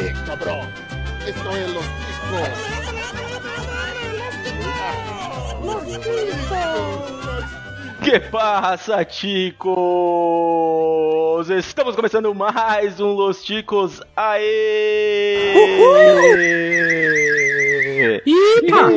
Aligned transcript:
Eh, 0.00 0.14
cabrón. 0.24 0.68
Esto 1.26 1.56
es 1.56 1.74
los 1.74 1.84
ticos. 1.84 2.48
Los 5.64 5.84
ticos. 5.84 6.38
Que 8.04 8.20
passa, 8.20 9.04
ticos? 9.04 9.74
Estamos 11.50 11.96
começando 11.96 12.32
mais 12.32 13.00
um 13.00 13.12
Los 13.14 13.42
Ticos. 13.42 14.00
Aê! 14.16 15.52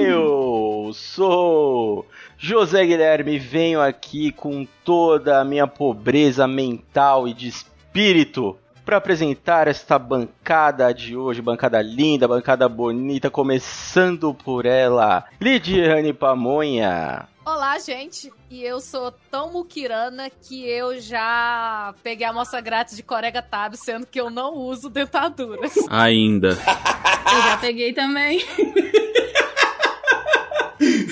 Eu 0.08 0.92
sou 0.94 2.06
José 2.38 2.86
Guilherme, 2.86 3.40
venho 3.40 3.82
aqui 3.82 4.32
com 4.32 4.68
toda 4.86 5.42
a 5.42 5.44
minha 5.44 5.66
pobreza 5.66 6.48
mental 6.48 7.28
e 7.28 7.34
de 7.34 7.48
espírito 7.48 8.56
para 8.86 8.98
apresentar 8.98 9.68
esta 9.68 9.98
bancada 9.98 10.94
de 10.94 11.16
hoje, 11.16 11.42
bancada 11.42 11.82
linda, 11.82 12.28
bancada 12.28 12.68
bonita, 12.68 13.30
começando 13.30 14.34
por 14.34 14.66
ela, 14.66 15.26
Lidiane 15.40 16.14
Pamonha. 16.14 17.28
Olá, 17.44 17.80
gente. 17.80 18.32
E 18.50 18.64
eu 18.64 18.80
sou 18.80 19.12
tão 19.32 19.52
muquirana 19.52 20.30
que 20.30 20.64
eu 20.70 21.02
já 21.02 21.94
peguei 22.04 22.26
a 22.26 22.30
amostra 22.30 22.62
grátis 22.62 22.96
de 22.96 23.02
Corega 23.02 23.42
Tab, 23.42 23.74
sendo 23.76 24.06
que 24.06 24.22
eu 24.22 24.30
não 24.30 24.54
uso 24.54 24.90
dentaduras. 24.90 25.74
Ainda. 25.90 26.50
Eu 27.32 27.42
já 27.44 27.58
peguei 27.58 27.94
também. 27.94 28.44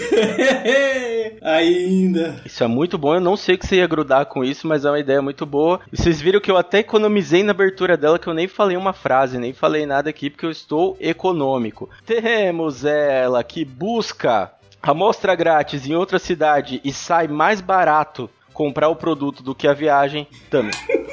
Ainda. 1.42 2.42
Isso 2.46 2.64
é 2.64 2.68
muito 2.68 2.98
bom, 2.98 3.16
eu 3.16 3.22
não 3.22 3.38
sei 3.38 3.58
que 3.58 3.66
você 3.66 3.78
ia 3.78 3.88
grudar 3.88 4.26
com 4.26 4.44
isso, 4.44 4.68
mas 4.68 4.86
é 4.86 4.90
uma 4.90 5.00
ideia 5.00 5.22
muito 5.22 5.46
boa. 5.46 5.80
E 5.92 5.98
vocês 5.98 6.22
viram 6.22 6.40
que 6.40 6.52
eu 6.52 6.58
até 6.58 6.80
economizei 6.80 7.44
na 7.44 7.52
abertura 7.52 7.96
dela, 7.96 8.20
que 8.20 8.28
eu 8.28 8.34
nem 8.34 8.48
falei 8.48 8.76
uma 8.78 8.94
frase, 8.94 9.38
nem 9.38 9.54
falei 9.54 9.86
nada 9.86 10.10
aqui, 10.10 10.30
porque 10.30 10.46
eu 10.46 10.52
estou 10.52 10.98
econômico. 11.00 11.90
Temos 12.06 12.86
ela 12.86 13.44
que 13.44 13.64
busca 13.64 14.52
amostra 14.82 15.36
grátis 15.36 15.86
em 15.88 15.96
outra 15.96 16.20
cidade 16.20 16.80
e 16.84 16.94
sai 16.94 17.28
mais 17.28 17.62
barato 17.62 18.30
comprar 18.54 18.90
o 18.90 18.96
produto 18.96 19.44
do 19.44 19.56
que 19.56 19.68
a 19.68 19.74
viagem, 19.74 20.28
também. 20.50 20.74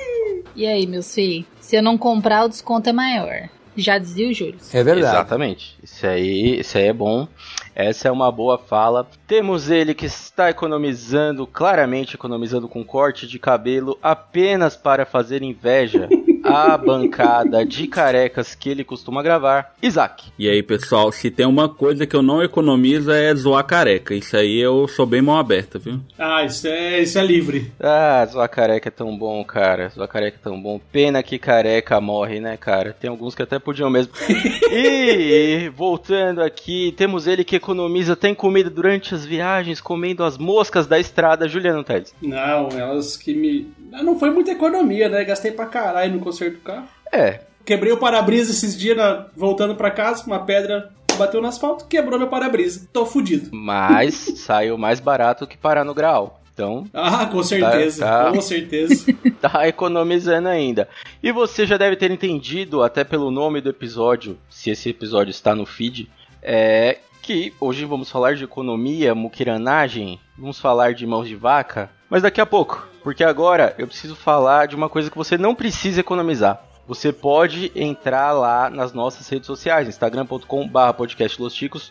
E 0.57 0.67
aí, 0.67 0.87
meus 0.87 1.15
filhos? 1.15 1.45
Se 1.61 1.77
eu 1.77 1.83
não 1.83 1.99
comprar, 1.99 2.47
o 2.47 2.49
desconto 2.49 2.89
é 2.89 2.93
maior. 2.93 3.51
Já 3.77 3.99
dizia 3.99 4.29
o 4.29 4.33
Júlio. 4.33 4.57
É 4.73 4.83
verdade. 4.83 5.15
Exatamente. 5.15 5.77
Isso 5.83 6.07
aí, 6.07 6.61
isso 6.61 6.79
aí 6.79 6.85
é 6.85 6.93
bom. 6.93 7.29
Essa 7.75 8.09
é 8.09 8.11
uma 8.11 8.33
boa 8.33 8.57
fala. 8.57 9.07
Temos 9.27 9.71
ele 9.71 9.95
que 9.95 10.07
está 10.07 10.49
economizando, 10.49 11.47
claramente 11.47 12.15
economizando 12.15 12.69
com 12.69 12.83
corte 12.85 13.27
de 13.27 13.39
cabelo 13.39 13.99
apenas 14.03 14.75
para 14.75 15.05
fazer 15.05 15.43
inveja 15.43 16.09
à 16.47 16.77
bancada 16.77 17.65
de 17.65 17.87
carecas 17.87 18.55
que 18.55 18.69
ele 18.69 18.85
costuma 18.85 19.23
gravar, 19.23 19.75
Isaac. 19.83 20.25
E 20.39 20.49
aí, 20.49 20.63
pessoal, 20.63 21.11
se 21.11 21.31
tem 21.31 21.47
uma 21.47 21.69
coisa 21.69 22.07
que 22.07 22.15
eu 22.15 22.23
não 22.23 22.43
economizo 22.43 23.11
é 23.11 23.35
zoar 23.35 23.65
careca. 23.65 24.15
Isso 24.15 24.37
aí 24.37 24.59
eu 24.59 24.87
sou 24.89 25.07
bem 25.07 25.23
mão 25.23 25.37
aberta, 25.39 25.79
viu? 25.79 26.01
Ah, 26.19 26.45
isso 26.45 26.67
é, 26.67 27.01
isso 27.01 27.19
é 27.19 27.25
livre. 27.25 27.73
Ah, 27.81 28.27
zoar 28.31 28.49
careca 28.49 28.89
é 28.89 28.91
tão 28.91 29.17
bom, 29.17 29.45
cara. 29.45 29.89
Zoar 29.91 30.09
careca 30.09 30.39
é 30.41 30.45
tão 30.45 30.61
bom. 30.61 30.81
Pena 30.93 31.23
que 31.23 31.39
careca 31.39 32.01
morre, 32.01 32.41
né, 32.41 32.57
cara? 32.57 32.97
Tem 32.99 33.11
alguns 33.11 33.35
que 33.35 33.43
até 33.43 33.59
podiam 33.59 33.91
mesmo. 33.91 34.13
e 34.71 35.69
voltando 35.75 36.43
aqui, 36.43 36.95
temos 36.97 37.27
ele 37.27 37.45
que 37.45 37.57
economiza, 37.57 38.17
tem 38.17 38.35
comida 38.35 38.71
durante 38.71 39.15
as 39.15 39.25
viagens, 39.25 39.81
comendo 39.81 40.25
as 40.25 40.39
moscas 40.39 40.87
da 40.87 40.99
estrada, 40.99 41.49
Juliano 41.49 41.85
Teles. 41.85 42.15
Não, 42.21 42.69
elas 42.71 43.17
que 43.17 43.35
me. 43.35 43.69
Ah, 43.93 44.03
Não 44.03 44.19
foi 44.19 44.31
muita 44.31 44.51
economia, 44.53 45.09
né? 45.09 45.25
Gastei 45.25 45.53
pra 45.53 45.67
caralho 45.67 46.15
no 46.15 46.21
conserto 46.37 46.55
do 46.55 46.61
carro. 46.61 46.89
É, 47.13 47.41
Quebrei 47.65 47.93
o 47.93 47.97
para-brisa 47.97 48.53
esses 48.53 48.79
dias 48.79 48.97
na- 48.97 49.27
voltando 49.37 49.75
pra 49.75 49.91
casa, 49.91 50.25
uma 50.27 50.39
pedra 50.45 50.93
bateu 51.19 51.41
no 51.43 51.49
asfalto, 51.49 51.87
quebrou 51.87 52.19
meu 52.19 52.29
para-brisa. 52.29 52.87
Tô 52.93 53.05
fudido. 53.07 53.51
mas 53.53 54.15
saiu 54.37 54.77
mais 54.79 55.01
barato 55.01 55.47
que 55.47 55.57
parar 55.57 55.83
no 55.85 55.95
grau. 55.95 56.41
Então, 56.55 56.87
Ah, 56.95 57.27
com 57.27 57.43
certeza, 57.43 58.05
Tá, 58.05 58.25
tá. 58.27 58.31
com 58.33 58.41
certeza. 58.41 59.05
tá 59.43 59.67
economizando 59.69 60.49
ainda. 60.49 60.89
E 61.23 61.31
você 61.33 61.67
já 61.67 61.77
deve 61.77 61.97
ter 61.97 62.11
entendido, 62.11 62.83
até 62.83 63.03
pelo 63.05 63.31
nome 63.31 63.61
do 63.61 63.69
episódio, 63.69 64.39
se 64.49 64.71
esse 64.71 64.89
episódio 64.91 65.31
está 65.31 65.55
no 65.55 65.67
feed, 65.67 66.09
é 66.43 66.99
que 67.21 67.53
hoje 67.61 67.85
vamos 67.85 68.09
falar 68.11 68.37
de 68.37 68.45
economia, 68.45 69.15
muquiranagem, 69.15 70.19
vamos 70.39 70.59
falar 70.61 70.95
de 70.95 71.07
mãos 71.07 71.29
de 71.29 71.35
vaca, 71.37 71.91
mas 72.09 72.23
daqui 72.23 72.41
a 72.41 72.47
pouco, 72.47 72.87
porque 73.03 73.25
agora 73.25 73.75
eu 73.79 73.87
preciso 73.87 74.15
falar 74.15 74.67
de 74.67 74.77
uma 74.77 74.89
coisa 74.89 75.11
que 75.11 75.17
você 75.17 75.37
não 75.37 75.55
precisa 75.55 76.01
economizar. 76.01 76.63
Você 76.87 77.13
pode 77.13 77.73
entrar 77.75 78.31
lá 78.33 78.71
nas 78.71 78.93
nossas 78.93 79.29
redes 79.29 79.47
sociais, 79.47 79.89
instagram.com.br 79.89 80.93
podcastlosticos, 80.97 81.89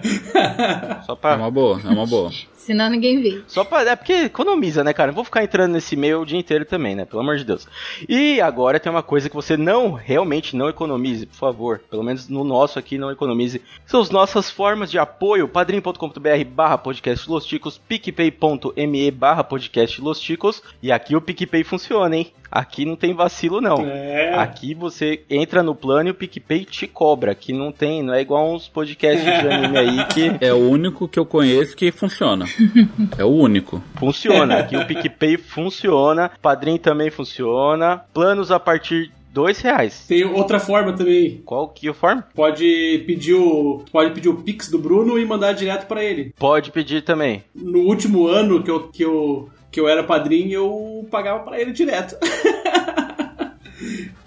Só 1.06 1.12
É 1.12 1.16
pra. 1.16 1.36
uma 1.36 1.50
boa, 1.50 1.78
é 1.84 1.88
uma 1.88 2.06
boa. 2.06 2.30
Senão 2.62 2.88
ninguém 2.88 3.20
vê. 3.20 3.42
Só 3.48 3.64
pra. 3.64 3.82
É 3.82 3.96
porque 3.96 4.12
economiza, 4.12 4.84
né, 4.84 4.92
cara? 4.92 5.08
Não 5.08 5.16
vou 5.16 5.24
ficar 5.24 5.42
entrando 5.42 5.72
nesse 5.72 5.96
e-mail 5.96 6.20
o 6.20 6.26
dia 6.26 6.38
inteiro 6.38 6.64
também, 6.64 6.94
né? 6.94 7.04
Pelo 7.04 7.20
amor 7.20 7.36
de 7.36 7.44
Deus. 7.44 7.66
E 8.08 8.40
agora 8.40 8.78
tem 8.78 8.90
uma 8.90 9.02
coisa 9.02 9.28
que 9.28 9.34
você 9.34 9.56
não, 9.56 9.92
realmente 9.92 10.54
não 10.54 10.68
economize, 10.68 11.26
por 11.26 11.36
favor. 11.36 11.80
Pelo 11.90 12.04
menos 12.04 12.28
no 12.28 12.44
nosso 12.44 12.78
aqui, 12.78 12.96
não 12.98 13.10
economize. 13.10 13.60
São 13.84 14.00
as 14.00 14.10
nossas 14.10 14.48
formas 14.48 14.92
de 14.92 14.98
apoio: 14.98 15.48
padrim.com.br 15.48 16.44
barra 16.54 16.78
podcast 16.78 17.28
Los 17.28 17.44
Ticos, 17.44 17.78
picpay.me 17.78 19.10
barra 19.10 19.42
podcast 19.42 20.00
Los 20.00 20.20
Ticos. 20.20 20.62
E 20.80 20.92
aqui 20.92 21.16
o 21.16 21.20
PicPay 21.20 21.64
funciona, 21.64 22.16
hein? 22.16 22.32
Aqui 22.52 22.84
não 22.84 22.96
tem 22.96 23.14
vacilo, 23.14 23.62
não. 23.62 23.80
É. 23.80 24.34
Aqui 24.34 24.74
você 24.74 25.22
entra 25.30 25.62
no 25.62 25.74
plano 25.74 26.10
e 26.10 26.12
o 26.12 26.14
PicPay 26.14 26.66
te 26.66 26.86
cobra. 26.86 27.34
Que 27.34 27.50
não 27.50 27.72
tem, 27.72 28.02
não 28.02 28.12
é 28.12 28.20
igual 28.20 28.54
uns 28.54 28.68
podcasts 28.68 29.24
de 29.24 29.48
anime 29.48 29.78
aí 29.78 30.04
que 30.08 30.36
É 30.38 30.52
o 30.52 30.68
único 30.68 31.08
que 31.08 31.18
eu 31.18 31.24
conheço 31.24 31.74
que 31.74 31.90
funciona. 31.90 32.44
É 33.18 33.24
o 33.24 33.28
único. 33.28 33.82
Funciona. 33.96 34.58
Aqui 34.58 34.76
o 34.76 34.86
PicPay 34.86 35.36
funciona. 35.36 36.30
Padrim 36.40 36.76
também 36.78 37.10
funciona. 37.10 38.04
Planos 38.12 38.50
a 38.50 38.58
partir 38.58 39.10
dois 39.32 39.60
reais. 39.60 40.04
Tem 40.06 40.24
outra 40.24 40.60
forma 40.60 40.92
também. 40.92 41.40
Qual 41.44 41.68
que 41.68 41.88
é 41.88 41.90
a 41.90 41.94
forma? 41.94 42.26
Pode 42.34 43.02
pedir 43.06 43.34
o 43.34 43.84
pode 43.90 44.12
pedir 44.12 44.28
o 44.28 44.36
Pix 44.36 44.68
do 44.70 44.78
Bruno 44.78 45.18
e 45.18 45.24
mandar 45.24 45.52
direto 45.52 45.86
pra 45.86 46.04
ele. 46.04 46.34
Pode 46.38 46.70
pedir 46.70 47.02
também. 47.02 47.42
No 47.54 47.80
último 47.80 48.26
ano 48.26 48.62
que 48.62 48.70
eu 48.70 48.88
que 48.88 49.04
eu 49.04 49.48
que 49.70 49.80
eu 49.80 49.88
era 49.88 50.04
padrinho, 50.04 50.52
eu 50.52 51.08
pagava 51.10 51.42
pra 51.42 51.58
ele 51.58 51.72
direto. 51.72 52.16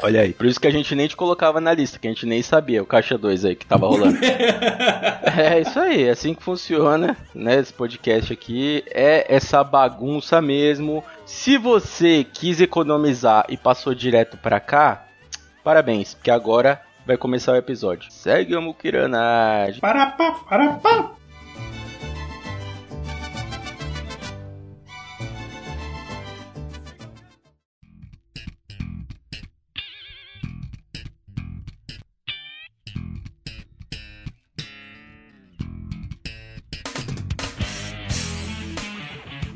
Olha 0.02 0.22
aí. 0.22 0.34
Por 0.34 0.46
isso 0.46 0.60
que 0.60 0.68
a 0.68 0.72
gente 0.72 0.94
nem 0.96 1.08
te 1.08 1.16
colocava 1.16 1.60
na 1.62 1.74
lista, 1.74 2.00
que 2.00 2.08
a 2.08 2.12
gente 2.12 2.26
nem 2.26 2.42
sabia 2.42 2.82
o 2.82 2.86
caixa 2.86 3.18
2 3.18 3.46
aí 3.46 3.56
que 3.56 3.66
tava 3.66 3.88
rolando. 3.88 4.18
é 4.24 5.62
isso 5.62 5.80
aí, 5.80 6.04
é 6.04 6.12
assim 6.12 6.34
que 6.34 6.44
funciona, 6.44 7.16
né? 7.34 7.60
Esse 7.60 7.74
podcast 7.74 8.32
aqui 8.32 8.84
é 8.88 9.26
essa 9.34 9.64
bagunça 9.64 10.42
mesmo. 10.42 11.04
Se 11.26 11.58
você 11.58 12.24
quis 12.24 12.62
economizar 12.62 13.46
e 13.50 13.58
passou 13.58 13.94
direto 13.96 14.38
pra 14.38 14.60
cá, 14.60 15.06
parabéns, 15.64 16.14
porque 16.14 16.32
agora 16.32 16.82
vai 17.06 17.18
começar 17.18 17.54
o 17.54 17.58
episódio. 17.58 18.12
Segue 18.12 18.56
a 18.56 18.62
muquiranagem. 18.62 19.80
Para 19.80 20.08
pá, 20.08 21.12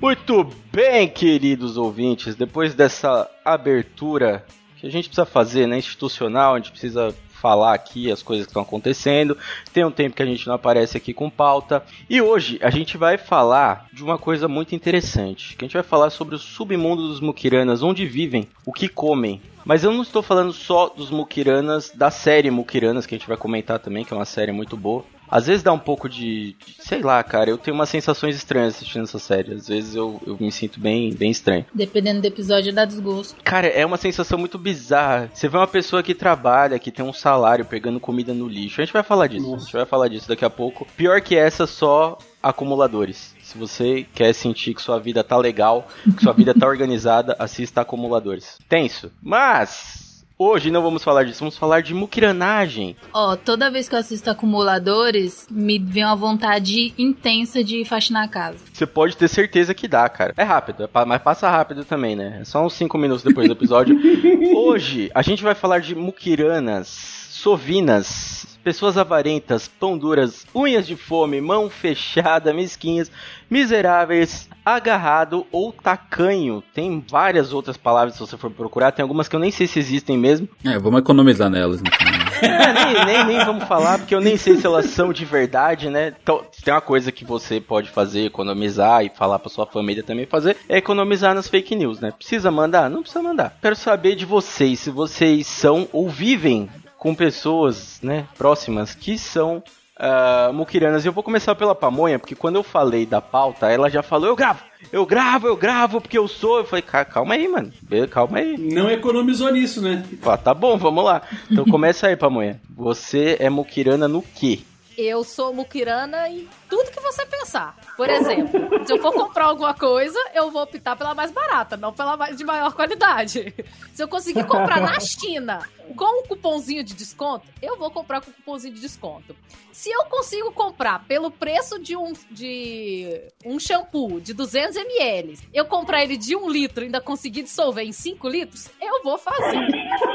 Muito 0.02 0.50
bem, 0.72 1.10
queridos 1.10 1.76
ouvintes, 1.76 2.34
depois 2.34 2.74
dessa 2.74 3.30
abertura 3.44 4.46
que 4.78 4.88
a 4.88 4.90
gente 4.90 5.10
precisa 5.10 5.26
fazer, 5.26 5.68
né, 5.68 5.78
institucional, 5.78 6.54
a 6.54 6.58
gente 6.58 6.72
precisa 6.72 7.14
falar 7.40 7.74
aqui 7.74 8.10
as 8.10 8.24
coisas 8.24 8.46
que 8.46 8.50
estão 8.50 8.62
acontecendo. 8.62 9.38
Tem 9.74 9.84
um 9.84 9.92
tempo 9.92 10.16
que 10.16 10.24
a 10.24 10.26
gente 10.26 10.48
não 10.48 10.54
aparece 10.54 10.96
aqui 10.96 11.14
com 11.14 11.30
pauta. 11.30 11.84
E 12.10 12.22
hoje 12.22 12.58
a 12.62 12.70
gente 12.70 12.98
vai 12.98 13.18
falar 13.18 13.88
de 13.92 14.02
uma 14.02 14.18
coisa 14.18 14.48
muito 14.48 14.74
interessante, 14.74 15.56
que 15.58 15.66
a 15.66 15.68
gente 15.68 15.74
vai 15.74 15.84
falar 15.84 16.10
sobre 16.12 16.36
o 16.36 16.40
submundo 16.40 17.08
dos 17.08 17.20
Mukiranas, 17.20 17.84
onde 17.84 18.06
vivem, 18.06 18.48
o 18.66 18.72
que 18.72 18.88
comem. 18.88 19.42
Mas 19.66 19.84
eu 19.84 19.92
não 19.92 20.02
estou 20.02 20.22
falando 20.22 20.54
só 20.54 20.88
dos 20.88 21.12
Mukiranas 21.12 21.92
da 21.94 22.10
série 22.10 22.50
Mukiranas, 22.50 23.06
que 23.06 23.16
a 23.16 23.18
gente 23.18 23.28
vai 23.28 23.38
comentar 23.38 23.80
também, 23.80 24.06
que 24.06 24.14
é 24.14 24.18
uma 24.18 24.26
série 24.26 24.54
muito 24.54 24.78
boa. 24.78 25.04
Às 25.30 25.48
vezes 25.48 25.64
dá 25.64 25.72
um 25.72 25.80
pouco 25.80 26.10
de. 26.10 26.56
Sei 26.80 27.02
lá, 27.02 27.24
cara, 27.24 27.50
eu 27.50 27.58
tenho 27.58 27.76
umas 27.76 27.90
sensações 27.90 28.36
estranhas 28.36 28.76
assistindo 28.76 29.04
essa 29.04 29.20
série. 29.20 29.54
Às 29.54 29.68
vezes 29.68 29.96
eu, 29.96 30.20
eu 30.26 30.38
me 30.40 30.52
sinto 30.52 30.80
bem, 30.80 31.14
bem 31.14 31.32
estranho. 31.32 31.66
Dependendo 31.74 32.22
do 32.22 32.28
episódio, 32.28 32.74
dá 32.74 32.86
desgosto. 32.86 33.36
Cara, 33.44 33.68
é 33.68 33.86
uma 33.86 33.98
sensação 33.98 34.38
muito 34.38 34.58
bizarra. 34.58 35.30
Você 35.34 35.48
vê 35.48 35.58
uma 35.58 35.68
pessoa 35.68 36.02
que 36.02 36.16
trabalha, 36.16 36.80
que 36.80 36.92
tem 36.92 37.06
um 37.06 37.14
salário 37.14 37.66
pegando 37.66 38.00
comida 38.00 38.34
no 38.34 38.48
lixo. 38.48 38.82
A 38.82 38.86
gente 38.86 38.94
vai 38.94 39.04
falar 39.04 39.28
disso. 39.28 39.46
Nossa. 39.46 39.56
A 39.56 39.66
gente 39.66 39.74
vai 39.74 39.86
falar 39.86 40.08
disso 40.08 40.28
daqui 40.28 40.46
a 40.46 40.50
pouco. 40.50 40.88
Pior 40.98 41.22
que 41.22 41.36
essa, 41.36 41.68
só 41.68 42.18
acumuladores. 42.42 43.36
Se 43.44 43.58
você 43.58 44.06
quer 44.14 44.34
sentir 44.34 44.74
que 44.74 44.82
sua 44.82 45.00
vida 45.00 45.24
tá 45.24 45.38
legal, 45.38 45.88
que 46.16 46.24
sua 46.24 46.34
vida 46.34 46.54
tá 46.54 46.66
organizada, 46.68 47.36
assista 47.40 47.82
Acumuladores. 47.82 48.58
Tenso. 48.68 49.12
Mas. 49.22 50.09
Hoje 50.42 50.72
não 50.72 50.82
vamos 50.82 51.04
falar 51.04 51.26
disso, 51.26 51.42
vamos 51.42 51.58
falar 51.58 51.82
de 51.82 51.94
muquiranagem. 51.94 52.96
Ó, 53.14 53.36
toda 53.36 53.70
vez 53.70 53.90
que 53.90 53.96
eu 53.96 54.00
assisto 54.00 54.30
acumuladores, 54.30 55.46
me 55.52 55.78
vem 55.78 56.06
uma 56.06 56.16
vontade 56.16 56.94
intensa 56.98 57.62
de 57.62 57.84
faxinar 57.84 58.24
a 58.24 58.28
casa. 58.30 58.58
Você 58.72 58.88
pode 58.88 59.18
ter 59.18 59.28
certeza 59.28 59.74
que 59.74 59.86
dá, 59.86 60.08
cara. 60.08 60.34
É 60.38 60.44
rápido, 60.44 60.86
é 60.86 61.06
mas 61.06 61.22
passa 61.22 61.50
rápido 61.50 61.84
também, 61.84 62.16
né? 62.16 62.38
É 62.40 62.46
só 62.46 62.66
uns 62.66 62.72
5 62.76 62.98
minutos 62.98 63.22
depois 63.22 63.48
do 63.48 63.52
episódio. 63.52 64.00
Hoje 64.56 65.12
a 65.14 65.22
gente 65.22 65.44
vai 65.44 65.56
falar 65.56 65.80
de 65.80 65.94
muquiranas, 65.94 67.29
sovinas, 67.40 68.60
pessoas 68.64 68.98
avarentas, 68.98 69.68
pão 69.68 69.98
duras, 69.98 70.46
unhas 70.54 70.86
de 70.86 70.96
fome, 70.96 71.40
mão 71.40 71.70
fechada, 71.70 72.54
mesquinhas, 72.54 73.10
miseráveis, 73.50 74.50
agarrado 74.64 75.48
ou 75.52 75.72
tacanho. 75.72 76.62
Tem 76.74 77.04
várias 77.10 77.54
outras 77.54 77.78
palavras 77.78 78.16
se 78.16 78.20
você 78.20 78.38
for 78.38 78.52
procurar, 78.52 78.92
tem 78.92 79.04
algumas 79.04 79.28
que 79.28 79.36
eu 79.36 79.40
nem 79.40 79.52
sei 79.52 79.68
se 79.68 79.80
existem 79.80 80.18
mesmo. 80.18 80.48
É, 80.66 80.78
vamos 80.78 81.00
economizar 81.00 81.50
nelas, 81.50 81.82
então. 81.82 82.20
É, 82.42 82.74
nem, 82.74 83.06
nem, 83.06 83.26
nem 83.26 83.46
vamos 83.46 83.66
falar, 83.66 83.98
porque 83.98 84.16
eu 84.16 84.22
nem 84.22 84.38
sei 84.38 84.56
se 84.56 84.66
elas 84.66 84.86
são 84.86 85.12
de 85.12 85.26
verdade, 85.26 85.90
né? 85.90 86.14
Então, 86.22 86.42
tem 86.64 86.74
uma 86.74 86.82
coisa 86.82 87.12
que 87.12 87.26
você 87.26 87.60
pode 87.60 87.90
fazer, 87.90 88.26
economizar 88.26 89.04
e 89.04 89.10
falar 89.10 89.40
pra 89.40 89.50
sua 89.50 89.66
família 89.66 90.04
também 90.04 90.26
fazer, 90.26 90.56
é 90.68 90.78
economizar 90.78 91.36
nas 91.36 91.50
fake 91.50 91.76
news, 91.76 92.00
né? 92.00 92.12
Precisa 92.12 92.50
mandar? 92.50 92.90
Não 92.90 93.02
precisa 93.02 93.22
mandar. 93.22 93.58
Quero 93.62 93.76
saber 93.76 94.16
de 94.16 94.26
vocês, 94.26 94.80
se 94.80 94.90
vocês 94.90 95.48
são 95.48 95.88
ou 95.92 96.10
vivem 96.10 96.70
com 97.00 97.16
pessoas, 97.16 98.00
né, 98.04 98.28
próximas 98.38 98.94
que 98.94 99.18
são 99.18 99.64
ah, 99.98 100.52
muquiranas. 100.54 101.04
E 101.04 101.08
eu 101.08 101.12
vou 101.14 101.24
começar 101.24 101.56
pela 101.56 101.74
pamonha, 101.74 102.20
porque 102.20 102.36
quando 102.36 102.58
eu 102.58 102.64
falei 102.64 103.06
da 103.06 103.22
pauta, 103.22 103.70
ela 103.72 103.90
já 103.90 104.04
falou, 104.04 104.28
eu 104.28 104.36
gravo, 104.36 104.62
eu 104.92 105.06
gravo, 105.06 105.48
eu 105.48 105.56
gravo, 105.58 106.00
porque 106.02 106.18
eu 106.18 106.28
sou. 106.28 106.60
Eu 106.60 106.66
falei, 106.66 106.82
"Ca- 106.84 107.06
calma 107.06 107.34
aí, 107.36 107.48
mano, 107.48 107.72
calma 108.12 108.38
aí. 108.40 108.58
Não 108.58 108.90
economizou 108.92 109.52
nisso, 109.52 109.82
né? 109.82 110.04
Fala, 110.22 110.38
tá 110.38 110.54
bom, 110.54 110.78
vamos 110.78 111.04
lá. 111.04 111.22
Então 111.52 111.66
começa 111.66 112.08
aí, 112.08 112.16
pamonha. 112.16 112.62
Você 112.76 113.36
é 113.40 113.50
muquirana 113.50 114.08
no 114.08 114.22
quê? 114.22 114.60
Eu 114.98 115.24
sou 115.24 115.54
muquirana 115.54 116.28
em 116.30 116.48
tudo 116.70 116.92
que 116.92 117.00
você 117.00 117.26
pensar. 117.26 117.76
Por 117.98 118.10
exemplo, 118.10 118.86
se 118.86 118.94
eu 118.94 119.02
for 119.02 119.12
comprar 119.12 119.46
alguma 119.46 119.74
coisa, 119.74 120.20
eu 120.34 120.52
vou 120.52 120.62
optar 120.62 120.96
pela 120.96 121.16
mais 121.16 121.32
barata, 121.32 121.76
não 121.76 121.92
pela 121.92 122.16
de 122.32 122.44
maior 122.44 122.74
qualidade. 122.74 123.54
Se 123.94 124.04
eu 124.04 124.08
conseguir 124.08 124.46
comprar 124.46 124.80
na 124.80 125.00
China 125.00 125.68
com 125.96 126.22
um 126.22 126.24
cupomzinho 126.28 126.84
de 126.84 126.94
desconto, 126.94 127.48
eu 127.62 127.78
vou 127.78 127.90
comprar 127.90 128.22
com 128.22 128.32
cupomzinho 128.32 128.74
de 128.74 128.80
desconto. 128.82 129.36
Se 129.72 129.90
eu 129.90 130.06
consigo 130.06 130.52
comprar 130.52 131.06
pelo 131.06 131.32
preço 131.32 131.80
de 131.80 131.96
um, 131.96 132.12
de 132.30 133.22
um 133.46 133.60
shampoo 133.60 134.20
de 134.20 134.34
200 134.34 134.76
ml, 134.76 135.40
eu 135.54 135.66
comprar 135.66 136.04
ele 136.04 136.18
de 136.18 136.36
um 136.36 136.50
litro 136.50 136.84
e 136.84 136.86
ainda 136.86 137.00
conseguir 137.02 137.44
dissolver 137.44 137.86
em 137.86 137.92
5 137.92 138.28
litros, 138.28 138.70
eu 138.82 139.02
vou 139.04 139.18
fazer. 139.18 139.68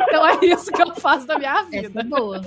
Então 0.08 0.26
é 0.26 0.38
isso 0.44 0.70
que 0.70 0.82
eu 0.82 0.94
faço 0.96 1.26
da 1.26 1.38
minha 1.38 1.50
Essa 1.50 1.70
vida. 1.70 2.00
é 2.00 2.04
boa. 2.04 2.42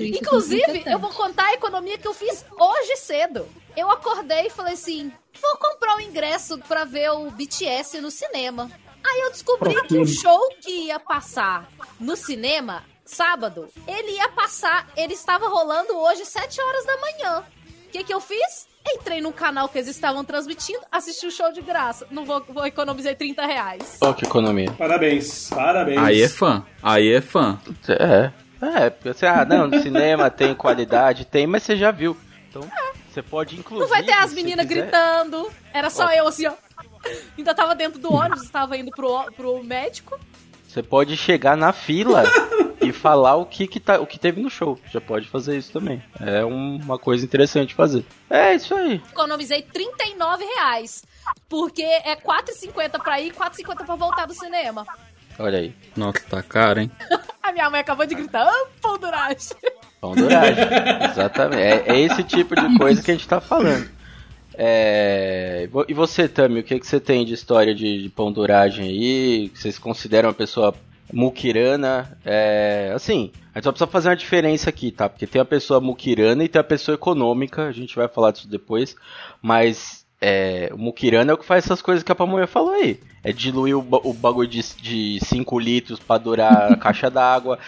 Inclusive, 0.00 0.82
eu 0.86 0.98
vou 0.98 1.10
contar 1.10 1.46
a 1.46 1.54
economia 1.54 1.96
que 1.96 2.06
eu 2.06 2.12
fiz 2.12 2.44
hoje 2.58 2.81
cedo. 2.96 3.48
Eu 3.76 3.90
acordei 3.90 4.46
e 4.46 4.50
falei 4.50 4.74
assim: 4.74 5.12
vou 5.40 5.56
comprar 5.56 5.96
o 5.96 6.00
ingresso 6.00 6.58
pra 6.58 6.84
ver 6.84 7.10
o 7.10 7.30
BTS 7.30 8.00
no 8.00 8.10
cinema. 8.10 8.70
Aí 9.04 9.20
eu 9.22 9.30
descobri 9.30 9.74
que 9.82 9.98
o 9.98 10.06
show 10.06 10.40
que 10.60 10.86
ia 10.86 11.00
passar 11.00 11.68
no 11.98 12.16
cinema, 12.16 12.84
sábado, 13.04 13.68
ele 13.86 14.12
ia 14.12 14.28
passar, 14.28 14.88
ele 14.96 15.14
estava 15.14 15.48
rolando 15.48 15.96
hoje 15.96 16.24
7 16.24 16.60
horas 16.60 16.86
da 16.86 16.96
manhã. 16.98 17.44
O 17.86 17.90
que, 17.90 18.04
que 18.04 18.14
eu 18.14 18.20
fiz? 18.20 18.68
Entrei 18.94 19.20
no 19.20 19.32
canal 19.32 19.68
que 19.68 19.78
eles 19.78 19.88
estavam 19.88 20.24
transmitindo, 20.24 20.80
assisti 20.90 21.26
o 21.26 21.30
show 21.30 21.52
de 21.52 21.60
graça. 21.60 22.06
Não 22.10 22.24
vou, 22.24 22.44
vou 22.48 22.66
economizar 22.66 23.14
30 23.14 23.44
reais. 23.44 23.98
Ó, 24.00 24.12
que 24.12 24.24
economia. 24.24 24.72
Parabéns, 24.72 25.50
parabéns. 25.50 25.98
Aí 25.98 26.22
é 26.22 26.28
fã. 26.28 26.64
Aí 26.82 27.12
é 27.12 27.20
fã. 27.20 27.60
É. 27.88 28.32
É, 28.64 28.90
porque 28.90 29.12
você, 29.12 29.26
ah, 29.26 29.44
não, 29.44 29.66
no 29.66 29.82
cinema 29.82 30.30
tem 30.30 30.54
qualidade, 30.54 31.24
tem, 31.24 31.46
mas 31.48 31.64
você 31.64 31.76
já 31.76 31.90
viu. 31.90 32.16
Então, 32.52 32.70
você 33.10 33.22
pode 33.22 33.58
incluir. 33.58 33.80
Não 33.80 33.88
vai 33.88 34.02
ter 34.02 34.12
as 34.12 34.32
meninas 34.34 34.66
gritando. 34.66 35.50
Era 35.72 35.88
só 35.88 36.06
Ó. 36.06 36.10
eu 36.10 36.26
assim, 36.28 36.46
ó. 36.46 36.52
Ainda 37.36 37.54
tava 37.54 37.74
dentro 37.74 37.98
do 37.98 38.12
ônibus, 38.12 38.42
estava 38.42 38.76
indo 38.76 38.90
pro, 38.90 39.24
pro 39.32 39.64
médico. 39.64 40.18
Você 40.68 40.82
pode 40.82 41.16
chegar 41.16 41.56
na 41.56 41.72
fila 41.72 42.24
e 42.80 42.92
falar 42.92 43.36
o 43.36 43.44
que, 43.46 43.66
que, 43.66 43.80
tá, 43.80 43.98
o 44.00 44.06
que 44.06 44.18
teve 44.18 44.40
no 44.40 44.48
show. 44.50 44.78
Já 44.90 45.00
pode 45.00 45.28
fazer 45.28 45.56
isso 45.56 45.72
também. 45.72 46.02
É 46.20 46.44
um- 46.44 46.76
uma 46.76 46.98
coisa 46.98 47.24
interessante 47.24 47.74
fazer. 47.74 48.04
É 48.30 48.54
isso 48.54 48.74
aí. 48.74 48.94
Economizei 49.10 49.62
39 49.62 50.44
reais. 50.44 51.04
Porque 51.48 51.82
é 51.82 52.16
4,50 52.16 52.98
pra 53.02 53.20
ir 53.20 53.28
e 53.28 53.32
4,50 53.32 53.84
pra 53.84 53.94
voltar 53.96 54.26
do 54.26 54.34
cinema. 54.34 54.86
Olha 55.38 55.58
aí. 55.58 55.74
Nossa, 55.96 56.20
tá 56.28 56.42
caro, 56.42 56.80
hein? 56.80 56.90
A 57.42 57.52
minha 57.52 57.68
mãe 57.70 57.80
acabou 57.80 58.06
de 58.06 58.14
gritar, 58.14 58.46
ah, 58.46 58.66
pão 58.80 58.96
duragem. 58.98 59.56
Pão 60.02 60.16
duragem. 60.16 60.64
Exatamente. 61.12 61.62
É, 61.62 61.84
é 61.86 62.00
esse 62.00 62.24
tipo 62.24 62.56
de 62.56 62.76
coisa 62.76 63.00
que 63.00 63.12
a 63.12 63.14
gente 63.14 63.28
tá 63.28 63.40
falando. 63.40 63.88
É, 64.54 65.68
E 65.88 65.94
você, 65.94 66.28
Tami, 66.28 66.58
o 66.58 66.64
que, 66.64 66.80
que 66.80 66.86
você 66.86 66.98
tem 66.98 67.24
de 67.24 67.32
história 67.32 67.72
de, 67.72 68.02
de 68.02 68.08
pão 68.08 68.32
duragem 68.32 68.88
aí? 68.88 69.52
Vocês 69.54 69.78
consideram 69.78 70.28
uma 70.28 70.34
pessoa 70.34 70.74
muquirana? 71.12 72.18
É, 72.24 72.90
assim, 72.92 73.30
a 73.54 73.58
gente 73.58 73.64
só 73.64 73.70
precisa 73.70 73.86
fazer 73.86 74.08
uma 74.08 74.16
diferença 74.16 74.70
aqui, 74.70 74.90
tá? 74.90 75.08
Porque 75.08 75.26
tem 75.26 75.40
a 75.40 75.44
pessoa 75.44 75.80
muquirana 75.80 76.42
e 76.42 76.48
tem 76.48 76.60
a 76.60 76.64
pessoa 76.64 76.96
econômica, 76.96 77.68
a 77.68 77.72
gente 77.72 77.94
vai 77.94 78.08
falar 78.08 78.32
disso 78.32 78.48
depois, 78.48 78.96
mas 79.40 80.04
é, 80.20 80.70
o 80.72 80.78
muquirana 80.78 81.30
é 81.30 81.34
o 81.34 81.38
que 81.38 81.46
faz 81.46 81.64
essas 81.64 81.80
coisas 81.80 82.02
que 82.02 82.10
a 82.10 82.14
pamonha 82.14 82.46
falou 82.48 82.72
aí. 82.72 82.98
É 83.24 83.32
diluir 83.32 83.78
o, 83.78 83.86
o 84.04 84.12
bagulho 84.12 84.48
de 84.48 85.18
5 85.20 85.58
litros 85.60 86.00
pra 86.00 86.18
durar 86.18 86.72
a 86.72 86.76
caixa 86.76 87.08
d'água. 87.08 87.58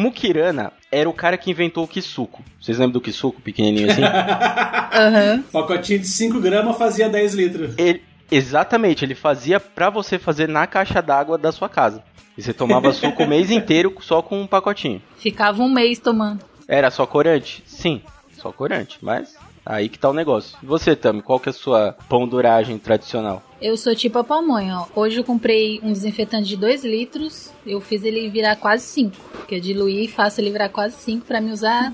Mukirana 0.00 0.72
era 0.92 1.08
o 1.08 1.12
cara 1.14 1.38
que 1.38 1.50
inventou 1.50 1.84
o 1.84 1.88
kisuko. 1.88 2.42
Vocês 2.60 2.76
lembram 2.76 2.92
do 2.92 3.00
kisuko 3.00 3.40
pequenininho 3.40 3.90
assim? 3.90 4.02
Aham. 4.92 5.42
Pacotinho 5.50 6.00
de 6.00 6.06
5 6.08 6.38
gramas 6.38 6.76
fazia 6.76 7.08
10 7.08 7.34
litros. 7.34 7.74
Ele- 7.78 8.02
exatamente, 8.30 9.04
ele 9.04 9.14
fazia 9.14 9.58
pra 9.58 9.88
você 9.88 10.18
fazer 10.18 10.48
na 10.48 10.66
caixa 10.66 11.00
d'água 11.00 11.38
da 11.38 11.50
sua 11.50 11.68
casa. 11.70 12.02
E 12.36 12.42
você 12.42 12.52
tomava 12.52 12.92
suco 12.92 13.22
o 13.22 13.26
mês 13.26 13.48
inteiro 13.52 13.94
só 14.02 14.20
com 14.20 14.38
um 14.42 14.46
pacotinho. 14.46 15.00
Ficava 15.16 15.62
um 15.62 15.72
mês 15.72 15.98
tomando. 15.98 16.44
Era 16.68 16.90
só 16.90 17.06
corante? 17.06 17.62
Sim, 17.66 18.02
só 18.38 18.52
corante, 18.52 18.98
mas 19.00 19.34
aí 19.66 19.88
que 19.88 19.98
tá 19.98 20.08
o 20.08 20.14
negócio. 20.14 20.56
E 20.62 20.66
você, 20.66 20.94
Tami, 20.94 21.20
qual 21.20 21.40
que 21.40 21.48
é 21.48 21.50
a 21.50 21.52
sua 21.52 21.96
pão 22.08 22.26
duragem 22.26 22.78
tradicional? 22.78 23.42
Eu 23.60 23.76
sou 23.76 23.94
tipo 23.94 24.18
a 24.18 24.24
pamonha, 24.24 24.80
ó. 24.80 24.86
Hoje 24.94 25.18
eu 25.18 25.24
comprei 25.24 25.80
um 25.82 25.92
desinfetante 25.92 26.48
de 26.48 26.56
2 26.56 26.84
litros. 26.84 27.52
Eu 27.66 27.80
fiz 27.80 28.04
ele 28.04 28.28
virar 28.28 28.54
quase 28.56 28.84
5. 28.84 29.16
Porque 29.32 29.56
eu 29.56 29.60
diluí 29.60 30.04
e 30.04 30.08
faço 30.08 30.40
ele 30.40 30.50
virar 30.50 30.68
quase 30.68 30.96
5 30.96 31.26
pra 31.26 31.40
me 31.40 31.52
usar 31.52 31.92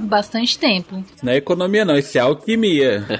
bastante 0.00 0.58
tempo. 0.58 1.02
Isso 1.14 1.24
não 1.24 1.32
é 1.32 1.36
economia, 1.36 1.84
não. 1.84 1.96
Isso 1.96 2.18
é 2.18 2.20
alquimia. 2.20 3.04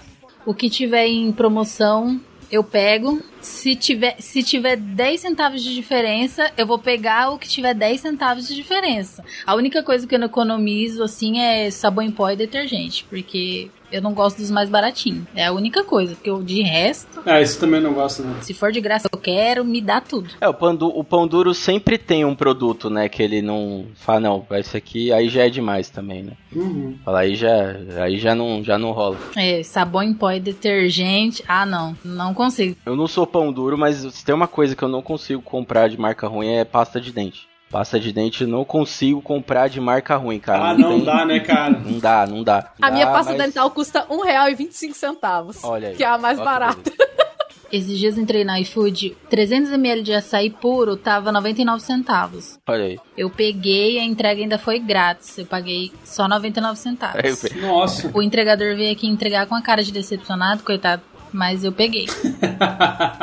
O 0.46 0.54
que 0.54 0.70
tiver 0.70 1.06
em 1.06 1.30
promoção, 1.32 2.18
Eu 2.50 2.64
pego, 2.64 3.22
se 3.40 3.76
tiver, 3.76 4.16
se 4.18 4.42
tiver 4.42 4.76
10 4.76 5.20
centavos 5.20 5.62
de 5.62 5.72
diferença, 5.72 6.50
eu 6.56 6.66
vou 6.66 6.78
pegar 6.78 7.30
o 7.30 7.38
que 7.38 7.48
tiver 7.48 7.74
10 7.74 8.00
centavos 8.00 8.48
de 8.48 8.56
diferença. 8.56 9.24
A 9.46 9.54
única 9.54 9.82
coisa 9.82 10.06
que 10.06 10.14
eu 10.14 10.18
não 10.18 10.26
economizo, 10.26 11.02
assim, 11.02 11.40
é 11.40 11.70
sabão 11.70 12.04
em 12.04 12.10
pó 12.10 12.28
e 12.28 12.36
detergente, 12.36 13.04
porque 13.08 13.70
eu 13.92 14.00
não 14.02 14.12
gosto 14.14 14.38
dos 14.38 14.50
mais 14.50 14.68
baratinhos. 14.68 15.24
É 15.34 15.46
a 15.46 15.52
única 15.52 15.84
coisa, 15.84 16.14
porque 16.14 16.30
eu, 16.30 16.42
de 16.42 16.62
resto, 16.62 17.20
Ah, 17.26 17.40
isso 17.40 17.58
também 17.58 17.80
não 17.80 17.92
gosto, 17.92 18.22
não. 18.22 18.40
se 18.42 18.52
for 18.54 18.72
de 18.72 18.80
graça 18.80 19.08
eu 19.12 19.18
quero, 19.18 19.64
me 19.64 19.80
dá 19.80 20.00
tudo. 20.00 20.30
É, 20.40 20.48
o 20.48 20.54
pão, 20.54 20.74
du- 20.74 20.88
o 20.98 21.02
pão 21.04 21.26
duro 21.26 21.52
sempre 21.54 21.98
tem 21.98 22.24
um 22.24 22.34
produto, 22.34 22.88
né? 22.90 23.08
Que 23.08 23.22
ele 23.22 23.42
não 23.42 23.86
fala, 23.94 24.20
não, 24.20 24.46
esse 24.52 24.76
aqui 24.76 25.12
aí 25.12 25.28
já 25.28 25.44
é 25.46 25.50
demais 25.50 25.90
também, 25.90 26.22
né? 26.22 26.32
Uhum. 26.54 26.96
Fala, 27.04 27.20
aí 27.20 27.34
já, 27.34 27.76
aí 28.02 28.18
já 28.18 28.34
não, 28.34 28.62
já 28.62 28.78
não 28.78 28.92
rola. 28.92 29.16
É, 29.36 29.62
sabão 29.62 30.02
em 30.02 30.14
pó 30.14 30.30
e 30.30 30.40
detergente, 30.40 31.42
ah 31.46 31.66
não, 31.66 31.96
não 32.04 32.32
consigo. 32.34 32.76
Eu 32.84 32.96
não 32.96 33.06
sou 33.06 33.26
pão 33.26 33.52
duro, 33.52 33.76
mas 33.76 33.96
se 33.96 34.24
tem 34.24 34.34
uma 34.34 34.48
coisa 34.48 34.74
que 34.76 34.82
eu 34.82 34.88
não 34.88 35.02
consigo 35.02 35.42
comprar 35.42 35.88
de 35.88 35.98
marca 35.98 36.26
ruim 36.26 36.48
é 36.54 36.64
pasta 36.64 37.00
de 37.00 37.12
dente. 37.12 37.48
Pasta 37.70 38.00
de 38.00 38.12
dente 38.12 38.42
eu 38.42 38.48
não 38.48 38.64
consigo 38.64 39.22
comprar 39.22 39.68
de 39.68 39.80
marca 39.80 40.16
ruim, 40.16 40.40
cara. 40.40 40.70
Ah, 40.70 40.74
não 40.76 40.96
tem- 40.96 41.04
dá, 41.04 41.24
né, 41.24 41.38
cara? 41.40 41.70
Não 41.78 41.98
dá, 42.00 42.26
não 42.26 42.42
dá. 42.42 42.72
A 42.82 42.90
minha 42.90 43.06
Dá, 43.06 43.12
pasta 43.12 43.32
mas- 43.32 43.42
dental 43.42 43.70
custa 43.70 44.00
R$ 44.00 44.06
1,25. 44.16 45.60
Olha 45.62 45.88
aí. 45.90 45.94
Que 45.96 46.02
é 46.02 46.06
a 46.08 46.18
mais 46.18 46.38
Olha 46.38 46.46
que 46.48 46.52
barata. 46.52 46.92
Esses 47.72 47.96
dias 48.00 48.18
entrei 48.18 48.42
na 48.42 48.58
iFood, 48.58 49.16
300ml 49.30 50.02
de 50.02 50.12
açaí 50.12 50.50
puro 50.50 50.96
tava 50.96 51.30
99 51.30 51.80
centavos. 51.80 52.58
Olha 52.66 52.82
aí. 52.84 52.98
Eu 53.16 53.30
peguei, 53.30 53.96
a 54.00 54.02
entrega 54.02 54.42
ainda 54.42 54.58
foi 54.58 54.80
grátis. 54.80 55.38
Eu 55.38 55.46
paguei 55.46 55.92
só 56.04 56.26
99 56.26 56.76
centavos. 56.76 57.44
Nossa. 57.62 58.10
O 58.12 58.20
entregador 58.20 58.74
veio 58.74 58.90
aqui 58.90 59.06
entregar 59.06 59.46
com 59.46 59.54
a 59.54 59.62
cara 59.62 59.84
de 59.84 59.92
decepcionado, 59.92 60.64
coitado. 60.64 61.02
Mas 61.32 61.64
eu 61.64 61.72
peguei. 61.72 62.06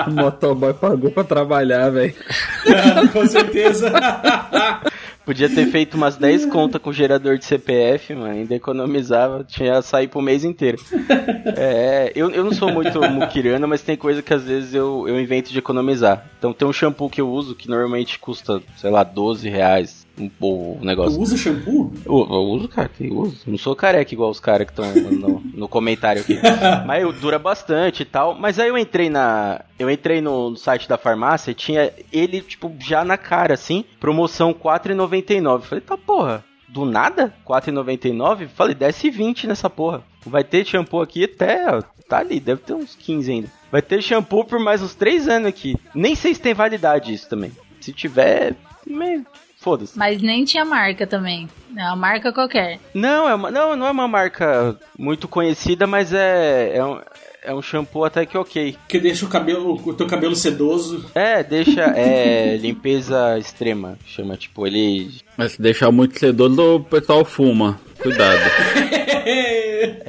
O 0.08 0.12
motoboy 0.12 0.74
pagou 0.74 1.12
pra 1.12 1.24
trabalhar, 1.24 1.90
velho. 1.90 2.14
Com 3.12 3.26
certeza. 3.28 3.92
Podia 5.26 5.50
ter 5.50 5.66
feito 5.66 5.98
umas 5.98 6.16
10 6.16 6.46
contas 6.46 6.82
com 6.82 6.94
gerador 6.94 7.38
de 7.38 7.44
CPF, 7.44 8.16
mano. 8.16 8.32
Ainda 8.32 8.56
economizava, 8.56 9.44
tinha 9.44 9.82
sair 9.82 10.08
pro 10.08 10.22
mês 10.22 10.46
inteiro. 10.46 10.78
É, 11.58 12.14
eu, 12.16 12.32
eu 12.32 12.46
não 12.46 12.54
sou 12.54 12.72
muito 12.72 13.02
muquirana, 13.02 13.68
mas 13.68 13.82
tem 13.82 13.98
coisa 13.98 14.22
que 14.22 14.34
às 14.34 14.46
vezes 14.46 14.74
eu, 14.74 15.06
eu 15.06 15.20
invento 15.20 15.52
de 15.52 15.60
economizar. 15.60 16.26
Então 16.40 16.54
tem 16.54 16.66
um 16.66 16.72
shampoo 16.72 17.10
que 17.10 17.20
eu 17.20 17.30
uso 17.30 17.56
que 17.56 17.68
normalmente 17.70 18.18
custa, 18.18 18.62
sei 18.78 18.90
lá, 18.90 19.04
12 19.04 19.50
reais 19.50 19.97
o 20.40 20.78
Tu 20.80 20.86
negócio. 20.86 21.20
usa 21.20 21.38
shampoo? 21.38 21.92
Eu, 22.06 22.14
eu 22.14 22.42
uso, 22.52 22.68
cara, 22.68 22.90
que 22.90 23.08
uso. 23.08 23.42
Não 23.46 23.58
sou 23.58 23.76
careca 23.76 24.14
igual 24.14 24.30
os 24.30 24.40
caras 24.40 24.68
que 24.68 24.74
estão 24.74 24.92
no, 25.12 25.40
no 25.54 25.68
comentário 25.68 26.22
aqui. 26.22 26.38
Mas 26.86 27.04
eu- 27.04 27.14
dura 27.14 27.38
bastante 27.38 28.02
e 28.02 28.06
tal. 28.06 28.34
Mas 28.34 28.60
aí 28.60 28.70
eu 28.70 28.78
entrei 28.78 29.10
na. 29.10 29.62
Eu 29.78 29.90
entrei 29.90 30.22
no, 30.22 30.50
no 30.52 30.58
site 30.58 30.88
da 30.90 30.98
farmácia 30.98 31.52
e 31.52 31.56
tinha 31.56 31.92
ele, 32.12 32.42
tipo, 32.42 32.74
já 32.80 33.04
na 33.06 33.18
cara, 33.18 33.54
assim. 33.54 33.86
Promoção 34.00 34.50
R$4,99. 34.50 35.62
Falei, 35.62 35.82
tá 35.82 35.98
porra. 35.98 36.44
Do 36.68 36.84
nada? 36.84 37.34
R$4,99? 37.48 38.48
Falei, 38.50 38.76
desce 38.76 39.10
20 39.10 39.48
nessa 39.48 39.70
porra. 39.70 40.04
Vai 40.26 40.44
ter 40.44 40.66
shampoo 40.66 41.02
aqui 41.02 41.24
até. 41.24 41.66
ó, 41.78 41.82
Tá 42.10 42.20
ali, 42.20 42.40
deve 42.40 42.62
ter 42.62 42.74
uns 42.74 42.96
15 42.96 43.32
ainda. 43.32 43.52
Vai 43.72 43.82
ter 43.82 44.02
shampoo 44.02 44.44
por 44.46 44.60
mais 44.60 44.82
uns 44.82 44.96
3 44.96 45.28
anos 45.28 45.48
aqui. 45.50 45.76
Nem 45.94 46.16
sei 46.16 46.34
se 46.34 46.42
tem 46.42 46.54
validade 46.54 47.14
isso 47.14 47.30
também. 47.30 47.52
Se 47.82 47.92
tiver. 47.94 48.56
Foda-se. 49.60 49.98
Mas 49.98 50.22
nem 50.22 50.46
tinha 50.46 50.64
marca 50.64 51.06
também. 51.06 51.50
É 51.76 51.84
uma 51.84 51.96
marca 51.96 52.32
qualquer. 52.32 52.80
Não, 52.94 53.28
é 53.28 53.36
uma, 53.36 53.52
não, 53.52 53.76
não 53.76 53.88
é 53.88 53.92
uma 53.92 54.08
marca 54.08 54.76
muito 54.98 55.28
conhecida, 55.28 55.86
mas 55.86 56.14
é, 56.14 56.78
é, 56.78 56.86
um, 56.86 57.00
é 57.44 57.54
um 57.54 57.62
shampoo 57.62 58.04
até 58.04 58.26
que 58.26 58.38
ok. 58.38 58.76
Que 58.88 59.00
deixa 59.00 59.26
o 59.26 59.30
cabelo, 59.30 59.74
o 59.74 59.94
teu 59.94 60.08
cabelo 60.08 60.36
sedoso. 60.36 61.06
É, 61.14 61.44
deixa. 61.44 61.82
É 61.82 62.58
limpeza 62.62 63.38
extrema. 63.38 63.98
Chama, 64.06 64.38
tipo, 64.38 64.66
ele. 64.66 65.12
Mas 65.36 65.54
se 65.54 65.62
deixar 65.62 65.92
muito 65.92 66.20
sedoso, 66.20 66.76
o 66.76 66.84
pessoal 66.84 67.26
fuma. 67.26 67.80
Cuidado. 68.00 68.40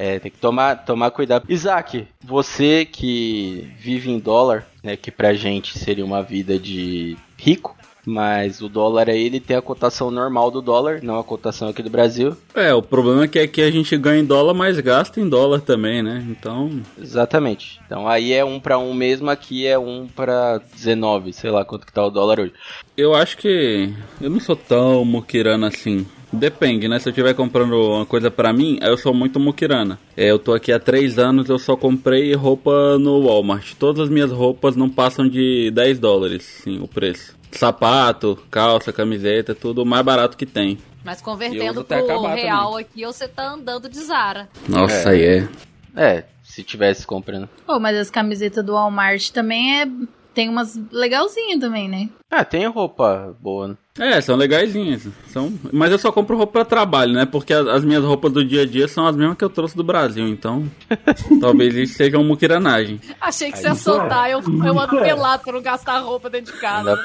É, 0.01 0.17
tem 0.17 0.31
que 0.31 0.37
tomar, 0.37 0.77
tomar 0.85 1.11
cuidado. 1.11 1.45
Isaac, 1.49 2.07
você 2.23 2.85
que 2.85 3.69
vive 3.77 4.09
em 4.09 4.17
dólar, 4.17 4.65
né? 4.81 4.95
Que 4.95 5.11
pra 5.11 5.33
gente 5.33 5.77
seria 5.77 6.05
uma 6.05 6.23
vida 6.23 6.57
de 6.57 7.17
rico. 7.37 7.75
Mas 8.09 8.59
o 8.59 8.67
dólar 8.67 9.07
aí, 9.07 9.23
ele 9.23 9.39
tem 9.39 9.55
a 9.55 9.61
cotação 9.61 10.09
normal 10.09 10.49
do 10.49 10.63
dólar, 10.63 10.99
não 11.03 11.19
a 11.19 11.23
cotação 11.23 11.69
aqui 11.69 11.83
do 11.83 11.91
Brasil. 11.91 12.35
É, 12.55 12.73
o 12.73 12.81
problema 12.81 13.25
é 13.25 13.27
que 13.27 13.37
aqui 13.37 13.61
a 13.61 13.69
gente 13.69 13.95
ganha 13.97 14.19
em 14.19 14.25
dólar, 14.25 14.55
mas 14.55 14.79
gasta 14.79 15.21
em 15.21 15.29
dólar 15.29 15.61
também, 15.61 16.01
né? 16.01 16.25
Então, 16.27 16.81
Exatamente. 16.99 17.79
Então 17.85 18.07
aí 18.07 18.33
é 18.33 18.43
um 18.43 18.59
pra 18.59 18.79
um 18.79 18.93
mesmo, 18.95 19.29
aqui 19.29 19.67
é 19.67 19.77
um 19.77 20.07
pra 20.07 20.59
19, 20.73 21.33
sei 21.33 21.51
lá 21.51 21.63
quanto 21.63 21.85
que 21.85 21.93
tá 21.93 22.03
o 22.03 22.09
dólar 22.09 22.39
hoje. 22.39 22.53
eu 22.97 23.13
acho 23.13 23.37
que 23.37 23.93
eu 24.19 24.29
não 24.29 24.39
sou 24.39 24.55
tão 24.55 25.05
muquirana 25.05 25.67
assim. 25.67 26.05
Depende, 26.31 26.87
né? 26.87 26.99
Se 26.99 27.09
eu 27.09 27.11
estiver 27.11 27.33
comprando 27.33 27.73
uma 27.73 28.05
coisa 28.05 28.29
pra 28.29 28.53
mim, 28.53 28.77
aí 28.81 28.89
eu 28.89 28.97
sou 28.97 29.13
muito 29.13 29.39
muquirana. 29.39 29.99
É, 30.15 30.29
eu 30.29 30.37
tô 30.37 30.53
aqui 30.53 30.71
há 30.71 30.79
três 30.79 31.17
anos, 31.17 31.49
eu 31.49 31.57
só 31.57 31.75
comprei 31.75 32.33
roupa 32.35 32.99
no 32.99 33.23
Walmart. 33.23 33.73
Todas 33.79 34.03
as 34.03 34.09
minhas 34.09 34.31
roupas 34.31 34.75
não 34.75 34.89
passam 34.89 35.27
de 35.27 35.71
10 35.71 35.97
dólares, 35.97 36.43
sim, 36.43 36.79
o 36.79 36.87
preço. 36.87 37.38
Sapato, 37.51 38.37
calça, 38.49 38.93
camiseta, 38.93 39.55
tudo 39.55 39.83
o 39.83 39.85
mais 39.85 40.03
barato 40.05 40.37
que 40.37 40.45
tem. 40.45 40.77
Mas 41.03 41.21
convertendo 41.21 41.83
pro 41.83 42.25
real 42.27 42.77
aqui, 42.77 43.05
você 43.05 43.27
tá 43.27 43.51
andando 43.51 43.89
de 43.89 43.99
Zara. 43.99 44.49
Nossa, 44.67 45.09
aí 45.09 45.23
é. 45.23 45.47
É, 45.95 46.23
se 46.43 46.63
tivesse 46.63 47.05
comprando. 47.05 47.49
Pô, 47.65 47.79
mas 47.79 47.97
as 47.97 48.09
camisetas 48.09 48.63
do 48.63 48.73
Walmart 48.73 49.29
também 49.31 49.81
é. 49.81 49.87
Tem 50.33 50.47
umas 50.47 50.79
legalzinhas 50.91 51.59
também, 51.59 51.89
né? 51.89 52.07
Ah, 52.31 52.45
tem 52.45 52.67
roupa 52.67 53.35
boa, 53.41 53.69
né? 53.69 53.75
É, 53.99 54.21
são 54.21 54.35
legaisinhas. 54.37 55.07
São... 55.27 55.51
Mas 55.73 55.91
eu 55.91 55.97
só 55.99 56.11
compro 56.11 56.37
roupa 56.37 56.53
pra 56.53 56.65
trabalho, 56.65 57.11
né? 57.11 57.25
Porque 57.25 57.53
as, 57.53 57.67
as 57.67 57.83
minhas 57.83 58.03
roupas 58.03 58.31
do 58.31 58.45
dia 58.45 58.61
a 58.61 58.65
dia 58.65 58.87
são 58.87 59.05
as 59.05 59.15
mesmas 59.15 59.35
que 59.35 59.43
eu 59.43 59.49
trouxe 59.49 59.75
do 59.75 59.83
Brasil, 59.83 60.25
então. 60.27 60.63
talvez 61.41 61.75
isso 61.75 61.95
seja 61.95 62.17
uma 62.17 62.23
muquiranagem. 62.23 63.01
Achei 63.19 63.51
que 63.51 63.57
você 63.57 63.67
ia 63.67 63.75
soltar, 63.75 64.29
eu, 64.29 64.41
eu 64.41 64.79
ando 64.79 64.99
pelado 65.01 65.43
pra 65.43 65.53
não 65.53 65.61
gastar 65.61 65.99
roupa 65.99 66.29
dentro 66.29 66.53
de 66.53 66.59
casa. 66.61 66.89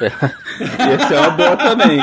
Ia 0.89 1.09
ser 1.09 1.19
uma 1.19 1.31
boa 1.31 1.57
também. 1.57 2.01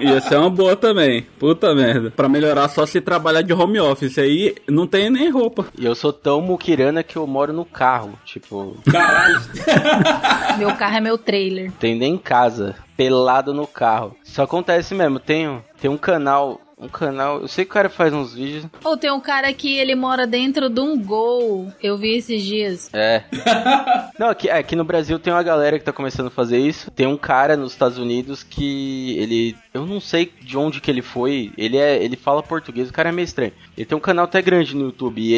Ia 0.00 0.20
ser 0.20 0.36
uma 0.36 0.50
boa 0.50 0.76
também. 0.76 1.22
Puta 1.38 1.74
merda. 1.74 2.10
Pra 2.10 2.28
melhorar 2.28 2.68
só 2.68 2.86
se 2.86 3.00
trabalhar 3.00 3.42
de 3.42 3.52
home 3.52 3.78
office. 3.78 4.18
Aí 4.18 4.54
não 4.68 4.86
tem 4.86 5.10
nem 5.10 5.30
roupa. 5.30 5.66
E 5.78 5.84
eu 5.84 5.94
sou 5.94 6.12
tão 6.12 6.40
muquirana 6.40 7.02
que 7.02 7.16
eu 7.16 7.26
moro 7.26 7.52
no 7.52 7.64
carro. 7.64 8.18
Tipo, 8.24 8.76
Caralho. 8.90 9.40
Meu 10.58 10.74
carro 10.74 10.96
é 10.96 11.00
meu 11.00 11.18
trailer. 11.18 11.70
tem 11.78 11.94
nem 11.94 12.14
em 12.14 12.18
casa. 12.38 12.76
Pelado 12.96 13.52
no 13.54 13.66
carro. 13.66 14.16
Isso 14.24 14.40
acontece 14.42 14.94
mesmo. 14.94 15.18
Tem, 15.18 15.48
um- 15.48 15.60
tem 15.80 15.90
um 15.90 15.96
canal. 15.98 16.60
Um 16.80 16.86
canal. 16.88 17.40
Eu 17.40 17.48
sei 17.48 17.64
que 17.64 17.70
o 17.72 17.74
cara 17.74 17.88
faz 17.88 18.12
uns 18.14 18.34
vídeos. 18.34 18.66
Ou 18.84 18.96
tem 18.96 19.10
um 19.10 19.18
cara 19.20 19.52
que 19.52 19.76
ele 19.76 19.96
mora 19.96 20.28
dentro 20.28 20.68
de 20.70 20.80
um 20.80 20.96
gol. 20.96 21.72
Eu 21.82 21.96
vi 21.98 22.14
esses 22.16 22.40
dias. 22.40 22.88
É. 22.92 23.24
Não, 24.16 24.28
aqui, 24.28 24.48
aqui 24.48 24.76
no 24.76 24.84
Brasil 24.84 25.18
tem 25.18 25.32
uma 25.32 25.42
galera 25.42 25.76
que 25.78 25.84
tá 25.84 25.92
começando 25.92 26.28
a 26.28 26.30
fazer 26.30 26.58
isso. 26.58 26.88
Tem 26.92 27.04
um 27.06 27.16
cara 27.16 27.56
nos 27.56 27.72
Estados 27.72 27.98
Unidos 27.98 28.44
que 28.44 29.16
ele. 29.18 29.56
Eu 29.74 29.86
não 29.86 30.00
sei 30.00 30.32
de 30.40 30.56
onde 30.56 30.80
que 30.80 30.88
ele 30.90 31.02
foi. 31.02 31.52
Ele 31.58 31.76
é. 31.76 32.00
Ele 32.02 32.16
fala 32.16 32.42
português, 32.44 32.88
o 32.88 32.92
cara 32.92 33.08
é 33.08 33.12
meio 33.12 33.24
estranho. 33.26 33.52
Ele 33.76 33.84
tem 33.86 33.98
um 33.98 34.00
canal 34.00 34.24
até 34.26 34.40
grande 34.40 34.74
no 34.76 34.86
YouTube. 34.86 35.20
E 35.20 35.34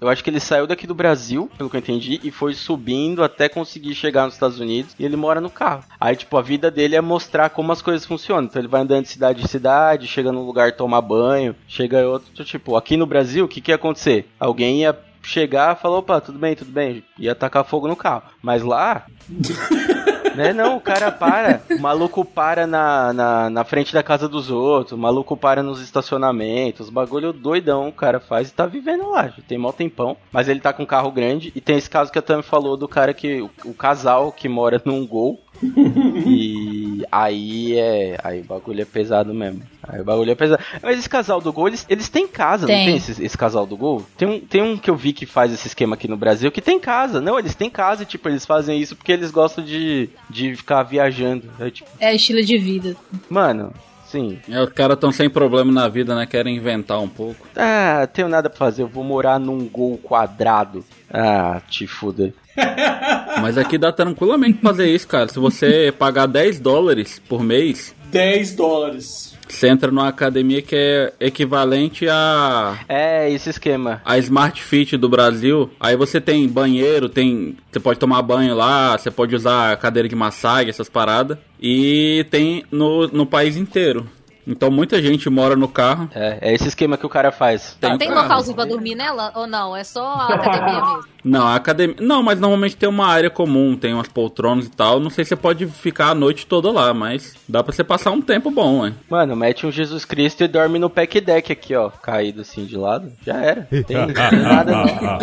Eu 0.00 0.08
acho 0.08 0.22
que 0.22 0.30
ele 0.30 0.40
saiu 0.40 0.66
daqui 0.66 0.86
do 0.86 0.94
Brasil, 0.94 1.50
pelo 1.56 1.70
que 1.70 1.76
eu 1.76 1.80
entendi, 1.80 2.20
e 2.22 2.30
foi 2.30 2.54
subindo 2.54 3.22
até 3.22 3.48
conseguir 3.48 3.94
chegar 3.94 4.24
nos 4.24 4.34
Estados 4.34 4.60
Unidos. 4.60 4.94
E 4.98 5.04
ele 5.04 5.16
mora 5.16 5.40
no 5.40 5.50
carro. 5.50 5.84
Aí, 6.00 6.16
tipo, 6.16 6.36
a 6.36 6.42
vida 6.42 6.70
dele 6.70 6.96
é 6.96 7.00
mostrar 7.00 7.50
como 7.50 7.72
as 7.72 7.80
coisas 7.80 8.06
funcionam. 8.06 8.44
Então 8.44 8.60
ele 8.60 8.68
vai 8.68 8.82
andando 8.82 9.04
de 9.04 9.10
cidade 9.10 9.42
em 9.42 9.46
cidade, 9.46 10.06
chega 10.06 10.32
num 10.32 10.44
lugar 10.44 10.72
tomar 10.72 11.00
banho, 11.00 11.54
chega 11.66 12.00
em 12.00 12.04
outro. 12.04 12.44
Tipo, 12.44 12.76
aqui 12.76 12.96
no 12.96 13.06
Brasil, 13.06 13.44
o 13.44 13.48
que, 13.48 13.60
que 13.60 13.70
ia 13.70 13.76
acontecer? 13.76 14.28
Alguém 14.38 14.80
ia 14.80 14.98
chegar, 15.24 15.76
falou, 15.76 15.98
opa, 15.98 16.20
tudo 16.20 16.38
bem, 16.38 16.54
tudo 16.54 16.70
bem, 16.70 17.04
ia 17.18 17.34
tacar 17.34 17.64
fogo 17.64 17.88
no 17.88 17.96
carro. 17.96 18.22
Mas 18.42 18.62
lá, 18.62 19.06
né, 20.36 20.52
não, 20.52 20.76
o 20.76 20.80
cara 20.80 21.10
para, 21.10 21.62
o 21.70 21.80
maluco 21.80 22.24
para 22.24 22.66
na, 22.66 23.12
na, 23.12 23.50
na 23.50 23.64
frente 23.64 23.92
da 23.92 24.02
casa 24.02 24.28
dos 24.28 24.50
outros, 24.50 24.92
o 24.92 24.98
maluco 24.98 25.36
para 25.36 25.62
nos 25.62 25.80
estacionamentos, 25.80 26.90
bagulho 26.90 27.32
doidão 27.32 27.88
o 27.88 27.92
cara 27.92 28.20
faz 28.20 28.48
e 28.48 28.54
tá 28.54 28.66
vivendo 28.66 29.10
lá, 29.10 29.28
já 29.28 29.42
tem 29.46 29.58
mó 29.58 29.72
tempão, 29.72 30.16
mas 30.30 30.48
ele 30.48 30.60
tá 30.60 30.72
com 30.72 30.82
um 30.82 30.86
carro 30.86 31.10
grande 31.10 31.52
e 31.54 31.60
tem 31.60 31.76
esse 31.76 31.90
caso 31.90 32.12
que 32.12 32.18
a 32.18 32.22
Tami 32.22 32.42
falou 32.42 32.76
do 32.76 32.86
cara 32.86 33.14
que, 33.14 33.40
o, 33.40 33.50
o 33.64 33.74
casal 33.74 34.30
que 34.30 34.48
mora 34.48 34.80
num 34.84 35.06
gol, 35.06 35.40
e 36.26 37.04
aí 37.10 37.78
é. 37.78 38.18
Aí 38.22 38.40
o 38.40 38.44
bagulho 38.44 38.82
é 38.82 38.84
pesado 38.84 39.32
mesmo. 39.32 39.62
Aí 39.88 40.00
o 40.00 40.04
bagulho 40.04 40.30
é 40.30 40.34
pesado. 40.34 40.62
Mas 40.82 40.98
esse 40.98 41.08
casal 41.08 41.40
do 41.40 41.52
gol, 41.52 41.68
eles, 41.68 41.84
eles 41.88 42.08
têm 42.08 42.26
casa, 42.26 42.66
Tem. 42.66 42.76
não 42.78 42.84
tem 42.86 42.96
esse, 42.96 43.24
esse 43.24 43.36
casal 43.38 43.66
do 43.66 43.76
gol? 43.76 44.04
Tem 44.16 44.26
um, 44.28 44.40
tem 44.40 44.62
um 44.62 44.76
que 44.76 44.90
eu 44.90 44.96
vi 44.96 45.12
que 45.12 45.26
faz 45.26 45.52
esse 45.52 45.66
esquema 45.68 45.94
aqui 45.94 46.08
no 46.08 46.16
Brasil 46.16 46.50
que 46.52 46.60
tem 46.62 46.78
casa. 46.80 47.20
Não, 47.20 47.38
eles 47.38 47.54
têm 47.54 47.68
casa 47.70 48.02
e, 48.02 48.06
tipo, 48.06 48.28
eles 48.28 48.44
fazem 48.46 48.78
isso 48.80 48.96
porque 48.96 49.12
eles 49.12 49.30
gostam 49.30 49.64
de, 49.64 50.08
de 50.30 50.54
ficar 50.56 50.82
viajando. 50.82 51.50
É, 51.60 51.70
tipo, 51.70 51.88
É 52.00 52.14
estilo 52.14 52.42
de 52.42 52.56
vida. 52.58 52.96
mano, 53.28 53.72
sim. 54.06 54.38
É, 54.48 54.62
os 54.62 54.70
caras 54.72 54.98
tão 54.98 55.10
sem 55.12 55.28
problema 55.28 55.70
na 55.72 55.88
vida, 55.88 56.14
né? 56.14 56.24
Querem 56.26 56.56
inventar 56.56 57.00
um 57.00 57.08
pouco. 57.08 57.46
Ah, 57.56 58.06
tenho 58.12 58.28
nada 58.28 58.48
pra 58.48 58.58
fazer, 58.58 58.82
eu 58.82 58.88
vou 58.88 59.04
morar 59.04 59.38
num 59.38 59.66
gol 59.68 59.98
quadrado. 59.98 60.84
Ah, 61.12 61.60
te 61.68 61.86
fuder. 61.86 62.32
Mas 63.40 63.58
aqui 63.58 63.76
dá 63.78 63.92
tranquilamente 63.92 64.58
pra 64.58 64.70
fazer 64.70 64.88
isso, 64.94 65.06
cara. 65.08 65.28
Se 65.28 65.38
você 65.38 65.92
pagar 65.96 66.26
10 66.26 66.60
dólares 66.60 67.20
por 67.28 67.42
mês, 67.42 67.93
10 68.14 68.54
dólares. 68.54 69.36
você 69.48 69.66
entra 69.66 69.90
numa 69.90 70.06
academia 70.06 70.62
que 70.62 70.76
é 70.76 71.12
equivalente 71.18 72.06
a 72.08 72.78
É, 72.88 73.28
esse 73.28 73.50
esquema. 73.50 74.00
a 74.04 74.16
Smart 74.18 74.62
Fit 74.62 74.96
do 74.96 75.08
Brasil. 75.08 75.68
Aí 75.80 75.96
você 75.96 76.20
tem 76.20 76.46
banheiro, 76.48 77.08
tem. 77.08 77.56
Você 77.72 77.80
pode 77.80 77.98
tomar 77.98 78.22
banho 78.22 78.54
lá, 78.54 78.96
você 78.96 79.10
pode 79.10 79.34
usar 79.34 79.76
cadeira 79.78 80.08
de 80.08 80.14
massagem, 80.14 80.70
essas 80.70 80.88
paradas. 80.88 81.36
E 81.60 82.24
tem 82.30 82.64
no, 82.70 83.08
no 83.08 83.26
país 83.26 83.56
inteiro. 83.56 84.06
Então 84.46 84.70
muita 84.70 85.00
gente 85.02 85.28
mora 85.30 85.56
no 85.56 85.68
carro. 85.68 86.08
É, 86.14 86.38
é 86.40 86.54
esse 86.54 86.68
esquema 86.68 86.96
que 86.96 87.06
o 87.06 87.08
cara 87.08 87.32
faz. 87.32 87.76
Tem 87.80 87.96
Tem 87.98 88.08
carro. 88.08 88.22
localzinho 88.22 88.54
pra 88.56 88.64
dormir 88.64 88.94
nela 88.94 89.32
ou 89.34 89.46
não? 89.46 89.76
É 89.76 89.84
só 89.84 90.04
a 90.06 90.34
academia 90.34 90.72
mesmo? 90.82 91.04
Não, 91.24 91.46
a 91.46 91.54
academia. 91.54 91.96
Não, 92.00 92.22
mas 92.22 92.38
normalmente 92.38 92.76
tem 92.76 92.86
uma 92.86 93.06
área 93.06 93.30
comum, 93.30 93.74
tem 93.78 93.94
umas 93.94 94.08
poltronas 94.08 94.66
e 94.66 94.70
tal. 94.70 95.00
Não 95.00 95.08
sei 95.08 95.24
se 95.24 95.30
você 95.30 95.36
pode 95.36 95.66
ficar 95.66 96.08
a 96.10 96.14
noite 96.14 96.44
toda 96.46 96.70
lá, 96.70 96.92
mas 96.92 97.34
dá 97.48 97.62
pra 97.64 97.72
você 97.72 97.82
passar 97.82 98.10
um 98.10 98.20
tempo 98.20 98.50
bom, 98.50 98.86
hein? 98.86 98.94
Mano, 99.08 99.34
mete 99.34 99.66
um 99.66 99.72
Jesus 99.72 100.04
Cristo 100.04 100.44
e 100.44 100.48
dorme 100.48 100.78
no 100.78 100.90
pack 100.90 101.18
deck 101.22 101.50
aqui, 101.50 101.74
ó. 101.74 101.88
Caído 101.88 102.42
assim 102.42 102.66
de 102.66 102.76
lado. 102.76 103.10
Já 103.24 103.36
era. 103.40 103.62
Tem, 103.62 103.82
tem 103.82 103.96
nada 104.38 104.84
não. 104.84 105.18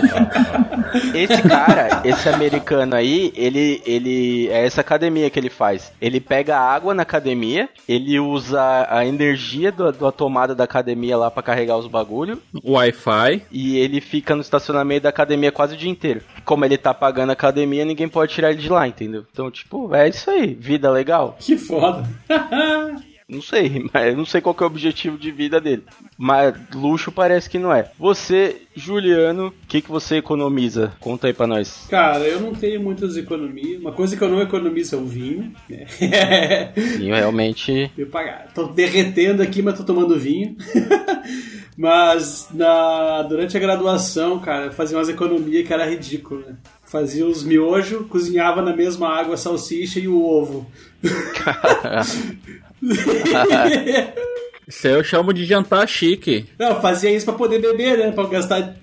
Esse 1.13 1.41
cara, 1.43 2.01
esse 2.03 2.27
americano 2.29 2.95
aí, 2.95 3.31
ele, 3.35 3.81
ele. 3.85 4.47
É 4.49 4.65
essa 4.65 4.81
academia 4.81 5.29
que 5.29 5.39
ele 5.39 5.51
faz. 5.51 5.91
Ele 6.01 6.19
pega 6.19 6.57
água 6.57 6.95
na 6.95 7.03
academia, 7.03 7.69
ele 7.87 8.19
usa 8.19 8.87
a 8.89 9.05
energia 9.11 9.71
do- 9.71 9.91
da 9.91 10.11
tomada 10.11 10.55
da 10.55 10.63
academia 10.63 11.17
lá 11.17 11.29
pra 11.29 11.43
carregar 11.43 11.77
os 11.77 11.87
bagulho. 11.87 12.41
Wi-Fi. 12.63 13.43
E 13.51 13.77
ele 13.77 14.01
fica 14.01 14.35
no 14.35 14.41
estacionamento 14.41 15.03
da 15.03 15.09
academia 15.09 15.51
quase 15.51 15.75
o 15.75 15.77
dia 15.77 15.89
inteiro. 15.89 16.21
Como 16.45 16.65
ele 16.65 16.77
tá 16.77 16.93
pagando 16.93 17.29
a 17.29 17.33
academia, 17.33 17.85
ninguém 17.85 18.07
pode 18.07 18.33
tirar 18.33 18.51
ele 18.51 18.61
de 18.61 18.69
lá, 18.69 18.87
entendeu? 18.87 19.25
Então, 19.31 19.51
tipo, 19.51 19.93
é 19.93 20.09
isso 20.09 20.29
aí. 20.29 20.53
Vida 20.53 20.89
legal. 20.89 21.35
Que 21.39 21.57
foda. 21.57 22.03
Não 23.31 23.41
sei, 23.41 23.85
mas 23.93 24.07
eu 24.09 24.17
não 24.17 24.25
sei 24.25 24.41
qual 24.41 24.53
que 24.53 24.61
é 24.61 24.65
o 24.65 24.67
objetivo 24.67 25.17
de 25.17 25.31
vida 25.31 25.61
dele. 25.61 25.83
Mas 26.17 26.53
luxo 26.75 27.11
parece 27.11 27.49
que 27.49 27.57
não 27.57 27.73
é. 27.73 27.89
Você, 27.97 28.63
Juliano, 28.75 29.47
o 29.47 29.67
que, 29.67 29.81
que 29.81 29.89
você 29.89 30.17
economiza? 30.17 30.91
Conta 30.99 31.27
aí 31.27 31.33
pra 31.33 31.47
nós. 31.47 31.87
Cara, 31.89 32.25
eu 32.25 32.41
não 32.41 32.53
tenho 32.53 32.81
muitas 32.81 33.15
economias. 33.15 33.79
Uma 33.79 33.93
coisa 33.93 34.17
que 34.17 34.21
eu 34.21 34.29
não 34.29 34.41
economizo 34.41 34.95
é 34.95 34.99
o 34.99 35.05
vinho. 35.05 35.53
né? 35.69 35.85
Vinho 36.75 37.15
realmente. 37.15 37.89
Eu 37.97 38.07
pagar. 38.07 38.51
Tô 38.53 38.67
derretendo 38.67 39.41
aqui, 39.41 39.61
mas 39.61 39.77
tô 39.77 39.85
tomando 39.85 40.19
vinho. 40.19 40.57
mas 41.77 42.49
na, 42.53 43.23
durante 43.23 43.55
a 43.55 43.59
graduação, 43.59 44.39
cara, 44.39 44.65
eu 44.65 44.71
fazia 44.73 44.97
umas 44.97 45.07
economias 45.07 45.65
que 45.65 45.73
era 45.73 45.89
ridículo, 45.89 46.41
né? 46.41 46.55
Fazia 46.83 47.25
os 47.25 47.43
miojos, 47.43 48.05
cozinhava 48.07 48.61
na 48.61 48.75
mesma 48.75 49.07
água 49.07 49.35
a 49.35 49.37
salsicha 49.37 49.99
e 49.99 50.09
o 50.09 50.21
ovo. 50.21 50.69
Isso 54.67 54.87
aí 54.87 54.93
eu 54.93 55.03
chamo 55.03 55.33
de 55.33 55.43
jantar 55.45 55.87
chique. 55.87 56.45
Não, 56.57 56.79
fazia 56.79 57.11
isso 57.11 57.25
pra 57.25 57.33
poder 57.33 57.59
beber, 57.59 57.97
né? 57.97 58.11
Pra 58.11 58.25
gastar, 58.25 58.75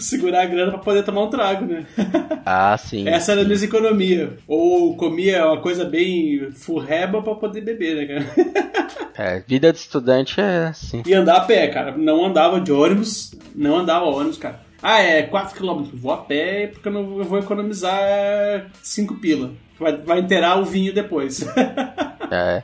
segurar 0.00 0.42
a 0.42 0.46
grana 0.46 0.72
pra 0.72 0.80
poder 0.80 1.04
tomar 1.04 1.22
um 1.22 1.30
trago, 1.30 1.64
né? 1.64 1.86
Ah, 2.50 2.78
sim. 2.78 3.06
Essa 3.06 3.32
era 3.32 3.42
a 3.42 3.44
minha 3.44 3.62
economia. 3.62 4.38
Ou 4.48 4.96
comia 4.96 5.46
uma 5.46 5.60
coisa 5.60 5.84
bem 5.84 6.50
furreba 6.52 7.22
pra 7.22 7.34
poder 7.34 7.60
beber, 7.60 7.94
né, 7.94 8.06
cara? 8.06 9.04
É, 9.14 9.42
vida 9.46 9.70
de 9.70 9.78
estudante 9.78 10.40
é 10.40 10.68
assim. 10.68 11.02
E 11.06 11.12
andar 11.12 11.36
a 11.36 11.40
pé, 11.40 11.68
cara. 11.68 11.94
Não 11.94 12.24
andava 12.24 12.58
de 12.58 12.72
ônibus, 12.72 13.34
não 13.54 13.76
andava 13.78 14.06
ônibus, 14.06 14.38
cara. 14.38 14.60
Ah, 14.82 15.02
é 15.02 15.26
4km. 15.28 15.90
Vou 15.92 16.12
a 16.12 16.18
pé 16.18 16.68
porque 16.68 16.88
eu, 16.88 16.92
não, 16.92 17.18
eu 17.18 17.24
vou 17.24 17.38
economizar 17.38 18.70
5 18.82 19.16
pila. 19.16 19.50
Vai, 19.78 19.96
vai 19.96 20.20
inteirar 20.20 20.58
o 20.60 20.64
vinho 20.64 20.92
depois. 20.92 21.44
É. 22.30 22.62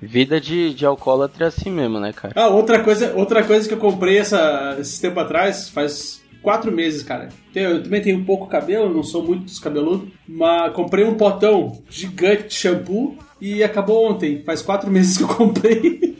Vida 0.00 0.38
de, 0.40 0.74
de 0.74 0.84
alcoólatra 0.84 1.46
é 1.46 1.48
assim 1.48 1.70
mesmo, 1.70 1.98
né, 1.98 2.12
cara? 2.12 2.34
ah, 2.36 2.48
outra 2.48 2.80
coisa, 2.82 3.14
outra 3.14 3.42
coisa 3.42 3.66
que 3.66 3.72
eu 3.72 3.78
comprei 3.78 4.18
essa, 4.18 4.76
esse 4.78 5.00
tempo 5.00 5.18
atrás, 5.18 5.70
faz 5.70 6.22
quatro 6.42 6.70
meses, 6.70 7.02
cara. 7.02 7.30
Eu, 7.54 7.70
eu 7.70 7.82
também 7.82 8.02
tenho 8.02 8.24
pouco 8.24 8.46
cabelo, 8.46 8.94
não 8.94 9.02
sou 9.02 9.22
muito 9.22 9.46
descabeludo, 9.46 10.10
mas 10.28 10.72
comprei 10.72 11.04
um 11.04 11.14
potão 11.14 11.82
gigante 11.88 12.48
de 12.48 12.54
shampoo 12.54 13.16
e 13.40 13.64
acabou 13.64 14.10
ontem. 14.10 14.42
Faz 14.44 14.62
quatro 14.62 14.88
meses 14.92 15.16
que 15.16 15.24
eu 15.24 15.28
comprei. 15.28 16.16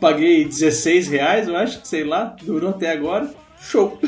Paguei 0.00 0.44
16 0.44 1.08
reais, 1.08 1.48
eu 1.48 1.56
acho, 1.56 1.80
sei 1.84 2.04
lá, 2.04 2.36
durou 2.42 2.70
até 2.70 2.90
agora. 2.90 3.30
Show! 3.60 3.98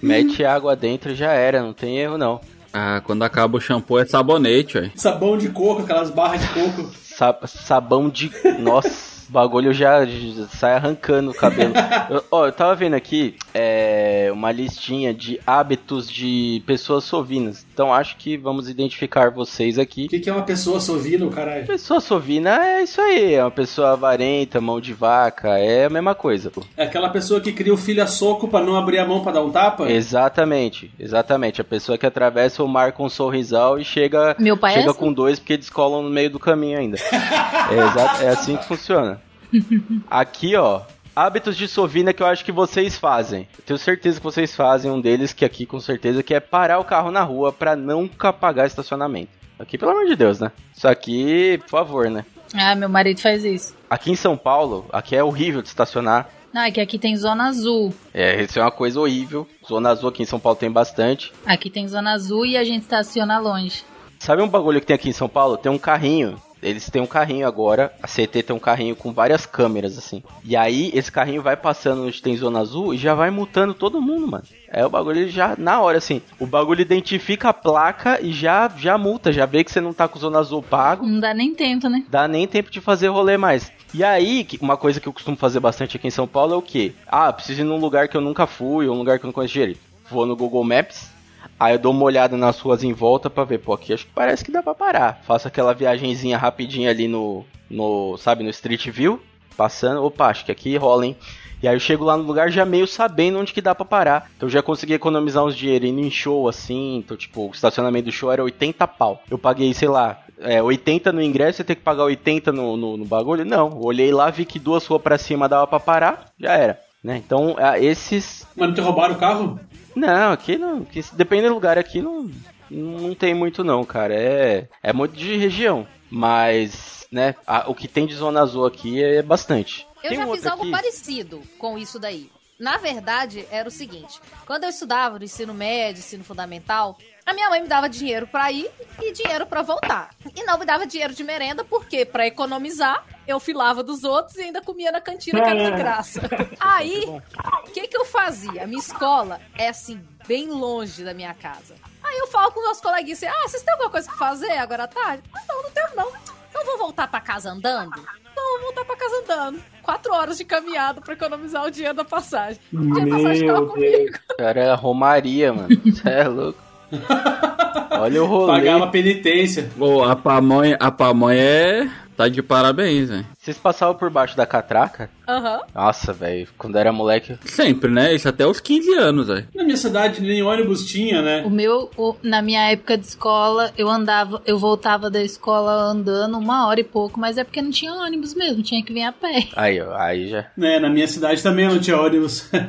Mete 0.00 0.44
água 0.44 0.76
dentro 0.76 1.10
e 1.10 1.16
já 1.16 1.32
era, 1.32 1.62
não 1.62 1.72
tem 1.72 1.98
erro 1.98 2.16
não. 2.16 2.40
Ah, 2.72 3.00
quando 3.04 3.22
acaba 3.22 3.56
o 3.56 3.60
shampoo 3.60 3.98
é 3.98 4.04
sabonete, 4.04 4.78
ué. 4.78 4.90
Sabão 4.94 5.36
de 5.38 5.48
coco, 5.48 5.82
aquelas 5.82 6.10
barras 6.10 6.40
de 6.40 6.48
coco. 6.48 6.90
Sa- 7.02 7.38
sabão 7.46 8.08
de. 8.08 8.30
Nossa, 8.58 8.88
o 9.28 9.32
bagulho 9.32 9.72
já, 9.72 10.04
já 10.04 10.46
sai 10.48 10.74
arrancando 10.74 11.30
o 11.30 11.34
cabelo. 11.34 11.72
Eu- 12.10 12.24
Ó, 12.30 12.46
eu, 12.46 12.52
tava 12.52 12.74
vendo 12.74 12.94
aqui 12.94 13.36
é, 13.54 14.28
uma 14.32 14.52
listinha 14.52 15.12
de 15.14 15.40
hábitos 15.46 16.10
de 16.10 16.62
pessoas 16.66 17.04
sovinas. 17.04 17.66
Então 17.78 17.94
acho 17.94 18.16
que 18.16 18.36
vamos 18.36 18.68
identificar 18.68 19.30
vocês 19.30 19.78
aqui. 19.78 20.06
O 20.06 20.08
que, 20.08 20.18
que 20.18 20.28
é 20.28 20.32
uma 20.32 20.42
pessoa 20.42 20.80
sovina, 20.80 21.28
caralho? 21.28 21.64
Pessoa 21.64 22.00
sovina 22.00 22.58
é 22.66 22.82
isso 22.82 23.00
aí, 23.00 23.34
é 23.34 23.44
uma 23.44 23.52
pessoa 23.52 23.92
avarenta, 23.92 24.60
mão 24.60 24.80
de 24.80 24.92
vaca, 24.92 25.56
é 25.60 25.84
a 25.84 25.88
mesma 25.88 26.12
coisa. 26.12 26.50
pô. 26.50 26.64
É 26.76 26.82
aquela 26.82 27.08
pessoa 27.08 27.40
que 27.40 27.52
cria 27.52 27.72
o 27.72 27.76
filho 27.76 28.02
a 28.02 28.06
soco 28.08 28.48
pra 28.48 28.60
não 28.60 28.74
abrir 28.74 28.98
a 28.98 29.06
mão 29.06 29.22
pra 29.22 29.30
dar 29.30 29.42
um 29.44 29.50
tapa? 29.50 29.88
Exatamente, 29.88 30.90
exatamente. 30.98 31.60
A 31.60 31.64
pessoa 31.64 31.96
que 31.96 32.04
atravessa 32.04 32.64
o 32.64 32.68
mar 32.68 32.90
com 32.90 33.04
um 33.04 33.08
sorrisal 33.08 33.78
e 33.78 33.84
chega, 33.84 34.34
Meu 34.40 34.56
pai 34.56 34.72
é 34.72 34.78
chega 34.80 34.90
assim. 34.90 34.98
com 34.98 35.12
dois 35.12 35.38
porque 35.38 35.56
descolam 35.56 36.02
no 36.02 36.10
meio 36.10 36.30
do 36.30 36.40
caminho 36.40 36.80
ainda. 36.80 36.98
é, 36.98 38.24
é 38.24 38.28
assim 38.30 38.56
que 38.56 38.64
funciona. 38.66 39.22
Aqui, 40.10 40.56
ó. 40.56 40.82
Hábitos 41.18 41.56
de 41.56 41.66
sovina 41.66 42.12
que 42.12 42.22
eu 42.22 42.28
acho 42.28 42.44
que 42.44 42.52
vocês 42.52 42.96
fazem. 42.96 43.48
Eu 43.58 43.64
tenho 43.64 43.76
certeza 43.76 44.20
que 44.20 44.24
vocês 44.24 44.54
fazem 44.54 44.88
um 44.88 45.00
deles 45.00 45.32
que 45.32 45.44
aqui 45.44 45.66
com 45.66 45.80
certeza 45.80 46.22
que 46.22 46.32
é 46.32 46.38
parar 46.38 46.78
o 46.78 46.84
carro 46.84 47.10
na 47.10 47.24
rua 47.24 47.52
pra 47.52 47.74
nunca 47.74 48.32
pagar 48.32 48.68
estacionamento. 48.68 49.32
Aqui, 49.58 49.76
pelo 49.76 49.90
amor 49.90 50.06
de 50.06 50.14
Deus, 50.14 50.38
né? 50.38 50.52
Isso 50.72 50.86
aqui, 50.86 51.58
por 51.62 51.70
favor, 51.70 52.08
né? 52.08 52.24
Ah, 52.54 52.76
meu 52.76 52.88
marido 52.88 53.20
faz 53.20 53.44
isso. 53.44 53.74
Aqui 53.90 54.12
em 54.12 54.14
São 54.14 54.36
Paulo, 54.36 54.86
aqui 54.92 55.16
é 55.16 55.24
horrível 55.24 55.60
de 55.60 55.66
estacionar. 55.66 56.30
Não, 56.54 56.62
é 56.62 56.70
que 56.70 56.80
aqui 56.80 57.00
tem 57.00 57.16
zona 57.16 57.48
azul. 57.48 57.92
É, 58.14 58.40
isso 58.40 58.56
é 58.56 58.62
uma 58.62 58.70
coisa 58.70 59.00
horrível. 59.00 59.44
Zona 59.68 59.90
azul 59.90 60.10
aqui 60.10 60.22
em 60.22 60.26
São 60.26 60.38
Paulo 60.38 60.56
tem 60.56 60.70
bastante. 60.70 61.32
Aqui 61.44 61.68
tem 61.68 61.88
zona 61.88 62.12
azul 62.12 62.46
e 62.46 62.56
a 62.56 62.62
gente 62.62 62.82
estaciona 62.82 63.40
longe. 63.40 63.82
Sabe 64.20 64.40
um 64.40 64.48
bagulho 64.48 64.80
que 64.80 64.86
tem 64.86 64.94
aqui 64.94 65.08
em 65.08 65.12
São 65.12 65.28
Paulo? 65.28 65.56
Tem 65.56 65.70
um 65.70 65.78
carrinho. 65.78 66.40
Eles 66.62 66.90
têm 66.90 67.00
um 67.00 67.06
carrinho 67.06 67.46
agora. 67.46 67.92
A 68.02 68.06
CT 68.06 68.42
tem 68.42 68.56
um 68.56 68.58
carrinho 68.58 68.96
com 68.96 69.12
várias 69.12 69.46
câmeras, 69.46 69.96
assim. 69.96 70.22
E 70.44 70.56
aí, 70.56 70.90
esse 70.94 71.10
carrinho 71.10 71.42
vai 71.42 71.56
passando 71.56 72.06
onde 72.06 72.22
tem 72.22 72.36
zona 72.36 72.60
azul 72.60 72.94
e 72.94 72.98
já 72.98 73.14
vai 73.14 73.30
multando 73.30 73.74
todo 73.74 74.00
mundo, 74.00 74.26
mano. 74.26 74.44
É 74.70 74.84
o 74.84 74.90
bagulho 74.90 75.28
já, 75.28 75.54
na 75.56 75.80
hora, 75.80 75.98
assim. 75.98 76.20
O 76.38 76.46
bagulho 76.46 76.80
identifica 76.80 77.48
a 77.48 77.54
placa 77.54 78.18
e 78.20 78.32
já, 78.32 78.68
já 78.76 78.98
multa. 78.98 79.32
Já 79.32 79.46
vê 79.46 79.64
que 79.64 79.70
você 79.70 79.80
não 79.80 79.92
tá 79.92 80.06
com 80.08 80.18
zona 80.18 80.38
azul 80.38 80.62
pago. 80.62 81.06
Não 81.06 81.20
dá 81.20 81.32
nem 81.32 81.54
tempo, 81.54 81.88
né? 81.88 82.04
Dá 82.08 82.28
nem 82.28 82.46
tempo 82.46 82.70
de 82.70 82.80
fazer 82.80 83.08
rolê 83.08 83.36
mais. 83.36 83.72
E 83.94 84.04
aí, 84.04 84.46
uma 84.60 84.76
coisa 84.76 85.00
que 85.00 85.08
eu 85.08 85.12
costumo 85.12 85.36
fazer 85.36 85.60
bastante 85.60 85.96
aqui 85.96 86.06
em 86.06 86.10
São 86.10 86.26
Paulo 86.26 86.52
é 86.54 86.56
o 86.56 86.62
quê? 86.62 86.92
Ah, 87.06 87.32
preciso 87.32 87.62
ir 87.62 87.64
num 87.64 87.78
lugar 87.78 88.08
que 88.08 88.16
eu 88.16 88.20
nunca 88.20 88.46
fui, 88.46 88.86
ou 88.86 88.94
um 88.94 88.98
lugar 88.98 89.18
que 89.18 89.24
eu 89.24 89.28
não 89.28 89.32
conheço 89.32 89.54
direito. 89.54 89.80
Vou 90.10 90.26
no 90.26 90.36
Google 90.36 90.62
Maps, 90.64 91.10
aí 91.58 91.74
eu 91.74 91.78
dou 91.78 91.92
uma 91.92 92.04
olhada 92.04 92.36
nas 92.36 92.58
ruas 92.60 92.82
em 92.84 92.92
volta 92.92 93.28
pra 93.28 93.44
ver, 93.44 93.58
pô, 93.58 93.72
aqui 93.72 93.92
acho 93.92 94.06
que 94.06 94.12
parece 94.12 94.44
que 94.44 94.52
dá 94.52 94.62
pra 94.62 94.74
parar. 94.74 95.20
Faço 95.26 95.48
aquela 95.48 95.74
viagenzinha 95.74 96.38
rapidinha 96.38 96.90
ali 96.90 97.08
no, 97.08 97.44
no 97.70 98.16
sabe, 98.16 98.44
no 98.44 98.50
Street 98.50 98.88
View, 98.88 99.20
passando, 99.56 100.02
opa, 100.04 100.26
acho 100.26 100.44
que 100.44 100.52
aqui 100.52 100.76
rola, 100.76 101.06
hein? 101.06 101.16
E 101.60 101.66
aí 101.66 101.74
eu 101.74 101.80
chego 101.80 102.04
lá 102.04 102.16
no 102.16 102.22
lugar 102.22 102.50
já 102.50 102.64
meio 102.64 102.86
sabendo 102.86 103.38
onde 103.38 103.52
que 103.52 103.60
dá 103.60 103.74
pra 103.74 103.84
parar. 103.84 104.30
Então 104.36 104.46
eu 104.46 104.52
já 104.52 104.62
consegui 104.62 104.92
economizar 104.92 105.44
uns 105.44 105.56
dinheirinhos 105.56 106.06
em 106.06 106.10
show, 106.10 106.48
assim. 106.48 106.98
Então, 106.98 107.16
tipo, 107.16 107.48
o 107.48 107.50
estacionamento 107.50 108.06
do 108.06 108.12
show 108.12 108.30
era 108.30 108.44
80 108.44 108.86
pau. 108.86 109.20
Eu 109.28 109.36
paguei, 109.36 109.74
sei 109.74 109.88
lá, 109.88 110.22
é, 110.40 110.62
80 110.62 111.12
no 111.12 111.20
ingresso, 111.20 111.56
você 111.56 111.64
tem 111.64 111.74
que 111.74 111.82
pagar 111.82 112.04
80 112.04 112.52
no, 112.52 112.76
no, 112.76 112.96
no 112.96 113.04
bagulho? 113.04 113.44
Não. 113.44 113.76
Olhei 113.80 114.12
lá, 114.12 114.30
vi 114.30 114.44
que 114.44 114.58
duas 114.58 114.86
ruas 114.86 115.02
pra 115.02 115.18
cima 115.18 115.48
dava 115.48 115.66
pra 115.66 115.80
parar, 115.80 116.26
já 116.38 116.52
era. 116.52 116.80
Né? 117.02 117.16
Então, 117.16 117.56
ah, 117.58 117.78
esses. 117.78 118.46
Mas 118.56 118.68
não 118.68 118.74
te 118.74 118.80
roubaram 118.80 119.14
o 119.14 119.18
carro? 119.18 119.58
Não, 119.98 120.32
aqui 120.32 120.56
não. 120.56 120.84
Que, 120.84 121.02
depende 121.14 121.48
do 121.48 121.54
lugar, 121.54 121.76
aqui 121.78 122.00
não, 122.00 122.30
não 122.70 123.14
tem 123.14 123.34
muito, 123.34 123.62
não, 123.64 123.84
cara. 123.84 124.14
É, 124.14 124.68
é 124.82 124.92
muito 124.92 125.16
de 125.16 125.36
região. 125.36 125.86
Mas, 126.10 127.06
né, 127.10 127.34
a- 127.46 127.68
o 127.70 127.74
que 127.74 127.88
tem 127.88 128.06
de 128.06 128.14
zona 128.14 128.40
azul 128.42 128.66
aqui 128.66 129.02
é 129.02 129.22
bastante. 129.22 129.86
Eu 130.02 130.10
Tem 130.10 130.18
já 130.18 130.26
um 130.26 130.34
fiz 130.34 130.46
algo 130.46 130.62
aqui. 130.62 130.70
parecido 130.70 131.42
com 131.58 131.76
isso 131.78 131.98
daí. 131.98 132.30
Na 132.58 132.76
verdade, 132.76 133.46
era 133.50 133.68
o 133.68 133.72
seguinte: 133.72 134.20
quando 134.46 134.64
eu 134.64 134.70
estudava 134.70 135.18
no 135.18 135.24
ensino 135.24 135.54
médio, 135.54 136.00
ensino 136.00 136.24
fundamental, 136.24 136.96
a 137.28 137.34
minha 137.34 137.50
mãe 137.50 137.60
me 137.60 137.68
dava 137.68 137.90
dinheiro 137.90 138.26
pra 138.26 138.50
ir 138.50 138.70
e 139.02 139.12
dinheiro 139.12 139.46
pra 139.46 139.60
voltar. 139.60 140.10
E 140.34 140.42
não 140.44 140.58
me 140.58 140.64
dava 140.64 140.86
dinheiro 140.86 141.12
de 141.12 141.22
merenda, 141.22 141.62
porque 141.62 142.06
pra 142.06 142.26
economizar, 142.26 143.04
eu 143.26 143.38
filava 143.38 143.82
dos 143.82 144.02
outros 144.02 144.36
e 144.38 144.44
ainda 144.44 144.62
comia 144.62 144.90
na 144.90 145.00
cantina, 145.00 145.42
que 145.42 145.48
era 145.48 145.70
de 145.70 145.76
graça. 145.76 146.22
Aí, 146.58 147.04
o 147.04 147.70
que 147.70 147.86
que 147.86 147.96
eu 147.96 148.06
fazia? 148.06 148.64
A 148.64 148.66
minha 148.66 148.78
escola 148.78 149.40
é 149.58 149.68
assim, 149.68 150.02
bem 150.26 150.48
longe 150.48 151.04
da 151.04 151.12
minha 151.12 151.34
casa. 151.34 151.74
Aí 152.02 152.16
eu 152.16 152.26
falo 152.28 152.50
com 152.52 152.62
meus 152.62 152.80
coleguinhas 152.80 153.22
assim, 153.22 153.30
ah, 153.30 153.46
vocês 153.46 153.62
têm 153.62 153.72
alguma 153.74 153.90
coisa 153.90 154.08
pra 154.08 154.16
fazer 154.16 154.52
agora 154.52 154.84
à 154.84 154.88
tarde? 154.88 155.22
Ah, 155.34 155.42
não, 155.46 155.62
não 155.62 155.70
tenho 155.70 155.88
não. 155.94 156.10
Então 156.48 156.64
vou 156.64 156.78
voltar 156.78 157.08
pra 157.08 157.20
casa 157.20 157.50
andando? 157.50 157.98
Eu 158.34 158.52
vou 158.52 158.60
voltar 158.62 158.86
pra 158.86 158.96
casa 158.96 159.16
andando. 159.22 159.62
Quatro 159.82 160.14
horas 160.14 160.38
de 160.38 160.44
caminhada 160.46 161.02
pra 161.02 161.12
economizar 161.12 161.66
o 161.66 161.70
dinheiro 161.70 161.94
da 161.94 162.04
passagem. 162.04 162.58
O 162.72 162.78
dinheiro 162.78 163.10
da 163.10 163.16
passagem 163.16 163.46
tava 163.46 163.60
Meu 163.60 163.68
comigo. 163.68 164.18
Cara, 164.38 164.60
é 164.60 164.74
Romaria, 164.74 165.52
mano. 165.52 165.68
Você 165.84 166.08
é 166.08 166.26
louco. 166.26 166.67
Olha 167.90 168.22
o 168.22 168.26
rolê. 168.26 168.46
Pagar 168.52 168.76
uma 168.76 168.90
penitência. 168.90 169.68
Ô, 169.78 170.04
a 170.04 170.14
pamonha, 170.16 170.76
a 170.80 170.90
pamonha 170.90 171.38
é. 171.40 171.88
Tá 172.16 172.26
de 172.28 172.42
parabéns, 172.42 173.08
velho. 173.08 173.24
Vocês 173.38 173.56
passavam 173.58 173.94
por 173.94 174.10
baixo 174.10 174.36
da 174.36 174.44
catraca? 174.44 175.08
Aham. 175.28 175.60
Nossa, 175.72 176.12
velho. 176.12 176.48
Quando 176.58 176.76
era 176.76 176.92
moleque. 176.92 177.38
Sempre, 177.44 177.92
né? 177.92 178.12
Isso 178.12 178.28
até 178.28 178.44
os 178.44 178.58
15 178.58 178.92
anos, 178.94 179.28
velho. 179.28 179.46
Na 179.54 179.62
minha 179.62 179.76
cidade 179.76 180.20
nem 180.20 180.42
ônibus 180.42 180.84
tinha, 180.84 181.22
né? 181.22 181.42
O 181.46 181.50
meu, 181.50 181.88
o- 181.96 182.16
na 182.20 182.42
minha 182.42 182.72
época 182.72 182.98
de 182.98 183.06
escola, 183.06 183.70
eu 183.78 183.88
andava, 183.88 184.42
eu 184.44 184.58
voltava 184.58 185.08
da 185.08 185.22
escola 185.22 185.70
andando 185.72 186.36
uma 186.36 186.66
hora 186.66 186.80
e 186.80 186.84
pouco, 186.84 187.20
mas 187.20 187.38
é 187.38 187.44
porque 187.44 187.62
não 187.62 187.70
tinha 187.70 187.92
ônibus 187.92 188.34
mesmo, 188.34 188.64
tinha 188.64 188.82
que 188.84 188.92
vir 188.92 189.04
a 189.04 189.12
pé. 189.12 189.46
Aí, 189.54 189.80
ó. 189.80 189.94
Aí 189.96 190.28
já. 190.28 190.46
né? 190.56 190.80
Na 190.80 190.90
minha 190.90 191.06
cidade 191.06 191.40
também 191.40 191.68
não 191.68 191.78
tinha 191.78 191.96
ônibus. 192.00 192.50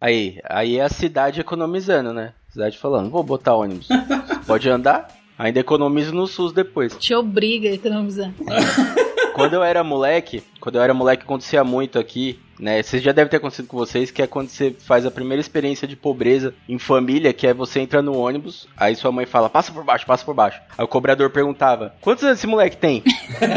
Aí, 0.00 0.40
aí 0.44 0.78
é 0.78 0.82
a 0.82 0.88
cidade 0.88 1.40
economizando, 1.40 2.12
né? 2.12 2.32
Cidade 2.52 2.76
falando, 2.76 3.08
vou 3.08 3.22
botar 3.22 3.54
ônibus. 3.54 3.88
Pode 4.46 4.68
andar? 4.68 5.08
Ainda 5.38 5.58
economizo 5.58 6.14
no 6.14 6.26
SUS 6.26 6.52
depois. 6.52 6.94
Te 6.98 7.14
obriga 7.14 7.70
a 7.70 7.72
economizar. 7.72 8.30
Quando 9.32 9.54
eu 9.54 9.62
era 9.62 9.82
moleque, 9.82 10.42
quando 10.60 10.76
eu 10.76 10.82
era 10.82 10.92
moleque 10.92 11.22
acontecia 11.22 11.64
muito 11.64 11.98
aqui, 11.98 12.38
né? 12.60 12.82
Vocês 12.82 13.02
já 13.02 13.12
deve 13.12 13.30
ter 13.30 13.38
acontecido 13.38 13.66
com 13.66 13.78
vocês, 13.78 14.10
que 14.10 14.20
é 14.20 14.26
quando 14.26 14.50
você 14.50 14.76
faz 14.78 15.06
a 15.06 15.10
primeira 15.10 15.40
experiência 15.40 15.88
de 15.88 15.96
pobreza 15.96 16.54
em 16.68 16.78
família, 16.78 17.32
que 17.32 17.46
é 17.46 17.54
você 17.54 17.80
entra 17.80 18.02
no 18.02 18.14
ônibus, 18.14 18.68
aí 18.76 18.94
sua 18.94 19.10
mãe 19.10 19.24
fala, 19.24 19.48
passa 19.48 19.72
por 19.72 19.82
baixo, 19.84 20.04
passa 20.04 20.22
por 20.22 20.34
baixo. 20.34 20.60
Aí 20.76 20.84
o 20.84 20.88
cobrador 20.88 21.30
perguntava, 21.30 21.94
quantos 22.02 22.22
anos 22.24 22.40
esse 22.40 22.46
moleque 22.46 22.76
tem? 22.76 23.02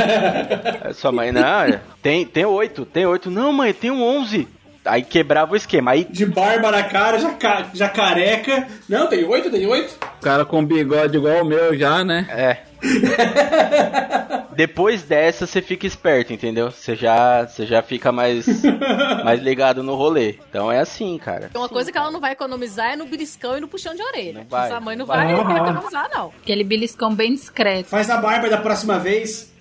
Aí 0.81 0.93
sua 0.93 1.11
mãe, 1.11 1.33
não, 1.33 1.41
é, 1.41 1.81
tem, 2.01 2.25
tem 2.25 2.45
oito, 2.45 2.85
tem 2.85 3.05
oito. 3.05 3.29
Não, 3.29 3.51
mãe, 3.51 3.73
tem 3.73 3.91
um 3.91 4.01
onze. 4.01 4.47
Aí 4.85 5.01
quebrava 5.03 5.53
o 5.53 5.55
esquema. 5.55 5.91
Aí 5.91 6.05
De 6.09 6.25
barba 6.25 6.71
na 6.71 6.83
cara, 6.83 7.17
já, 7.19 7.31
ca- 7.33 7.69
já 7.73 7.89
careca. 7.89 8.67
Não, 8.87 9.07
tem 9.07 9.23
oito, 9.23 9.49
tem 9.49 9.65
oito. 9.65 9.97
O 10.19 10.21
cara 10.21 10.45
com 10.45 10.63
bigode 10.63 11.17
igual 11.17 11.41
o 11.41 11.45
meu 11.45 11.77
já, 11.77 12.03
né? 12.03 12.27
É. 12.29 12.57
Depois 14.55 15.03
dessa, 15.03 15.45
você 15.45 15.61
fica 15.61 15.85
esperto, 15.85 16.31
entendeu? 16.31 16.71
Você 16.71 16.95
já, 16.95 17.45
você 17.45 17.65
já 17.65 17.81
fica 17.81 18.11
mais, 18.11 18.45
mais 19.23 19.41
ligado 19.41 19.83
no 19.83 19.95
rolê. 19.95 20.35
Então 20.49 20.71
é 20.71 20.79
assim, 20.79 21.17
cara. 21.17 21.49
Uma 21.55 21.67
coisa 21.69 21.91
que 21.91 21.97
ela 21.97 22.11
não 22.11 22.19
vai 22.21 22.31
economizar 22.33 22.93
é 22.93 22.95
no 22.95 23.05
beliscão 23.05 23.57
e 23.57 23.61
no 23.61 23.67
puxão 23.67 23.93
de 23.95 24.01
orelha. 24.01 24.33
Não 24.39 24.45
vai, 24.45 24.67
Essa 24.69 24.79
mãe 24.79 24.95
não 24.95 25.05
não 25.05 25.13
vai. 25.13 25.35
vai, 25.35 25.57
economizar, 25.57 26.09
não. 26.13 26.31
Aquele 26.41 26.63
beliscão 26.63 27.13
bem 27.13 27.33
discreto. 27.33 27.89
Faz 27.89 28.09
a 28.09 28.17
barba 28.17 28.49
da 28.49 28.57
próxima 28.57 28.97
vez. 28.99 29.51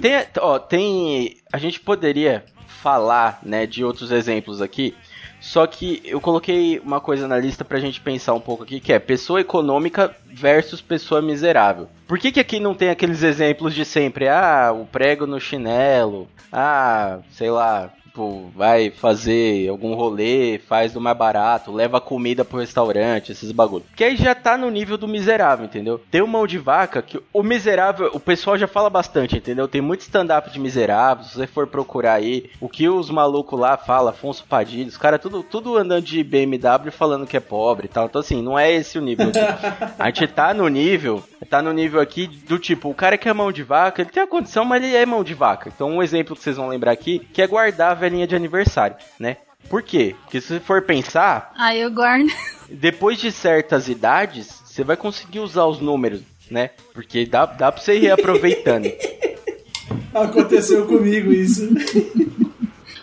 Tem, 0.00 0.24
ó, 0.40 0.58
tem. 0.58 1.36
A 1.52 1.58
gente 1.58 1.78
poderia 1.80 2.44
falar, 2.68 3.40
né, 3.42 3.66
de 3.66 3.82
outros 3.82 4.12
exemplos 4.12 4.62
aqui. 4.62 4.94
Só 5.40 5.66
que 5.66 6.02
eu 6.04 6.20
coloquei 6.20 6.80
uma 6.80 7.00
coisa 7.00 7.28
na 7.28 7.38
lista 7.38 7.64
pra 7.64 7.78
gente 7.78 8.00
pensar 8.00 8.34
um 8.34 8.40
pouco 8.40 8.64
aqui, 8.64 8.80
que 8.80 8.92
é 8.92 8.98
pessoa 8.98 9.40
econômica 9.40 10.14
versus 10.26 10.80
pessoa 10.80 11.22
miserável. 11.22 11.88
Por 12.06 12.18
que, 12.18 12.32
que 12.32 12.40
aqui 12.40 12.58
não 12.58 12.74
tem 12.74 12.90
aqueles 12.90 13.22
exemplos 13.22 13.74
de 13.74 13.84
sempre? 13.84 14.28
Ah, 14.28 14.72
o 14.72 14.84
prego 14.84 15.26
no 15.26 15.40
chinelo. 15.40 16.28
Ah, 16.52 17.18
sei 17.30 17.50
lá, 17.50 17.92
tipo, 18.18 18.50
vai 18.54 18.90
fazer 18.90 19.68
algum 19.68 19.94
rolê, 19.94 20.58
faz 20.58 20.92
do 20.92 21.00
mais 21.00 21.16
barato, 21.16 21.72
leva 21.72 22.00
comida 22.00 22.44
pro 22.44 22.58
restaurante, 22.58 23.30
esses 23.30 23.52
bagulho. 23.52 23.84
Que 23.94 24.04
aí 24.04 24.16
já 24.16 24.34
tá 24.34 24.58
no 24.58 24.68
nível 24.70 24.98
do 24.98 25.06
miserável, 25.06 25.64
entendeu? 25.64 26.00
Tem 26.10 26.20
o 26.20 26.26
mão 26.26 26.46
de 26.46 26.58
vaca 26.58 27.00
que 27.00 27.20
o 27.32 27.42
miserável, 27.42 28.10
o 28.12 28.20
pessoal 28.20 28.58
já 28.58 28.66
fala 28.66 28.90
bastante, 28.90 29.36
entendeu? 29.36 29.68
Tem 29.68 29.80
muito 29.80 30.00
stand-up 30.00 30.50
de 30.50 30.58
miserável, 30.58 31.24
se 31.24 31.34
você 31.34 31.46
for 31.46 31.66
procurar 31.68 32.14
aí, 32.14 32.50
o 32.60 32.68
que 32.68 32.88
os 32.88 33.08
malucos 33.10 33.58
lá 33.58 33.76
falam, 33.76 34.08
Afonso 34.08 34.44
Padilha, 34.44 34.88
os 34.88 34.96
caras 34.96 35.20
tudo, 35.20 35.42
tudo 35.42 35.76
andando 35.76 36.04
de 36.04 36.24
BMW 36.24 36.90
falando 36.90 37.26
que 37.26 37.36
é 37.36 37.40
pobre 37.40 37.86
e 37.86 37.88
tal. 37.88 38.06
Então 38.06 38.20
assim, 38.20 38.42
não 38.42 38.58
é 38.58 38.72
esse 38.72 38.98
o 38.98 39.02
nível. 39.02 39.30
A 39.98 40.06
gente 40.06 40.26
tá 40.28 40.52
no 40.52 40.68
nível, 40.68 41.22
tá 41.48 41.62
no 41.62 41.72
nível 41.72 42.00
aqui 42.00 42.26
do 42.26 42.58
tipo, 42.58 42.88
o 42.88 42.94
cara 42.94 43.16
que 43.16 43.28
é 43.28 43.32
mão 43.32 43.52
de 43.52 43.62
vaca, 43.62 44.02
ele 44.02 44.10
tem 44.10 44.22
a 44.22 44.26
condição, 44.26 44.64
mas 44.64 44.82
ele 44.82 44.96
é 44.96 45.06
mão 45.06 45.22
de 45.22 45.34
vaca. 45.34 45.70
Então 45.74 45.90
um 45.90 46.02
exemplo 46.02 46.34
que 46.34 46.42
vocês 46.42 46.56
vão 46.56 46.68
lembrar 46.68 46.92
aqui, 46.92 47.20
que 47.32 47.42
é 47.42 47.46
guardar 47.46 47.92
a 47.92 47.94
velhinha 48.08 48.26
de 48.26 48.34
aniversário, 48.34 48.96
né? 49.18 49.36
Por 49.68 49.82
quê? 49.82 50.14
Porque 50.24 50.40
se 50.40 50.48
você 50.48 50.60
for 50.60 50.82
pensar, 50.82 51.52
Aí 51.58 51.80
eu 51.80 51.90
guardo. 51.90 52.26
depois 52.70 53.18
de 53.20 53.30
certas 53.30 53.86
idades, 53.88 54.62
você 54.64 54.82
vai 54.82 54.96
conseguir 54.96 55.40
usar 55.40 55.66
os 55.66 55.78
números, 55.80 56.22
né? 56.50 56.70
Porque 56.94 57.26
dá, 57.26 57.44
dá 57.44 57.70
pra 57.70 57.80
você 57.80 57.96
ir 57.96 58.00
reaproveitando. 58.00 58.88
Aconteceu 60.14 60.86
comigo 60.86 61.32
isso. 61.32 61.68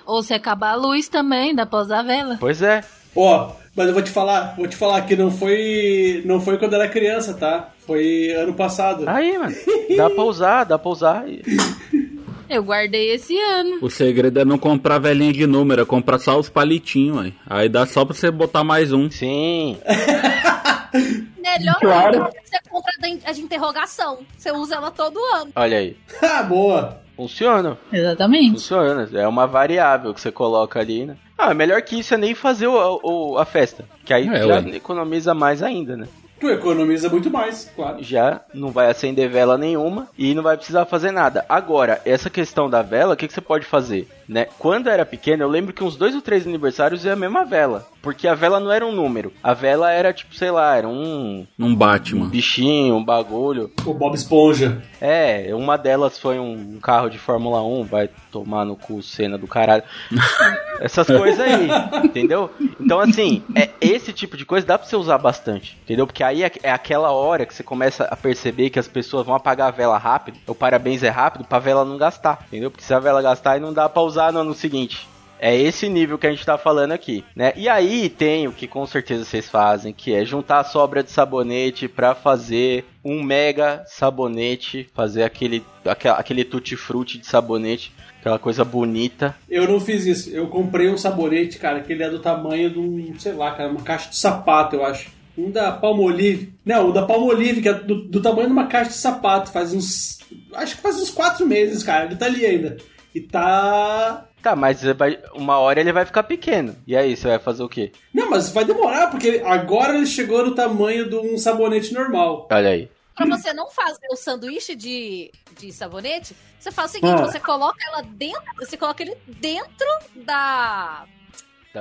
Ou 0.05 0.23
se 0.23 0.33
acabar 0.33 0.71
a 0.71 0.75
luz 0.75 1.07
também, 1.07 1.53
dá 1.53 1.65
pra 1.65 1.79
usar 1.79 1.99
a 1.99 2.03
vela. 2.03 2.37
pois 2.39 2.61
é. 2.61 2.83
Ó, 3.15 3.51
mas 3.75 3.87
eu 3.87 3.93
vou 3.93 4.01
te 4.03 4.09
falar, 4.09 4.55
vou 4.57 4.67
te 4.67 4.75
falar 4.75 5.01
que 5.03 5.15
não 5.15 5.31
foi, 5.31 6.21
não 6.25 6.41
foi 6.41 6.57
quando 6.57 6.73
era 6.73 6.87
criança, 6.89 7.33
tá? 7.33 7.69
Foi 7.85 8.31
ano 8.31 8.53
passado. 8.53 9.07
Aí, 9.07 9.37
mano. 9.37 9.55
Dá 9.95 10.09
pra 10.09 10.23
usar, 10.23 10.63
dá 10.63 10.77
pra 10.79 10.89
usar. 10.89 11.23
Eu 12.49 12.63
guardei 12.63 13.11
esse 13.11 13.37
ano. 13.39 13.77
O 13.81 13.89
segredo 13.89 14.39
é 14.39 14.45
não 14.45 14.57
comprar 14.57 14.99
velhinha 14.99 15.33
de 15.33 15.45
número, 15.47 15.81
é 15.81 15.85
comprar 15.85 16.19
só 16.19 16.39
os 16.39 16.49
palitinhos, 16.49 17.19
aí. 17.25 17.33
Aí 17.47 17.69
dá 17.69 17.85
só 17.85 18.05
pra 18.05 18.13
você 18.13 18.29
botar 18.31 18.63
mais 18.63 18.91
um. 18.93 19.09
Sim. 19.09 19.77
Melhor 21.41 21.79
Claro. 21.79 22.23
ainda, 22.23 22.29
você 22.43 22.57
compra 22.69 22.91
a 22.97 23.07
de- 23.07 23.19
a 23.25 23.31
de 23.31 23.41
interrogação. 23.41 24.19
Você 24.37 24.51
usa 24.51 24.75
ela 24.75 24.91
todo 24.91 25.19
ano. 25.35 25.51
Olha 25.55 25.77
aí. 25.77 25.97
Ah, 26.21 26.43
boa. 26.43 26.99
Funciona. 27.15 27.77
Exatamente. 27.93 28.51
Funciona. 28.51 29.09
É 29.13 29.27
uma 29.27 29.47
variável 29.47 30.13
que 30.13 30.19
você 30.19 30.31
coloca 30.31 30.79
ali, 30.79 31.05
né? 31.05 31.15
Ah, 31.37 31.53
melhor 31.53 31.81
que 31.81 31.99
isso 31.99 32.13
é 32.13 32.17
nem 32.17 32.33
fazer 32.35 32.67
o, 32.67 32.99
o- 33.03 33.37
a 33.37 33.45
festa. 33.45 33.85
Que 34.03 34.13
aí 34.13 34.27
É, 34.27 34.39
já 34.39 34.45
ué. 34.61 34.75
economiza 34.75 35.33
mais 35.33 35.61
ainda, 35.63 35.95
né? 35.95 36.07
Tu 36.39 36.49
economiza 36.49 37.09
muito 37.09 37.31
mais, 37.31 37.71
claro. 37.75 38.03
já 38.03 38.41
não 38.53 38.69
vai 38.69 38.89
acender 38.89 39.29
vela 39.29 39.57
nenhuma 39.57 40.07
e 40.17 40.33
não 40.33 40.43
vai 40.43 40.57
precisar 40.57 40.85
fazer 40.85 41.11
nada. 41.11 41.45
Agora, 41.47 42.01
essa 42.05 42.29
questão 42.29 42.69
da 42.69 42.81
vela, 42.81 43.13
o 43.13 43.17
que, 43.17 43.27
que 43.27 43.33
você 43.33 43.41
pode 43.41 43.65
fazer? 43.65 44.07
Né? 44.27 44.47
Quando 44.57 44.87
eu 44.87 44.93
era 44.93 45.05
pequeno, 45.05 45.43
eu 45.43 45.49
lembro 45.49 45.73
que 45.73 45.83
uns 45.83 45.95
dois 45.95 46.15
ou 46.15 46.21
três 46.21 46.45
aniversários 46.47 47.05
ia 47.05 47.13
a 47.13 47.15
mesma 47.15 47.45
vela. 47.45 47.87
Porque 48.01 48.27
a 48.27 48.35
vela 48.35 48.59
não 48.59 48.71
era 48.71 48.85
um 48.85 48.91
número. 48.91 49.33
A 49.41 49.53
vela 49.53 49.91
era 49.91 50.13
tipo, 50.13 50.35
sei 50.35 50.51
lá, 50.51 50.75
era 50.75 50.87
um 50.87 51.47
Um 51.59 51.75
Batman. 51.75 52.27
bichinho, 52.29 52.95
um 52.95 53.03
bagulho. 53.03 53.71
O 53.83 53.93
Bob 53.93 54.13
Esponja. 54.15 54.81
É, 55.01 55.49
uma 55.53 55.75
delas 55.77 56.19
foi 56.19 56.37
um 56.39 56.79
carro 56.79 57.09
de 57.09 57.17
Fórmula 57.17 57.63
1, 57.63 57.83
vai 57.83 58.09
tomar 58.31 58.63
no 58.65 58.75
cu 58.75 59.01
cena 59.01 59.37
do 59.37 59.47
caralho. 59.47 59.83
Essas 60.81 61.07
coisas 61.07 61.39
aí, 61.39 61.69
entendeu? 62.03 62.51
Então, 62.79 62.99
assim, 62.99 63.41
é 63.55 63.69
esse 63.79 64.11
tipo 64.11 64.35
de 64.35 64.45
coisa 64.45 64.67
dá 64.67 64.77
pra 64.77 64.85
você 64.87 64.95
usar 64.97 65.17
bastante, 65.17 65.77
entendeu? 65.83 66.05
Porque 66.05 66.21
aí 66.23 66.43
é, 66.43 66.51
é 66.63 66.71
aquela 66.71 67.11
hora 67.11 67.45
que 67.45 67.53
você 67.53 67.63
começa 67.63 68.03
a 68.03 68.15
perceber 68.15 68.69
que 68.69 68.77
as 68.77 68.87
pessoas 68.87 69.25
vão 69.25 69.35
apagar 69.35 69.69
a 69.69 69.71
vela 69.71 69.97
rápido, 69.97 70.37
o 70.45 70.53
parabéns 70.53 71.01
é 71.01 71.09
rápido, 71.09 71.45
pra 71.45 71.59
vela 71.59 71.85
não 71.85 71.97
gastar, 71.97 72.43
entendeu? 72.47 72.69
Porque 72.69 72.83
se 72.83 72.93
a 72.93 72.99
vela 72.99 73.21
gastar, 73.21 73.51
aí 73.53 73.59
não 73.61 73.71
dá 73.73 73.87
pra 73.87 74.01
usar 74.01 74.14
no 74.31 74.39
ano 74.39 74.53
seguinte. 74.53 75.07
É 75.37 75.53
esse 75.55 75.89
nível 75.89 76.17
que 76.17 76.25
a 76.25 76.31
gente 76.31 76.45
tá 76.45 76.57
falando 76.57 76.93
aqui, 76.93 77.23
né? 77.35 77.51
E 77.57 77.67
aí 77.67 78.07
tem 78.07 78.47
o 78.47 78.53
que 78.53 78.67
com 78.67 78.85
certeza 78.87 79.25
vocês 79.25 79.49
fazem, 79.49 79.91
que 79.93 80.13
é 80.13 80.23
juntar 80.23 80.59
a 80.59 80.63
sobra 80.63 81.03
de 81.03 81.11
sabonete 81.11 81.89
pra 81.89 82.15
fazer 82.15 82.85
um 83.03 83.21
mega 83.21 83.83
sabonete, 83.85 84.89
fazer 84.95 85.23
aquele 85.23 85.61
aque- 85.83 86.07
aquele 86.07 86.45
tutti-frutti 86.45 87.17
de 87.17 87.27
sabonete, 87.27 87.91
aquela 88.19 88.39
coisa 88.39 88.63
bonita. 88.63 89.35
Eu 89.49 89.67
não 89.67 89.79
fiz 89.79 90.05
isso. 90.05 90.29
Eu 90.29 90.47
comprei 90.47 90.89
um 90.89 90.97
sabonete, 90.97 91.59
cara, 91.59 91.81
que 91.81 91.91
ele 91.91 92.03
é 92.03 92.09
do 92.09 92.19
tamanho 92.19 92.69
de 92.69 92.79
um, 92.79 93.13
sei 93.19 93.33
lá, 93.33 93.51
cara, 93.51 93.69
uma 93.69 93.81
caixa 93.81 94.09
de 94.09 94.15
sapato, 94.17 94.77
eu 94.77 94.85
acho. 94.85 95.09
Um 95.37 95.51
da 95.51 95.69
Palmolive. 95.73 96.53
Não, 96.65 96.89
o 96.89 96.93
da 96.93 97.05
Palmolive, 97.05 97.61
que 97.61 97.67
é 97.67 97.73
do, 97.73 98.03
do 98.05 98.21
tamanho 98.21 98.47
de 98.47 98.53
uma 98.53 98.67
caixa 98.67 98.91
de 98.91 98.95
sapato. 98.95 99.51
Faz 99.51 99.73
uns. 99.73 100.19
Acho 100.53 100.77
que 100.77 100.81
faz 100.81 100.95
uns 100.95 101.09
quatro 101.09 101.45
meses, 101.45 101.83
cara. 101.83 102.05
Ele 102.05 102.15
tá 102.15 102.25
ali 102.25 102.45
ainda. 102.45 102.77
E 103.15 103.21
tá. 103.21 104.27
Tá, 104.43 104.55
mas 104.55 104.83
vai- 104.83 105.17
uma 105.33 105.57
hora 105.57 105.79
ele 105.79 105.91
vai 105.93 106.05
ficar 106.05 106.23
pequeno. 106.23 106.75
E 106.85 106.95
aí, 106.95 107.15
você 107.15 107.29
vai 107.29 107.39
fazer 107.39 107.63
o 107.63 107.69
quê? 107.69 107.91
Não, 108.13 108.29
mas 108.29 108.49
vai 108.49 108.65
demorar, 108.65 109.09
porque 109.09 109.41
agora 109.45 109.95
ele 109.95 110.05
chegou 110.05 110.45
no 110.45 110.53
tamanho 110.53 111.09
de 111.09 111.15
um 111.15 111.37
sabonete 111.37 111.93
normal. 111.93 112.47
Olha 112.51 112.69
aí. 112.69 112.91
Pra 113.15 113.25
você 113.25 113.53
não 113.53 113.69
fazer 113.71 114.05
o 114.11 114.15
sanduíche 114.17 114.75
de, 114.75 115.31
de 115.57 115.71
sabonete, 115.71 116.35
você 116.59 116.69
faz 116.69 116.91
o 116.91 116.93
seguinte, 116.95 117.21
Ah. 117.21 117.25
você 117.25 117.39
coloca 117.39 117.77
ela 117.87 118.01
dentro. 118.01 118.43
Você 118.59 118.75
coloca 118.75 119.01
ele 119.01 119.15
dentro 119.25 119.87
da. 120.17 121.05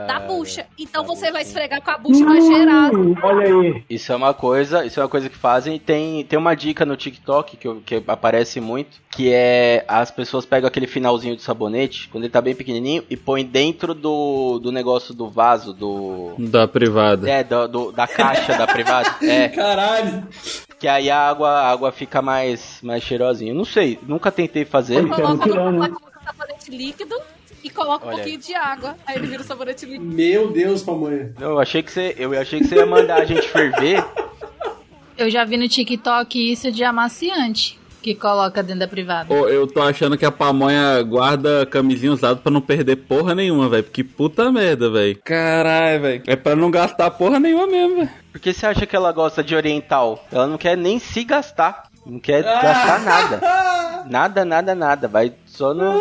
Da 0.06 0.20
bucha. 0.20 0.66
Então 0.78 1.04
você 1.04 1.30
vai 1.30 1.42
esfregar 1.42 1.80
com 1.82 1.90
a 1.90 1.98
bucha 1.98 2.24
mais 2.24 2.44
cheirada. 2.44 2.96
Hum, 2.96 3.14
olha 3.22 3.46
aí. 3.46 3.84
Isso 3.88 4.12
é 4.12 4.16
uma 4.16 4.34
coisa, 4.34 4.84
isso 4.84 4.98
é 4.98 5.02
uma 5.02 5.08
coisa 5.08 5.28
que 5.28 5.36
fazem. 5.36 5.78
Tem, 5.78 6.24
tem 6.24 6.38
uma 6.38 6.54
dica 6.54 6.84
no 6.84 6.96
TikTok 6.96 7.56
que, 7.56 7.68
eu- 7.68 7.82
que 7.84 8.02
aparece 8.06 8.60
muito, 8.60 8.98
que 9.10 9.32
é 9.32 9.84
as 9.88 10.10
pessoas 10.10 10.44
pegam 10.44 10.66
aquele 10.68 10.86
finalzinho 10.86 11.36
de 11.36 11.42
sabonete, 11.42 12.08
quando 12.08 12.24
ele 12.24 12.32
tá 12.32 12.40
bem 12.40 12.54
pequenininho, 12.54 13.04
e 13.08 13.16
põe 13.16 13.44
dentro 13.44 13.94
do, 13.94 14.58
do 14.58 14.72
negócio 14.72 15.14
do 15.14 15.28
vaso, 15.28 15.72
do... 15.72 16.34
Da 16.38 16.66
privada. 16.66 17.30
É, 17.30 17.44
do, 17.44 17.68
do- 17.68 17.92
da 17.92 18.06
caixa 18.06 18.56
da 18.56 18.66
privada. 18.66 19.14
É, 19.22 19.48
Caralho. 19.48 20.26
que 20.78 20.86
aí 20.88 21.10
a 21.10 21.28
água, 21.28 21.48
a 21.48 21.70
água 21.70 21.92
fica 21.92 22.20
mais, 22.20 22.78
mais 22.82 23.02
cheirosinha. 23.02 23.52
Eu 23.52 23.56
não 23.56 23.64
sei, 23.64 23.98
nunca 24.06 24.30
tentei 24.30 24.64
fazer. 24.64 24.98
Olha, 24.98 25.08
Coloca 25.08 25.46
no 25.70 25.78
pacote 25.80 26.18
de 26.18 26.24
sabonete 26.24 26.70
líquido 26.70 27.16
e 27.64 27.70
coloca 27.70 28.06
um 28.06 28.10
pouquinho 28.10 28.38
de 28.38 28.54
água. 28.54 28.94
Aí 29.06 29.16
ele 29.16 29.26
vira 29.26 29.42
o 29.42 29.44
sabonete 29.44 29.86
líquido. 29.86 30.04
Meu 30.04 30.52
Deus, 30.52 30.82
pamonha. 30.82 31.32
Eu 31.40 31.58
achei 31.58 31.82
que 31.82 31.90
você, 31.90 32.14
eu 32.18 32.38
achei 32.38 32.60
que 32.60 32.68
você 32.68 32.76
ia 32.76 32.86
mandar 32.86 33.22
a 33.22 33.24
gente 33.24 33.48
ferver. 33.48 34.04
Eu 35.16 35.30
já 35.30 35.44
vi 35.44 35.56
no 35.56 35.66
TikTok 35.68 36.52
isso 36.52 36.70
de 36.70 36.84
amaciante 36.84 37.78
que 38.02 38.14
coloca 38.14 38.62
dentro 38.62 38.80
da 38.80 38.88
privada. 38.88 39.32
Ô, 39.32 39.48
eu 39.48 39.66
tô 39.66 39.80
achando 39.80 40.18
que 40.18 40.26
a 40.26 40.30
pamonha 40.30 41.02
guarda 41.02 41.64
camisinha 41.64 42.12
usada 42.12 42.36
pra 42.36 42.52
não 42.52 42.60
perder 42.60 42.96
porra 42.96 43.34
nenhuma, 43.34 43.66
velho. 43.66 43.84
Porque 43.84 44.04
puta 44.04 44.52
merda, 44.52 44.90
velho. 44.90 45.18
Caralho, 45.24 46.02
velho. 46.02 46.22
É 46.26 46.36
pra 46.36 46.54
não 46.54 46.70
gastar 46.70 47.10
porra 47.12 47.40
nenhuma 47.40 47.66
mesmo, 47.66 47.96
velho. 47.96 48.10
Porque 48.30 48.52
você 48.52 48.66
acha 48.66 48.84
que 48.84 48.94
ela 48.94 49.10
gosta 49.10 49.42
de 49.42 49.56
oriental? 49.56 50.22
Ela 50.30 50.46
não 50.46 50.58
quer 50.58 50.76
nem 50.76 50.98
se 50.98 51.24
gastar. 51.24 51.88
Não 52.06 52.18
quer 52.20 52.42
gastar 52.42 53.00
nada. 53.00 54.04
Nada, 54.06 54.44
nada, 54.44 54.74
nada. 54.74 55.08
Vai 55.08 55.32
só 55.46 55.72
no. 55.72 55.98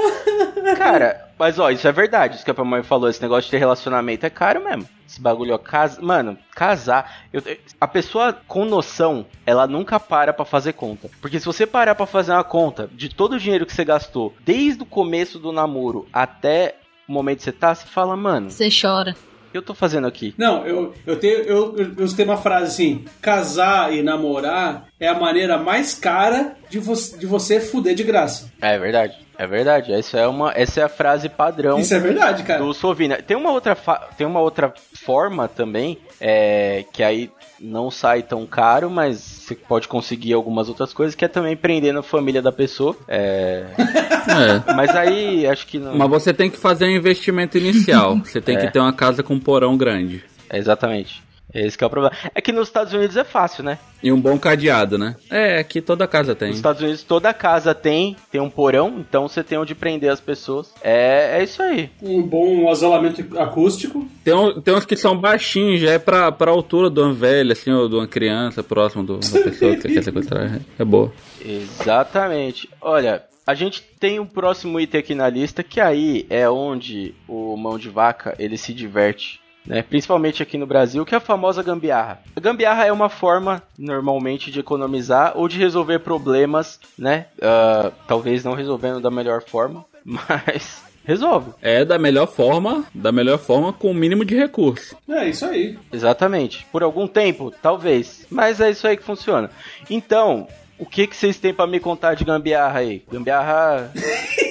Cara, 0.78 1.30
mas 1.40 1.58
ó, 1.58 1.70
isso 1.70 1.88
é 1.88 1.92
verdade. 1.94 2.36
Isso 2.36 2.44
que 2.44 2.52
a 2.52 2.54
mamãe 2.54 2.84
falou. 2.84 3.10
Esse 3.10 3.22
negócio 3.22 3.46
de 3.46 3.52
ter 3.52 3.58
relacionamento 3.60 4.26
é 4.26 4.30
caro 4.30 4.62
mesmo. 4.62 4.86
Esse 5.08 5.22
bagulho, 5.22 5.54
ó, 5.54 5.58
casa... 5.58 6.02
Mano, 6.02 6.38
casar. 6.54 7.24
eu- 7.32 7.42
A 7.80 7.88
pessoa 7.88 8.36
com 8.48 8.66
noção, 8.66 9.26
ela 9.46 9.66
nunca 9.68 10.00
para 10.02 10.34
pra 10.34 10.44
fazer 10.44 10.74
conta. 10.74 11.10
Porque 11.22 11.40
se 11.40 11.46
você 11.46 11.66
parar 11.66 11.96
pra 11.96 12.06
fazer 12.06 12.34
uma 12.34 12.44
conta 12.44 12.90
de 12.92 13.08
todo 13.08 13.34
o 13.34 13.40
dinheiro 13.40 13.66
que 13.66 13.74
você 13.74 13.86
gastou, 13.86 14.34
desde 14.42 14.84
o 14.84 14.86
começo 14.86 15.40
do 15.40 15.54
namoro 15.54 16.06
até 16.12 16.76
o 17.08 17.14
momento 17.14 17.38
que 17.38 17.44
você 17.46 17.52
tá, 17.54 17.74
você 17.74 17.86
fala, 17.88 18.18
mano, 18.18 18.50
Você 18.52 18.68
chora. 18.70 19.16
Que 19.54 19.58
eu 19.58 19.62
tô 19.62 19.76
fazendo 19.76 20.08
aqui? 20.08 20.34
Não, 20.36 20.66
eu, 20.66 20.94
eu 21.06 21.16
tenho. 21.16 21.38
Eu, 21.42 21.78
eu, 21.78 21.94
eu 21.96 22.16
tenho 22.16 22.30
uma 22.30 22.38
frase 22.38 22.66
assim: 22.66 23.06
casar 23.22 23.94
e 23.94 24.02
namorar 24.02 24.88
é 25.00 25.08
a 25.08 25.14
maneira 25.14 25.60
mais 25.60 25.94
cara 25.94 26.58
de, 26.72 26.80
vo 26.80 26.96
de 27.20 27.28
você 27.28 27.60
fuder 27.60 27.94
de 27.94 28.04
graça. 28.04 28.52
É 28.60 28.80
verdade, 28.80 29.16
é 29.38 29.48
verdade. 29.48 29.92
Essa 29.94 30.20
é, 30.20 30.28
uma, 30.28 30.52
essa 30.56 30.82
é 30.82 30.84
a 30.84 30.90
frase 30.90 31.28
padrão 31.30 31.80
Isso 31.80 31.94
é 31.94 32.00
verdade, 32.00 32.44
cara. 32.44 32.62
do 32.64 32.74
Sovina. 32.74 33.18
Tem 33.18 33.36
uma 33.36 33.52
outra, 33.52 33.76
tem 34.18 34.26
uma 34.28 34.40
outra 34.40 34.74
forma 34.94 35.48
também, 35.48 35.98
é, 36.22 36.86
que 36.94 37.02
aí 37.04 37.30
não 37.60 37.90
sai 37.90 38.22
tão 38.22 38.46
caro, 38.46 38.90
mas 38.90 39.18
você 39.20 39.56
pode 39.56 39.88
conseguir 39.88 40.34
algumas 40.34 40.68
outras 40.70 40.94
coisas, 40.94 41.16
que 41.16 41.24
é 41.24 41.28
também 41.28 41.56
prendendo 41.56 42.00
a 42.00 42.04
família 42.04 42.42
da 42.42 42.52
pessoa. 42.52 42.96
É, 43.08 43.64
É. 44.24 44.74
mas 44.74 44.90
aí 44.96 45.46
acho 45.48 45.66
que 45.68 45.78
não. 45.80 45.96
Mas 45.98 46.10
você 46.10 46.34
tem 46.34 46.50
que 46.50 46.58
fazer 46.58 46.86
um 46.86 46.92
investimento 46.92 47.58
inicial. 47.58 48.18
Você 48.20 48.40
tem 48.42 48.56
É. 48.58 48.60
que 48.62 48.72
ter 48.72 48.80
uma 48.80 48.94
casa 48.94 49.24
com 49.24 49.34
um 49.34 49.40
porão 49.40 49.76
grande. 49.78 50.24
Exatamente. 50.52 51.23
Esse 51.54 51.78
que 51.78 51.84
é 51.84 51.88
o 51.88 51.90
problema. 51.90 52.16
É 52.34 52.42
que 52.42 52.52
nos 52.52 52.68
Estados 52.68 52.94
Unidos 52.94 53.16
é 53.16 53.24
fácil, 53.24 53.64
né? 53.64 53.78
E 54.02 54.12
um 54.12 54.20
bom 54.20 54.38
cadeado, 54.40 54.98
né? 54.98 55.16
É, 55.30 55.60
aqui 55.60 55.82
toda 55.82 56.08
casa 56.08 56.34
tem. 56.36 56.48
Nos 56.50 56.58
Estados 56.58 56.82
Unidos 56.82 57.04
toda 57.04 57.34
casa 57.34 57.76
tem, 57.76 58.16
tem 58.32 58.42
um 58.42 58.50
porão, 58.50 58.96
então 59.00 59.28
você 59.28 59.44
tem 59.44 59.58
onde 59.58 59.76
prender 59.76 60.12
as 60.12 60.20
pessoas. 60.20 60.74
É, 60.82 61.38
é 61.40 61.44
isso 61.44 61.62
aí. 61.62 61.90
Um 62.02 62.22
bom 62.24 62.72
isolamento 62.72 63.38
acústico. 63.40 64.08
Tem, 64.24 64.34
um- 64.34 64.60
tem 64.60 64.74
uns 64.74 64.86
que 64.86 64.96
são 64.96 65.16
baixinhos, 65.18 65.80
já 65.80 65.92
é 65.92 66.00
pra, 66.00 66.32
pra 66.32 66.52
altura 66.52 66.90
de 66.90 67.00
uma 67.00 67.14
velha, 67.14 67.54
assim, 67.54 67.72
ou 67.72 67.88
de 67.88 67.96
uma 67.96 68.08
criança, 68.08 68.64
próximo 68.64 69.04
do- 69.04 69.20
da 69.20 69.40
pessoa 69.42 69.76
que 69.76 69.82
você 69.84 69.90
quer 69.94 70.04
sequestrar. 70.04 70.56
É, 70.56 70.82
é 70.82 70.86
boa. 70.86 71.12
Exatamente. 71.46 72.70
Olha, 72.82 73.24
a 73.46 73.54
gente 73.54 73.82
tem 74.00 74.20
um 74.20 74.26
próximo 74.26 74.80
item 74.80 75.00
aqui 75.00 75.14
na 75.16 75.30
lista 75.30 75.62
que 75.64 75.80
aí 75.80 76.26
é 76.30 76.50
onde 76.50 77.14
o 77.28 77.56
mão 77.58 77.78
de 77.78 77.90
vaca 77.90 78.34
ele 78.40 78.58
se 78.58 78.74
diverte. 78.74 79.40
Né? 79.66 79.82
Principalmente 79.82 80.44
aqui 80.44 80.58
no 80.58 80.68
Brasil, 80.68 81.06
que 81.06 81.14
é 81.14 81.18
a 81.18 81.22
famosa 81.22 81.64
gambiarra. 81.64 82.22
A 82.36 82.40
gambiarra 82.40 82.86
é 82.86 82.92
uma 82.92 83.10
forma, 83.10 83.64
normalmente, 83.78 84.52
de 84.52 84.60
economizar 84.60 85.34
ou 85.36 85.48
de 85.48 85.58
resolver 85.58 86.00
problemas, 86.00 86.80
né? 86.98 87.28
Ah, 87.42 87.92
talvez 88.08 88.44
não 88.44 88.54
resolvendo 88.54 89.00
da 89.00 89.10
melhor 89.10 89.42
forma, 89.42 89.86
mas 90.04 90.84
resolve. 91.06 91.52
É 91.62 91.84
da 91.86 91.98
melhor 91.98 92.28
forma, 92.28 92.86
da 92.94 93.12
melhor 93.12 93.38
forma 93.38 93.74
com 93.74 93.92
o 93.92 93.94
mínimo 93.94 94.26
de 94.26 94.36
recurso. 94.36 94.96
É 95.10 95.28
isso 95.30 95.46
aí. 95.46 95.78
Exatamente. 95.92 96.66
Por 96.72 96.84
algum 96.84 97.08
tempo, 97.08 97.52
talvez. 97.62 98.26
Mas 98.30 98.60
é 98.60 98.70
isso 98.70 98.88
aí 98.88 98.98
que 98.98 99.04
funciona. 99.04 99.50
Então, 99.90 100.48
o 100.78 100.86
que, 100.86 101.08
que 101.08 101.16
vocês 101.16 101.38
têm 101.38 101.54
pra 101.54 101.68
me 101.68 101.80
contar 101.80 102.16
de 102.16 102.24
gambiarra 102.24 102.80
aí? 102.80 103.04
Gambiarra. 103.12 103.92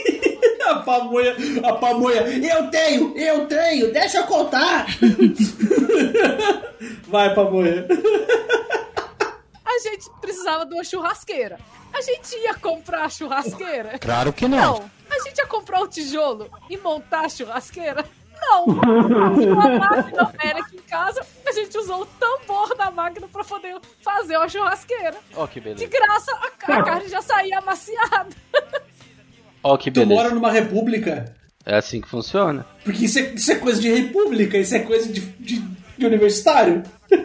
A 0.72 0.76
pamonha, 0.80 1.36
a 1.64 1.72
pamonha. 1.74 2.20
Eu 2.22 2.68
tenho, 2.70 3.16
eu 3.16 3.46
tenho, 3.46 3.92
deixa 3.92 4.18
eu 4.18 4.24
contar. 4.24 4.86
Vai, 7.08 7.34
pamonha. 7.34 7.86
A 9.64 9.78
gente 9.82 10.08
precisava 10.20 10.66
de 10.66 10.74
uma 10.74 10.84
churrasqueira. 10.84 11.58
A 11.92 12.00
gente 12.00 12.34
ia 12.36 12.54
comprar 12.54 13.04
a 13.04 13.08
churrasqueira? 13.08 13.98
Claro 13.98 14.32
que 14.32 14.48
não. 14.48 14.58
Não. 14.58 14.90
A 15.10 15.18
gente 15.24 15.38
ia 15.38 15.46
comprar 15.46 15.80
o 15.80 15.88
tijolo 15.88 16.48
e 16.70 16.76
montar 16.78 17.26
a 17.26 17.28
churrasqueira? 17.28 18.04
Não. 18.40 18.64
Uma 18.64 19.78
máquina 19.78 20.32
velha 20.42 20.60
aqui 20.60 20.76
em 20.76 20.82
casa, 20.82 21.24
a 21.46 21.52
gente 21.52 21.76
usou 21.78 22.02
o 22.02 22.06
tambor 22.06 22.74
da 22.76 22.90
máquina 22.90 23.28
pra 23.28 23.44
poder 23.44 23.76
fazer 24.02 24.36
uma 24.36 24.48
churrasqueira. 24.48 25.16
Ó 25.36 25.46
que 25.46 25.60
De 25.60 25.74
beleza. 25.74 25.86
graça, 25.86 26.32
a, 26.34 26.46
a 26.78 26.82
carne 26.82 27.08
já 27.08 27.22
saía 27.22 27.58
amaciada. 27.58 28.30
Ó 29.62 29.76
que 29.76 29.90
Tu 29.90 30.00
mora 30.00 30.14
beleza. 30.14 30.34
numa 30.34 30.50
república. 30.50 31.32
É 31.64 31.76
assim 31.76 32.00
que 32.00 32.08
funciona. 32.08 32.66
Porque 32.84 33.04
isso 33.04 33.18
é, 33.18 33.22
isso 33.34 33.52
é 33.52 33.54
coisa 33.56 33.80
de 33.80 33.88
república, 33.92 34.58
isso 34.58 34.74
é 34.74 34.80
coisa 34.80 35.12
de, 35.12 35.20
de, 35.20 35.62
de 35.96 36.06
universitário. 36.06 36.82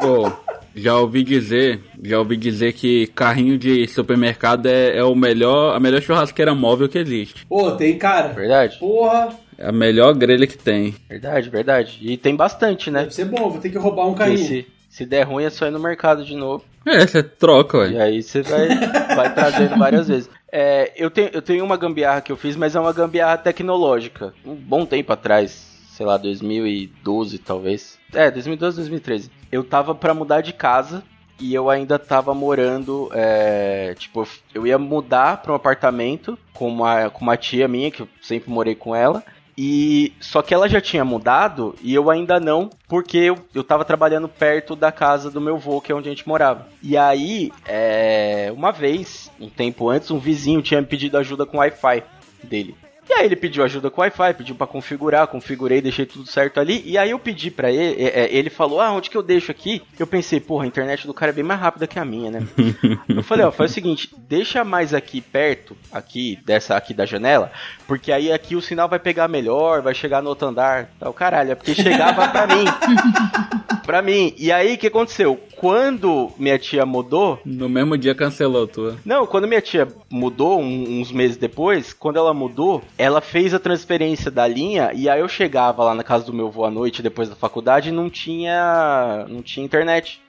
Pô, 0.00 0.30
já 0.74 0.96
ouvi 0.96 1.22
dizer, 1.22 1.80
já 2.02 2.18
ouvi 2.18 2.36
dizer 2.36 2.72
que 2.72 3.06
carrinho 3.08 3.56
de 3.58 3.86
supermercado 3.88 4.66
é, 4.66 4.96
é 4.96 5.04
o 5.04 5.14
melhor, 5.14 5.74
a 5.76 5.80
melhor 5.80 6.00
churrasqueira 6.02 6.54
móvel 6.54 6.88
que 6.88 6.98
existe. 6.98 7.46
Ô, 7.48 7.70
tem 7.72 7.96
cara. 7.98 8.28
Verdade? 8.28 8.78
Porra, 8.78 9.28
É 9.56 9.68
a 9.68 9.72
melhor 9.72 10.12
grelha 10.14 10.46
que 10.46 10.56
tem. 10.58 10.94
Verdade, 11.08 11.48
verdade. 11.50 11.98
E 12.00 12.16
tem 12.16 12.34
bastante, 12.36 12.90
né? 12.90 13.00
deve 13.02 13.14
ser 13.14 13.24
bom, 13.26 13.50
vou 13.50 13.60
ter 13.60 13.70
que 13.70 13.78
roubar 13.78 14.06
um 14.08 14.14
carrinho. 14.14 14.38
se, 14.46 14.66
se 14.88 15.04
der 15.06 15.22
ruim 15.24 15.44
é 15.44 15.50
só 15.50 15.66
ir 15.66 15.70
no 15.72 15.80
mercado 15.80 16.24
de 16.24 16.34
novo. 16.36 16.64
É, 16.86 17.06
você 17.06 17.22
troca, 17.22 17.78
E 17.88 17.94
ué. 17.94 18.02
aí 18.02 18.22
você 18.22 18.40
vai, 18.42 18.68
vai 19.14 19.34
trazendo 19.34 19.76
várias 19.76 20.08
vezes. 20.08 20.30
É, 20.50 20.92
eu, 20.96 21.10
tenho, 21.10 21.28
eu 21.32 21.42
tenho 21.42 21.64
uma 21.64 21.76
gambiarra 21.76 22.20
que 22.20 22.32
eu 22.32 22.36
fiz, 22.36 22.56
mas 22.56 22.74
é 22.74 22.80
uma 22.80 22.92
gambiarra 22.92 23.38
tecnológica. 23.38 24.32
Um 24.44 24.54
bom 24.54 24.86
tempo 24.86 25.12
atrás, 25.12 25.50
sei 25.90 26.06
lá, 26.06 26.16
2012 26.16 27.38
talvez. 27.38 27.98
É, 28.12 28.30
2012, 28.30 28.76
2013. 28.76 29.30
Eu 29.52 29.62
tava 29.62 29.94
pra 29.94 30.14
mudar 30.14 30.40
de 30.40 30.52
casa 30.52 31.02
e 31.38 31.54
eu 31.54 31.70
ainda 31.70 31.98
tava 31.98 32.34
morando. 32.34 33.10
é, 33.12 33.94
tipo, 33.98 34.26
eu 34.54 34.66
ia 34.66 34.78
mudar 34.78 35.42
pra 35.42 35.52
um 35.52 35.56
apartamento 35.56 36.38
com 36.52 36.68
uma, 36.68 37.10
com 37.10 37.22
uma 37.22 37.36
tia 37.36 37.68
minha, 37.68 37.90
que 37.90 38.02
eu 38.02 38.08
sempre 38.22 38.50
morei 38.50 38.74
com 38.74 38.94
ela. 38.94 39.22
E 39.60 40.12
só 40.20 40.40
que 40.40 40.54
ela 40.54 40.68
já 40.68 40.80
tinha 40.80 41.04
mudado 41.04 41.74
e 41.82 41.92
eu 41.92 42.08
ainda 42.08 42.38
não, 42.38 42.70
porque 42.86 43.18
eu, 43.18 43.36
eu 43.52 43.64
tava 43.64 43.84
trabalhando 43.84 44.28
perto 44.28 44.76
da 44.76 44.92
casa 44.92 45.32
do 45.32 45.40
meu 45.40 45.56
avô, 45.56 45.80
que 45.80 45.90
é 45.90 45.94
onde 45.96 46.08
a 46.08 46.12
gente 46.12 46.28
morava. 46.28 46.68
E 46.80 46.96
aí, 46.96 47.50
é, 47.66 48.52
uma 48.54 48.70
vez, 48.70 49.28
um 49.40 49.48
tempo 49.48 49.88
antes, 49.88 50.12
um 50.12 50.18
vizinho 50.20 50.62
tinha 50.62 50.80
me 50.80 50.86
pedido 50.86 51.18
ajuda 51.18 51.44
com 51.44 51.56
o 51.56 51.60
Wi-Fi 51.60 52.04
dele. 52.44 52.76
E 53.08 53.12
aí 53.14 53.24
ele 53.24 53.36
pediu 53.36 53.64
ajuda 53.64 53.90
com 53.90 54.00
o 54.00 54.04
Wi-Fi, 54.04 54.34
pediu 54.34 54.54
pra 54.54 54.66
configurar, 54.66 55.26
configurei, 55.26 55.80
deixei 55.80 56.04
tudo 56.04 56.28
certo 56.28 56.60
ali. 56.60 56.82
E 56.84 56.98
aí 56.98 57.10
eu 57.10 57.18
pedi 57.18 57.50
pra 57.50 57.72
ele, 57.72 58.02
é, 58.02 58.20
é, 58.20 58.34
ele 58.34 58.50
falou: 58.50 58.80
"Ah, 58.80 58.92
onde 58.92 59.08
que 59.08 59.16
eu 59.16 59.22
deixo 59.22 59.50
aqui?" 59.50 59.82
Eu 59.98 60.06
pensei: 60.06 60.38
"Porra, 60.38 60.64
a 60.64 60.66
internet 60.66 61.06
do 61.06 61.14
cara 61.14 61.32
é 61.32 61.34
bem 61.34 61.42
mais 61.42 61.58
rápida 61.58 61.86
que 61.86 61.98
a 61.98 62.04
minha, 62.04 62.30
né?" 62.30 62.46
eu 63.08 63.22
falei: 63.22 63.46
"Ó, 63.46 63.50
faz 63.50 63.70
o 63.70 63.74
seguinte, 63.74 64.14
deixa 64.16 64.62
mais 64.62 64.92
aqui 64.92 65.22
perto, 65.22 65.74
aqui 65.90 66.38
dessa 66.44 66.76
aqui 66.76 66.92
da 66.92 67.06
janela, 67.06 67.50
porque 67.88 68.12
aí 68.12 68.30
aqui 68.30 68.54
o 68.54 68.60
sinal 68.62 68.88
vai 68.88 69.00
pegar 69.00 69.26
melhor, 69.26 69.82
vai 69.82 69.94
chegar 69.94 70.22
no 70.22 70.28
outro 70.28 70.46
andar". 70.46 70.90
Tal, 71.00 71.12
caralho, 71.12 71.50
é 71.50 71.54
porque 71.56 71.74
chegava 71.74 72.28
pra 72.28 72.46
mim. 72.46 72.64
pra 73.84 74.02
mim. 74.02 74.34
E 74.38 74.52
aí 74.52 74.74
o 74.74 74.78
que 74.78 74.86
aconteceu? 74.86 75.40
Quando 75.56 76.30
minha 76.38 76.58
tia 76.58 76.86
mudou, 76.86 77.40
No 77.44 77.68
mesmo 77.68 77.96
dia 77.98 78.14
cancelou 78.14 78.64
a 78.64 78.66
tua. 78.68 78.96
não, 79.04 79.26
quando 79.26 79.48
minha 79.48 79.60
tia 79.60 79.88
mudou, 80.08 80.60
um- 80.60 81.00
uns 81.00 81.10
meses 81.10 81.36
depois, 81.36 81.92
quando 81.92 82.16
ela 82.18 82.32
mudou, 82.32 82.82
ela 82.96 83.20
fez 83.20 83.52
a 83.54 83.58
transferência 83.58 84.30
da 84.30 84.46
linha 84.46 84.92
e 84.94 85.08
aí 85.08 85.18
eu 85.20 85.28
chegava 85.28 85.82
lá 85.82 85.94
na 85.94 86.04
casa 86.04 86.24
do 86.26 86.32
meu 86.32 86.46
avô 86.46 86.64
à 86.64 86.70
noite, 86.70 87.02
depois 87.02 87.28
da 87.28 87.34
faculdade, 87.34 87.88
e 87.88 87.92
não 87.92 88.08
tinha, 88.08 89.26
não 89.28 89.42
tinha 89.42 89.64
internet. 89.66 90.20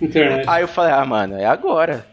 Internet. 0.00 0.48
Aí 0.48 0.62
eu 0.62 0.68
falei, 0.68 0.92
ah, 0.92 1.04
mano, 1.04 1.36
é 1.36 1.44
agora. 1.44 2.06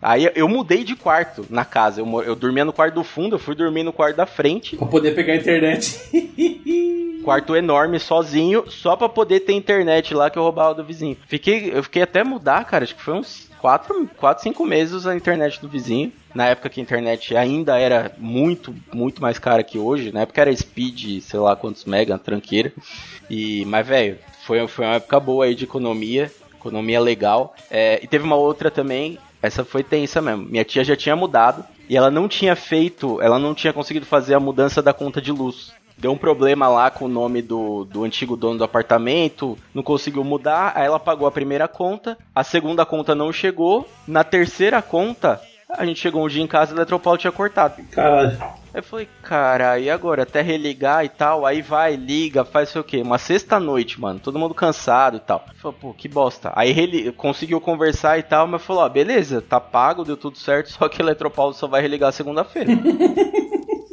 Aí 0.00 0.30
eu 0.34 0.48
mudei 0.48 0.84
de 0.84 0.96
quarto 0.96 1.46
na 1.50 1.64
casa. 1.64 2.00
Eu, 2.00 2.22
eu 2.22 2.34
dormia 2.34 2.64
no 2.64 2.72
quarto 2.72 2.94
do 2.94 3.04
fundo, 3.04 3.36
eu 3.36 3.38
fui 3.38 3.54
dormir 3.54 3.82
no 3.82 3.92
quarto 3.92 4.16
da 4.16 4.26
frente. 4.26 4.76
Pra 4.76 4.86
poder 4.86 5.14
pegar 5.14 5.34
a 5.34 5.36
internet. 5.36 6.00
quarto 7.22 7.54
enorme 7.54 7.98
sozinho, 7.98 8.64
só 8.68 8.96
pra 8.96 9.08
poder 9.08 9.40
ter 9.40 9.52
internet 9.52 10.14
lá 10.14 10.30
que 10.30 10.38
eu 10.38 10.42
roubava 10.42 10.74
do 10.74 10.84
vizinho. 10.84 11.16
Fiquei, 11.26 11.70
eu 11.72 11.82
fiquei 11.82 12.02
até 12.02 12.24
mudar, 12.24 12.64
cara, 12.64 12.84
acho 12.84 12.94
que 12.94 13.02
foi 13.02 13.14
uns 13.14 13.48
4, 13.60 14.08
4 14.16 14.42
5 14.42 14.66
meses 14.66 15.06
a 15.06 15.14
internet 15.14 15.60
do 15.60 15.68
vizinho. 15.68 16.12
Na 16.34 16.46
época 16.46 16.68
que 16.68 16.80
a 16.80 16.82
internet 16.82 17.36
ainda 17.36 17.78
era 17.78 18.12
muito, 18.16 18.74
muito 18.92 19.20
mais 19.20 19.38
cara 19.38 19.62
que 19.62 19.78
hoje. 19.78 20.12
Na 20.12 20.20
época 20.20 20.40
era 20.40 20.54
speed, 20.54 21.20
sei 21.22 21.40
lá 21.40 21.54
quantos 21.56 21.84
mega, 21.84 22.16
tranqueira. 22.18 22.72
E, 23.28 23.64
mas, 23.66 23.86
velho, 23.86 24.18
foi, 24.44 24.66
foi 24.66 24.84
uma 24.84 24.94
época 24.94 25.20
boa 25.20 25.44
aí 25.44 25.54
de 25.54 25.64
economia. 25.64 26.30
Economia 26.60 27.00
legal. 27.00 27.54
É, 27.70 27.98
e 28.02 28.06
teve 28.06 28.24
uma 28.24 28.36
outra 28.36 28.70
também. 28.70 29.18
Essa 29.42 29.64
foi 29.64 29.82
tensa 29.82 30.20
mesmo. 30.20 30.44
Minha 30.44 30.64
tia 30.64 30.84
já 30.84 30.94
tinha 30.94 31.16
mudado. 31.16 31.64
E 31.88 31.96
ela 31.96 32.10
não 32.10 32.28
tinha 32.28 32.54
feito, 32.54 33.20
ela 33.20 33.38
não 33.38 33.52
tinha 33.54 33.72
conseguido 33.72 34.06
fazer 34.06 34.34
a 34.34 34.40
mudança 34.40 34.80
da 34.80 34.92
conta 34.92 35.20
de 35.20 35.32
luz. 35.32 35.72
Deu 35.98 36.12
um 36.12 36.16
problema 36.16 36.68
lá 36.68 36.90
com 36.90 37.06
o 37.06 37.08
nome 37.08 37.42
do, 37.42 37.84
do 37.84 38.04
antigo 38.04 38.36
dono 38.36 38.58
do 38.58 38.64
apartamento, 38.64 39.58
não 39.74 39.82
conseguiu 39.82 40.24
mudar, 40.24 40.72
aí 40.74 40.86
ela 40.86 40.98
pagou 40.98 41.28
a 41.28 41.30
primeira 41.30 41.68
conta, 41.68 42.16
a 42.34 42.42
segunda 42.42 42.86
conta 42.86 43.14
não 43.14 43.30
chegou, 43.30 43.86
na 44.08 44.24
terceira 44.24 44.80
conta, 44.80 45.42
a 45.76 45.84
gente 45.84 46.00
chegou 46.00 46.24
um 46.24 46.28
dia 46.28 46.42
em 46.42 46.46
casa 46.46 46.72
e 46.72 46.74
o 46.74 46.78
Eletropaulo 46.78 47.18
tinha 47.18 47.32
cortado. 47.32 47.82
Caralho. 47.90 48.36
Aí 48.72 48.78
eu 48.78 48.82
falei, 48.82 49.08
cara, 49.22 49.78
e 49.78 49.90
agora? 49.90 50.22
Até 50.22 50.42
religar 50.42 51.04
e 51.04 51.08
tal, 51.08 51.44
aí 51.44 51.60
vai, 51.60 51.96
liga, 51.96 52.44
faz 52.44 52.68
sei 52.68 52.80
o 52.80 52.84
quê? 52.84 53.02
Uma 53.02 53.18
sexta-noite, 53.18 54.00
mano, 54.00 54.20
todo 54.20 54.38
mundo 54.38 54.54
cansado 54.54 55.16
e 55.16 55.20
tal. 55.20 55.44
Falei, 55.56 55.76
pô, 55.80 55.92
que 55.92 56.08
bosta. 56.08 56.52
Aí 56.54 56.70
ele 56.70 57.10
conseguiu 57.12 57.60
conversar 57.60 58.18
e 58.18 58.22
tal, 58.22 58.46
mas 58.46 58.62
falou, 58.62 58.84
ó, 58.84 58.88
beleza, 58.88 59.42
tá 59.42 59.60
pago, 59.60 60.04
deu 60.04 60.16
tudo 60.16 60.38
certo, 60.38 60.70
só 60.72 60.88
que 60.88 61.00
o 61.00 61.04
Eletropaulo 61.04 61.52
só 61.52 61.66
vai 61.66 61.82
religar 61.82 62.12
segunda-feira. 62.12 62.70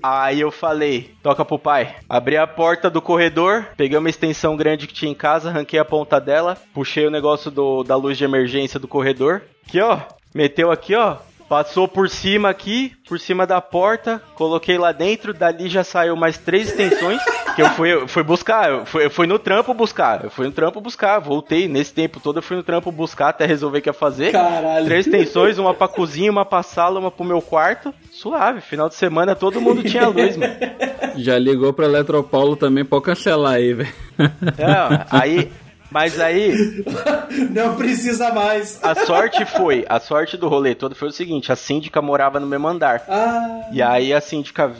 Aí 0.03 0.39
eu 0.39 0.51
falei, 0.51 1.15
toca 1.23 1.43
pro 1.43 1.57
pai. 1.57 1.95
Abri 2.07 2.37
a 2.37 2.45
porta 2.45 2.87
do 2.87 3.01
corredor, 3.01 3.69
peguei 3.75 3.97
uma 3.97 4.09
extensão 4.09 4.55
grande 4.55 4.87
que 4.87 4.93
tinha 4.93 5.11
em 5.11 5.15
casa, 5.15 5.49
arranquei 5.49 5.79
a 5.79 5.83
ponta 5.83 6.21
dela, 6.21 6.55
puxei 6.71 7.07
o 7.07 7.11
negócio 7.11 7.49
do, 7.49 7.83
da 7.83 7.95
luz 7.95 8.15
de 8.15 8.23
emergência 8.23 8.79
do 8.79 8.87
corredor. 8.87 9.41
Aqui, 9.67 9.81
ó. 9.81 9.99
Meteu 10.33 10.71
aqui, 10.71 10.93
ó. 10.93 11.17
Passou 11.49 11.87
por 11.87 12.09
cima 12.09 12.49
aqui, 12.49 12.91
por 13.07 13.19
cima 13.19 13.47
da 13.47 13.61
porta, 13.61 14.21
coloquei 14.35 14.77
lá 14.77 14.91
dentro, 14.91 15.33
dali 15.33 15.69
já 15.69 15.81
saiu 15.81 16.15
mais 16.15 16.37
três 16.37 16.67
extensões, 16.67 17.21
que 17.55 17.61
eu 17.61 17.69
fui, 17.69 17.93
eu 17.93 18.07
fui 18.07 18.21
buscar, 18.21 18.69
eu 18.69 18.85
fui, 18.85 19.05
eu 19.05 19.09
fui 19.09 19.25
no 19.25 19.39
trampo 19.39 19.73
buscar, 19.73 20.25
eu 20.25 20.29
fui 20.29 20.45
no 20.45 20.51
trampo 20.51 20.81
buscar, 20.81 21.19
voltei, 21.19 21.69
nesse 21.69 21.93
tempo 21.93 22.19
todo 22.19 22.39
eu 22.39 22.41
fui 22.41 22.57
no 22.57 22.63
trampo 22.63 22.91
buscar 22.91 23.29
até 23.29 23.45
resolver 23.45 23.77
o 23.79 23.81
que 23.81 23.87
ia 23.87 23.93
fazer. 23.93 24.33
Caralho. 24.33 24.85
Três 24.85 25.07
extensões, 25.07 25.57
uma 25.57 25.73
pra 25.73 25.87
cozinha, 25.87 26.29
uma 26.29 26.43
pra 26.43 26.61
sala, 26.63 26.99
uma 26.99 27.09
pro 27.09 27.23
meu 27.23 27.41
quarto, 27.41 27.93
suave, 28.11 28.59
final 28.59 28.89
de 28.89 28.95
semana 28.95 29.33
todo 29.33 29.61
mundo 29.61 29.83
tinha 29.83 30.07
luz, 30.09 30.35
mano. 30.35 30.53
Já 31.15 31.39
ligou 31.39 31.71
pra 31.71 31.85
Eletropaulo 31.85 32.57
também, 32.57 32.83
pode 32.83 33.05
cancelar 33.05 33.53
aí, 33.53 33.73
velho. 33.73 33.93
É, 34.19 35.05
aí, 35.09 35.51
mas 35.91 36.19
aí, 36.19 36.83
Não 37.51 37.75
precisa 37.75 38.31
mais. 38.33 38.79
a 38.83 38.93
sorte 39.05 39.45
foi, 39.45 39.85
a 39.87 39.99
sorte 39.99 40.37
do 40.37 40.47
rolê 40.47 40.75
todo 40.75 40.95
foi 40.95 41.07
o 41.09 41.11
seguinte, 41.13 41.51
a 41.51 41.55
síndica 41.55 42.01
morava 42.01 42.39
no 42.39 42.47
mesmo 42.47 42.67
andar. 42.67 43.03
Ah, 43.07 43.69
E 43.71 43.81
aí 43.81 44.13
a 44.13 44.21
síndica 44.21 44.71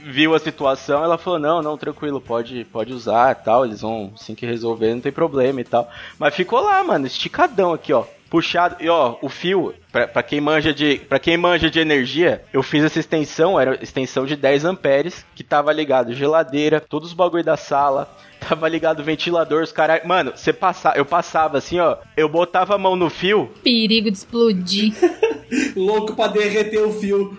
viu 0.00 0.34
a 0.34 0.38
situação, 0.38 1.02
ela 1.02 1.16
falou: 1.16 1.38
"Não, 1.38 1.62
não, 1.62 1.78
tranquilo, 1.78 2.20
pode, 2.20 2.64
pode 2.66 2.92
usar, 2.92 3.32
e 3.32 3.44
tal, 3.44 3.64
eles 3.64 3.80
vão 3.80 4.12
assim 4.14 4.34
que 4.34 4.44
resolver, 4.46 4.92
não 4.94 5.00
tem 5.00 5.12
problema 5.12 5.60
e 5.60 5.64
tal". 5.64 5.88
Mas 6.18 6.34
ficou 6.34 6.60
lá, 6.60 6.82
mano, 6.84 7.06
esticadão 7.06 7.72
aqui, 7.72 7.92
ó. 7.92 8.04
Puxado, 8.34 8.74
e 8.80 8.88
ó, 8.88 9.14
o 9.22 9.28
fio, 9.28 9.72
pra, 9.92 10.08
pra 10.08 10.20
quem 10.20 10.40
manja 10.40 10.74
de, 10.74 10.96
para 11.08 11.20
quem 11.20 11.36
manja 11.36 11.70
de 11.70 11.78
energia, 11.78 12.42
eu 12.52 12.64
fiz 12.64 12.82
essa 12.82 12.98
extensão, 12.98 13.60
era 13.60 13.78
extensão 13.80 14.26
de 14.26 14.34
10 14.34 14.64
amperes, 14.64 15.24
que 15.36 15.44
tava 15.44 15.72
ligado 15.72 16.12
geladeira, 16.12 16.80
todos 16.80 17.10
os 17.10 17.14
bagulho 17.14 17.44
da 17.44 17.56
sala, 17.56 18.12
tava 18.40 18.68
ligado 18.68 19.04
ventilador, 19.04 19.62
os 19.62 19.70
caras, 19.70 20.04
mano, 20.04 20.32
você 20.34 20.52
passava, 20.52 20.96
eu 20.96 21.04
passava 21.04 21.58
assim, 21.58 21.78
ó, 21.78 21.96
eu 22.16 22.28
botava 22.28 22.74
a 22.74 22.78
mão 22.78 22.96
no 22.96 23.08
fio, 23.08 23.52
Perigo 23.62 24.10
de 24.10 24.18
explodir. 24.18 24.92
louco 25.76 26.16
pra 26.16 26.26
derreter 26.26 26.84
o 26.84 26.92
fio. 26.92 27.38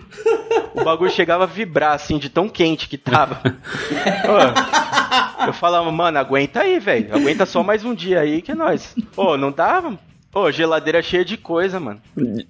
O 0.72 0.82
bagulho 0.82 1.10
chegava 1.10 1.44
a 1.44 1.46
vibrar, 1.46 1.92
assim, 1.92 2.16
de 2.16 2.30
tão 2.30 2.48
quente 2.48 2.88
que 2.88 2.96
tava. 2.96 3.42
Ô, 5.44 5.46
eu 5.46 5.52
falava, 5.52 5.92
mano, 5.92 6.18
aguenta 6.18 6.62
aí, 6.62 6.78
velho. 6.78 7.14
Aguenta 7.14 7.44
só 7.44 7.62
mais 7.62 7.84
um 7.84 7.94
dia 7.94 8.20
aí 8.20 8.40
que 8.40 8.52
é 8.52 8.54
nóis. 8.54 8.94
Ô, 9.14 9.36
não 9.36 9.52
dava? 9.52 9.98
Ô, 10.36 10.52
geladeira 10.52 11.00
cheia 11.00 11.24
de 11.24 11.38
coisa, 11.38 11.80
mano. 11.80 11.98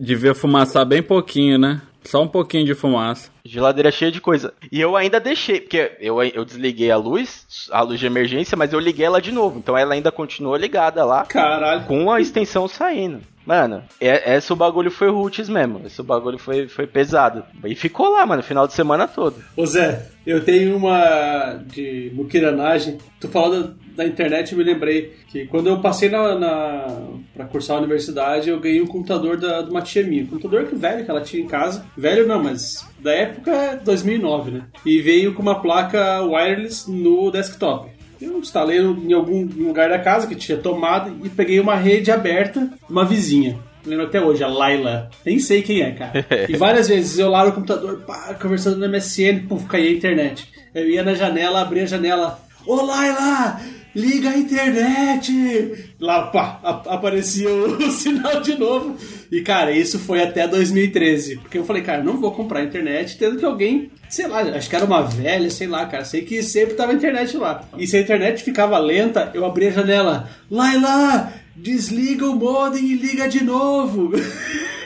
Devia 0.00 0.34
fumaçar 0.34 0.84
bem 0.84 1.00
pouquinho, 1.00 1.56
né? 1.56 1.80
Só 2.02 2.20
um 2.20 2.26
pouquinho 2.26 2.66
de 2.66 2.74
fumaça. 2.74 3.30
Geladeira 3.44 3.92
cheia 3.92 4.10
de 4.10 4.20
coisa. 4.20 4.52
E 4.72 4.80
eu 4.80 4.96
ainda 4.96 5.20
deixei, 5.20 5.60
porque 5.60 5.92
eu, 6.00 6.20
eu 6.20 6.44
desliguei 6.44 6.90
a 6.90 6.96
luz, 6.96 7.68
a 7.70 7.82
luz 7.82 8.00
de 8.00 8.06
emergência, 8.06 8.56
mas 8.56 8.72
eu 8.72 8.80
liguei 8.80 9.06
ela 9.06 9.22
de 9.22 9.30
novo. 9.30 9.60
Então 9.60 9.78
ela 9.78 9.94
ainda 9.94 10.10
continuou 10.10 10.56
ligada 10.56 11.04
lá, 11.04 11.24
Caralho. 11.26 11.84
com 11.84 12.10
a 12.10 12.20
extensão 12.20 12.66
saindo. 12.66 13.20
Mano, 13.46 13.84
é, 14.00 14.36
esse 14.36 14.52
o 14.52 14.56
bagulho 14.56 14.90
foi 14.90 15.08
roots 15.08 15.48
mesmo. 15.48 15.80
Esse 15.86 16.00
o 16.00 16.04
bagulho 16.04 16.36
foi, 16.36 16.66
foi 16.66 16.86
pesado. 16.86 17.44
E 17.64 17.76
ficou 17.76 18.10
lá, 18.10 18.26
mano, 18.26 18.42
final 18.42 18.66
de 18.66 18.72
semana 18.72 19.06
todo. 19.06 19.36
Ô 19.56 19.64
Zé, 19.64 20.08
eu 20.26 20.44
tenho 20.44 20.76
uma 20.76 21.60
de 21.64 22.10
muquiranagem. 22.12 22.98
Tu 23.20 23.28
falou 23.28 23.72
da, 23.94 24.04
internet 24.04 24.50
eu 24.50 24.58
me 24.58 24.64
lembrei 24.64 25.14
que 25.28 25.46
quando 25.46 25.68
eu 25.68 25.80
passei 25.80 26.08
na, 26.08 26.34
na, 26.36 26.86
pra 27.34 27.44
cursar 27.44 27.76
a 27.76 27.80
universidade, 27.80 28.50
eu 28.50 28.58
ganhei 28.58 28.82
um 28.82 28.86
computador 28.86 29.36
da, 29.36 29.62
de 29.62 29.70
uma 29.70 29.80
tia 29.80 30.02
minha. 30.02 30.26
Computador 30.26 30.66
que 30.66 30.74
velho 30.74 31.04
que 31.04 31.10
ela 31.10 31.20
tinha 31.20 31.44
em 31.44 31.46
casa. 31.46 31.86
Velho 31.96 32.26
não, 32.26 32.42
mas 32.42 32.84
da 32.98 33.12
época 33.12 33.80
2009, 33.84 34.50
né? 34.50 34.62
E 34.84 35.00
veio 35.00 35.34
com 35.34 35.42
uma 35.42 35.62
placa 35.62 36.20
wireless 36.22 36.90
no 36.90 37.30
desktop. 37.30 37.95
Eu 38.20 38.38
instalei 38.38 38.78
em 38.78 39.12
algum 39.12 39.44
lugar 39.44 39.88
da 39.90 39.98
casa 39.98 40.26
que 40.26 40.34
tinha 40.34 40.58
tomada 40.58 41.12
e 41.24 41.28
peguei 41.28 41.60
uma 41.60 41.76
rede 41.76 42.10
aberta, 42.10 42.70
uma 42.88 43.04
vizinha. 43.04 43.58
Lembro 43.84 44.06
até 44.06 44.20
hoje, 44.20 44.42
a 44.42 44.48
Laila. 44.48 45.10
Nem 45.24 45.38
sei 45.38 45.62
quem 45.62 45.82
é, 45.82 45.92
cara. 45.92 46.26
E 46.48 46.56
várias 46.56 46.88
vezes 46.88 47.18
eu 47.18 47.30
lá 47.30 47.44
no 47.44 47.52
computador, 47.52 48.02
pá, 48.06 48.34
conversando 48.40 48.78
no 48.78 48.88
MSN, 48.88 49.46
puf, 49.48 49.66
caía 49.66 49.90
a 49.90 49.92
internet. 49.92 50.48
Eu 50.74 50.88
ia 50.88 51.02
na 51.02 51.14
janela, 51.14 51.60
abria 51.60 51.84
a 51.84 51.86
janela. 51.86 52.40
Ô 52.66 52.74
Laila, 52.82 53.60
liga 53.96 54.28
a 54.28 54.36
internet! 54.36 55.94
Lá, 55.98 56.26
pá, 56.26 56.60
aparecia 56.62 57.48
o, 57.48 57.80
sinal 57.90 58.42
de 58.42 58.58
novo. 58.58 58.94
E, 59.32 59.40
cara, 59.40 59.72
isso 59.72 59.98
foi 59.98 60.22
até 60.22 60.46
2013. 60.46 61.38
Porque 61.38 61.56
eu 61.56 61.64
falei, 61.64 61.82
cara, 61.82 62.04
não 62.04 62.20
vou 62.20 62.30
comprar 62.32 62.62
internet, 62.62 63.16
tendo 63.16 63.38
que 63.38 63.44
alguém, 63.44 63.90
sei 64.10 64.26
lá, 64.26 64.40
acho 64.42 64.68
que 64.68 64.76
era 64.76 64.84
uma 64.84 65.02
velha, 65.02 65.48
sei 65.50 65.66
lá, 65.66 65.86
cara. 65.86 66.04
Sei 66.04 66.20
que 66.20 66.42
sempre 66.42 66.74
tava 66.74 66.92
a 66.92 66.94
internet 66.94 67.34
lá. 67.38 67.64
E 67.78 67.86
se 67.86 67.96
a 67.96 68.00
internet 68.00 68.44
ficava 68.44 68.78
lenta, 68.78 69.30
eu 69.32 69.46
abria 69.46 69.70
a 69.70 69.72
janela. 69.72 70.28
Laila, 70.50 71.32
desliga 71.56 72.26
o 72.26 72.36
modem 72.36 72.84
e 72.84 72.94
liga 72.94 73.26
de 73.26 73.42
novo. 73.42 74.12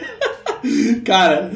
cara. 1.05 1.51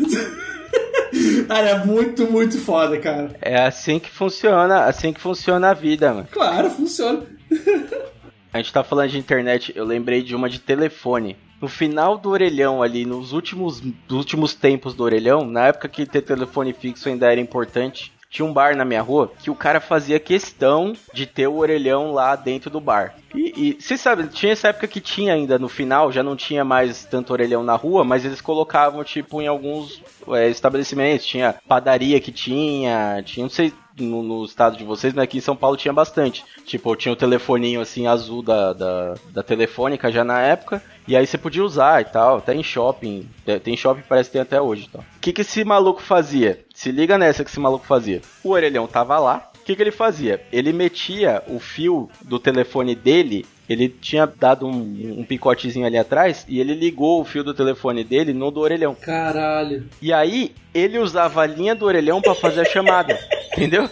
Cara, 1.47 1.69
é 1.71 1.85
muito, 1.85 2.31
muito 2.31 2.59
foda, 2.59 2.99
cara. 2.99 3.31
É 3.40 3.62
assim 3.62 3.99
que 3.99 4.11
funciona, 4.11 4.85
assim 4.85 5.12
que 5.12 5.21
funciona 5.21 5.71
a 5.71 5.75
vida, 5.75 6.12
mano. 6.12 6.29
Claro, 6.31 6.71
funciona. 6.71 7.23
A 8.55 8.59
gente 8.59 8.73
tá 8.73 8.85
falando 8.85 9.11
de 9.11 9.19
internet, 9.19 9.73
eu 9.75 9.85
lembrei 9.85 10.23
de 10.23 10.37
uma 10.37 10.49
de 10.49 10.61
telefone. 10.61 11.37
No 11.61 11.67
final 11.67 12.17
do 12.17 12.31
orelhão 12.31 12.85
ali, 12.85 13.05
nos 13.05 13.33
últimos, 13.33 13.83
últimos 14.09 14.55
tempos 14.55 14.95
do 14.95 15.03
orelhão, 15.03 15.45
na 15.45 15.67
época 15.67 15.89
que 15.89 16.07
ter 16.07 16.23
telefone 16.23 16.73
fixo 16.73 17.09
ainda 17.09 17.33
era 17.33 17.41
importante, 17.41 18.13
tinha 18.35 18.47
um 18.47 18.53
bar 18.53 18.77
na 18.77 18.85
minha 18.85 19.01
rua 19.01 19.33
que 19.41 19.49
o 19.49 19.55
cara 19.55 19.81
fazia 19.81 20.19
questão 20.19 20.93
de 21.13 21.25
ter 21.25 21.47
o 21.47 21.57
orelhão 21.57 22.13
lá 22.13 22.35
dentro 22.35 22.69
do 22.69 22.81
bar. 22.81 23.15
E, 23.35 23.53
e 23.57 23.81
você 23.81 23.97
sabe, 23.97 24.29
tinha 24.29 24.53
essa 24.53 24.69
época 24.69 24.89
que 24.89 25.01
tinha 25.01 25.35
ainda 25.35 25.59
no 25.59 25.69
final, 25.69 26.11
já 26.11 26.23
não 26.23 26.35
tinha 26.35 26.65
mais 26.65 27.05
tanto 27.05 27.33
orelhão 27.33 27.63
na 27.63 27.77
rua, 27.77 28.05
mas 28.05 28.25
eles 28.25 28.41
colocavam 28.41 29.03
tipo 29.05 29.41
em 29.41 29.47
alguns 29.47 30.03
é, 30.29 30.49
estabelecimentos, 30.49 31.27
tinha 31.27 31.55
padaria 31.69 32.21
que 32.21 32.33
tinha, 32.33 33.23
tinha, 33.25 33.45
não 33.45 33.51
sei 33.51 33.73
no, 33.99 34.23
no 34.23 34.45
estado 34.45 34.77
de 34.77 34.85
vocês, 34.85 35.13
mas 35.13 35.25
aqui 35.25 35.39
em 35.39 35.43
São 35.43 35.57
Paulo 35.57 35.77
tinha 35.77 35.93
bastante. 35.93 36.45
Tipo, 36.65 36.97
tinha 36.97 37.13
o 37.13 37.17
telefoninho 37.17 37.81
assim 37.81 38.07
azul 38.07 38.43
da, 38.43 38.73
da, 38.73 39.15
da 39.31 39.43
telefônica 39.43 40.11
já 40.11 40.25
na 40.25 40.41
época, 40.41 40.83
e 41.07 41.17
aí 41.17 41.27
você 41.27 41.39
podia 41.39 41.65
usar 41.65 42.01
e 42.01 42.05
tal, 42.07 42.39
até 42.39 42.55
em 42.55 42.63
shopping. 42.63 43.29
Tem 43.63 43.77
shopping 43.77 44.03
parece 44.09 44.31
que 44.31 44.35
tem 44.35 44.43
até 44.43 44.61
hoje. 44.61 44.87
Então. 44.89 45.01
O 45.01 45.21
que, 45.21 45.33
que 45.33 45.43
esse 45.43 45.65
maluco 45.65 46.03
fazia? 46.03 46.65
Se 46.75 46.91
liga 46.91 47.19
nessa 47.19 47.45
que 47.45 47.51
esse 47.51 47.61
maluco 47.61 47.87
fazia. 47.87 48.23
O 48.43 48.51
orelhão 48.51 48.87
tava 48.87 49.19
lá. 49.19 49.51
O 49.61 49.65
que, 49.65 49.75
que 49.75 49.83
ele 49.83 49.91
fazia? 49.91 50.45
Ele 50.53 50.75
metia 50.75 51.43
o 51.47 51.59
fio 51.59 52.11
do 52.21 52.39
telefone 52.39 52.95
dele. 52.95 53.47
Ele 53.68 53.88
tinha 53.88 54.27
dado 54.27 54.67
um, 54.67 55.17
um 55.21 55.25
picotezinho 55.25 55.87
ali 55.87 55.96
atrás 55.96 56.44
e 56.48 56.60
ele 56.60 56.75
ligou 56.75 57.21
o 57.21 57.25
fio 57.25 57.42
do 57.42 57.54
telefone 57.54 58.04
dele 58.04 58.33
no 58.35 58.50
do 58.50 58.60
orelhão. 58.60 58.94
Caralho. 58.94 59.88
E 60.02 60.12
aí 60.12 60.52
ele 60.75 60.98
usava 60.98 61.42
a 61.42 61.46
linha 61.46 61.75
do 61.75 61.87
orelhão 61.87 62.21
pra 62.21 62.35
fazer 62.35 62.60
a 62.60 62.65
chamada. 62.65 63.19
Entendeu? 63.52 63.88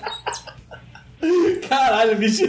Caralho, 1.69 2.17
bicho. 2.17 2.45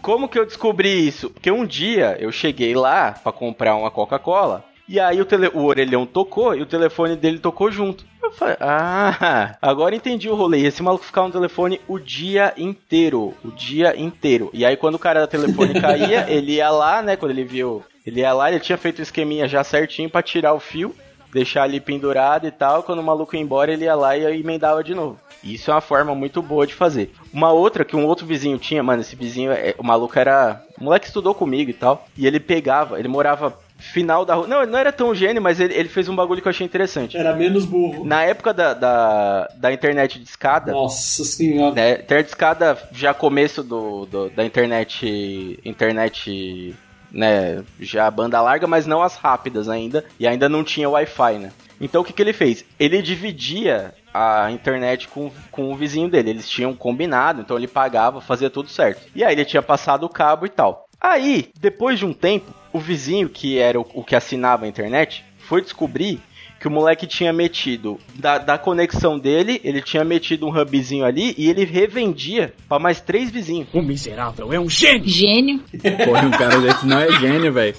Como 0.00 0.28
que 0.28 0.38
eu 0.38 0.46
descobri 0.46 1.06
isso? 1.06 1.30
Porque 1.30 1.50
um 1.50 1.66
dia 1.66 2.16
eu 2.20 2.30
cheguei 2.32 2.74
lá 2.74 3.12
pra 3.12 3.32
comprar 3.32 3.76
uma 3.76 3.90
Coca-Cola 3.90 4.64
e 4.88 4.98
aí 4.98 5.20
o, 5.20 5.24
tele- 5.24 5.50
o 5.54 5.64
orelhão 5.64 6.06
tocou 6.06 6.54
e 6.54 6.62
o 6.62 6.66
telefone 6.66 7.16
dele 7.16 7.38
tocou 7.38 7.70
junto. 7.70 8.04
Ah, 8.60 9.56
agora 9.60 9.94
entendi 9.94 10.28
o 10.28 10.34
rolê. 10.34 10.60
Esse 10.60 10.82
maluco 10.82 11.04
ficava 11.04 11.26
no 11.26 11.32
telefone 11.32 11.80
o 11.86 11.98
dia 11.98 12.52
inteiro. 12.56 13.34
O 13.44 13.50
dia 13.50 13.98
inteiro. 13.98 14.50
E 14.52 14.64
aí, 14.64 14.76
quando 14.76 14.94
o 14.96 14.98
cara 14.98 15.20
da 15.20 15.26
telefone 15.26 15.74
caía, 15.80 16.26
ele 16.28 16.52
ia 16.54 16.70
lá, 16.70 17.02
né? 17.02 17.16
Quando 17.16 17.30
ele 17.32 17.44
viu. 17.44 17.82
Ele 18.06 18.20
ia 18.20 18.32
lá, 18.32 18.50
ele 18.50 18.60
tinha 18.60 18.76
feito 18.78 18.98
o 18.98 19.02
esqueminha 19.02 19.46
já 19.46 19.62
certinho 19.62 20.10
pra 20.10 20.22
tirar 20.22 20.54
o 20.54 20.60
fio, 20.60 20.94
deixar 21.32 21.62
ali 21.62 21.78
pendurado 21.80 22.46
e 22.46 22.50
tal. 22.50 22.82
Quando 22.82 22.98
o 22.98 23.02
maluco 23.02 23.36
ia 23.36 23.42
embora, 23.42 23.72
ele 23.72 23.84
ia 23.84 23.94
lá 23.94 24.16
e 24.16 24.40
emendava 24.40 24.82
de 24.82 24.94
novo. 24.94 25.18
Isso 25.42 25.70
é 25.70 25.74
uma 25.74 25.80
forma 25.80 26.14
muito 26.14 26.40
boa 26.42 26.66
de 26.66 26.74
fazer. 26.74 27.12
Uma 27.32 27.52
outra 27.52 27.84
que 27.84 27.96
um 27.96 28.06
outro 28.06 28.26
vizinho 28.26 28.58
tinha, 28.58 28.82
mano, 28.82 29.02
esse 29.02 29.14
vizinho, 29.16 29.52
é- 29.52 29.74
o 29.78 29.84
maluco 29.84 30.18
era. 30.18 30.62
O 30.80 30.84
moleque 30.84 31.06
estudou 31.06 31.34
comigo 31.34 31.70
e 31.70 31.74
tal. 31.74 32.06
E 32.16 32.26
ele 32.26 32.38
pegava, 32.40 32.98
ele 32.98 33.08
morava 33.08 33.56
final 33.82 34.24
da 34.24 34.34
rua. 34.34 34.46
Não, 34.46 34.62
ele 34.62 34.70
não 34.70 34.78
era 34.78 34.92
tão 34.92 35.14
gênio, 35.14 35.42
mas 35.42 35.60
ele, 35.60 35.74
ele 35.74 35.88
fez 35.88 36.08
um 36.08 36.16
bagulho 36.16 36.40
que 36.40 36.48
eu 36.48 36.50
achei 36.50 36.64
interessante. 36.64 37.16
Era 37.16 37.34
menos 37.34 37.64
burro. 37.64 38.04
Na 38.04 38.22
época 38.22 38.54
da, 38.54 38.72
da, 38.74 39.48
da 39.56 39.72
internet 39.72 40.18
de 40.18 40.24
escada, 40.24 40.72
Nossa 40.72 41.24
senhora. 41.24 41.74
né? 41.74 41.92
Internet 41.94 42.24
de 42.26 42.30
escada 42.30 42.78
já 42.92 43.12
começo 43.12 43.62
do, 43.62 44.06
do- 44.06 44.30
da 44.30 44.44
internet. 44.44 45.58
Internet. 45.64 46.74
Né, 47.14 47.62
já 47.78 48.10
banda 48.10 48.40
larga, 48.40 48.66
mas 48.66 48.86
não 48.86 49.02
as 49.02 49.16
rápidas 49.16 49.68
ainda. 49.68 50.02
E 50.18 50.26
ainda 50.26 50.48
não 50.48 50.64
tinha 50.64 50.88
Wi-Fi, 50.88 51.34
né? 51.38 51.52
Então 51.78 52.00
o 52.00 52.04
que, 52.04 52.12
que 52.12 52.22
ele 52.22 52.32
fez? 52.32 52.64
Ele 52.80 53.02
dividia 53.02 53.92
a 54.14 54.50
internet 54.50 55.08
com, 55.08 55.30
com 55.50 55.70
o 55.70 55.76
vizinho 55.76 56.08
dele. 56.08 56.30
Eles 56.30 56.48
tinham 56.48 56.72
combinado, 56.74 57.42
então 57.42 57.58
ele 57.58 57.68
pagava, 57.68 58.20
fazia 58.22 58.48
tudo 58.48 58.70
certo. 58.70 59.02
E 59.14 59.22
aí 59.22 59.34
ele 59.34 59.44
tinha 59.44 59.60
passado 59.60 60.04
o 60.04 60.08
cabo 60.08 60.46
e 60.46 60.48
tal. 60.48 60.86
Aí, 60.98 61.50
depois 61.60 61.98
de 61.98 62.06
um 62.06 62.14
tempo, 62.14 62.50
o 62.72 62.78
vizinho, 62.78 63.28
que 63.28 63.58
era 63.58 63.78
o, 63.78 63.86
o 63.94 64.04
que 64.04 64.16
assinava 64.16 64.64
a 64.64 64.68
internet, 64.68 65.24
foi 65.38 65.60
descobrir 65.60 66.20
que 66.62 66.68
o 66.68 66.70
moleque 66.70 67.08
tinha 67.08 67.32
metido 67.32 67.98
da, 68.14 68.38
da 68.38 68.56
conexão 68.56 69.18
dele, 69.18 69.60
ele 69.64 69.82
tinha 69.82 70.04
metido 70.04 70.46
um 70.46 70.56
hubzinho 70.56 71.04
ali 71.04 71.34
e 71.36 71.50
ele 71.50 71.64
revendia 71.64 72.54
pra 72.68 72.78
mais 72.78 73.00
três 73.00 73.32
vizinhos. 73.32 73.66
O 73.72 73.82
miserável 73.82 74.52
é 74.52 74.60
um 74.60 74.70
gênio! 74.70 75.08
Gênio. 75.08 75.60
Porra, 76.04 76.24
um 76.24 76.30
cara 76.30 76.60
desse 76.60 76.86
não 76.86 77.00
é 77.00 77.10
gênio, 77.18 77.52
velho. 77.52 77.74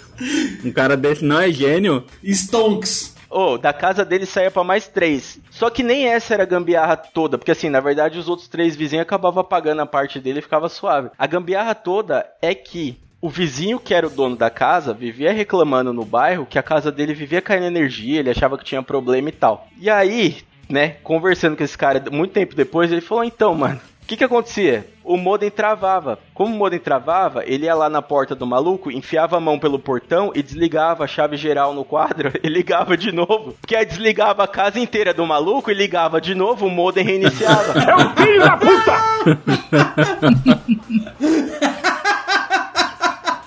Um 0.66 0.72
cara 0.74 0.98
desse 0.98 1.24
não 1.24 1.40
é 1.40 1.50
gênio. 1.50 2.04
Stonks. 2.26 3.16
Ô, 3.30 3.58
da 3.58 3.72
casa 3.72 4.04
dele 4.04 4.26
saía 4.26 4.52
pra 4.52 4.66
mais 4.66 4.86
três. 4.86 5.40
Só 5.50 5.70
que 5.70 5.82
nem 5.82 6.08
essa 6.08 6.34
era 6.34 6.44
a 6.44 6.46
gambiarra 6.46 6.98
toda, 6.98 7.38
porque 7.38 7.52
assim, 7.52 7.70
na 7.70 7.80
verdade, 7.80 8.20
os 8.20 8.28
outros 8.28 8.50
três 8.50 8.76
vizinhos 8.76 9.04
acabavam 9.04 9.46
pagando 9.46 9.82
a 9.82 9.86
parte 9.86 10.20
dele 10.20 10.40
e 10.40 10.42
ficava 10.44 10.68
suave. 10.68 11.10
A 11.18 11.26
gambiarra 11.26 11.74
toda 11.74 12.30
é 12.42 12.54
que 12.54 13.00
o 13.24 13.30
vizinho 13.30 13.80
que 13.80 13.94
era 13.94 14.06
o 14.06 14.10
dono 14.10 14.36
da 14.36 14.50
casa 14.50 14.94
vivia 14.94 15.32
reclamando 15.32 15.94
no 15.94 16.04
bairro 16.04 16.46
que 16.46 16.60
a 16.60 16.64
casa 16.64 16.92
dele 16.92 17.14
vivia 17.14 17.42
caindo 17.42 17.66
energia, 17.66 18.20
ele 18.20 18.30
achava 18.30 18.58
que 18.58 18.66
tinha 18.66 18.84
problema 18.84 19.30
e 19.30 19.32
tal. 19.32 19.66
E 19.80 19.90
aí, 19.90 20.40
né, 20.70 20.98
conversando 21.02 21.56
com 21.56 21.64
esse 21.64 21.78
cara 21.78 22.04
muito 22.12 22.34
tempo 22.34 22.54
depois, 22.54 22.92
ele 22.92 23.00
falou: 23.00 23.24
então, 23.24 23.56
mano. 23.56 23.80
O 24.02 24.06
que 24.06 24.18
que 24.18 24.24
acontecia? 24.26 24.86
O 25.02 25.16
modem 25.16 25.50
travava. 25.50 26.20
Como 26.34 26.54
o 26.54 26.58
modem 26.58 26.78
travava, 26.78 27.46
ele 27.46 27.68
ia 27.68 27.74
lá 27.74 27.90
na 27.90 28.02
porta 28.02 28.36
do 28.36 28.46
maluco, 28.46 28.92
enfiava 28.92 29.38
a 29.38 29.40
mão 29.40 29.58
pelo 29.58 29.80
portão 29.80 30.34
e 30.36 30.44
desligava 30.44 31.06
a 31.06 31.08
chave 31.08 31.38
geral 31.38 31.74
no 31.74 31.86
quadro 31.86 32.34
e 32.44 32.50
ligava 32.50 32.98
de 32.98 33.14
novo. 33.14 33.56
Porque 33.62 33.78
aí 33.78 33.86
desligava 33.86 34.44
a 34.44 34.48
casa 34.48 34.78
inteira 34.78 35.14
do 35.14 35.26
maluco 35.26 35.72
e 35.72 35.74
ligava 35.74 36.20
de 36.20 36.36
novo, 36.36 36.66
o 36.66 36.70
modem 36.70 37.06
reiniciava. 37.06 37.80
É 37.80 37.96
um 37.96 38.14
filho 38.14 38.40
da 38.42 38.58
puta! 38.58 38.94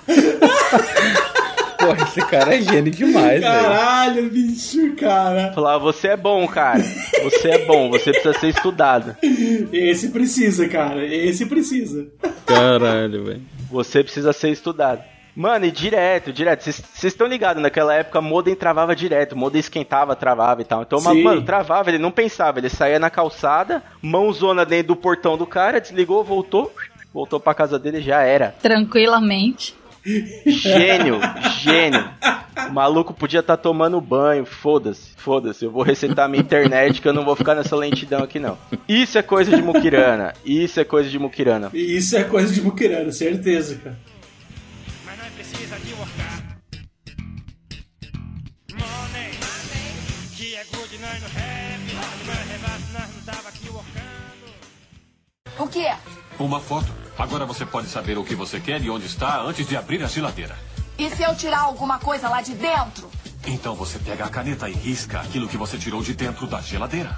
Porra, 1.77 2.03
esse 2.03 2.21
cara 2.21 2.55
é 2.55 2.61
gênio 2.61 2.91
demais, 2.91 3.39
velho. 3.39 3.43
Caralho, 3.43 4.29
bicho, 4.29 4.95
cara. 4.95 5.53
Falava, 5.53 5.79
você 5.83 6.09
é 6.09 6.17
bom, 6.17 6.47
cara. 6.47 6.83
Você 7.23 7.49
é 7.49 7.65
bom, 7.65 7.89
você 7.89 8.11
precisa 8.11 8.33
ser 8.33 8.47
estudado. 8.49 9.15
Esse 9.71 10.09
precisa, 10.09 10.67
cara. 10.67 11.05
Esse 11.05 11.45
precisa. 11.45 12.07
Caralho, 12.45 13.25
velho. 13.25 13.41
Você 13.69 14.03
precisa 14.03 14.33
ser 14.33 14.49
estudado. 14.49 15.03
Mano, 15.35 15.65
e 15.65 15.71
direto, 15.71 16.33
direto. 16.33 16.63
Vocês 16.63 17.03
estão 17.03 17.27
ligados, 17.27 17.61
naquela 17.61 17.93
época 17.93 18.19
modem 18.19 18.55
travava 18.55 18.95
direto, 18.95 19.35
modem 19.35 19.59
esquentava, 19.59 20.15
travava 20.15 20.61
e 20.61 20.65
tal. 20.65 20.81
Então, 20.81 20.97
Sim. 20.97 21.21
mano, 21.21 21.43
travava, 21.43 21.91
ele 21.91 21.99
não 21.99 22.09
pensava, 22.09 22.57
ele 22.57 22.69
saía 22.69 22.97
na 22.97 23.11
calçada, 23.11 23.83
mãozona 24.01 24.65
dentro 24.65 24.87
do 24.87 24.95
portão 24.95 25.37
do 25.37 25.45
cara, 25.45 25.79
desligou, 25.79 26.23
voltou, 26.23 26.73
voltou 27.13 27.39
pra 27.39 27.53
casa 27.53 27.77
dele 27.77 27.99
e 27.99 28.01
já 28.01 28.23
era. 28.23 28.55
Tranquilamente. 28.59 29.75
Gênio, 30.45 31.19
gênio. 31.61 32.09
O 32.69 32.73
maluco 32.73 33.13
podia 33.13 33.41
estar 33.41 33.57
tomando 33.57 33.99
banho, 33.99 34.45
foda-se, 34.45 35.09
foda-se. 35.17 35.65
Eu 35.65 35.71
vou 35.71 35.83
resetar 35.83 36.29
minha 36.29 36.41
internet 36.41 37.01
que 37.01 37.07
eu 37.07 37.13
não 37.13 37.25
vou 37.25 37.35
ficar 37.35 37.55
nessa 37.55 37.75
lentidão 37.75 38.23
aqui 38.23 38.39
não. 38.39 38.57
Isso 38.87 39.17
é 39.17 39.21
coisa 39.21 39.55
de 39.55 39.61
muquirana, 39.61 40.33
isso 40.45 40.79
é 40.79 40.85
coisa 40.85 41.09
de 41.09 41.19
muquirana. 41.19 41.69
E 41.73 41.97
isso 41.97 42.15
é 42.15 42.23
coisa 42.23 42.53
de 42.53 42.61
muquirana, 42.61 43.11
certeza, 43.11 43.75
cara. 43.75 43.97
Mas 45.05 45.17
não 45.17 45.25
precisa 45.31 45.75
de 45.77 45.93
workar. 45.93 46.57
Money, 48.71 49.31
que 50.37 50.55
é 50.55 50.63
good 50.73 50.97
nós 50.99 51.21
no 51.21 51.27
rap. 51.27 51.79
No 52.19 52.25
meu 52.25 52.35
rebaixo 52.49 52.85
nós 52.93 53.09
não 53.13 53.21
tava 53.33 53.49
aqui 53.49 53.69
workando. 53.69 54.47
O 55.59 55.67
que 55.67 55.85
é? 55.85 55.97
Uma 56.39 56.59
foto. 56.59 57.06
Agora 57.17 57.47
você 57.47 57.65
pode 57.65 57.87
saber 57.87 58.15
o 58.15 58.23
que 58.23 58.35
você 58.35 58.59
quer 58.59 58.79
e 58.79 58.91
onde 58.91 59.07
está 59.07 59.41
antes 59.41 59.67
de 59.67 59.75
abrir 59.75 60.03
a 60.03 60.07
geladeira. 60.07 60.55
E 60.99 61.09
se 61.09 61.23
eu 61.23 61.35
tirar 61.35 61.61
alguma 61.61 61.97
coisa 61.97 62.29
lá 62.29 62.43
de 62.43 62.53
dentro? 62.53 63.09
Então 63.47 63.73
você 63.73 63.97
pega 63.97 64.25
a 64.25 64.29
caneta 64.29 64.69
e 64.69 64.73
risca 64.73 65.19
aquilo 65.19 65.47
que 65.47 65.57
você 65.57 65.79
tirou 65.79 66.03
de 66.03 66.13
dentro 66.13 66.45
da 66.45 66.61
geladeira. 66.61 67.17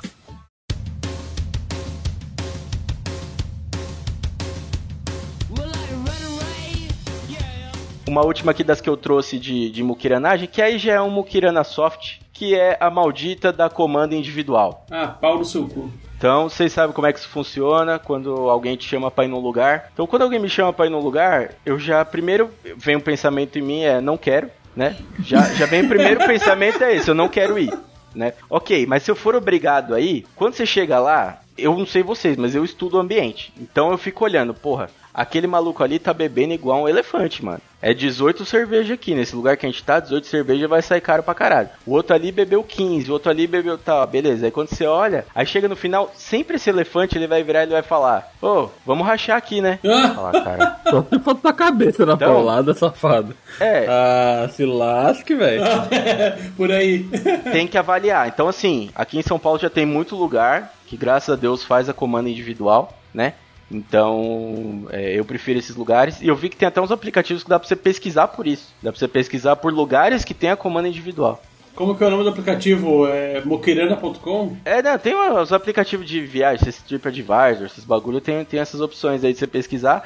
Uma 8.08 8.26
última 8.26 8.52
aqui 8.52 8.64
das 8.64 8.80
que 8.80 8.90
eu 8.90 8.98
trouxe 8.98 9.38
de, 9.38 9.70
de 9.70 9.84
muquiranagem, 9.84 10.48
que 10.48 10.62
aí 10.62 10.80
já 10.80 10.94
é 10.94 11.02
um 11.02 11.12
muquirana 11.12 11.64
soft, 11.64 12.20
que 12.34 12.56
é 12.56 12.78
a 12.80 12.90
maldita 12.90 13.52
da 13.52 13.70
comanda 13.70 14.16
individual. 14.16 14.86
Ah, 14.90 15.10
pau 15.10 15.38
no 15.38 15.46
seu 15.46 15.68
cu. 15.68 15.92
Então, 16.20 16.50
vocês 16.50 16.74
sabem 16.74 16.94
como 16.94 17.08
é 17.08 17.14
que 17.14 17.20
isso 17.20 17.30
funciona 17.30 17.98
quando 17.98 18.50
alguém 18.50 18.76
te 18.76 18.86
chama 18.86 19.10
pra 19.10 19.24
ir 19.24 19.30
num 19.30 19.40
lugar. 19.40 19.90
Então, 19.94 20.06
quando 20.06 20.24
alguém 20.24 20.38
me 20.38 20.50
chama 20.50 20.74
pra 20.74 20.86
ir 20.86 20.90
num 20.90 21.00
lugar, 21.00 21.52
eu 21.66 21.80
já, 21.80 22.04
primeiro, 22.04 22.52
vem 22.76 22.98
um 22.98 23.00
pensamento 23.00 23.58
em 23.58 23.62
mim, 23.62 23.84
é, 23.84 24.02
não 24.02 24.18
quero, 24.18 24.52
né? 24.76 24.98
Já, 25.24 25.44
já 25.54 25.66
vem 25.66 25.86
o 25.86 25.88
primeiro 25.88 26.20
pensamento 26.28 26.84
é 26.84 26.94
esse, 26.94 27.10
eu 27.10 27.16
não 27.16 27.30
quero 27.30 27.58
ir, 27.58 27.74
né? 28.14 28.34
Ok, 28.50 28.86
mas 28.86 29.04
se 29.04 29.10
eu 29.10 29.16
for 29.16 29.34
obrigado 29.34 29.96
a 29.96 30.02
ir, 30.02 30.28
quando 30.36 30.56
você 30.56 30.66
chega 30.66 31.00
lá, 31.00 31.40
eu 31.58 31.74
não 31.78 31.86
sei 31.86 32.04
vocês, 32.04 32.36
mas 32.36 32.54
eu 32.54 32.66
estudo 32.66 32.98
o 32.98 33.00
ambiente. 33.00 33.54
Então, 33.58 33.90
eu 33.90 33.98
fico 33.98 34.26
olhando, 34.26 34.54
porra, 34.54 34.90
aquele 35.22 35.48
maluco 35.48 35.84
ali 35.84 36.00
tá 36.00 36.14
bebendo 36.14 36.54
igual 36.54 36.84
um 36.84 36.88
elefante, 36.90 37.44
mano. 37.44 37.60
É 37.82 37.94
18 37.94 38.44
cerveja 38.44 38.94
aqui, 38.96 39.16
nesse 39.16 39.34
lugar 39.34 39.56
que 39.56 39.66
a 39.66 39.70
gente 39.70 39.82
tá, 39.84 40.02
18 40.02 40.28
cerveja 40.28 40.68
vai 40.68 40.82
sair 40.82 41.00
caro 41.00 41.24
pra 41.24 41.34
caralho. 41.34 41.70
O 41.86 41.94
outro 41.94 42.14
ali 42.14 42.30
bebeu 42.30 42.62
15, 42.62 43.10
o 43.10 43.14
outro 43.14 43.30
ali 43.32 43.48
bebeu 43.48 43.78
tal, 43.78 44.06
beleza. 44.06 44.46
Aí 44.46 44.52
quando 44.52 44.68
você 44.68 44.86
olha, 44.86 45.26
aí 45.34 45.46
chega 45.46 45.68
no 45.70 45.78
final, 45.78 46.12
sempre 46.14 46.58
esse 46.58 46.70
elefante 46.70 47.18
ele 47.18 47.26
vai 47.28 47.42
virar 47.42 47.62
e 47.62 47.64
ele 47.64 47.72
vai 47.72 47.82
falar: 47.82 48.34
Ô, 48.42 48.68
vamos 48.86 49.08
rachar 49.08 49.38
aqui, 49.38 49.62
né? 49.62 49.80
Ah, 49.86 50.10
Falar, 50.10 50.44
cara. 50.44 50.80
Só 50.92 51.04
se 51.10 51.20
for 51.20 51.36
tua 51.36 51.54
cabeça 51.54 52.06
na 52.06 52.14
Então- 52.16 52.34
paulada, 52.34 52.74
safado. 52.74 53.34
É, 53.62 53.86
Ah, 53.88 54.50
se 54.52 54.66
lasque, 54.66 55.34
velho. 55.34 55.64
por 56.58 56.70
aí. 56.72 57.04
tem 57.52 57.66
que 57.66 57.78
avaliar. 57.78 58.28
Então, 58.28 58.50
assim, 58.50 58.90
aqui 58.94 59.18
em 59.18 59.22
São 59.24 59.40
Paulo 59.40 59.58
já 59.58 59.70
tem 59.70 59.86
muito 59.86 60.18
lugar 60.18 60.74
que, 60.86 60.98
graças 60.98 61.30
a 61.30 61.36
Deus, 61.40 61.64
faz 61.64 61.88
a 61.88 61.94
comanda 61.94 62.30
individual, 62.30 62.94
né? 63.14 63.36
Então, 63.72 64.88
é, 64.90 65.18
eu 65.18 65.24
prefiro 65.24 65.60
esses 65.60 65.76
lugares. 65.76 66.22
E 66.22 66.28
eu 66.28 66.36
vi 66.36 66.50
que 66.50 66.58
tem 66.58 66.68
até 66.68 66.82
uns 66.82 66.92
aplicativos 66.92 67.44
que 67.44 67.50
dá 67.50 67.60
pra 67.60 67.68
você 67.68 67.76
pesquisar 67.76 68.28
por 68.30 68.48
isso. 68.48 68.74
Dá 68.82 68.92
pra 68.92 69.00
você 69.00 69.08
pesquisar 69.08 69.56
por 69.56 69.72
lugares 69.72 70.24
que 70.24 70.34
tem 70.34 70.50
a 70.50 70.56
comanda 70.56 70.88
individual. 70.88 71.42
Como 71.76 71.96
que 71.96 72.04
é 72.04 72.08
o 72.08 72.10
nome 72.10 72.24
do 72.24 72.30
aplicativo? 72.30 73.08
É 73.08 73.42
moquirana.com? 73.46 74.58
É, 74.66 74.82
não, 74.82 74.98
tem 74.98 75.16
os 75.16 75.54
aplicativos 75.54 76.06
de 76.06 76.20
viagem, 76.20 76.68
esse 76.68 76.84
TripAdvisor, 76.84 77.68
esses 77.68 77.86
bagulho, 77.86 78.20
tem, 78.20 78.44
tem 78.44 78.60
essas 78.60 78.82
opções 78.82 79.24
aí 79.24 79.32
de 79.32 79.40
você 79.40 79.48
pesquisar. 79.48 80.04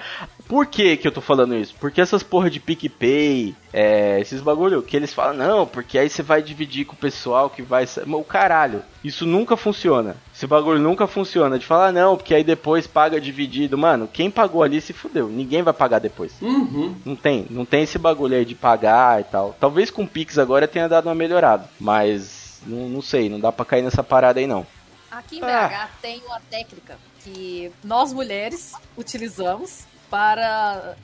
Por 0.48 0.68
que 0.68 0.98
que 0.98 1.08
eu 1.08 1.12
tô 1.12 1.20
falando 1.20 1.56
isso? 1.56 1.74
Porque 1.80 2.00
essas 2.00 2.22
porra 2.22 2.48
de 2.48 2.60
PicPay, 2.60 3.56
é, 3.74 4.20
esses 4.22 4.40
bagulho 4.40 4.84
que 4.84 4.96
eles 4.96 5.12
falam, 5.14 5.34
não, 5.34 5.66
porque 5.66 5.98
aí 5.98 6.08
você 6.08 6.22
vai 6.22 6.44
dividir 6.44 6.86
com 6.86 6.94
o 6.94 6.98
pessoal 6.98 7.50
que 7.50 7.64
vai... 7.64 7.86
O 8.08 8.24
caralho, 8.24 8.84
isso 9.04 9.26
nunca 9.26 9.58
funciona. 9.58 10.16
Esse 10.34 10.46
bagulho 10.46 10.80
nunca 10.80 11.08
funciona. 11.08 11.58
De 11.58 11.66
falar, 11.66 11.92
não, 11.92 12.16
porque 12.16 12.36
aí 12.36 12.44
depois 12.44 12.86
paga 12.86 13.20
dividido. 13.20 13.78
Mano, 13.78 14.08
quem 14.08 14.30
pagou 14.30 14.62
ali 14.62 14.80
se 14.80 14.94
fudeu. 14.94 15.28
Ninguém 15.28 15.64
vai 15.64 15.74
pagar 15.74 16.00
depois. 16.00 16.34
Uhum. 16.40 16.96
Não 17.04 17.16
tem, 17.16 17.48
não 17.50 17.66
tem 17.66 17.82
esse 17.84 17.98
bagulho 17.98 18.36
aí 18.38 18.46
de 18.46 18.54
pagar 18.54 19.22
e 19.22 19.24
tal. 19.24 19.56
Talvez 19.60 19.90
com 19.90 20.04
o 20.04 20.08
Pix 20.08 20.38
agora 20.38 20.68
tenha 20.68 20.88
dado 20.88 21.08
uma 21.08 21.16
melhorada, 21.16 21.68
mas 21.80 22.62
não, 22.68 22.88
não 22.88 23.02
sei, 23.02 23.28
não 23.28 23.40
dá 23.40 23.52
pra 23.52 23.66
cair 23.66 23.82
nessa 23.82 24.04
parada 24.04 24.40
aí 24.40 24.46
não. 24.48 24.66
Aqui 25.10 25.38
em 25.40 25.44
Ah. 25.44 25.68
BH 25.68 25.90
tem 26.02 26.22
uma 26.26 26.40
técnica 26.50 26.98
que 27.24 27.72
nós 27.84 28.14
mulheres 28.14 28.74
utilizamos 28.98 29.86
para 30.10 30.96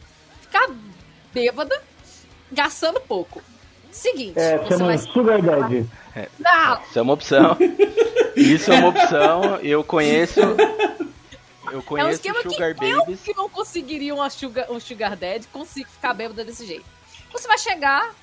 ficar 0.41 0.67
bêbada, 1.33 1.79
gastando 2.51 2.99
pouco. 3.01 3.41
Seguinte, 3.91 4.37
É, 4.39 4.57
você 4.57 4.69
chama 4.69 4.85
vai... 4.85 4.97
Sugar 4.99 5.41
Daddy. 5.41 5.89
Não! 6.39 6.81
Isso 6.83 6.99
é 6.99 7.01
uma 7.01 7.13
opção. 7.13 7.57
Isso 8.35 8.71
é 8.71 8.75
uma 8.75 8.87
opção. 8.89 9.41
Eu 9.63 9.83
conheço. 9.83 10.39
Eu 10.39 11.73
É 11.73 11.77
um 11.77 11.81
conheço 11.81 12.09
esquema 12.11 12.41
Sugar 12.41 12.75
que 12.75 12.85
eu 12.85 12.99
Babies. 12.99 13.21
que 13.21 13.33
não 13.35 13.49
conseguiria 13.49 14.13
uma 14.13 14.29
sugar, 14.29 14.71
um 14.71 14.79
sugar 14.79 15.15
daddy, 15.15 15.47
consigo 15.47 15.89
ficar 15.89 16.13
bêbada 16.13 16.43
desse 16.43 16.65
jeito. 16.65 16.85
Você 17.31 17.47
vai 17.47 17.57
chegar, 17.57 18.13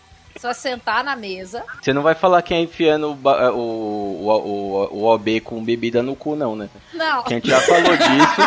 você 0.41 0.47
vai 0.47 0.55
sentar 0.55 1.05
na 1.05 1.17
mesa. 1.17 1.65
Você 1.81 1.93
não 1.93 2.03
vai 2.03 2.15
falar 2.15 2.43
que 2.43 2.53
é 2.55 2.61
enfiando 2.61 3.11
o, 3.11 3.15
ba- 3.15 3.51
o, 3.53 3.59
o, 3.59 4.89
o, 4.99 5.05
OB 5.05 5.41
com 5.41 5.63
bebida 5.65 6.03
no 6.03 6.15
cu, 6.15 6.37
não, 6.37 6.55
né? 6.55 6.69
Não. 6.93 7.25
A 7.25 7.29
gente 7.29 7.49
já 7.49 7.61
falou 7.61 7.97
disso. 7.97 8.41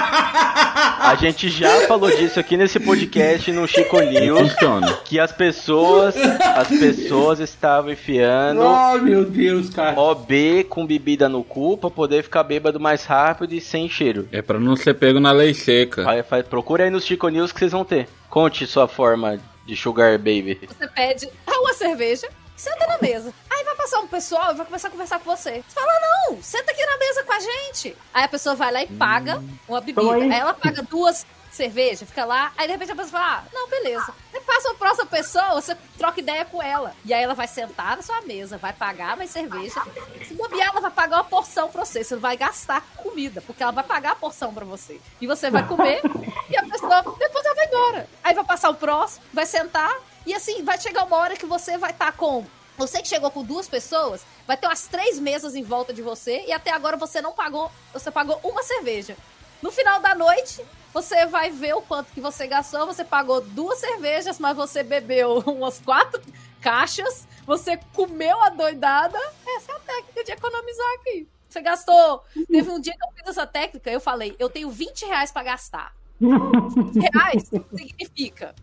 A 1.02 1.16
gente 1.16 1.50
já 1.50 1.88
falou 1.88 2.10
disso 2.10 2.40
aqui 2.40 2.56
nesse 2.58 2.80
podcast 2.80 3.52
no 3.52 3.68
Chico 3.68 4.00
News. 4.00 4.52
Funciona. 4.52 4.94
Que 5.06 5.20
as 5.20 5.32
pessoas. 5.32 6.16
As 6.16 6.68
pessoas 6.68 7.40
estavam 7.40 7.92
enfiando 7.92 8.62
Ai, 8.68 9.00
meu 9.00 9.26
Deus, 9.26 9.70
cara. 9.70 10.00
OB 10.00 10.66
com 10.70 10.86
bebida 10.86 11.28
no 11.30 11.44
cu 11.44 11.78
pra 11.78 11.90
poder 11.90 12.24
ficar 12.24 12.44
bêbado 12.44 12.80
mais 12.80 13.06
rápido 13.06 13.54
e 13.54 13.62
sem 13.62 13.90
cheiro. 13.90 14.28
É 14.32 14.42
pra 14.42 14.60
não 14.60 14.76
ser 14.76 14.94
pego 14.94 15.20
na 15.20 15.32
lei 15.32 15.54
seca. 15.54 16.06
Procura 16.50 16.84
aí 16.84 16.90
no 16.90 17.00
Chico 17.00 17.28
News 17.30 17.52
que 17.52 17.60
vocês 17.60 17.72
vão 17.72 17.84
ter. 17.86 18.08
Conte 18.30 18.68
sua 18.68 18.88
forma 18.88 19.40
de 19.70 19.78
Sugar 19.78 20.18
Baby. 20.18 20.60
Você 20.68 20.88
pede 20.88 21.30
uma 21.48 21.74
cerveja, 21.74 22.28
senta 22.56 22.88
na 22.88 22.98
mesa. 22.98 23.34
Aí 23.50 23.64
vai 23.64 23.76
passar 23.76 24.00
um 24.00 24.08
pessoal 24.08 24.52
e 24.52 24.56
vai 24.56 24.66
começar 24.66 24.88
a 24.88 24.92
conversar 24.92 25.20
com 25.20 25.36
você. 25.36 25.64
Você 25.68 25.80
fala, 25.80 25.94
não, 26.02 26.42
senta 26.42 26.72
aqui 26.72 26.84
na 26.86 26.98
mesa 26.98 27.24
com 27.24 27.34
a 27.34 27.40
gente. 27.40 27.96
Aí 28.14 28.24
a 28.24 28.28
pessoa 28.28 28.56
vai 28.56 28.72
lá 28.72 28.84
e 28.84 28.88
paga 28.88 29.44
uma 29.68 29.80
bebida. 29.80 30.02
Toma 30.02 30.16
aí. 30.16 30.24
Aí 30.24 30.40
ela 30.40 30.54
paga 30.54 30.82
duas 30.82 31.26
cervejas, 31.52 32.08
fica 32.08 32.26
lá. 32.26 32.52
Aí 32.58 32.68
de 32.68 32.74
repente 32.74 32.92
a 32.92 32.96
pessoa 32.96 33.22
fala, 33.22 33.38
ah, 33.38 33.44
não, 33.54 33.70
beleza. 33.70 34.14
Aí 34.34 34.42
passa 34.42 34.72
a 34.72 34.76
próxima 34.76 35.06
pessoa, 35.06 35.54
você 35.54 35.76
troca 35.98 36.20
ideia 36.20 36.46
com 36.46 36.62
ela. 36.62 36.96
E 37.04 37.14
aí 37.14 37.24
ela 37.24 37.34
vai 37.34 37.48
sentar 37.48 37.98
na 37.98 38.04
sua 38.04 38.22
mesa, 38.22 38.58
vai 38.58 38.74
pagar 38.74 39.18
mais 39.18 39.30
cerveja. 39.30 39.82
Se 40.28 40.34
bobear, 40.34 40.70
ela 40.70 40.82
vai 40.82 40.92
pagar 40.92 41.18
uma 41.18 41.24
porção 41.24 41.70
pra 41.70 41.86
você. 41.86 42.04
Você 42.04 42.16
vai 42.16 42.38
gastar 42.38 42.82
comida, 42.98 43.42
porque 43.42 43.64
ela 43.64 43.72
vai 43.72 43.84
pagar 43.84 44.12
a 44.12 44.16
porção 44.16 44.54
pra 44.54 44.66
você. 44.66 45.00
E 45.20 45.28
você 45.28 45.50
vai 45.50 45.68
comer 45.68 46.02
e 46.50 46.58
a 46.58 46.64
pessoa, 46.64 47.02
depois 47.18 47.46
ela 47.46 47.56
vai 47.56 47.66
embora. 47.66 48.10
Aí 48.24 48.34
vai 48.34 48.44
passar 48.44 48.70
o 48.70 48.76
próximo, 48.76 49.24
vai 49.34 49.46
sentar. 49.46 49.96
E 50.26 50.34
assim, 50.34 50.64
vai 50.64 50.80
chegar 50.80 51.06
uma 51.06 51.18
hora 51.18 51.36
que 51.36 51.46
você 51.46 51.78
vai 51.78 51.92
estar 51.92 52.12
com. 52.14 52.46
Você 52.78 53.02
que 53.02 53.10
chegou 53.10 53.30
com 53.30 53.44
duas 53.44 53.68
pessoas, 53.68 54.22
vai 54.48 54.56
ter 54.56 54.66
umas 54.66 54.88
três 54.88 55.20
mesas 55.20 55.54
em 55.54 55.64
volta 55.64 55.94
de 55.94 56.02
você 56.02 56.46
e 56.48 56.54
até 56.54 56.72
agora 56.72 56.96
você 56.96 57.22
não 57.22 57.34
pagou. 57.34 57.70
Você 57.92 58.10
pagou 58.10 58.40
uma 58.42 58.64
cerveja. 58.64 59.18
No 59.62 59.70
final 59.70 60.00
da 60.00 60.16
noite, 60.16 60.66
você 60.94 61.26
vai 61.26 61.52
ver 61.52 61.74
o 61.74 61.82
quanto 61.82 62.12
que 62.12 62.22
você 62.22 62.48
gastou. 62.48 62.86
Você 62.86 63.04
pagou 63.04 63.42
duas 63.42 63.80
cervejas, 63.80 64.40
mas 64.40 64.56
você 64.56 64.84
bebeu 64.84 65.40
umas 65.48 65.80
quatro 65.80 66.22
caixas. 66.62 67.28
Você 67.46 67.78
comeu 67.94 68.42
a 68.42 68.50
doidada. 68.50 69.18
Essa 69.58 69.72
é 69.72 69.76
a 69.76 69.80
técnica 69.80 70.24
de 70.24 70.32
economizar 70.32 70.88
aqui. 71.00 71.28
Você 71.48 71.62
gastou. 71.62 72.24
Teve 72.48 72.70
um 72.70 72.80
dia 72.80 72.94
que 72.94 73.04
eu 73.04 73.12
fiz 73.16 73.28
essa 73.28 73.48
técnica, 73.48 73.90
eu 73.90 74.00
falei, 74.00 74.36
eu 74.38 74.50
tenho 74.50 74.70
20 74.70 75.06
reais 75.06 75.32
pra 75.32 75.42
gastar. 75.42 75.96
20 76.20 77.00
reais 77.12 77.50
significa. 77.76 78.54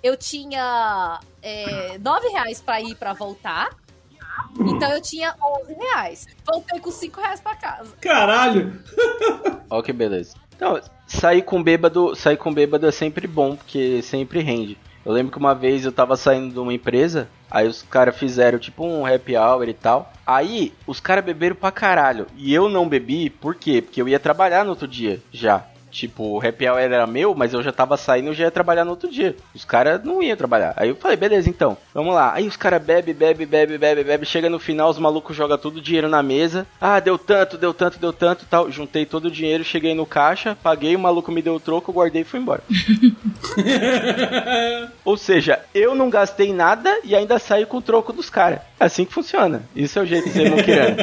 Eu 0.00 0.16
tinha 0.16 1.18
é, 1.42 1.98
9 1.98 2.28
reais 2.28 2.60
pra 2.60 2.80
ir 2.80 2.94
pra 2.94 3.12
voltar. 3.12 3.70
Então 4.60 4.92
eu 4.92 5.00
tinha 5.00 5.34
11 5.62 5.74
reais. 5.74 6.26
Voltei 6.44 6.78
com 6.78 6.90
5 6.90 7.20
reais 7.20 7.40
pra 7.40 7.56
casa. 7.56 7.96
Caralho. 8.00 8.80
Ó 9.68 9.82
que 9.82 9.92
beleza. 9.92 10.36
Então, 10.54 10.80
sair 11.06 11.42
com 11.42 11.62
bêbado, 11.62 12.14
sair 12.16 12.36
com 12.36 12.52
bêbado 12.52 12.86
é 12.86 12.90
sempre 12.90 13.26
bom, 13.26 13.56
porque 13.56 14.02
sempre 14.02 14.40
rende. 14.40 14.76
Eu 15.04 15.12
lembro 15.12 15.30
que 15.30 15.38
uma 15.38 15.54
vez 15.54 15.84
eu 15.84 15.92
tava 15.92 16.16
saindo 16.16 16.52
de 16.52 16.58
uma 16.58 16.74
empresa, 16.74 17.28
aí 17.48 17.68
os 17.68 17.80
caras 17.82 18.16
fizeram 18.16 18.58
tipo 18.58 18.84
um 18.84 19.06
happy 19.06 19.36
hour 19.36 19.68
e 19.68 19.72
tal. 19.72 20.12
Aí 20.26 20.74
os 20.84 20.98
caras 20.98 21.24
beberam 21.24 21.54
pra 21.54 21.70
caralho. 21.70 22.26
E 22.36 22.52
eu 22.52 22.68
não 22.68 22.88
bebi, 22.88 23.30
por 23.30 23.54
quê? 23.54 23.80
Porque 23.80 24.02
eu 24.02 24.08
ia 24.08 24.18
trabalhar 24.18 24.64
no 24.64 24.70
outro 24.70 24.88
dia 24.88 25.22
já. 25.30 25.64
Tipo, 25.96 26.24
o 26.24 26.46
happy 26.46 26.68
hour 26.68 26.78
era 26.78 27.06
meu, 27.06 27.34
mas 27.34 27.54
eu 27.54 27.62
já 27.62 27.72
tava 27.72 27.96
saindo 27.96 28.26
e 28.26 28.28
eu 28.28 28.34
já 28.34 28.44
ia 28.44 28.50
trabalhar 28.50 28.84
no 28.84 28.90
outro 28.90 29.10
dia. 29.10 29.34
Os 29.54 29.64
caras 29.64 30.04
não 30.04 30.22
iam 30.22 30.36
trabalhar. 30.36 30.74
Aí 30.76 30.90
eu 30.90 30.94
falei, 30.94 31.16
beleza, 31.16 31.48
então, 31.48 31.74
vamos 31.94 32.14
lá. 32.14 32.34
Aí 32.34 32.46
os 32.46 32.54
caras 32.54 32.82
bebe, 32.82 33.14
bebe, 33.14 33.46
bebe, 33.46 33.78
bebe, 33.78 34.04
bebe. 34.04 34.26
Chega 34.26 34.50
no 34.50 34.58
final, 34.58 34.90
os 34.90 34.98
malucos 34.98 35.34
jogam 35.34 35.56
tudo 35.56 35.78
o 35.78 35.80
dinheiro 35.80 36.06
na 36.06 36.22
mesa. 36.22 36.66
Ah, 36.78 37.00
deu 37.00 37.16
tanto, 37.16 37.56
deu 37.56 37.72
tanto, 37.72 37.98
deu 37.98 38.12
tanto 38.12 38.44
tal. 38.44 38.70
Juntei 38.70 39.06
todo 39.06 39.24
o 39.24 39.30
dinheiro, 39.30 39.64
cheguei 39.64 39.94
no 39.94 40.04
caixa, 40.04 40.54
paguei, 40.62 40.94
o 40.94 40.98
maluco 40.98 41.32
me 41.32 41.40
deu 41.40 41.54
o 41.54 41.60
troco, 41.60 41.94
guardei 41.94 42.20
e 42.20 42.26
fui 42.26 42.40
embora. 42.40 42.62
Ou 45.02 45.16
seja, 45.16 45.60
eu 45.74 45.94
não 45.94 46.10
gastei 46.10 46.52
nada 46.52 46.94
e 47.04 47.16
ainda 47.16 47.38
saí 47.38 47.64
com 47.64 47.78
o 47.78 47.82
troco 47.82 48.12
dos 48.12 48.28
caras. 48.28 48.60
É 48.78 48.84
assim 48.84 49.06
que 49.06 49.14
funciona. 49.14 49.62
Isso 49.74 49.98
é 49.98 50.02
o 50.02 50.06
jeito 50.06 50.28
de 50.28 50.34
ser 50.34 50.50
muquirano. 50.50 50.96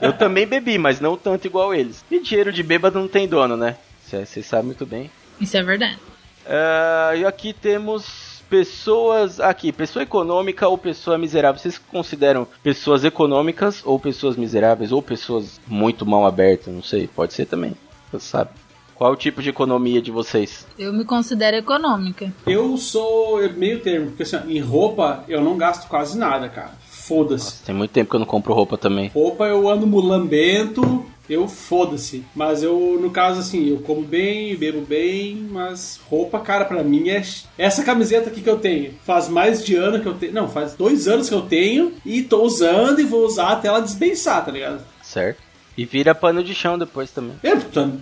Eu 0.00 0.14
também 0.14 0.46
bebi, 0.46 0.78
mas 0.78 1.00
não 1.00 1.18
tanto 1.18 1.46
igual 1.46 1.74
eles. 1.74 2.02
E 2.10 2.18
dinheiro 2.18 2.50
de 2.50 2.62
bêbado 2.62 2.98
não 2.98 3.08
tem 3.08 3.28
dono, 3.28 3.58
né? 3.58 3.76
Vocês 4.16 4.46
sabem 4.46 4.66
muito 4.66 4.86
bem. 4.86 5.10
Isso 5.40 5.56
é 5.56 5.62
verdade. 5.62 5.98
Ah, 6.46 7.12
e 7.16 7.24
aqui 7.24 7.52
temos 7.52 8.42
pessoas. 8.48 9.40
Aqui, 9.40 9.72
pessoa 9.72 10.02
econômica 10.02 10.68
ou 10.68 10.76
pessoa 10.76 11.16
miserável. 11.16 11.60
Vocês 11.60 11.78
consideram 11.78 12.46
pessoas 12.62 13.04
econômicas 13.04 13.82
ou 13.84 13.98
pessoas 13.98 14.36
miseráveis? 14.36 14.92
Ou 14.92 15.02
pessoas 15.02 15.60
muito 15.66 16.04
mal 16.04 16.26
abertas? 16.26 16.72
Não 16.72 16.82
sei, 16.82 17.06
pode 17.06 17.32
ser 17.32 17.46
também. 17.46 17.74
Você 18.10 18.26
sabe. 18.26 18.50
Qual 18.94 19.10
é 19.10 19.14
o 19.14 19.16
tipo 19.16 19.42
de 19.42 19.48
economia 19.48 20.00
de 20.00 20.10
vocês? 20.10 20.66
Eu 20.78 20.92
me 20.92 21.04
considero 21.04 21.56
econômica. 21.56 22.32
Eu 22.46 22.76
sou 22.76 23.40
meio 23.54 23.80
termo, 23.80 24.08
porque 24.08 24.22
assim, 24.22 24.36
em 24.48 24.60
roupa 24.60 25.24
eu 25.26 25.40
não 25.40 25.56
gasto 25.56 25.88
quase 25.88 26.16
nada, 26.16 26.48
cara. 26.48 26.72
Foda-se. 27.06 27.62
Tem 27.64 27.74
muito 27.74 27.90
tempo 27.90 28.10
que 28.10 28.16
eu 28.16 28.20
não 28.20 28.26
compro 28.26 28.54
roupa 28.54 28.78
também. 28.78 29.10
Roupa 29.12 29.44
eu 29.46 29.68
ando 29.68 29.86
mulambento, 29.86 31.04
eu 31.28 31.48
foda-se. 31.48 32.24
Mas 32.34 32.62
eu, 32.62 32.98
no 33.00 33.10
caso, 33.10 33.40
assim, 33.40 33.70
eu 33.70 33.78
como 33.78 34.02
bem, 34.02 34.56
bebo 34.56 34.82
bem, 34.82 35.48
mas 35.50 36.00
roupa, 36.08 36.38
cara, 36.38 36.64
pra 36.64 36.82
mim 36.82 37.08
é. 37.08 37.22
Essa 37.58 37.82
camiseta 37.82 38.30
aqui 38.30 38.40
que 38.40 38.48
eu 38.48 38.58
tenho 38.58 38.94
faz 39.04 39.28
mais 39.28 39.64
de 39.64 39.74
ano 39.74 40.00
que 40.00 40.06
eu 40.06 40.14
tenho. 40.14 40.32
Não, 40.32 40.48
faz 40.48 40.74
dois 40.74 41.08
anos 41.08 41.28
que 41.28 41.34
eu 41.34 41.42
tenho 41.42 41.92
e 42.06 42.22
tô 42.22 42.42
usando 42.42 43.00
e 43.00 43.04
vou 43.04 43.26
usar 43.26 43.48
até 43.48 43.68
ela 43.68 43.80
desbençar, 43.80 44.44
tá 44.44 44.52
ligado? 44.52 44.84
Certo. 45.02 45.42
E 45.76 45.86
vira 45.86 46.14
pano 46.14 46.44
de 46.44 46.54
chão 46.54 46.78
depois 46.78 47.10
também. 47.10 47.34
É, 47.42 47.52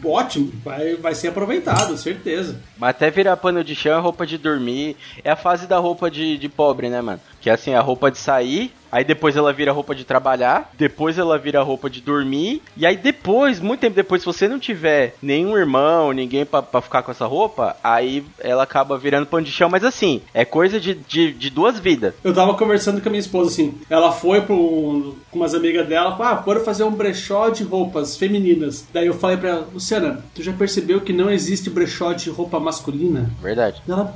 ótimo, 0.04 0.52
vai, 0.64 0.96
vai 0.96 1.14
ser 1.14 1.28
aproveitado, 1.28 1.96
certeza. 1.96 2.60
Mas 2.76 2.90
até 2.90 3.10
virar 3.10 3.36
pano 3.36 3.62
de 3.62 3.76
chão 3.76 3.96
é 3.96 4.00
roupa 4.00 4.26
de 4.26 4.36
dormir. 4.36 4.96
É 5.22 5.30
a 5.30 5.36
fase 5.36 5.68
da 5.68 5.78
roupa 5.78 6.10
de, 6.10 6.36
de 6.36 6.48
pobre, 6.48 6.88
né, 6.88 7.00
mano? 7.00 7.20
Que 7.40 7.48
é 7.48 7.52
assim, 7.52 7.72
a 7.72 7.80
roupa 7.80 8.10
de 8.10 8.18
sair, 8.18 8.72
aí 8.90 9.04
depois 9.04 9.36
ela 9.36 9.52
vira 9.52 9.72
roupa 9.72 9.94
de 9.94 10.04
trabalhar, 10.04 10.70
depois 10.76 11.18
ela 11.18 11.38
vira 11.38 11.62
roupa 11.62 11.88
de 11.88 12.00
dormir, 12.00 12.62
e 12.76 12.86
aí 12.86 12.96
depois, 12.96 13.60
muito 13.60 13.80
tempo 13.80 13.96
depois, 13.96 14.22
se 14.22 14.26
você 14.26 14.48
não 14.48 14.58
tiver 14.58 15.14
nenhum 15.22 15.56
irmão, 15.56 16.12
ninguém 16.12 16.44
pra, 16.44 16.62
pra 16.62 16.80
ficar 16.80 17.02
com 17.02 17.10
essa 17.10 17.26
roupa, 17.26 17.76
aí 17.82 18.24
ela 18.38 18.62
acaba 18.62 18.98
virando 18.98 19.26
pano 19.26 19.44
de 19.44 19.52
chão. 19.52 19.68
Mas 19.68 19.84
assim, 19.84 20.22
é 20.34 20.44
coisa 20.44 20.80
de, 20.80 20.94
de, 20.94 21.32
de 21.32 21.50
duas 21.50 21.78
vidas. 21.78 22.14
Eu 22.22 22.34
tava 22.34 22.54
conversando 22.54 23.00
com 23.00 23.08
a 23.08 23.10
minha 23.10 23.20
esposa 23.20 23.50
assim. 23.50 23.74
Ela 23.88 24.12
foi 24.12 24.40
pro, 24.42 25.16
com 25.30 25.38
umas 25.38 25.54
amigas 25.54 25.86
dela, 25.86 26.16
ah, 26.20 26.42
foram 26.42 26.64
fazer 26.64 26.84
um 26.84 26.90
brechó 26.90 27.48
de 27.48 27.62
roupas 27.62 28.16
femininas. 28.16 28.86
Daí 28.92 29.06
eu 29.06 29.14
falei 29.14 29.36
pra 29.36 29.50
ela, 29.50 29.68
Luciana, 29.72 30.24
tu 30.34 30.42
já 30.42 30.52
percebeu 30.52 31.00
que 31.00 31.12
não 31.12 31.30
existe 31.30 31.70
brechó 31.70 32.12
de 32.12 32.30
roupa 32.30 32.60
masculina? 32.60 33.30
Verdade. 33.40 33.82
Ela 33.88 34.14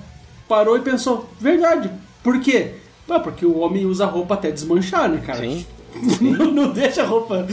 parou 0.49 0.77
e 0.77 0.81
pensou, 0.81 1.29
verdade. 1.41 1.91
Por 2.22 2.41
quê? 2.41 2.75
Ah, 3.09 3.20
porque 3.20 3.44
o 3.44 3.59
homem 3.59 3.86
usa 3.86 4.07
roupa 4.07 4.34
até 4.34 4.50
desmanchar, 4.50 5.09
né, 5.09 5.22
cara? 5.24 5.38
Sim. 5.38 5.66
não, 6.20 6.50
não 6.50 6.72
deixa 6.72 7.02
a 7.02 7.07
roupa. 7.07 7.46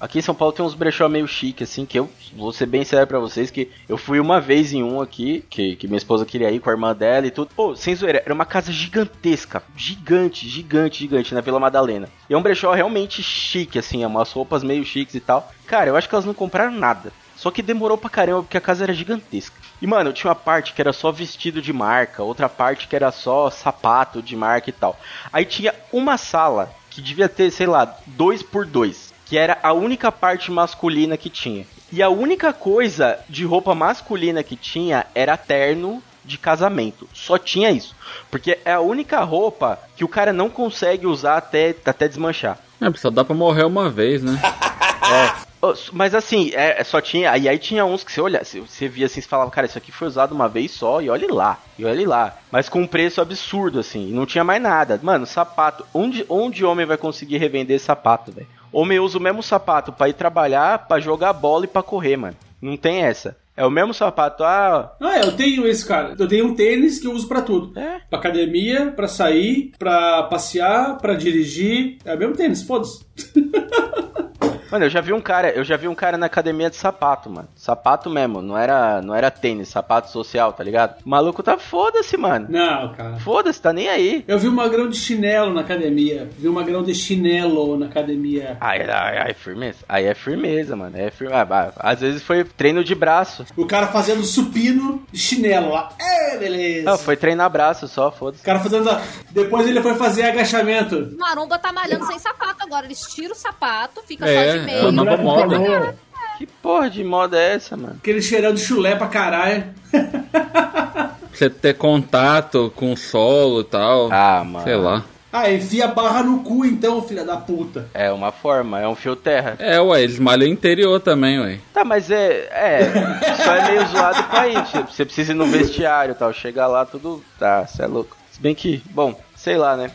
Aqui 0.00 0.20
em 0.20 0.22
São 0.22 0.34
Paulo 0.34 0.52
tem 0.52 0.64
uns 0.64 0.74
brechó 0.74 1.08
meio 1.08 1.26
chique, 1.26 1.64
assim, 1.64 1.84
que 1.84 1.98
eu 1.98 2.08
vou 2.36 2.52
ser 2.52 2.66
bem 2.66 2.84
sério 2.84 3.06
pra 3.06 3.18
vocês, 3.18 3.50
que 3.50 3.68
eu 3.88 3.98
fui 3.98 4.20
uma 4.20 4.40
vez 4.40 4.72
em 4.72 4.82
um 4.82 5.00
aqui, 5.00 5.44
que, 5.50 5.74
que 5.74 5.88
minha 5.88 5.98
esposa 5.98 6.24
queria 6.24 6.50
ir 6.52 6.60
com 6.60 6.70
a 6.70 6.72
irmã 6.72 6.94
dela 6.94 7.26
e 7.26 7.32
tudo. 7.32 7.50
Pô, 7.54 7.74
sem 7.74 7.96
zoeira, 7.96 8.22
era 8.24 8.32
uma 8.32 8.44
casa 8.44 8.70
gigantesca, 8.70 9.62
gigante, 9.76 10.48
gigante, 10.48 11.00
gigante, 11.00 11.34
na 11.34 11.40
Vila 11.40 11.58
Madalena. 11.58 12.08
E 12.30 12.34
é 12.34 12.38
um 12.38 12.42
brechó 12.42 12.72
realmente 12.72 13.22
chique, 13.22 13.78
assim, 13.78 14.04
é 14.04 14.06
umas 14.06 14.30
roupas 14.30 14.62
meio 14.62 14.84
chiques 14.84 15.16
e 15.16 15.20
tal. 15.20 15.50
Cara, 15.66 15.90
eu 15.90 15.96
acho 15.96 16.08
que 16.08 16.14
elas 16.14 16.24
não 16.24 16.34
compraram 16.34 16.72
nada. 16.72 17.12
Só 17.38 17.52
que 17.52 17.62
demorou 17.62 17.96
pra 17.96 18.10
caramba, 18.10 18.42
porque 18.42 18.56
a 18.56 18.60
casa 18.60 18.82
era 18.82 18.92
gigantesca. 18.92 19.56
E, 19.80 19.86
mano, 19.86 20.12
tinha 20.12 20.28
uma 20.28 20.34
parte 20.34 20.72
que 20.72 20.80
era 20.80 20.92
só 20.92 21.12
vestido 21.12 21.62
de 21.62 21.72
marca, 21.72 22.24
outra 22.24 22.48
parte 22.48 22.88
que 22.88 22.96
era 22.96 23.12
só 23.12 23.48
sapato 23.48 24.20
de 24.20 24.34
marca 24.34 24.68
e 24.68 24.72
tal. 24.72 24.98
Aí 25.32 25.44
tinha 25.44 25.72
uma 25.92 26.18
sala 26.18 26.74
que 26.90 27.00
devia 27.00 27.28
ter, 27.28 27.52
sei 27.52 27.68
lá, 27.68 27.96
dois 28.06 28.42
por 28.42 28.66
dois. 28.66 29.14
Que 29.24 29.38
era 29.38 29.56
a 29.62 29.72
única 29.72 30.10
parte 30.10 30.50
masculina 30.50 31.16
que 31.16 31.30
tinha. 31.30 31.64
E 31.92 32.02
a 32.02 32.08
única 32.08 32.52
coisa 32.52 33.20
de 33.28 33.44
roupa 33.44 33.72
masculina 33.72 34.42
que 34.42 34.56
tinha 34.56 35.06
era 35.14 35.36
terno 35.36 36.02
de 36.24 36.38
casamento. 36.38 37.08
Só 37.14 37.38
tinha 37.38 37.70
isso. 37.70 37.94
Porque 38.32 38.58
é 38.64 38.72
a 38.72 38.80
única 38.80 39.22
roupa 39.22 39.78
que 39.96 40.04
o 40.04 40.08
cara 40.08 40.32
não 40.32 40.50
consegue 40.50 41.06
usar 41.06 41.36
até, 41.36 41.74
até 41.84 42.08
desmanchar. 42.08 42.58
É, 42.80 42.92
só 42.94 43.10
dá 43.10 43.24
pra 43.24 43.34
morrer 43.34 43.64
uma 43.64 43.88
vez, 43.88 44.24
né? 44.24 44.40
Ô, 44.42 45.47
Mas 45.92 46.14
assim, 46.14 46.50
é, 46.54 46.80
é, 46.80 46.84
só 46.84 47.00
tinha. 47.00 47.30
Aí, 47.30 47.48
aí 47.48 47.58
tinha 47.58 47.84
uns 47.84 48.04
que 48.04 48.12
você 48.12 48.20
olha, 48.20 48.42
você, 48.44 48.88
via 48.88 49.06
assim, 49.06 49.20
você 49.20 49.28
falava, 49.28 49.50
cara, 49.50 49.66
isso 49.66 49.78
aqui 49.78 49.90
foi 49.90 50.06
usado 50.08 50.32
uma 50.34 50.48
vez 50.48 50.70
só, 50.70 51.00
e 51.00 51.10
olhe 51.10 51.26
lá, 51.26 51.58
e 51.78 51.84
olhe 51.84 52.06
lá. 52.06 52.36
Mas 52.50 52.68
com 52.68 52.80
um 52.82 52.86
preço 52.86 53.20
absurdo, 53.20 53.78
assim, 53.78 54.08
e 54.08 54.12
não 54.12 54.24
tinha 54.26 54.44
mais 54.44 54.62
nada. 54.62 54.98
Mano, 55.02 55.26
sapato. 55.26 55.84
Onde, 55.92 56.24
onde 56.28 56.64
homem 56.64 56.86
vai 56.86 56.96
conseguir 56.96 57.38
revender 57.38 57.80
sapato, 57.80 58.30
velho? 58.32 58.46
Homem 58.72 59.00
usa 59.00 59.18
o 59.18 59.20
mesmo 59.20 59.42
sapato 59.42 59.92
pra 59.92 60.08
ir 60.08 60.12
trabalhar, 60.12 60.86
pra 60.86 61.00
jogar 61.00 61.32
bola 61.32 61.64
e 61.64 61.68
pra 61.68 61.82
correr, 61.82 62.16
mano. 62.16 62.36
Não 62.60 62.76
tem 62.76 63.02
essa. 63.02 63.36
É 63.56 63.64
o 63.66 63.70
mesmo 63.70 63.92
sapato. 63.92 64.44
Ah, 64.44 64.92
Ah, 65.00 65.18
eu 65.18 65.32
tenho 65.32 65.66
esse, 65.66 65.84
cara. 65.84 66.14
Eu 66.16 66.28
tenho 66.28 66.46
um 66.46 66.54
tênis 66.54 67.00
que 67.00 67.06
eu 67.08 67.12
uso 67.12 67.26
pra 67.26 67.42
tudo. 67.42 67.76
É? 67.76 68.00
Pra 68.08 68.18
academia, 68.20 68.92
pra 68.94 69.08
sair, 69.08 69.72
pra 69.76 70.22
passear, 70.24 70.96
pra 70.98 71.14
dirigir. 71.14 71.98
É 72.04 72.14
o 72.14 72.18
mesmo 72.18 72.36
tênis, 72.36 72.62
foda-se. 72.62 73.04
Mano, 74.70 74.84
eu 74.84 74.90
já 74.90 75.00
vi 75.00 75.12
um 75.12 75.20
cara, 75.20 75.50
eu 75.50 75.64
já 75.64 75.76
vi 75.76 75.88
um 75.88 75.94
cara 75.94 76.16
na 76.18 76.26
academia 76.26 76.68
de 76.70 76.76
sapato, 76.76 77.30
mano. 77.30 77.48
Sapato 77.56 78.10
mesmo, 78.10 78.42
não 78.42 78.56
era, 78.56 79.00
não 79.02 79.14
era 79.14 79.30
tênis, 79.30 79.68
sapato 79.68 80.10
social, 80.10 80.52
tá 80.52 80.62
ligado? 80.62 81.00
O 81.04 81.08
maluco 81.08 81.42
tá 81.42 81.56
foda-se, 81.58 82.16
mano. 82.16 82.46
Não, 82.50 82.92
cara. 82.94 83.16
Foda-se, 83.20 83.60
tá 83.60 83.72
nem 83.72 83.88
aí. 83.88 84.24
Eu 84.28 84.38
vi 84.38 84.48
um 84.48 84.52
magrão 84.54 84.88
de 84.88 84.96
chinelo 84.96 85.52
na 85.52 85.62
academia. 85.62 86.28
Vi 86.38 86.48
um 86.48 86.52
magrão 86.52 86.82
de 86.82 86.94
chinelo 86.94 87.78
na 87.78 87.86
academia. 87.86 88.56
Ai, 88.60 88.82
ai, 88.82 89.18
ai, 89.18 89.34
firmeza. 89.34 89.78
Aí 89.88 90.04
é 90.06 90.14
firmeza, 90.14 90.76
mano. 90.76 90.96
É 90.96 91.10
firmeza. 91.10 91.72
Às 91.78 92.00
vezes 92.00 92.22
foi 92.22 92.44
treino 92.44 92.84
de 92.84 92.94
braço. 92.94 93.44
O 93.56 93.66
cara 93.66 93.86
fazendo 93.88 94.22
supino 94.24 95.02
de 95.10 95.18
chinelo 95.18 95.70
lá. 95.70 95.90
É, 95.98 96.36
beleza. 96.36 96.84
Não, 96.90 96.98
foi 96.98 97.16
treinar 97.16 97.50
braço 97.50 97.88
só, 97.88 98.10
foda-se. 98.10 98.42
O 98.42 98.44
cara 98.44 98.60
fazendo. 98.60 98.88
Depois 99.30 99.66
ele 99.66 99.80
foi 99.80 99.94
fazer 99.94 100.22
agachamento. 100.24 101.14
Maromba 101.18 101.58
tá 101.58 101.72
malhando 101.72 102.06
sem 102.06 102.18
sapato 102.18 102.62
agora. 102.62 102.86
Eles 102.86 103.00
tiram 103.02 103.32
o 103.32 103.36
sapato, 103.38 104.02
fica 104.06 104.28
É, 104.28 104.52
só 104.52 104.57
de 104.57 104.57
é 104.66 104.80
a 104.80 104.92
nova 104.92 105.16
moda. 105.16 105.94
Que 106.38 106.46
porra 106.46 106.88
de 106.88 107.02
moda 107.02 107.36
é 107.36 107.54
essa, 107.54 107.76
mano? 107.76 107.96
Aquele 107.98 108.22
cheirão 108.22 108.54
de 108.54 108.60
chulé 108.60 108.94
pra 108.94 109.08
caralho. 109.08 109.64
Você 111.32 111.48
ter 111.50 111.74
contato 111.74 112.72
com 112.74 112.92
o 112.92 112.96
solo 112.96 113.60
e 113.60 113.64
tal. 113.64 114.08
Ah, 114.12 114.42
mano. 114.44 114.64
Sei 114.64 114.76
lá. 114.76 115.04
Ah, 115.32 115.50
enfia 115.52 115.84
a 115.84 115.88
barra 115.88 116.22
no 116.22 116.42
cu 116.42 116.64
então, 116.64 117.02
filha 117.02 117.24
da 117.24 117.36
puta. 117.36 117.86
É 117.92 118.10
uma 118.10 118.32
forma, 118.32 118.80
é 118.80 118.88
um 118.88 118.94
fio 118.94 119.14
terra. 119.14 119.56
É, 119.58 119.78
ué, 119.80 120.02
eles 120.02 120.18
malham 120.18 120.48
interior 120.48 120.98
também, 121.00 121.38
ué. 121.38 121.58
Tá, 121.72 121.84
mas 121.84 122.10
é. 122.10 122.48
É. 122.50 123.34
Só 123.36 123.54
é 123.54 123.70
meio 123.70 123.86
zoado 123.88 124.22
pra 124.24 124.48
ir. 124.48 124.64
Tipo, 124.64 124.90
Você 124.90 125.04
precisa 125.04 125.32
ir 125.32 125.34
no 125.34 125.46
vestiário 125.46 126.12
e 126.12 126.14
tal. 126.14 126.32
Chegar 126.32 126.66
lá, 126.66 126.86
tudo. 126.86 127.22
Tá, 127.38 127.66
você 127.66 127.82
é 127.82 127.86
louco. 127.86 128.16
Se 128.32 128.40
bem 128.40 128.54
que, 128.54 128.82
bom, 128.90 129.14
sei 129.38 129.56
lá, 129.56 129.76
né? 129.76 129.90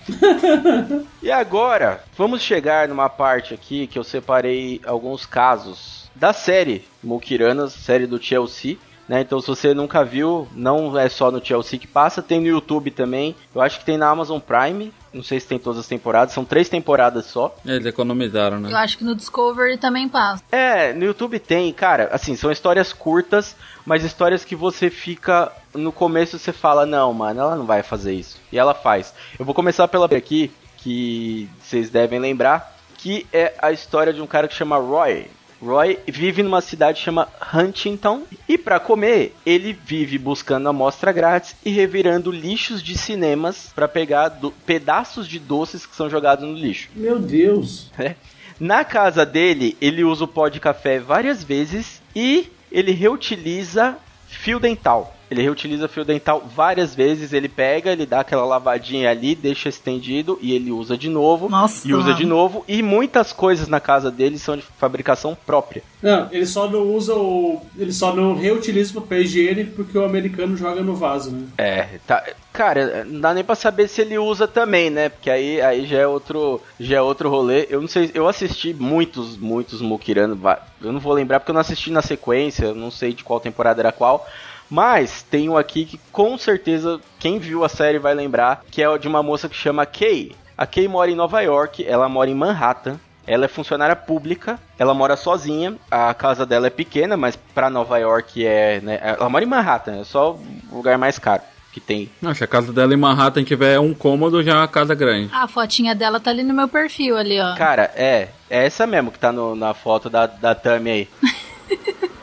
e 1.22 1.30
agora, 1.30 2.02
vamos 2.18 2.42
chegar 2.42 2.88
numa 2.88 3.10
parte 3.10 3.54
aqui 3.54 3.86
que 3.88 4.00
eu 4.00 4.04
separei 4.04 4.80
alguns 4.86 5.26
casos 5.26 6.10
da 6.16 6.32
série 6.32 6.88
Mukiranas, 7.04 7.74
série 7.74 8.08
do 8.08 8.22
Chelsea. 8.22 8.78
Né? 9.08 9.22
Então, 9.22 9.42
se 9.42 9.48
você 9.48 9.74
nunca 9.74 10.04
viu, 10.04 10.48
não 10.54 10.98
é 10.98 11.10
só 11.10 11.30
no 11.30 11.44
Chelsea 11.44 11.80
que 11.80 11.88
passa, 11.88 12.22
tem 12.22 12.40
no 12.40 12.48
YouTube 12.48 12.92
também. 12.92 13.36
Eu 13.54 13.62
acho 13.62 13.80
que 13.80 13.86
tem 13.86 13.98
na 13.98 14.10
Amazon 14.10 14.40
Prime. 14.40 14.94
Não 15.14 15.22
sei 15.22 15.40
se 15.40 15.48
tem 15.48 15.60
todas 15.60 15.80
as 15.80 15.88
temporadas, 15.88 16.34
são 16.34 16.44
três 16.44 16.70
temporadas 16.70 17.26
só. 17.26 17.56
Eles 17.64 17.86
economizaram, 17.86 18.58
Eu 18.58 18.62
né? 18.64 18.74
acho 18.74 18.98
que 18.98 19.04
no 19.04 19.14
Discovery 19.14 19.78
também 19.78 20.10
passa. 20.10 20.44
É, 20.52 20.92
no 20.94 21.04
YouTube 21.06 21.38
tem, 21.38 21.72
cara, 21.72 22.10
assim, 22.12 22.36
são 22.36 22.52
histórias 22.52 22.92
curtas, 22.92 23.56
mas 23.86 24.04
histórias 24.04 24.44
que 24.44 24.56
você 24.56 24.90
fica. 24.90 25.52
No 25.74 25.92
começo 25.92 26.40
você 26.40 26.52
fala, 26.52 26.86
não, 26.86 27.14
mano, 27.14 27.42
ela 27.42 27.56
não 27.56 27.66
vai 27.66 27.84
fazer 27.84 28.14
isso. 28.14 28.40
E 28.52 28.58
ela 28.58 28.74
faz. 28.74 29.14
Eu 29.38 29.46
vou 29.46 29.54
começar 29.54 29.88
pela 29.88 30.06
aqui, 30.06 30.52
que 30.78 31.48
vocês 31.62 31.90
devem 31.90 32.20
lembrar, 32.20 32.76
que 32.98 33.28
é 33.32 33.54
a 33.60 33.72
história 33.72 34.12
de 34.14 34.22
um 34.22 34.28
cara 34.28 34.48
que 34.48 34.56
chama 34.56 34.78
Roy. 34.78 35.28
Roy 35.64 36.00
vive 36.08 36.44
numa 36.44 36.62
cidade 36.62 37.00
chamada 37.00 37.32
Huntington 37.54 38.24
e 38.48 38.58
para 38.58 38.80
comer 38.80 39.36
ele 39.46 39.74
vive 39.74 40.18
buscando 40.18 40.68
amostra 40.68 41.12
grátis 41.12 41.56
e 41.64 41.70
revirando 41.70 42.32
lixos 42.32 42.84
de 42.84 42.98
cinemas 42.98 43.72
para 43.74 43.88
pegar 43.88 44.38
pedaços 44.66 45.28
de 45.28 45.40
doces 45.40 45.86
que 45.86 45.96
são 45.96 46.10
jogados 46.10 46.48
no 46.48 46.54
lixo. 46.54 46.90
Meu 46.96 47.18
Deus. 47.20 47.90
né? 47.98 48.16
Na 48.60 48.84
casa 48.84 49.26
dele, 49.26 49.76
ele 49.82 50.04
usa 50.04 50.26
o 50.26 50.28
pó 50.28 50.48
de 50.48 50.60
café 50.60 51.00
várias 51.00 51.44
vezes 51.44 52.02
e 52.16 52.52
ele 52.72 52.92
reutiliza 52.92 53.98
fio 54.28 54.60
dental. 54.60 55.16
Ele 55.34 55.42
reutiliza 55.42 55.88
fio 55.88 56.06
dental 56.06 56.44
várias 56.56 56.94
vezes, 56.94 57.34
ele 57.34 57.50
pega, 57.50 57.92
ele 57.92 58.06
dá 58.06 58.20
aquela 58.20 58.46
lavadinha 58.46 59.10
ali, 59.10 59.34
deixa 59.34 59.68
estendido 59.68 60.38
e 60.42 60.54
ele 60.54 60.72
usa 60.72 60.96
de 60.96 61.10
novo. 61.10 61.50
Nossa, 61.50 61.88
e 61.88 61.94
usa 61.94 62.14
de 62.14 62.26
novo. 62.26 62.64
E 62.68 62.84
muitas 62.84 63.34
coisas 63.34 63.68
na 63.68 63.80
casa 63.80 64.12
dele 64.12 64.38
são 64.38 64.56
de 64.56 64.62
fabricação 64.62 65.36
própria. 65.46 65.82
Não, 66.04 66.28
ele 66.32 66.46
só 66.46 66.70
não 66.70 66.82
usa 66.94 67.16
o. 67.16 67.62
Ele 67.78 67.92
só 67.92 68.16
não 68.16 68.36
reutiliza 68.36 68.92
o 68.92 69.02
papel 69.02 69.22
higiênico 69.22 69.72
porque 69.72 69.98
o 69.98 70.06
americano 70.06 70.56
joga 70.56 70.82
no 70.82 70.96
vaso, 70.96 71.32
né? 71.32 71.48
É, 71.58 71.88
tá. 72.06 72.24
Cara, 72.52 73.04
não 73.06 73.20
dá 73.20 73.34
nem 73.34 73.44
pra 73.44 73.56
saber 73.56 73.88
se 73.88 74.02
ele 74.02 74.20
usa 74.20 74.48
também, 74.48 74.92
né? 74.92 75.10
Porque 75.10 75.30
aí, 75.30 75.60
aí 75.60 75.88
já 75.88 75.98
é 75.98 76.08
outro, 76.08 76.62
já 76.80 76.98
é 76.98 77.02
outro 77.02 77.28
rolê. 77.28 77.66
Eu 77.70 77.82
não 77.82 77.88
sei, 77.88 78.12
eu 78.14 78.28
assisti 78.28 78.74
muitos, 78.74 79.36
muitos 79.38 79.82
Mukirano, 79.82 80.40
eu 80.80 80.92
não 80.92 81.00
vou 81.00 81.14
lembrar 81.14 81.40
porque 81.40 81.50
eu 81.50 81.56
não 81.56 81.62
assisti 81.62 81.90
na 81.90 82.04
sequência, 82.04 82.66
eu 82.66 82.76
não 82.76 82.92
sei 82.92 83.14
de 83.14 83.24
qual 83.24 83.40
temporada 83.40 83.82
era 83.82 83.92
qual. 83.92 84.28
Mas 84.74 85.22
tem 85.22 85.48
um 85.50 85.56
aqui 85.56 85.86
que 85.86 86.00
com 86.12 86.36
certeza 86.36 87.00
quem 87.20 87.38
viu 87.38 87.64
a 87.64 87.70
série 87.70 88.00
vai 88.00 88.16
lembrar, 88.16 88.64
que 88.72 88.82
é 88.82 88.90
o 88.90 88.98
de 88.98 89.08
uma 89.08 89.22
moça 89.22 89.48
que 89.48 89.56
chama 89.56 89.86
Kay. 89.86 90.36
A 90.58 90.66
Kay 90.66 90.88
mora 90.88 91.12
em 91.12 91.16
Nova 91.16 91.42
York, 91.42 91.86
ela 91.86 92.10
mora 92.10 92.28
em 92.30 92.34
Manhattan. 92.34 93.00
Ela 93.28 93.46
é 93.46 93.48
funcionária 93.48 93.96
pública, 93.96 94.60
ela 94.78 94.94
mora 94.96 95.16
sozinha, 95.16 95.76
a 95.92 96.12
casa 96.14 96.44
dela 96.46 96.68
é 96.68 96.70
pequena, 96.72 97.16
mas 97.16 97.36
pra 97.38 97.70
Nova 97.70 97.98
York 98.00 98.44
é, 98.46 98.82
né, 98.82 99.00
ela 99.02 99.30
mora 99.30 99.46
em 99.46 99.48
Manhattan, 99.48 100.02
é 100.02 100.04
só 100.04 100.34
o 100.34 100.76
lugar 100.76 100.98
mais 100.98 101.18
caro 101.20 101.42
que 101.72 101.80
tem. 101.80 102.10
Não, 102.22 102.36
se 102.36 102.44
a 102.44 102.48
casa 102.48 102.74
dela 102.74 102.94
em 102.94 102.98
Manhattan 102.98 103.44
tiver 103.44 103.80
um 103.80 103.94
cômodo, 103.94 104.44
já 104.44 104.52
é 104.52 104.56
uma 104.56 104.68
casa 104.68 104.94
grande. 104.94 105.30
A 105.34 105.48
fotinha 105.48 105.96
dela 105.96 106.20
tá 106.20 106.30
ali 106.32 106.44
no 106.44 106.54
meu 106.54 106.68
perfil 106.68 107.16
ali, 107.18 107.40
ó. 107.40 107.56
Cara, 107.56 107.90
é, 107.96 108.28
é 108.50 108.66
essa 108.66 108.86
mesmo 108.86 109.10
que 109.12 109.18
tá 109.18 109.32
no- 109.32 109.56
na 109.56 109.74
foto 109.74 110.10
da, 110.10 110.28
da 110.28 110.54
Tami 110.54 110.92
aí. 110.92 111.08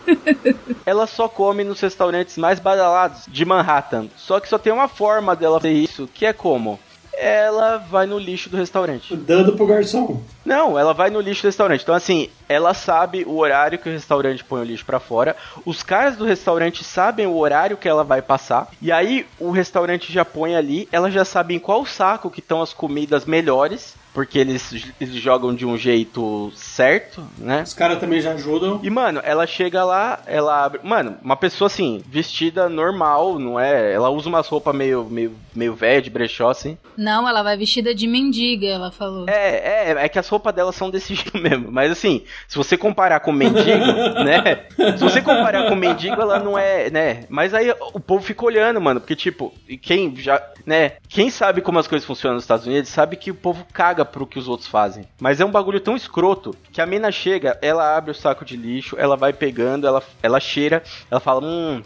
Ela 0.84 1.06
só 1.06 1.28
come 1.28 1.64
nos 1.64 1.80
restaurantes 1.80 2.36
mais 2.36 2.58
badalados 2.58 3.22
de 3.28 3.44
Manhattan. 3.44 4.08
Só 4.16 4.40
que 4.40 4.48
só 4.48 4.58
tem 4.58 4.72
uma 4.72 4.88
forma 4.88 5.36
dela 5.36 5.58
fazer 5.58 5.72
isso, 5.72 6.08
que 6.12 6.26
é 6.26 6.32
como? 6.32 6.78
Ela 7.12 7.76
vai 7.76 8.06
no 8.06 8.18
lixo 8.18 8.48
do 8.48 8.56
restaurante. 8.56 9.14
Dando 9.14 9.52
pro 9.52 9.66
garçom. 9.66 10.22
Não, 10.42 10.78
ela 10.78 10.94
vai 10.94 11.10
no 11.10 11.20
lixo 11.20 11.42
do 11.42 11.48
restaurante. 11.48 11.82
Então, 11.82 11.94
assim, 11.94 12.30
ela 12.48 12.72
sabe 12.72 13.24
o 13.26 13.36
horário 13.36 13.78
que 13.78 13.90
o 13.90 13.92
restaurante 13.92 14.42
põe 14.42 14.62
o 14.62 14.64
lixo 14.64 14.86
pra 14.86 14.98
fora. 14.98 15.36
Os 15.66 15.82
caras 15.82 16.16
do 16.16 16.24
restaurante 16.24 16.82
sabem 16.82 17.26
o 17.26 17.36
horário 17.36 17.76
que 17.76 17.88
ela 17.88 18.04
vai 18.04 18.22
passar. 18.22 18.68
E 18.80 18.90
aí, 18.90 19.26
o 19.38 19.50
restaurante 19.50 20.10
já 20.10 20.24
põe 20.24 20.56
ali. 20.56 20.88
Ela 20.90 21.10
já 21.10 21.24
sabe 21.24 21.54
em 21.54 21.58
qual 21.58 21.84
saco 21.84 22.30
que 22.30 22.40
estão 22.40 22.62
as 22.62 22.72
comidas 22.72 23.26
melhores. 23.26 23.94
Porque 24.12 24.38
eles, 24.38 24.92
eles 25.00 25.14
jogam 25.14 25.54
de 25.54 25.64
um 25.64 25.76
jeito 25.76 26.50
certo, 26.54 27.22
né? 27.38 27.62
Os 27.62 27.74
caras 27.74 27.98
também 27.98 28.20
já 28.20 28.32
ajudam. 28.32 28.80
E, 28.82 28.90
mano, 28.90 29.20
ela 29.22 29.46
chega 29.46 29.84
lá, 29.84 30.20
ela 30.26 30.64
abre. 30.64 30.80
Mano, 30.82 31.16
uma 31.22 31.36
pessoa 31.36 31.66
assim, 31.66 32.02
vestida 32.08 32.68
normal, 32.68 33.38
não 33.38 33.58
é? 33.58 33.92
Ela 33.92 34.10
usa 34.10 34.28
umas 34.28 34.46
roupas 34.48 34.74
meio, 34.74 35.04
meio, 35.04 35.36
meio 35.54 35.74
velha, 35.74 36.02
de 36.02 36.10
brechó, 36.10 36.50
assim. 36.50 36.76
Não, 36.96 37.28
ela 37.28 37.42
vai 37.42 37.56
vestida 37.56 37.94
de 37.94 38.06
mendiga, 38.06 38.66
ela 38.66 38.90
falou. 38.90 39.28
É, 39.28 39.90
é, 39.90 40.04
é 40.04 40.08
que 40.08 40.18
as 40.18 40.28
roupas 40.28 40.54
dela 40.54 40.72
são 40.72 40.90
desse 40.90 41.14
jeito 41.14 41.36
mesmo. 41.38 41.70
Mas 41.70 41.90
assim, 41.92 42.24
se 42.48 42.56
você 42.56 42.76
comparar 42.76 43.20
com 43.20 43.32
mendigo, 43.32 43.86
né? 44.24 44.66
Se 44.96 45.02
você 45.02 45.22
comparar 45.22 45.68
com 45.68 45.74
mendigo, 45.74 46.20
ela 46.20 46.38
não 46.38 46.58
é, 46.58 46.90
né? 46.90 47.24
Mas 47.28 47.54
aí 47.54 47.72
o 47.92 48.00
povo 48.00 48.24
fica 48.24 48.44
olhando, 48.44 48.80
mano, 48.80 49.00
porque 49.00 49.16
tipo, 49.16 49.52
e 49.68 49.76
quem 49.76 50.14
já, 50.16 50.42
né? 50.66 50.92
Quem 51.08 51.30
sabe 51.30 51.60
como 51.60 51.78
as 51.78 51.86
coisas 51.86 52.06
funcionam 52.06 52.34
nos 52.34 52.44
Estados 52.44 52.66
Unidos 52.66 52.90
sabe 52.90 53.16
que 53.16 53.30
o 53.30 53.34
povo 53.34 53.66
caga 53.72 53.99
pro 54.04 54.26
que 54.26 54.38
os 54.38 54.48
outros 54.48 54.68
fazem. 54.68 55.06
Mas 55.20 55.40
é 55.40 55.44
um 55.44 55.50
bagulho 55.50 55.80
tão 55.80 55.96
escroto 55.96 56.54
que 56.72 56.80
a 56.80 56.86
mina 56.86 57.10
chega, 57.10 57.58
ela 57.62 57.96
abre 57.96 58.10
o 58.10 58.14
saco 58.14 58.44
de 58.44 58.56
lixo, 58.56 58.96
ela 58.98 59.16
vai 59.16 59.32
pegando, 59.32 59.86
ela, 59.86 60.02
ela 60.22 60.40
cheira, 60.40 60.82
ela 61.10 61.20
fala, 61.20 61.44
hum. 61.44 61.82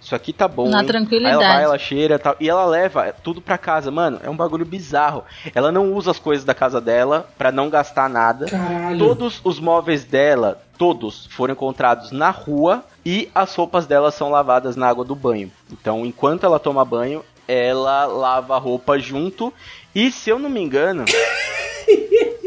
Isso 0.00 0.14
aqui 0.14 0.32
tá 0.32 0.46
bom. 0.46 0.68
Na 0.68 0.80
hein?" 0.80 0.86
tranquilidade. 0.86 1.36
Aí 1.36 1.44
ela 1.44 1.54
vai, 1.54 1.64
ela 1.64 1.78
cheira 1.78 2.14
e 2.14 2.18
tal. 2.18 2.36
E 2.38 2.48
ela 2.48 2.64
leva 2.64 3.12
tudo 3.22 3.40
pra 3.40 3.58
casa. 3.58 3.90
Mano, 3.90 4.20
é 4.22 4.30
um 4.30 4.36
bagulho 4.36 4.64
bizarro. 4.64 5.24
Ela 5.54 5.72
não 5.72 5.92
usa 5.92 6.12
as 6.12 6.20
coisas 6.20 6.44
da 6.44 6.54
casa 6.54 6.80
dela 6.80 7.28
pra 7.36 7.50
não 7.50 7.68
gastar 7.68 8.08
nada. 8.08 8.46
Caralho. 8.46 8.98
Todos 8.98 9.40
os 9.42 9.58
móveis 9.58 10.04
dela, 10.04 10.62
todos, 10.78 11.26
foram 11.26 11.52
encontrados 11.52 12.12
na 12.12 12.30
rua. 12.30 12.84
E 13.04 13.28
as 13.34 13.54
roupas 13.54 13.86
dela 13.86 14.10
são 14.10 14.30
lavadas 14.30 14.76
na 14.76 14.88
água 14.88 15.04
do 15.04 15.16
banho. 15.16 15.50
Então, 15.72 16.06
enquanto 16.06 16.44
ela 16.44 16.60
toma 16.60 16.84
banho, 16.84 17.24
ela 17.46 18.06
lava 18.06 18.54
a 18.54 18.58
roupa 18.58 18.98
junto. 18.98 19.52
E 19.94 20.12
se 20.12 20.30
eu 20.30 20.38
não 20.38 20.50
me 20.50 20.60
engano, 20.60 21.04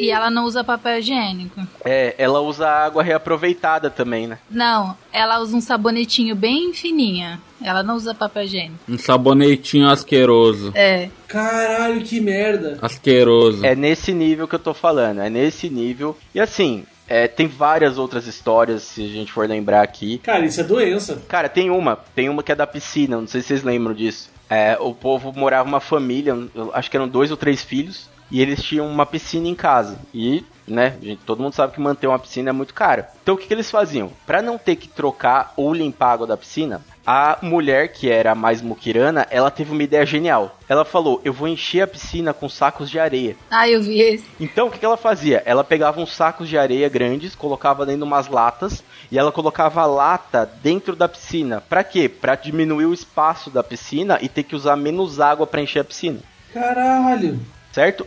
E 0.00 0.10
ela 0.12 0.30
não 0.30 0.44
usa 0.44 0.62
papel 0.62 0.98
higiênico. 0.98 1.60
é, 1.84 2.14
ela 2.16 2.40
usa 2.40 2.68
água 2.68 3.02
reaproveitada 3.02 3.90
também, 3.90 4.28
né? 4.28 4.38
Não, 4.48 4.96
ela 5.12 5.40
usa 5.40 5.56
um 5.56 5.60
sabonetinho 5.60 6.36
bem 6.36 6.72
fininha. 6.72 7.40
Ela 7.60 7.82
não 7.82 7.96
usa 7.96 8.14
papel 8.14 8.44
higiênico. 8.44 8.78
Um 8.88 8.96
sabonetinho 8.96 9.88
asqueroso. 9.88 10.70
É. 10.76 11.08
Caralho, 11.26 12.00
que 12.02 12.20
merda. 12.20 12.78
Asqueroso. 12.80 13.66
É 13.66 13.74
nesse 13.74 14.12
nível 14.12 14.46
que 14.46 14.54
eu 14.54 14.60
tô 14.60 14.72
falando, 14.72 15.20
é 15.20 15.28
nesse 15.28 15.68
nível. 15.68 16.16
E 16.32 16.38
assim, 16.40 16.84
é, 17.08 17.26
tem 17.26 17.48
várias 17.48 17.98
outras 17.98 18.28
histórias, 18.28 18.84
se 18.84 19.04
a 19.04 19.08
gente 19.08 19.32
for 19.32 19.48
lembrar 19.48 19.82
aqui. 19.82 20.18
Cara, 20.18 20.46
isso 20.46 20.60
é 20.60 20.64
doença. 20.64 21.20
Cara, 21.26 21.48
tem 21.48 21.70
uma, 21.70 21.96
tem 22.14 22.28
uma 22.28 22.44
que 22.44 22.52
é 22.52 22.54
da 22.54 22.68
piscina, 22.68 23.16
não 23.20 23.26
sei 23.26 23.40
se 23.40 23.48
vocês 23.48 23.64
lembram 23.64 23.94
disso. 23.94 24.30
É, 24.48 24.76
o 24.78 24.94
povo 24.94 25.32
morava 25.36 25.68
uma 25.68 25.80
família, 25.80 26.36
acho 26.72 26.88
que 26.88 26.96
eram 26.96 27.08
dois 27.08 27.32
ou 27.32 27.36
três 27.36 27.62
filhos, 27.62 28.08
e 28.30 28.40
eles 28.40 28.62
tinham 28.62 28.86
uma 28.86 29.06
piscina 29.06 29.48
em 29.48 29.54
casa. 29.54 29.98
E 30.12 30.44
né? 30.68 30.96
Gente, 31.02 31.22
todo 31.24 31.42
mundo 31.42 31.54
sabe 31.54 31.72
que 31.72 31.80
manter 31.80 32.06
uma 32.06 32.18
piscina 32.18 32.50
é 32.50 32.52
muito 32.52 32.74
caro. 32.74 33.04
Então 33.22 33.34
o 33.34 33.38
que, 33.38 33.46
que 33.46 33.54
eles 33.54 33.70
faziam? 33.70 34.12
Pra 34.26 34.42
não 34.42 34.58
ter 34.58 34.76
que 34.76 34.88
trocar 34.88 35.52
ou 35.56 35.72
limpar 35.72 36.08
a 36.08 36.12
água 36.12 36.26
da 36.26 36.36
piscina, 36.36 36.82
a 37.06 37.38
mulher, 37.40 37.88
que 37.88 38.10
era 38.10 38.32
a 38.32 38.34
mais 38.34 38.60
muquirana, 38.60 39.26
ela 39.30 39.50
teve 39.50 39.72
uma 39.72 39.82
ideia 39.82 40.04
genial. 40.04 40.58
Ela 40.68 40.84
falou: 40.84 41.20
Eu 41.24 41.32
vou 41.32 41.48
encher 41.48 41.80
a 41.80 41.86
piscina 41.86 42.34
com 42.34 42.48
sacos 42.48 42.90
de 42.90 42.98
areia. 42.98 43.34
Ah, 43.50 43.66
eu 43.68 43.80
vi 43.80 44.00
esse. 44.00 44.26
Então, 44.38 44.66
o 44.66 44.70
que, 44.70 44.78
que 44.78 44.84
ela 44.84 44.96
fazia? 44.96 45.42
Ela 45.46 45.64
pegava 45.64 46.00
uns 46.00 46.14
sacos 46.14 46.48
de 46.48 46.58
areia 46.58 46.88
grandes, 46.88 47.34
colocava 47.34 47.86
dentro 47.86 48.02
de 48.02 48.06
umas 48.06 48.28
latas 48.28 48.84
e 49.10 49.18
ela 49.18 49.32
colocava 49.32 49.80
a 49.80 49.86
lata 49.86 50.50
dentro 50.62 50.94
da 50.94 51.08
piscina. 51.08 51.62
Pra 51.66 51.82
quê? 51.82 52.10
Pra 52.10 52.34
diminuir 52.34 52.84
o 52.84 52.92
espaço 52.92 53.48
da 53.48 53.62
piscina 53.62 54.18
e 54.20 54.28
ter 54.28 54.42
que 54.42 54.54
usar 54.54 54.76
menos 54.76 55.18
água 55.18 55.46
pra 55.46 55.62
encher 55.62 55.80
a 55.80 55.84
piscina. 55.84 56.20
Caralho. 56.52 57.40
Certo? 57.72 58.06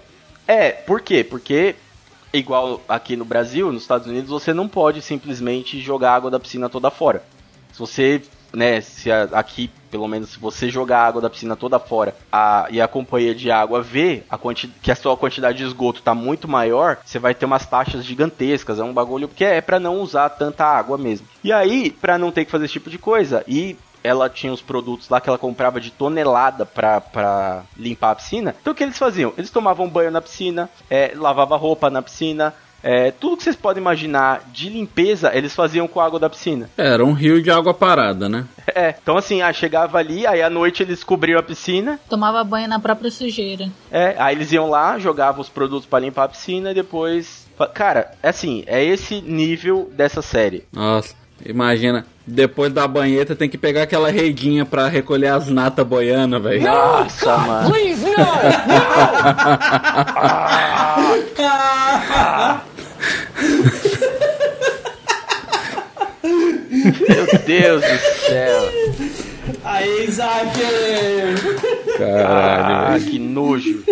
É, 0.51 0.71
por 0.71 0.99
quê? 0.99 1.23
Porque, 1.23 1.75
igual 2.33 2.81
aqui 2.89 3.15
no 3.15 3.23
Brasil, 3.23 3.71
nos 3.71 3.83
Estados 3.83 4.05
Unidos, 4.05 4.29
você 4.29 4.53
não 4.53 4.67
pode 4.67 5.01
simplesmente 5.01 5.79
jogar 5.79 6.13
água 6.13 6.29
da 6.29 6.39
piscina 6.41 6.67
toda 6.67 6.91
fora. 6.91 7.23
Se 7.71 7.79
você, 7.79 8.21
né, 8.53 8.81
se 8.81 9.09
a- 9.09 9.29
aqui, 9.31 9.69
pelo 9.89 10.09
menos, 10.09 10.31
se 10.31 10.39
você 10.39 10.69
jogar 10.69 11.05
água 11.07 11.21
da 11.21 11.29
piscina 11.29 11.55
toda 11.55 11.79
fora 11.79 12.13
a- 12.29 12.67
e 12.69 12.81
a 12.81 12.87
companhia 12.87 13.33
de 13.33 13.49
água 13.49 13.81
vê 13.81 14.23
a 14.29 14.37
que 14.83 14.91
a 14.91 14.95
sua 14.95 15.15
quantidade 15.15 15.59
de 15.59 15.63
esgoto 15.63 16.01
tá 16.01 16.13
muito 16.13 16.49
maior, 16.49 16.97
você 17.05 17.17
vai 17.17 17.33
ter 17.33 17.45
umas 17.45 17.65
taxas 17.65 18.03
gigantescas. 18.03 18.77
É 18.77 18.83
um 18.83 18.91
bagulho 18.93 19.29
que 19.29 19.45
é 19.45 19.61
pra 19.61 19.79
não 19.79 20.01
usar 20.01 20.27
tanta 20.31 20.65
água 20.65 20.97
mesmo. 20.97 21.25
E 21.41 21.53
aí, 21.53 21.91
pra 21.91 22.17
não 22.17 22.29
ter 22.29 22.43
que 22.43 22.51
fazer 22.51 22.65
esse 22.65 22.73
tipo 22.73 22.89
de 22.89 22.97
coisa, 22.97 23.41
e 23.47 23.77
ela 24.03 24.29
tinha 24.29 24.51
os 24.53 24.61
produtos 24.61 25.09
lá 25.09 25.19
que 25.21 25.29
ela 25.29 25.37
comprava 25.37 25.79
de 25.79 25.91
tonelada 25.91 26.65
pra, 26.65 27.01
pra 27.01 27.63
limpar 27.77 28.11
a 28.11 28.15
piscina. 28.15 28.55
Então 28.61 28.73
o 28.73 28.75
que 28.75 28.83
eles 28.83 28.97
faziam? 28.97 29.33
Eles 29.37 29.49
tomavam 29.49 29.89
banho 29.89 30.11
na 30.11 30.21
piscina, 30.21 30.69
é, 30.89 31.11
lavava 31.15 31.55
roupa 31.57 31.89
na 31.89 32.01
piscina, 32.01 32.53
é, 32.83 33.11
tudo 33.11 33.37
que 33.37 33.43
vocês 33.43 33.55
podem 33.55 33.79
imaginar 33.79 34.41
de 34.51 34.67
limpeza, 34.69 35.31
eles 35.35 35.53
faziam 35.53 35.87
com 35.87 35.99
a 35.99 36.05
água 36.05 36.19
da 36.19 36.29
piscina. 36.29 36.67
Era 36.75 37.05
um 37.05 37.13
rio 37.13 37.41
de 37.41 37.51
água 37.51 37.73
parada, 37.73 38.27
né? 38.27 38.45
É, 38.73 38.95
então 39.01 39.17
assim, 39.17 39.41
ah, 39.41 39.51
chegava 39.51 39.97
ali, 39.97 40.25
aí 40.25 40.41
à 40.41 40.49
noite 40.49 40.81
eles 40.81 41.03
cobriam 41.03 41.37
a 41.37 41.43
piscina, 41.43 41.99
Tomava 42.09 42.41
banho 42.43 42.69
na 42.69 42.79
própria 42.79 43.11
sujeira. 43.11 43.69
é, 43.91 44.15
aí 44.17 44.33
eles 44.33 44.51
iam 44.53 44.69
lá, 44.69 44.97
jogavam 44.97 45.41
os 45.41 45.49
produtos 45.49 45.85
pra 45.85 45.99
limpar 45.99 46.23
a 46.23 46.29
piscina 46.29 46.71
e 46.71 46.73
depois. 46.73 47.47
Cara, 47.73 48.11
é 48.23 48.29
assim, 48.29 48.63
é 48.65 48.81
esse 48.83 49.19
nível 49.21 49.89
dessa 49.93 50.21
série. 50.21 50.65
Nossa, 50.71 51.13
imagina. 51.45 52.05
Depois 52.25 52.71
da 52.71 52.87
banheta 52.87 53.35
tem 53.35 53.49
que 53.49 53.57
pegar 53.57 53.83
aquela 53.83 54.09
redinha 54.11 54.65
pra 54.65 54.87
recolher 54.87 55.27
as 55.27 55.47
natas 55.47 55.85
boiana, 55.85 56.39
velho. 56.39 56.61
Nossa, 56.61 57.37
mano. 57.37 57.69
Meu 67.09 67.27
Deus 67.45 67.81
do 67.81 67.97
céu. 68.27 68.69
Aí, 69.63 70.05
Isaac! 70.07 70.59
Caralho. 71.97 72.95
Ah, 72.95 72.99
que 72.99 73.19
nojo. 73.19 73.83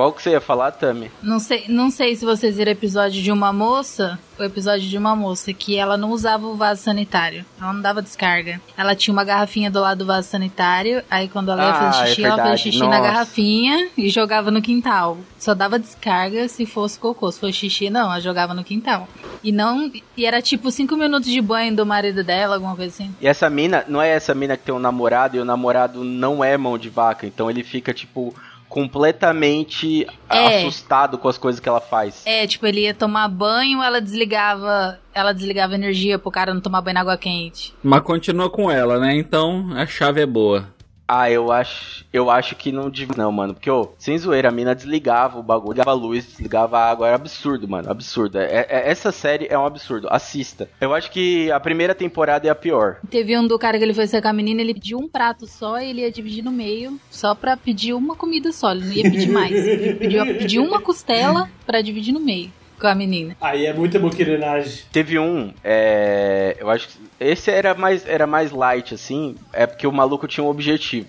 Qual 0.00 0.14
que 0.14 0.22
você 0.22 0.30
ia 0.30 0.40
falar, 0.40 0.70
Tami? 0.72 1.10
Não 1.22 1.38
sei, 1.38 1.66
não 1.68 1.90
sei 1.90 2.16
se 2.16 2.24
vocês 2.24 2.56
viram 2.56 2.70
o 2.70 2.72
episódio 2.72 3.20
de 3.22 3.30
uma 3.30 3.52
moça, 3.52 4.18
o 4.38 4.42
episódio 4.42 4.88
de 4.88 4.96
uma 4.96 5.14
moça 5.14 5.52
que 5.52 5.76
ela 5.76 5.94
não 5.98 6.10
usava 6.10 6.46
o 6.46 6.54
vaso 6.56 6.80
sanitário. 6.82 7.44
Ela 7.60 7.72
não 7.74 7.82
dava 7.82 8.00
descarga. 8.00 8.58
Ela 8.78 8.94
tinha 8.96 9.12
uma 9.12 9.24
garrafinha 9.24 9.70
do 9.70 9.78
lado 9.78 9.98
do 9.98 10.06
vaso 10.06 10.26
sanitário, 10.28 11.02
aí 11.10 11.28
quando 11.28 11.50
ela 11.50 11.62
ia 11.64 11.70
Ah, 11.70 11.74
fazer 11.92 12.02
é 12.04 12.06
xixi, 12.06 12.24
ela 12.24 12.30
fazia 12.30 12.44
verdade. 12.44 12.62
xixi 12.62 12.78
Nossa. 12.78 12.90
na 12.90 13.00
garrafinha 13.00 13.88
e 13.94 14.08
jogava 14.08 14.50
no 14.50 14.62
quintal. 14.62 15.18
Só 15.38 15.54
dava 15.54 15.78
descarga 15.78 16.48
se 16.48 16.64
fosse 16.64 16.98
cocô. 16.98 17.30
Se 17.30 17.38
fosse 17.38 17.52
xixi, 17.52 17.90
não, 17.90 18.06
ela 18.06 18.20
jogava 18.20 18.54
no 18.54 18.64
quintal. 18.64 19.06
E 19.44 19.52
não. 19.52 19.92
E 20.16 20.24
era 20.24 20.40
tipo 20.40 20.70
cinco 20.70 20.96
minutos 20.96 21.28
de 21.30 21.42
banho 21.42 21.76
do 21.76 21.84
marido 21.84 22.24
dela, 22.24 22.54
alguma 22.54 22.74
coisa 22.74 22.90
assim. 22.90 23.14
E 23.20 23.26
essa 23.28 23.50
mina, 23.50 23.84
não 23.86 24.00
é 24.00 24.08
essa 24.08 24.34
mina 24.34 24.56
que 24.56 24.64
tem 24.64 24.74
um 24.74 24.78
namorado 24.78 25.36
e 25.36 25.40
o 25.40 25.44
namorado 25.44 26.02
não 26.02 26.42
é 26.42 26.56
mão 26.56 26.78
de 26.78 26.88
vaca, 26.88 27.26
então 27.26 27.50
ele 27.50 27.62
fica, 27.62 27.92
tipo, 27.92 28.34
completamente 28.70 30.06
É. 30.30 30.58
assustado 30.58 31.18
com 31.18 31.28
as 31.28 31.36
coisas 31.36 31.60
que 31.60 31.68
ela 31.68 31.80
faz. 31.80 32.22
É, 32.24 32.46
tipo, 32.46 32.66
ele 32.66 32.82
ia 32.82 32.94
tomar 32.94 33.28
banho, 33.28 33.82
ela 33.82 34.00
desligava. 34.00 34.98
Ela 35.12 35.32
desligava 35.34 35.74
energia 35.74 36.18
pro 36.18 36.30
cara 36.30 36.54
não 36.54 36.60
tomar 36.60 36.80
banho 36.80 36.94
na 36.94 37.00
água 37.00 37.18
quente. 37.18 37.74
Mas 37.82 38.00
continua 38.02 38.48
com 38.48 38.70
ela, 38.70 38.98
né? 38.98 39.14
Então 39.16 39.66
a 39.76 39.84
chave 39.86 40.20
é 40.20 40.26
boa. 40.26 40.66
Ah, 41.12 41.28
eu 41.28 41.50
acho, 41.50 42.04
eu 42.12 42.30
acho 42.30 42.54
que 42.54 42.70
não 42.70 42.88
devia 42.88 43.16
não, 43.16 43.32
mano, 43.32 43.52
porque 43.52 43.68
ô, 43.68 43.88
sem 43.98 44.16
zoeira, 44.16 44.48
a 44.48 44.52
mina 44.52 44.76
desligava 44.76 45.40
o 45.40 45.42
bagulho, 45.42 45.74
desligava 45.74 45.90
a 45.90 45.94
luz, 46.00 46.24
desligava 46.24 46.78
a 46.78 46.88
água, 46.88 47.08
era 47.08 47.16
absurdo, 47.16 47.66
mano, 47.66 47.90
absurdo. 47.90 48.38
É- 48.38 48.64
é- 48.68 48.88
essa 48.88 49.10
série 49.10 49.48
é 49.50 49.58
um 49.58 49.66
absurdo, 49.66 50.06
assista. 50.08 50.70
Eu 50.80 50.94
acho 50.94 51.10
que 51.10 51.50
a 51.50 51.58
primeira 51.58 51.96
temporada 51.96 52.46
é 52.46 52.50
a 52.50 52.54
pior. 52.54 52.98
Teve 53.10 53.36
um 53.36 53.44
do 53.44 53.58
cara 53.58 53.76
que 53.76 53.82
ele 53.82 53.92
foi 53.92 54.06
sair 54.06 54.22
com 54.22 54.28
a 54.28 54.32
menina, 54.32 54.60
ele 54.60 54.72
pediu 54.72 54.98
um 54.98 55.08
prato 55.08 55.48
só 55.48 55.80
e 55.80 55.90
ele 55.90 56.02
ia 56.02 56.12
dividir 56.12 56.44
no 56.44 56.52
meio, 56.52 56.96
só 57.10 57.34
pra 57.34 57.56
pedir 57.56 57.92
uma 57.92 58.14
comida 58.14 58.52
só, 58.52 58.70
ele 58.70 58.84
não 58.84 58.92
ia 58.92 59.10
pedir 59.10 59.30
mais. 59.32 59.50
Ele 59.52 59.94
pediu, 59.94 60.24
pediu 60.26 60.64
uma 60.64 60.80
costela 60.80 61.50
pra 61.66 61.80
dividir 61.80 62.12
no 62.12 62.20
meio 62.20 62.52
com 62.80 62.86
a 62.86 62.94
menina. 62.94 63.36
Aí 63.40 63.66
é 63.66 63.72
muita 63.72 63.98
boquirenagem. 63.98 64.82
Teve 64.90 65.18
um, 65.18 65.52
é, 65.62 66.56
eu 66.58 66.70
acho 66.70 66.88
que 66.88 66.98
esse 67.20 67.50
era 67.50 67.74
mais, 67.74 68.06
era 68.08 68.26
mais 68.26 68.50
light, 68.50 68.94
assim, 68.94 69.36
é 69.52 69.66
porque 69.66 69.86
o 69.86 69.92
maluco 69.92 70.26
tinha 70.26 70.42
um 70.42 70.48
objetivo. 70.48 71.08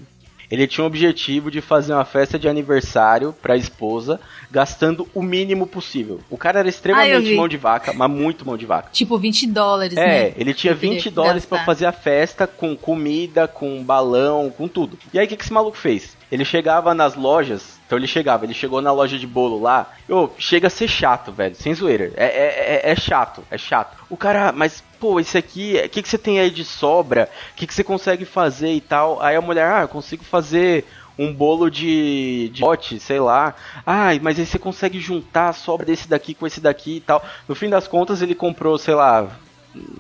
Ele 0.49 0.67
tinha 0.67 0.84
um 0.84 0.88
objetivo 0.88 1.49
de 1.49 1.61
fazer 1.61 1.93
uma 1.93 2.03
festa 2.03 2.38
de 2.38 2.45
aniversário 2.45 3.34
pra 3.41 3.55
esposa, 3.55 4.19
gastando 4.51 5.07
o 5.13 5.24
mínimo 5.24 5.65
possível. 5.65 6.19
O 6.30 6.36
cara 6.38 6.59
era 6.59 6.67
Ah, 6.67 6.69
extremamente 6.69 7.30
vi. 7.30 7.36
mão 7.38 7.47
de 7.47 7.55
vaca, 7.55 7.93
mas 7.93 8.11
muito 8.11 8.45
mão 8.45 8.57
de 8.57 8.65
vaca. 8.65 8.89
Tipo, 8.91 9.17
20 9.17 9.47
dólares, 9.47 9.95
É, 9.97 10.05
né? 10.05 10.34
ele 10.36 10.53
tinha 10.53 10.74
Ele 10.74 10.80
queria 10.82 10.95
20 10.95 11.09
dólares 11.09 11.45
pra 11.45 11.59
gastar. 11.59 11.65
fazer 11.65 11.86
a 11.86 11.93
festa 11.93 12.45
com 12.45 12.76
comida, 12.76 13.47
com 13.47 13.82
balão, 13.82 14.49
com 14.49 14.67
tudo. 14.67 14.99
E 15.13 15.19
aí 15.19 15.26
o 15.26 15.30
que, 15.30 15.38
que 15.38 15.43
esse 15.43 15.53
maluco 15.53 15.78
fez? 15.78 16.17
Ele 16.30 16.43
chegava 16.43 16.93
nas 16.93 17.15
lojas, 17.15 17.80
então 17.91 17.99
ele 17.99 18.07
chegava, 18.07 18.45
ele 18.45 18.53
chegou 18.53 18.81
na 18.81 18.93
loja 18.93 19.19
de 19.19 19.27
bolo 19.27 19.61
lá, 19.61 19.91
ô, 20.07 20.29
chega 20.37 20.67
a 20.67 20.69
ser 20.69 20.87
chato, 20.87 21.29
velho, 21.29 21.53
sem 21.55 21.75
zoeira. 21.75 22.09
É, 22.15 22.25
é, 22.25 22.79
é, 22.85 22.91
é 22.91 22.95
chato, 22.95 23.43
é 23.51 23.57
chato. 23.57 23.97
O 24.09 24.15
cara, 24.15 24.53
mas, 24.53 24.81
pô, 24.97 25.19
isso 25.19 25.37
aqui, 25.37 25.75
o 25.75 25.89
que, 25.89 26.01
que 26.01 26.07
você 26.07 26.17
tem 26.17 26.39
aí 26.39 26.49
de 26.49 26.63
sobra? 26.63 27.29
O 27.51 27.55
que, 27.57 27.67
que 27.67 27.73
você 27.73 27.83
consegue 27.83 28.23
fazer 28.23 28.71
e 28.71 28.79
tal? 28.79 29.21
Aí 29.21 29.35
a 29.35 29.41
mulher, 29.41 29.69
ah, 29.69 29.81
eu 29.81 29.89
consigo 29.89 30.23
fazer 30.23 30.85
um 31.19 31.33
bolo 31.33 31.69
de, 31.69 32.49
de 32.53 32.61
pote, 32.61 32.97
sei 32.97 33.19
lá. 33.19 33.55
Ai, 33.85 34.21
mas 34.23 34.39
aí 34.39 34.45
você 34.45 34.57
consegue 34.57 34.97
juntar 34.97 35.49
a 35.49 35.53
sobra 35.53 35.85
desse 35.85 36.07
daqui 36.07 36.33
com 36.33 36.47
esse 36.47 36.61
daqui 36.61 36.95
e 36.95 37.01
tal. 37.01 37.21
No 37.45 37.55
fim 37.55 37.67
das 37.67 37.89
contas, 37.89 38.21
ele 38.21 38.33
comprou, 38.33 38.77
sei 38.77 38.95
lá, 38.95 39.27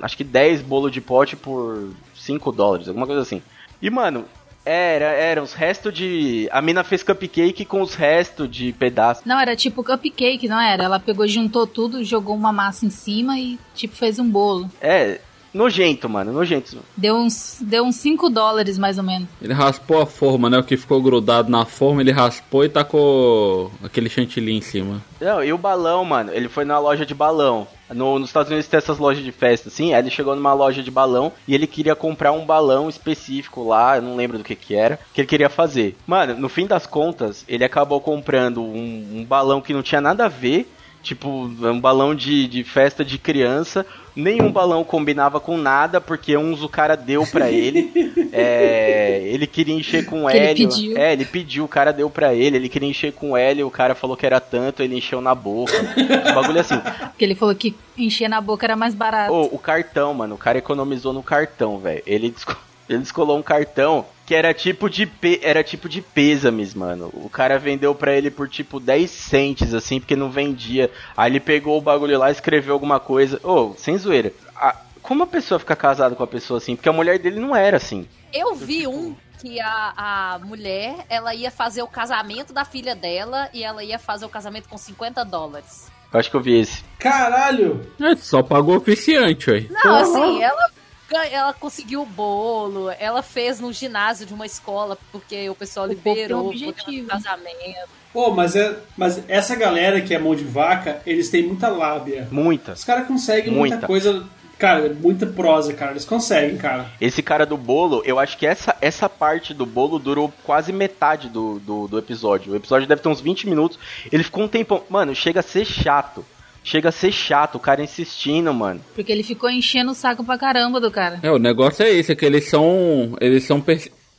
acho 0.01 0.15
que 0.15 0.23
10 0.23 0.61
bolos 0.61 0.93
de 0.93 1.01
pote 1.01 1.35
por 1.35 1.89
5 2.15 2.53
dólares, 2.53 2.87
alguma 2.87 3.05
coisa 3.05 3.21
assim. 3.21 3.41
E, 3.81 3.89
mano, 3.89 4.23
era, 4.65 5.05
era 5.05 5.41
os 5.41 5.53
restos 5.53 5.93
de. 5.93 6.47
A 6.51 6.61
mina 6.61 6.83
fez 6.83 7.03
cupcake 7.03 7.65
com 7.65 7.81
os 7.81 7.95
restos 7.95 8.49
de 8.49 8.71
pedaço. 8.73 9.21
Não, 9.25 9.39
era 9.39 9.55
tipo 9.55 9.83
cupcake, 9.83 10.47
não 10.47 10.59
era? 10.59 10.83
Ela 10.83 10.99
pegou, 10.99 11.27
juntou 11.27 11.65
tudo, 11.65 12.03
jogou 12.03 12.35
uma 12.35 12.53
massa 12.53 12.85
em 12.85 12.89
cima 12.89 13.39
e, 13.39 13.57
tipo, 13.73 13.95
fez 13.95 14.19
um 14.19 14.29
bolo. 14.29 14.69
É, 14.79 15.19
nojento, 15.53 16.07
mano, 16.09 16.31
nojento. 16.31 16.77
Deu 16.95 17.15
uns, 17.15 17.57
deu 17.61 17.83
uns 17.83 17.95
5 17.97 18.29
dólares, 18.29 18.77
mais 18.77 18.97
ou 18.97 19.03
menos. 19.03 19.27
Ele 19.41 19.53
raspou 19.53 20.01
a 20.01 20.05
forma, 20.05 20.49
né? 20.49 20.57
O 20.59 20.63
que 20.63 20.77
ficou 20.77 21.01
grudado 21.01 21.49
na 21.49 21.65
forma, 21.65 22.01
ele 22.01 22.11
raspou 22.11 22.63
e 22.63 22.69
tacou 22.69 23.71
aquele 23.83 24.09
chantilly 24.09 24.53
em 24.53 24.61
cima. 24.61 25.01
Não, 25.19 25.43
e 25.43 25.51
o 25.53 25.57
balão, 25.57 26.03
mano, 26.05 26.31
ele 26.33 26.47
foi 26.49 26.65
na 26.65 26.79
loja 26.79 27.05
de 27.05 27.13
balão. 27.13 27.67
No- 27.93 28.17
nos 28.19 28.29
Estados 28.29 28.49
Unidos 28.49 28.67
tem 28.69 28.77
essas 28.77 28.97
lojas 28.97 29.23
de 29.23 29.31
festa, 29.33 29.67
assim. 29.67 29.93
Aí 29.93 29.99
ele 30.01 30.09
chegou 30.09 30.33
numa 30.35 30.53
loja 30.53 30.81
de 30.81 30.89
balão 30.89 31.31
e 31.47 31.53
ele 31.53 31.67
queria 31.67 31.95
comprar 31.95 32.31
um 32.31 32.45
balão 32.45 32.87
específico 32.87 33.63
lá, 33.67 33.97
eu 33.97 34.01
não 34.01 34.15
lembro 34.15 34.37
do 34.37 34.43
que 34.45 34.55
que 34.55 34.73
era, 34.75 34.97
que 35.13 35.19
ele 35.21 35.27
queria 35.27 35.49
fazer. 35.49 35.97
Mano, 36.07 36.35
no 36.35 36.47
fim 36.47 36.65
das 36.65 36.85
contas, 36.85 37.43
ele 37.49 37.65
acabou 37.65 37.99
comprando 37.99 38.61
um, 38.61 39.17
um 39.19 39.25
balão 39.25 39.59
que 39.61 39.73
não 39.73 39.83
tinha 39.83 39.99
nada 39.99 40.25
a 40.25 40.29
ver, 40.29 40.71
tipo, 41.01 41.27
um 41.29 41.79
balão 41.79 42.13
de, 42.15 42.47
de 42.47 42.63
festa 42.63 43.03
de 43.03 43.17
criança. 43.17 43.85
Nenhum 44.13 44.51
balão 44.51 44.83
combinava 44.83 45.39
com 45.39 45.57
nada, 45.57 46.01
porque 46.01 46.35
uns 46.35 46.61
o 46.61 46.67
cara 46.67 46.95
deu 46.97 47.25
pra 47.25 47.49
ele. 47.49 47.91
É, 48.33 49.21
ele 49.25 49.45
queria 49.45 49.75
encher 49.75 50.05
com 50.05 50.25
Que 50.27 50.37
ele 50.37 50.45
hélio. 50.47 50.69
pediu. 50.69 50.97
É, 50.97 51.11
ele 51.13 51.25
pediu, 51.25 51.65
o 51.65 51.67
cara 51.67 51.91
deu 51.91 52.09
pra 52.09 52.33
ele. 52.33 52.55
Ele 52.55 52.69
queria 52.69 52.87
encher 52.89 53.11
com 53.11 53.35
hélio, 53.35 53.67
o 53.67 53.71
cara 53.71 53.93
falou 53.93 54.15
que 54.15 54.25
era 54.25 54.39
tanto, 54.39 54.81
ele 54.81 54.95
encheu 54.97 55.19
na 55.19 55.35
boca. 55.35 55.73
Esse 55.75 56.33
bagulho 56.33 56.59
assim. 56.61 56.79
Porque 56.79 57.25
ele 57.25 57.35
falou 57.35 57.53
que 57.53 57.75
encher 57.97 58.29
na 58.29 58.39
boca 58.39 58.65
era 58.65 58.75
mais 58.77 58.95
barato. 58.95 59.33
Ô, 59.33 59.43
o 59.51 59.59
cartão, 59.59 60.13
mano, 60.13 60.35
o 60.35 60.37
cara 60.37 60.57
economizou 60.57 61.11
no 61.11 61.21
cartão, 61.21 61.77
velho. 61.77 62.01
Ele, 62.07 62.29
desco- 62.29 62.57
ele 62.89 62.99
descolou 62.99 63.37
um 63.37 63.43
cartão 63.43 64.05
que 64.31 64.35
era 64.35 64.53
tipo 64.53 64.89
de 64.89 65.05
pe... 65.05 65.41
era 65.43 65.61
tipo 65.61 65.89
de 65.89 66.01
pêsames, 66.01 66.73
mano. 66.73 67.09
O 67.13 67.29
cara 67.29 67.59
vendeu 67.59 67.93
pra 67.93 68.15
ele 68.15 68.31
por 68.31 68.47
tipo 68.47 68.79
10 68.79 69.11
centes, 69.11 69.73
assim, 69.73 69.99
porque 69.99 70.15
não 70.15 70.31
vendia. 70.31 70.89
Aí 71.17 71.29
ele 71.29 71.41
pegou 71.41 71.77
o 71.77 71.81
bagulho 71.81 72.17
lá 72.17 72.29
e 72.29 72.31
escreveu 72.31 72.73
alguma 72.73 72.97
coisa. 72.97 73.41
Ô, 73.43 73.73
sem 73.77 73.97
zoeira. 73.97 74.31
A- 74.55 74.77
Como 75.01 75.23
a 75.23 75.27
pessoa 75.27 75.59
fica 75.59 75.75
casada 75.75 76.15
com 76.15 76.23
a 76.23 76.27
pessoa 76.27 76.59
assim? 76.59 76.77
Porque 76.77 76.87
a 76.87 76.93
mulher 76.93 77.19
dele 77.19 77.41
não 77.41 77.53
era 77.53 77.75
assim. 77.75 78.07
Eu 78.31 78.55
vi 78.55 78.87
um 78.87 79.13
que 79.41 79.59
a, 79.59 79.93
a 79.97 80.39
mulher, 80.45 81.05
ela 81.09 81.35
ia 81.35 81.51
fazer 81.51 81.81
o 81.81 81.87
casamento 81.87 82.53
da 82.53 82.63
filha 82.63 82.95
dela 82.95 83.49
e 83.53 83.65
ela 83.65 83.83
ia 83.83 83.99
fazer 83.99 84.23
o 84.23 84.29
casamento 84.29 84.69
com 84.69 84.77
50 84.77 85.25
dólares. 85.25 85.91
Eu 86.13 86.19
acho 86.21 86.31
que 86.31 86.37
eu 86.37 86.41
vi 86.41 86.57
esse. 86.57 86.85
Caralho! 86.97 87.85
É, 87.99 88.15
só 88.15 88.41
pagou 88.41 88.77
oficiante, 88.77 89.51
aí. 89.51 89.67
Não, 89.83 89.95
assim, 89.97 90.41
ela, 90.41 90.69
ela 91.17 91.53
conseguiu 91.53 92.01
o 92.01 92.05
bolo, 92.05 92.89
ela 92.91 93.21
fez 93.21 93.59
no 93.59 93.71
ginásio 93.73 94.25
de 94.25 94.33
uma 94.33 94.45
escola, 94.45 94.97
porque 95.11 95.49
o 95.49 95.55
pessoal 95.55 95.85
O 95.85 95.89
um 95.89 95.93
liberou 95.93 96.49
o 96.49 97.07
casamento. 97.07 98.01
Pô, 98.13 98.29
mas, 98.31 98.55
é, 98.55 98.77
mas 98.97 99.23
essa 99.27 99.55
galera 99.55 100.01
que 100.01 100.13
é 100.13 100.19
mão 100.19 100.35
de 100.35 100.43
vaca, 100.43 101.01
eles 101.05 101.29
têm 101.29 101.43
muita 101.43 101.69
lábia. 101.69 102.27
Muita. 102.29 102.73
Os 102.73 102.83
caras 102.83 103.07
conseguem 103.07 103.53
muita. 103.53 103.75
Muita. 103.75 103.87
coisa. 103.87 104.25
Cara, 104.57 104.93
muita 104.93 105.25
prosa, 105.25 105.73
cara. 105.73 105.91
Eles 105.91 106.05
conseguem, 106.05 106.55
cara. 106.55 106.85
Esse 106.99 107.23
cara 107.23 107.47
do 107.47 107.57
bolo, 107.57 108.03
eu 108.05 108.19
acho 108.19 108.37
que 108.37 108.45
essa, 108.45 108.75
essa 108.79 109.09
parte 109.09 109.55
do 109.55 109.65
bolo 109.65 109.97
durou 109.97 110.31
quase 110.43 110.71
metade 110.71 111.29
do, 111.29 111.57
do, 111.59 111.87
do 111.87 111.97
episódio. 111.97 112.53
O 112.53 112.55
episódio 112.55 112.87
deve 112.87 113.01
ter 113.01 113.09
uns 113.09 113.21
20 113.21 113.49
minutos. 113.49 113.79
Ele 114.11 114.23
ficou 114.23 114.43
um 114.43 114.47
tempão. 114.47 114.83
Mano, 114.87 115.15
chega 115.15 115.39
a 115.39 115.43
ser 115.43 115.65
chato. 115.65 116.23
Chega 116.63 116.89
a 116.89 116.91
ser 116.91 117.11
chato, 117.11 117.55
o 117.55 117.59
cara 117.59 117.83
insistindo, 117.83 118.53
mano. 118.53 118.81
Porque 118.93 119.11
ele 119.11 119.23
ficou 119.23 119.49
enchendo 119.49 119.91
o 119.91 119.95
saco 119.95 120.23
pra 120.23 120.37
caramba 120.37 120.79
do 120.79 120.91
cara. 120.91 121.19
É, 121.23 121.31
o 121.31 121.39
negócio 121.39 121.83
é 121.83 121.89
esse, 121.89 122.11
é 122.11 122.15
que 122.15 122.25
eles 122.25 122.49
são. 122.49 123.15
Eles 123.19 123.43
são 123.43 123.63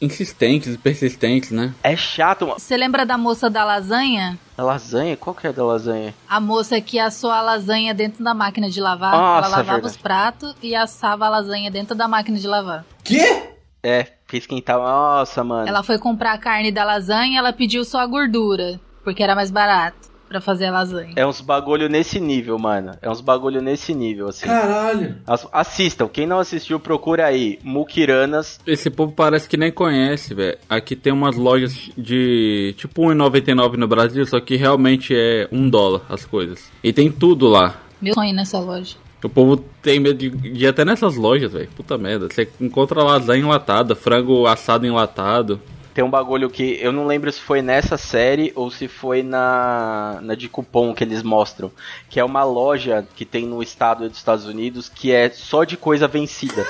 insistentes 0.00 0.74
e 0.74 0.78
persistentes, 0.78 1.52
né? 1.52 1.72
É 1.82 1.96
chato, 1.96 2.46
mano. 2.46 2.58
Você 2.58 2.76
lembra 2.76 3.06
da 3.06 3.16
moça 3.16 3.48
da 3.48 3.64
lasanha? 3.64 4.36
A 4.58 4.62
lasanha? 4.62 5.16
Qual 5.16 5.34
que 5.34 5.46
é 5.46 5.52
da 5.52 5.64
lasanha? 5.64 6.12
A 6.28 6.40
moça 6.40 6.80
que 6.80 6.98
assou 6.98 7.30
a 7.30 7.40
lasanha 7.40 7.94
dentro 7.94 8.24
da 8.24 8.34
máquina 8.34 8.68
de 8.68 8.80
lavar. 8.80 9.12
Nossa, 9.12 9.46
ela 9.46 9.56
lavava 9.58 9.72
verdade. 9.74 9.86
os 9.86 9.96
pratos 9.96 10.56
e 10.60 10.74
assava 10.74 11.26
a 11.26 11.28
lasanha 11.28 11.70
dentro 11.70 11.94
da 11.94 12.08
máquina 12.08 12.36
de 12.36 12.48
lavar. 12.48 12.84
Quê? 13.04 13.50
É, 13.80 14.08
que 14.26 14.36
esquentava. 14.36 14.82
Nossa, 14.82 15.44
mano. 15.44 15.68
Ela 15.68 15.84
foi 15.84 15.98
comprar 15.98 16.32
a 16.32 16.38
carne 16.38 16.72
da 16.72 16.84
lasanha 16.84 17.34
e 17.34 17.36
ela 17.36 17.52
pediu 17.52 17.84
só 17.84 18.00
a 18.00 18.06
gordura, 18.06 18.80
porque 19.04 19.22
era 19.22 19.36
mais 19.36 19.52
barato 19.52 20.11
pra 20.32 20.40
fazer 20.40 20.66
a 20.66 20.70
lasanha. 20.72 21.12
É 21.14 21.26
uns 21.26 21.40
bagulho 21.42 21.88
nesse 21.88 22.18
nível, 22.18 22.58
mano. 22.58 22.92
É 23.02 23.10
uns 23.10 23.20
bagulho 23.20 23.60
nesse 23.60 23.94
nível, 23.94 24.28
assim. 24.28 24.46
Caralho. 24.46 25.16
As- 25.26 25.46
Assistam. 25.52 26.08
Quem 26.08 26.26
não 26.26 26.38
assistiu, 26.38 26.80
procura 26.80 27.26
aí. 27.26 27.58
Mukiranas. 27.62 28.58
Esse 28.66 28.88
povo 28.90 29.12
parece 29.12 29.48
que 29.48 29.56
nem 29.56 29.70
conhece, 29.70 30.32
velho. 30.34 30.56
Aqui 30.68 30.96
tem 30.96 31.12
umas 31.12 31.36
lojas 31.36 31.90
de 31.96 32.74
tipo 32.78 33.02
1,99 33.02 33.76
no 33.76 33.86
Brasil, 33.86 34.24
só 34.26 34.40
que 34.40 34.56
realmente 34.56 35.14
é 35.14 35.46
um 35.52 35.68
dólar 35.68 36.00
as 36.08 36.24
coisas. 36.24 36.70
E 36.82 36.92
tem 36.92 37.10
tudo 37.12 37.46
lá. 37.48 37.76
Meu 38.00 38.14
sonho 38.14 38.34
nessa 38.34 38.58
loja. 38.58 38.96
O 39.22 39.28
povo 39.28 39.56
tem 39.80 40.00
medo 40.00 40.18
de, 40.18 40.30
de 40.30 40.64
ir 40.64 40.66
até 40.66 40.84
nessas 40.84 41.14
lojas, 41.14 41.52
velho. 41.52 41.68
Puta 41.76 41.96
merda. 41.96 42.26
Você 42.28 42.48
encontra 42.60 43.04
lasanha 43.04 43.42
enlatada, 43.44 43.94
frango 43.94 44.46
assado 44.48 44.84
enlatado. 44.84 45.60
Tem 45.94 46.02
um 46.02 46.08
bagulho 46.10 46.48
que 46.48 46.78
eu 46.80 46.90
não 46.90 47.06
lembro 47.06 47.30
se 47.30 47.40
foi 47.40 47.60
nessa 47.60 47.98
série 47.98 48.50
ou 48.54 48.70
se 48.70 48.88
foi 48.88 49.22
na, 49.22 50.18
na 50.22 50.34
de 50.34 50.48
cupom 50.48 50.94
que 50.94 51.04
eles 51.04 51.22
mostram. 51.22 51.70
Que 52.08 52.18
é 52.18 52.24
uma 52.24 52.44
loja 52.44 53.06
que 53.14 53.24
tem 53.26 53.44
no 53.46 53.62
estado 53.62 54.08
dos 54.08 54.16
Estados 54.16 54.46
Unidos 54.46 54.88
que 54.88 55.12
é 55.12 55.28
só 55.30 55.64
de 55.64 55.76
coisa 55.76 56.08
vencida. 56.08 56.66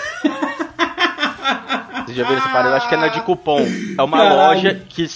Vocês 2.04 2.16
já 2.16 2.24
viram 2.24 2.38
essa 2.38 2.48
parada? 2.48 2.70
Eu 2.70 2.76
acho 2.76 2.88
que 2.88 2.94
é 2.94 2.98
na 2.98 3.08
de 3.08 3.20
cupom. 3.22 3.60
É 3.96 4.02
uma 4.02 4.18
Caralho. 4.18 4.36
loja 4.48 4.74
que 4.88 5.06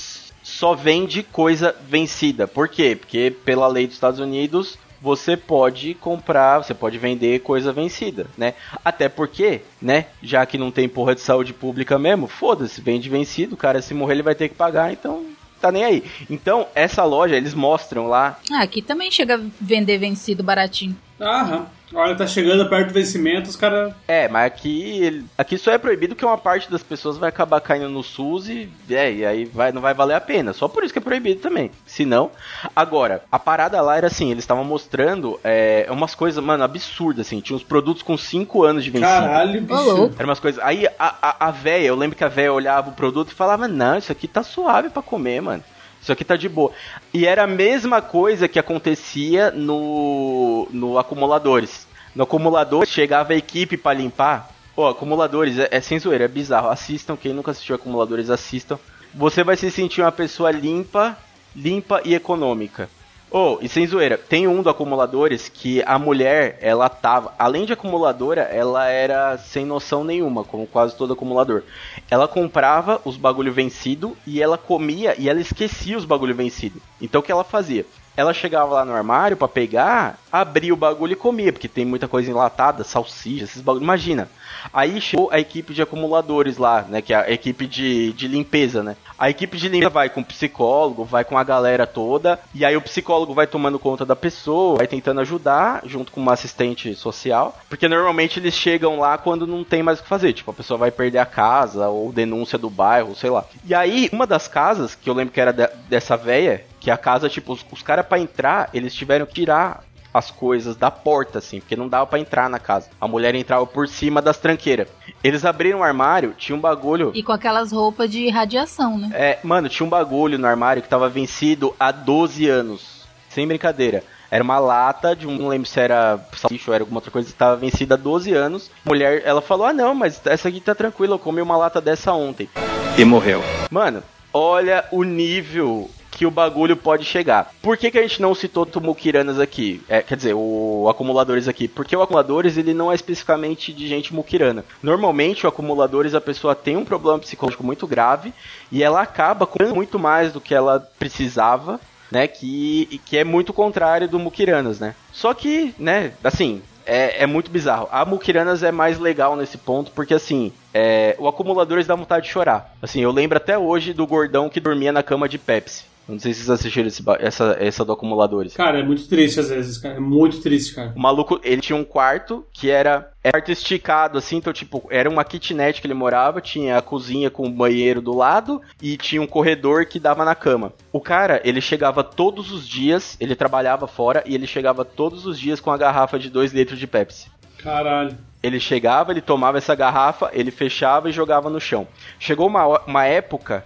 só 0.43 0.75
vende 0.75 1.25
coisa 1.25 1.75
vencida. 1.89 2.47
Por 2.47 2.69
quê? 2.69 2.97
Porque 2.99 3.35
pela 3.45 3.67
lei 3.67 3.87
dos 3.87 3.97
Estados 3.97 4.21
Unidos 4.21 4.79
você 5.01 5.37
pode 5.37 5.95
comprar, 5.95 6.59
você 6.59 6.75
pode 6.75 6.99
vender 6.99 7.41
coisa 7.41 7.73
vencida, 7.73 8.27
né? 8.37 8.55
Até 8.85 9.09
porque, 9.09 9.63
né? 9.81 10.07
Já 10.23 10.45
que 10.47 10.59
não 10.59 10.71
tem 10.71 10.89
porra 10.89 11.15
de 11.15 11.21
saúde 11.21 11.53
pública 11.53 11.99
mesmo, 11.99 12.27
foda-se, 12.27 12.81
vende 12.81 13.09
vencido, 13.09 13.55
o 13.55 13.59
cara 13.59 13.83
se 13.83 13.95
morrer 13.95 14.15
ele 14.15 14.23
vai 14.23 14.35
ter 14.35 14.49
que 14.49 14.55
pagar, 14.55 14.93
então 14.93 15.25
tá 15.61 15.73
nem 15.73 15.85
aí. 15.85 16.05
Então, 16.31 16.67
essa 16.75 17.05
loja, 17.05 17.37
eles 17.37 17.55
mostram 17.55 18.09
lá 18.09 18.39
Ah, 18.51 18.63
aqui 18.63 18.83
também 18.83 19.11
chega 19.11 19.37
a 19.37 19.41
vender 19.61 19.99
vencido 19.99 20.43
baratinho. 20.43 20.97
Aham. 21.21 21.67
Olha, 21.95 22.17
tá 22.17 22.27
chegando 22.27 22.69
perto 22.69 22.89
do 22.89 22.95
vencimento, 22.95 23.49
os 23.49 23.57
caras. 23.57 23.95
É, 24.09 24.29
mas 24.29 24.47
aqui, 24.47 25.25
aqui 25.39 25.57
só 25.57 25.71
é 25.71 25.79
proibido 25.79 26.17
que 26.17 26.25
uma 26.25 26.37
parte 26.37 26.71
das 26.71 26.83
pessoas 26.83 27.17
vai 27.17 27.29
acabar 27.29 27.61
caindo 27.61 27.89
no 27.89 28.03
SUS 28.03 28.49
e, 28.49 28.69
é, 28.91 29.13
e 29.13 29.25
aí 29.25 29.45
vai, 29.45 29.71
não 29.71 29.81
vai 29.81 29.95
valer 29.95 30.15
a 30.15 30.21
pena. 30.21 30.53
Só 30.53 30.67
por 30.67 30.83
isso 30.83 30.93
que 30.93 30.99
é 30.99 31.03
proibido 31.03 31.41
também. 31.41 31.71
Se 31.87 32.05
não. 32.05 32.31
Agora, 32.75 33.23
a 33.31 33.39
parada 33.39 33.81
lá 33.81 33.97
era 33.97 34.09
assim: 34.09 34.31
eles 34.31 34.43
estavam 34.43 34.65
mostrando 34.65 35.39
é, 35.45 35.87
umas 35.91 36.15
coisas, 36.15 36.43
mano, 36.43 36.65
absurdas, 36.65 37.27
assim. 37.27 37.41
Tinha 37.41 37.57
uns 37.57 37.63
produtos 37.63 38.03
com 38.03 38.17
5 38.17 38.65
anos 38.65 38.83
de 38.83 38.91
vencida. 38.91 39.09
Caralho, 39.09 39.61
bicho. 39.63 40.13
Eram 40.19 40.29
umas 40.29 40.41
coisas. 40.41 40.63
Aí 40.65 40.87
a, 40.99 41.15
a, 41.23 41.49
a 41.49 41.51
véia, 41.51 41.87
eu 41.87 41.97
lembro 41.97 42.17
que 42.17 42.25
a 42.25 42.29
véia 42.29 42.53
olhava 42.53 42.91
o 42.91 42.95
produto 42.95 43.31
e 43.31 43.35
falava: 43.35 43.69
Não, 43.69 43.97
isso 43.97 44.11
aqui 44.11 44.27
tá 44.27 44.43
suave 44.43 44.91
pra 44.91 45.03
comer, 45.03 45.41
mano. 45.41 45.63
Isso 46.07 46.13
aqui 46.13 46.25
tá 46.25 46.37
de 46.37 46.49
boa. 46.49 46.71
E 47.13 47.27
era 47.27 47.43
a 47.43 47.49
mesma 47.49 48.01
coisa 48.01 48.47
que 48.47 48.61
acontecia 48.61 49.51
no, 49.51 50.69
no 50.71 51.01
acumuladores. 51.01 51.85
No 52.15 52.23
acumulador 52.23 52.87
chegava 52.87 53.33
a 53.33 53.37
equipe 53.37 53.77
pra 53.77 53.93
limpar. 53.93 54.49
Pô, 54.73 54.87
acumuladores 54.87 55.59
é, 55.59 55.67
é 55.69 55.81
sem 55.81 55.99
zoeira, 55.99 56.27
é 56.27 56.29
bizarro. 56.29 56.69
Assistam, 56.69 57.17
quem 57.17 57.33
nunca 57.33 57.51
assistiu 57.51 57.75
acumuladores, 57.75 58.31
assistam. 58.31 58.79
Você 59.13 59.43
vai 59.43 59.57
se 59.57 59.69
sentir 59.69 60.01
uma 60.01 60.13
pessoa 60.13 60.53
limpa, 60.53 61.19
limpa 61.57 62.01
e 62.05 62.15
econômica. 62.15 62.89
Oh, 63.29 63.59
e 63.61 63.69
sem 63.69 63.87
zoeira, 63.87 64.17
tem 64.17 64.47
um 64.47 64.63
do 64.63 64.71
acumuladores 64.71 65.49
que 65.49 65.83
a 65.85 65.99
mulher, 65.99 66.59
ela 66.61 66.89
tava, 66.89 67.35
além 67.37 67.67
de 67.67 67.73
acumuladora, 67.73 68.43
ela 68.43 68.87
era 68.87 69.37
sem 69.37 69.65
noção 69.65 70.05
nenhuma, 70.05 70.45
como 70.45 70.67
quase 70.67 70.97
todo 70.97 71.13
acumulador. 71.13 71.65
Ela 72.09 72.29
comprava 72.29 73.01
os 73.05 73.17
bagulho 73.17 73.53
vencido 73.53 74.17
e 74.25 74.41
ela 74.41 74.57
comia 74.57 75.17
e 75.19 75.29
ela 75.29 75.41
esquecia 75.41 75.99
os 75.99 76.05
bagulho 76.05 76.37
vencido. 76.37 76.81
Então 77.03 77.21
o 77.21 77.25
que 77.25 77.33
ela 77.33 77.43
fazia? 77.43 77.85
Ela 78.17 78.33
chegava 78.33 78.75
lá 78.75 78.85
no 78.85 78.95
armário 78.95 79.37
pra 79.37 79.47
pegar, 79.49 80.19
abria 80.33 80.73
o 80.73 80.77
bagulho 80.77 81.13
e 81.13 81.17
comia, 81.17 81.53
porque 81.53 81.69
tem 81.69 81.85
muita 81.85 82.09
coisa 82.09 82.31
enlatada, 82.31 82.83
salsicha, 82.83 83.45
esses 83.45 83.61
bagulho. 83.61 83.83
Imagina. 83.85 84.29
Aí 84.73 85.01
chegou 85.01 85.29
a 85.31 85.39
equipe 85.39 85.75
de 85.75 85.83
acumuladores 85.83 86.57
lá, 86.57 86.83
né? 86.89 87.03
Que 87.03 87.13
é 87.13 87.17
a 87.17 87.31
equipe 87.31 87.67
de, 87.67 88.13
de 88.15 88.27
limpeza, 88.27 88.83
né? 88.83 88.97
A 89.19 89.31
equipe 89.31 89.57
de 89.57 89.69
limpeza 89.69 89.91
vai 89.91 90.09
com 90.11 90.21
o 90.21 90.25
psicólogo, 90.25 91.05
vai 91.05 91.25
com 91.25 91.39
a 91.39 91.45
galera 91.45 91.87
toda, 91.87 92.39
e 92.55 92.65
aí 92.65 92.77
o 92.77 92.83
psicólogo 92.83 93.33
vai 93.35 93.47
tomando 93.47 93.79
conta 93.79 94.05
da 94.05 94.17
pessoa, 94.17 94.77
vai 94.79 94.87
tentando 94.87 95.21
ajudar, 95.21 95.83
junto 95.85 96.11
com 96.13 96.21
uma 96.21 96.33
assistente 96.33 96.95
social, 96.95 97.57
porque 97.69 97.89
normalmente 97.89 98.39
eles 98.41 98.55
chegam 98.55 98.99
lá 98.99 99.17
quando 99.17 99.47
não 99.47 99.63
tem 99.65 99.83
mais 99.83 99.99
o 100.01 100.03
que 100.03 100.09
fazer, 100.09 100.33
tipo, 100.33 100.51
a 100.51 100.55
pessoa 100.55 100.77
vai 100.79 100.91
perder 100.91 101.19
a 101.19 101.27
casa, 101.27 101.89
ou 101.89 102.13
denúncia 102.13 102.59
do 102.59 102.69
bairro, 102.69 103.15
sei 103.15 103.31
lá. 103.31 103.45
E 103.65 103.75
aí, 103.75 104.09
uma 104.13 104.27
das 104.27 104.49
casas, 104.49 104.95
que 104.95 105.09
eu 105.09 105.15
lembro 105.15 105.33
que 105.33 105.41
era 105.41 105.53
de- 105.53 105.69
dessa 105.89 106.17
véia, 106.17 106.65
que 106.87 106.91
a 106.93 106.97
casa, 106.97 107.29
tipo, 107.29 107.53
os, 107.53 107.67
os 107.73 107.83
caras 107.83 108.07
pra 108.07 108.17
entrar, 108.17 108.71
eles 108.73 108.95
tiveram 108.95 109.27
que 109.27 109.35
tirar 109.35 109.83
as 110.15 110.31
coisas 110.31 110.77
da 110.77 110.89
porta, 110.89 111.41
assim, 111.41 111.59
porque 111.59 111.75
não 111.75 111.89
dava 111.89 112.07
pra 112.07 112.21
entrar 112.21 112.49
na 112.49 112.61
casa. 112.61 112.89
A 113.01 113.09
mulher 113.09 113.35
entrava 113.35 113.67
por 113.67 113.89
cima 113.89 114.23
das 114.23 114.39
tranqueiras. 114.39 114.87
Eles 115.23 115.45
abriram 115.45 115.81
o 115.81 115.83
armário, 115.83 116.33
tinha 116.39 116.55
um 116.55 116.61
bagulho. 116.61 117.11
E 117.13 117.25
com 117.25 117.33
aquelas 117.33 117.73
roupas 117.73 118.09
de 118.09 118.29
radiação, 118.29 118.97
né? 118.97 119.11
É, 119.15 119.39
mano, 119.43 119.69
tinha 119.69 119.85
um 119.85 119.91
bagulho 119.91 120.39
no 120.39 120.47
armário 120.47 120.81
que 120.81 120.89
tava 120.89 121.09
vencido 121.09 121.75
há 121.79 121.91
12 121.91 122.49
anos. 122.49 123.05
Sem 123.31 123.49
brincadeira. 123.49 124.05
Era 124.31 124.45
uma 124.45 124.61
lata 124.61 125.17
de 125.17 125.27
um, 125.27 125.37
não 125.37 125.49
lembro 125.49 125.69
se 125.69 125.81
era 125.81 126.21
salsicha 126.37 126.71
ou 126.71 126.75
era 126.77 126.85
alguma 126.85 126.99
outra 126.99 127.11
coisa, 127.11 127.29
que 127.29 127.35
tava 127.35 127.57
vencida 127.57 127.97
há 127.97 127.99
12 127.99 128.33
anos. 128.33 128.71
A 128.85 128.89
mulher, 128.89 129.23
ela 129.25 129.43
falou: 129.43 129.67
"Ah, 129.67 129.73
não, 129.73 129.93
mas 129.93 130.21
essa 130.25 130.49
aqui 130.49 130.61
tá 130.61 130.75
tranquila, 130.75 131.15
eu 131.17 131.19
comi 131.19 131.43
uma 131.43 131.57
lata 131.57 131.81
dessa 131.81 132.13
ontem". 132.13 132.49
E 132.97 133.05
morreu. 133.05 133.43
Mano, 133.73 134.05
olha 134.33 134.85
o 134.93 135.03
nível 135.03 135.91
que 136.17 136.25
o 136.25 136.31
bagulho 136.31 136.75
pode 136.75 137.05
chegar. 137.05 137.53
Por 137.61 137.77
que, 137.77 137.91
que 137.91 137.99
a 137.99 138.03
gente 138.03 138.23
não 138.23 138.35
citou 138.35 138.67
o 138.75 138.81
Mukiranas 138.81 139.39
aqui? 139.39 139.83
É, 139.87 140.01
quer 140.01 140.17
dizer, 140.17 140.35
o 140.35 140.89
Acumuladores 140.89 141.47
aqui. 141.47 141.69
Porque 141.69 141.95
o 141.95 142.01
Acumuladores 142.01 142.57
ele 142.57 142.73
não 142.73 142.91
é 142.91 142.95
especificamente 142.95 143.71
de 143.71 143.87
gente 143.87 144.15
mukirana. 144.15 144.65
Normalmente 144.83 145.45
o 145.45 145.49
Acumuladores 145.49 146.15
a 146.15 146.21
pessoa 146.21 146.55
tem 146.55 146.75
um 146.75 146.87
problema 146.87 147.19
psicológico 147.19 147.63
muito 147.63 147.87
grave 147.87 148.33
e 148.73 148.83
ela 148.83 149.03
acaba 149.03 149.47
com 149.47 149.63
muito 149.75 149.99
mais 149.99 150.33
do 150.33 150.41
que 150.41 150.55
ela 150.55 150.81
precisava, 150.99 151.79
né? 152.11 152.27
Que, 152.27 152.99
que 153.05 153.19
é 153.19 153.23
muito 153.23 153.53
contrário 153.53 154.09
do 154.09 154.19
Mukiranas, 154.19 154.81
né? 154.81 154.95
Só 155.13 155.35
que, 155.35 155.75
né, 155.79 156.15
assim, 156.25 156.63
é, 156.87 157.25
é 157.25 157.27
muito 157.27 157.51
bizarro. 157.51 157.89
A 157.93 158.07
Mukiranas 158.07 158.63
é 158.63 158.73
mais 158.73 158.99
legal 158.99 159.37
nesse 159.37 159.59
ponto, 159.59 159.91
porque 159.91 160.15
assim, 160.15 160.51
é, 160.73 161.15
o 161.19 161.29
Acumuladores 161.29 161.87
dá 161.87 161.95
vontade 161.95 162.25
de 162.25 162.33
chorar. 162.33 162.75
Assim, 162.81 163.03
eu 163.03 163.13
lembro 163.13 163.37
até 163.37 163.59
hoje 163.59 163.93
do 163.93 164.07
gordão 164.07 164.49
que 164.49 164.61
dormia 164.61 164.93
na 164.93 165.03
cama 165.03 165.29
de 165.29 165.37
Pepsi. 165.37 165.85
Não 166.09 166.19
sei 166.19 166.33
se 166.33 166.41
vocês 166.41 166.51
assistiram 166.51 166.87
esse 166.87 167.03
essa, 167.19 167.57
essa 167.59 167.85
do 167.85 167.93
Acumuladores. 167.93 168.55
Cara, 168.55 168.79
é 168.79 168.83
muito 168.83 169.09
triste 169.09 169.41
às 169.41 169.49
vezes, 169.49 169.79
cara. 169.79 169.97
É 169.97 170.01
muito 170.01 170.41
triste, 170.41 170.75
cara. 170.75 170.93
O 170.95 171.01
maluco, 171.01 171.41
ele 171.43 171.61
tinha 171.61 171.77
um 171.77 171.85
quarto 171.85 172.47
que 172.53 172.71
era 172.71 173.11
era 173.25 173.33
quarto 173.33 173.51
esticado, 173.51 174.19
assim, 174.19 174.37
então, 174.37 174.53
tipo, 174.53 174.87
era 174.89 175.11
uma 175.11 175.25
kitnet 175.25 175.81
que 175.81 175.87
ele 175.89 175.95
morava, 175.95 176.41
tinha 176.41 176.79
a 176.79 176.83
cozinha 176.83 177.29
com 177.29 177.45
o 177.45 177.51
banheiro 177.51 178.01
do 178.01 178.15
lado 178.15 178.63
e 178.81 178.97
tinha 178.97 179.21
um 179.21 179.27
corredor 179.27 179.85
que 179.87 179.99
dava 179.99 180.25
na 180.25 180.37
cama. 180.37 180.73
O 180.93 181.01
cara, 181.01 181.41
ele 181.45 181.61
chegava 181.61 182.05
todos 182.05 182.53
os 182.53 182.69
dias, 182.69 183.17
ele 183.19 183.35
trabalhava 183.35 183.89
fora 183.89 184.23
e 184.25 184.35
ele 184.37 184.47
chegava 184.47 184.85
todos 184.85 185.27
os 185.27 185.41
dias 185.41 185.59
com 185.59 185.73
a 185.73 185.77
garrafa 185.77 186.21
de 186.21 186.31
2 186.31 186.53
litros 186.53 186.79
de 186.79 186.87
Pepsi. 186.87 187.29
Caralho. 187.59 188.17
Ele 188.41 188.61
chegava, 188.61 189.11
ele 189.11 189.21
tomava 189.21 189.59
essa 189.59 189.75
garrafa, 189.75 190.31
ele 190.33 190.53
fechava 190.53 191.09
e 191.09 191.13
jogava 191.13 191.51
no 191.51 191.61
chão. 191.61 191.89
Chegou 192.21 192.47
uma, 192.47 192.81
uma 192.87 193.05
época 193.07 193.65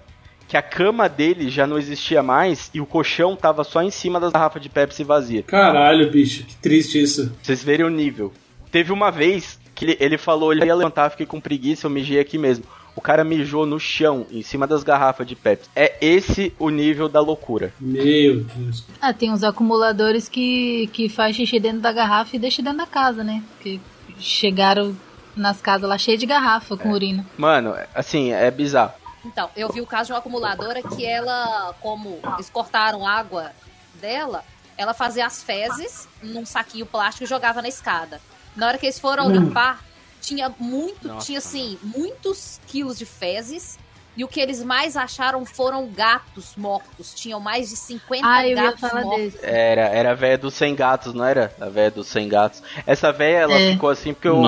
que 0.51 0.57
a 0.57 0.62
cama 0.62 1.09
dele 1.09 1.48
já 1.48 1.64
não 1.64 1.78
existia 1.78 2.24
mais 2.24 2.72
e 2.74 2.80
o 2.80 2.86
colchão 2.86 3.36
tava 3.36 3.62
só 3.62 3.80
em 3.84 3.90
cima 3.90 4.18
das 4.18 4.32
garrafas 4.32 4.61
de 4.61 4.68
Pepsi 4.68 5.05
vazia. 5.05 5.44
Caralho, 5.44 6.11
bicho, 6.11 6.42
que 6.42 6.57
triste 6.57 7.01
isso. 7.01 7.26
Pra 7.26 7.36
vocês 7.40 7.62
verem 7.62 7.86
o 7.86 7.88
nível. 7.88 8.32
Teve 8.68 8.92
uma 8.92 9.12
vez 9.12 9.61
que 9.76 9.84
ele, 9.84 9.96
ele 10.01 10.18
falou, 10.18 10.53
ele 10.53 10.64
ia 10.64 10.74
levantar, 10.74 11.09
fiquei 11.11 11.24
com 11.24 11.40
preguiça, 11.40 11.86
eu 11.86 11.90
mijei 11.90 12.18
aqui 12.18 12.36
mesmo. 12.36 12.64
O 12.96 13.01
cara 13.01 13.22
mijou 13.22 13.64
no 13.64 13.78
chão, 13.78 14.26
em 14.28 14.42
cima 14.42 14.66
das 14.66 14.82
garrafas 14.82 15.24
de 15.24 15.36
Pepsi. 15.36 15.70
É 15.76 15.94
esse 16.01 16.53
o 16.59 16.68
nível 16.68 17.09
da 17.09 17.20
loucura. 17.20 17.72
Meu 17.80 18.40
Deus. 18.40 18.84
Ah, 19.01 19.12
tem 19.12 19.30
uns 19.30 19.44
acumuladores 19.44 20.28
que, 20.28 20.90
que 20.92 21.09
faz 21.09 21.36
xixi 21.36 21.61
dentro 21.61 21.78
da 21.78 21.92
garrafa 21.92 22.34
e 22.34 22.40
deixa 22.40 22.61
dentro 22.61 22.78
da 22.78 22.86
casa, 22.86 23.22
né? 23.22 23.40
Porque 23.55 23.78
chegaram 24.18 24.96
nas 25.36 25.61
casas 25.61 25.88
lá 25.88 25.96
cheias 25.96 26.18
de 26.18 26.26
garrafa 26.26 26.76
com 26.76 26.90
urina. 26.90 27.24
Mano, 27.38 27.72
assim, 27.94 28.32
é 28.32 28.51
bizarro. 28.51 28.99
Então, 29.24 29.50
eu 29.56 29.68
vi 29.70 29.80
o 29.80 29.86
caso 29.86 30.06
de 30.06 30.12
uma 30.12 30.18
acumuladora 30.18 30.82
que 30.82 31.04
ela, 31.04 31.74
como 31.80 32.18
eles 32.34 32.48
cortaram 32.50 33.06
água 33.06 33.52
dela, 34.00 34.42
ela 34.78 34.94
fazia 34.94 35.26
as 35.26 35.42
fezes 35.42 36.08
num 36.22 36.46
saquinho 36.46 36.86
plástico 36.86 37.24
e 37.24 37.26
jogava 37.26 37.60
na 37.60 37.68
escada. 37.68 38.20
Na 38.56 38.66
hora 38.66 38.78
que 38.78 38.86
eles 38.86 38.98
foram 38.98 39.30
limpar, 39.30 39.84
tinha 40.20 40.52
muito, 40.58 41.06
Nossa, 41.08 41.26
tinha 41.26 41.38
assim, 41.38 41.78
muitos 41.82 42.60
quilos 42.66 42.98
de 42.98 43.04
fezes. 43.06 43.78
E 44.16 44.24
o 44.24 44.28
que 44.28 44.40
eles 44.40 44.62
mais 44.62 44.96
acharam 44.96 45.46
foram 45.46 45.86
gatos 45.86 46.56
mortos. 46.56 47.14
Tinham 47.14 47.38
mais 47.38 47.70
de 47.70 47.76
50 47.76 48.26
Ah, 48.26 48.44
eu 48.46 48.56
ia 48.56 48.62
gatos 48.64 48.80
falar 48.80 49.02
mortos. 49.02 49.32
desse. 49.34 49.46
Era, 49.46 49.82
era 49.82 50.10
a 50.10 50.14
véia 50.14 50.36
dos 50.36 50.52
100 50.54 50.74
gatos, 50.74 51.14
não 51.14 51.24
era? 51.24 51.54
A 51.60 51.68
véia 51.68 51.90
dos 51.92 52.08
100 52.08 52.28
gatos. 52.28 52.62
Essa 52.86 53.12
véia, 53.12 53.38
ela 53.38 53.54
É. 53.54 53.72
ficou 53.72 53.88
assim 53.88 54.12
porque 54.12 54.28
o, 54.28 54.42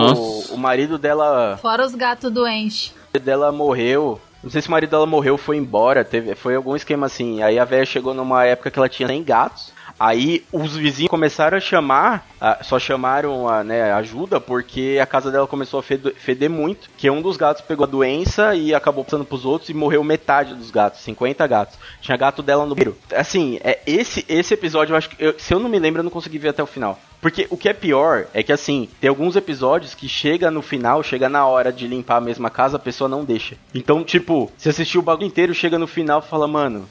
o 0.51 0.57
marido 0.59 0.99
dela, 0.99 1.57
Fora 1.63 1.87
os 1.87 1.95
gatos 1.95 2.31
doentes. 2.31 2.93
dela 3.23 3.53
morreu. 3.53 4.21
Não 4.43 4.51
sei 4.51 4.61
se 4.61 4.69
o 4.69 4.71
marido 4.73 4.91
dela 4.91 5.07
morreu, 5.07 5.39
foi 5.39 5.57
embora, 5.57 6.05
teve, 6.05 6.35
foi 6.35 6.57
algum 6.57 6.75
esquema 6.75 7.07
assim. 7.07 7.43
Aí 7.43 7.59
a 7.59 7.65
véia 7.65 7.87
chegou 7.87 8.13
numa 8.13 8.45
época 8.45 8.71
que 8.71 8.79
ela 8.79 8.89
tinha 8.89 9.07
100 9.07 9.23
gatos. 9.23 9.73
Aí 10.05 10.45
os 10.53 10.75
vizinhos 10.77 11.09
começaram 11.11 11.57
a 11.57 11.61
chamar, 11.61 12.27
só 12.63 12.77
chamaram 12.77 13.49
a, 13.49 13.63
né, 13.63 13.93
ajuda 13.93 14.41
porque 14.41 14.99
a 15.01 15.07
casa 15.07 15.31
dela 15.31 15.47
começou 15.47 15.79
a 15.79 15.83
fede- 15.83 16.13
feder 16.17 16.51
muito. 16.51 16.91
Que 16.99 17.09
um 17.09 17.23
dos 17.23 17.37
gatos 17.37 17.63
pegou 17.63 17.85
a 17.85 17.89
doença 17.89 18.53
e 18.57 18.75
acabou 18.75 19.05
passando 19.05 19.25
pros 19.25 19.45
outros 19.45 19.71
e 19.71 19.75
morreu 19.75 20.03
metade 20.03 20.55
dos 20.55 20.73
gatos, 20.73 21.03
50 21.03 21.47
gatos. 21.47 21.79
Tinha 22.01 22.17
gato 22.17 22.43
dela 22.43 22.67
no 22.67 22.75
banheiro. 22.75 22.99
Assim, 23.15 23.61
é 23.63 23.79
esse 23.87 24.25
esse 24.29 24.53
episódio, 24.55 24.93
eu 24.93 24.97
acho 24.97 25.09
que 25.11 25.25
eu- 25.25 25.39
se 25.39 25.55
eu 25.55 25.61
não 25.61 25.69
me 25.69 25.79
lembro, 25.79 26.01
eu 26.01 26.05
não 26.05 26.11
consegui 26.11 26.37
ver 26.39 26.49
até 26.49 26.63
o 26.63 26.67
final. 26.67 26.99
Porque 27.21 27.47
o 27.49 27.57
que 27.57 27.69
é 27.69 27.73
pior 27.73 28.27
é 28.35 28.43
que 28.43 28.53
assim, 28.53 28.89
tem 29.01 29.09
alguns 29.09 29.37
episódios 29.37 29.95
que 29.95 30.09
chega 30.09 30.51
no 30.51 30.63
final, 30.63 31.01
chega 31.05 31.29
na 31.29 31.47
hora 31.47 31.73
de 31.73 31.87
limpar 31.87 32.17
a 32.17 32.21
mesma 32.21 32.51
casa, 32.51 32.75
a 32.77 32.81
pessoa 32.81 33.07
não 33.09 33.25
deixa. 33.25 33.55
Então, 33.73 34.03
tipo, 34.03 34.51
se 34.59 34.69
assistir 34.69 34.99
o 34.99 35.03
bagulho 35.03 35.29
inteiro, 35.29 35.55
chega 35.55 35.79
no 35.79 35.87
final 35.87 36.19
e 36.19 36.29
fala, 36.29 36.49
mano, 36.49 36.89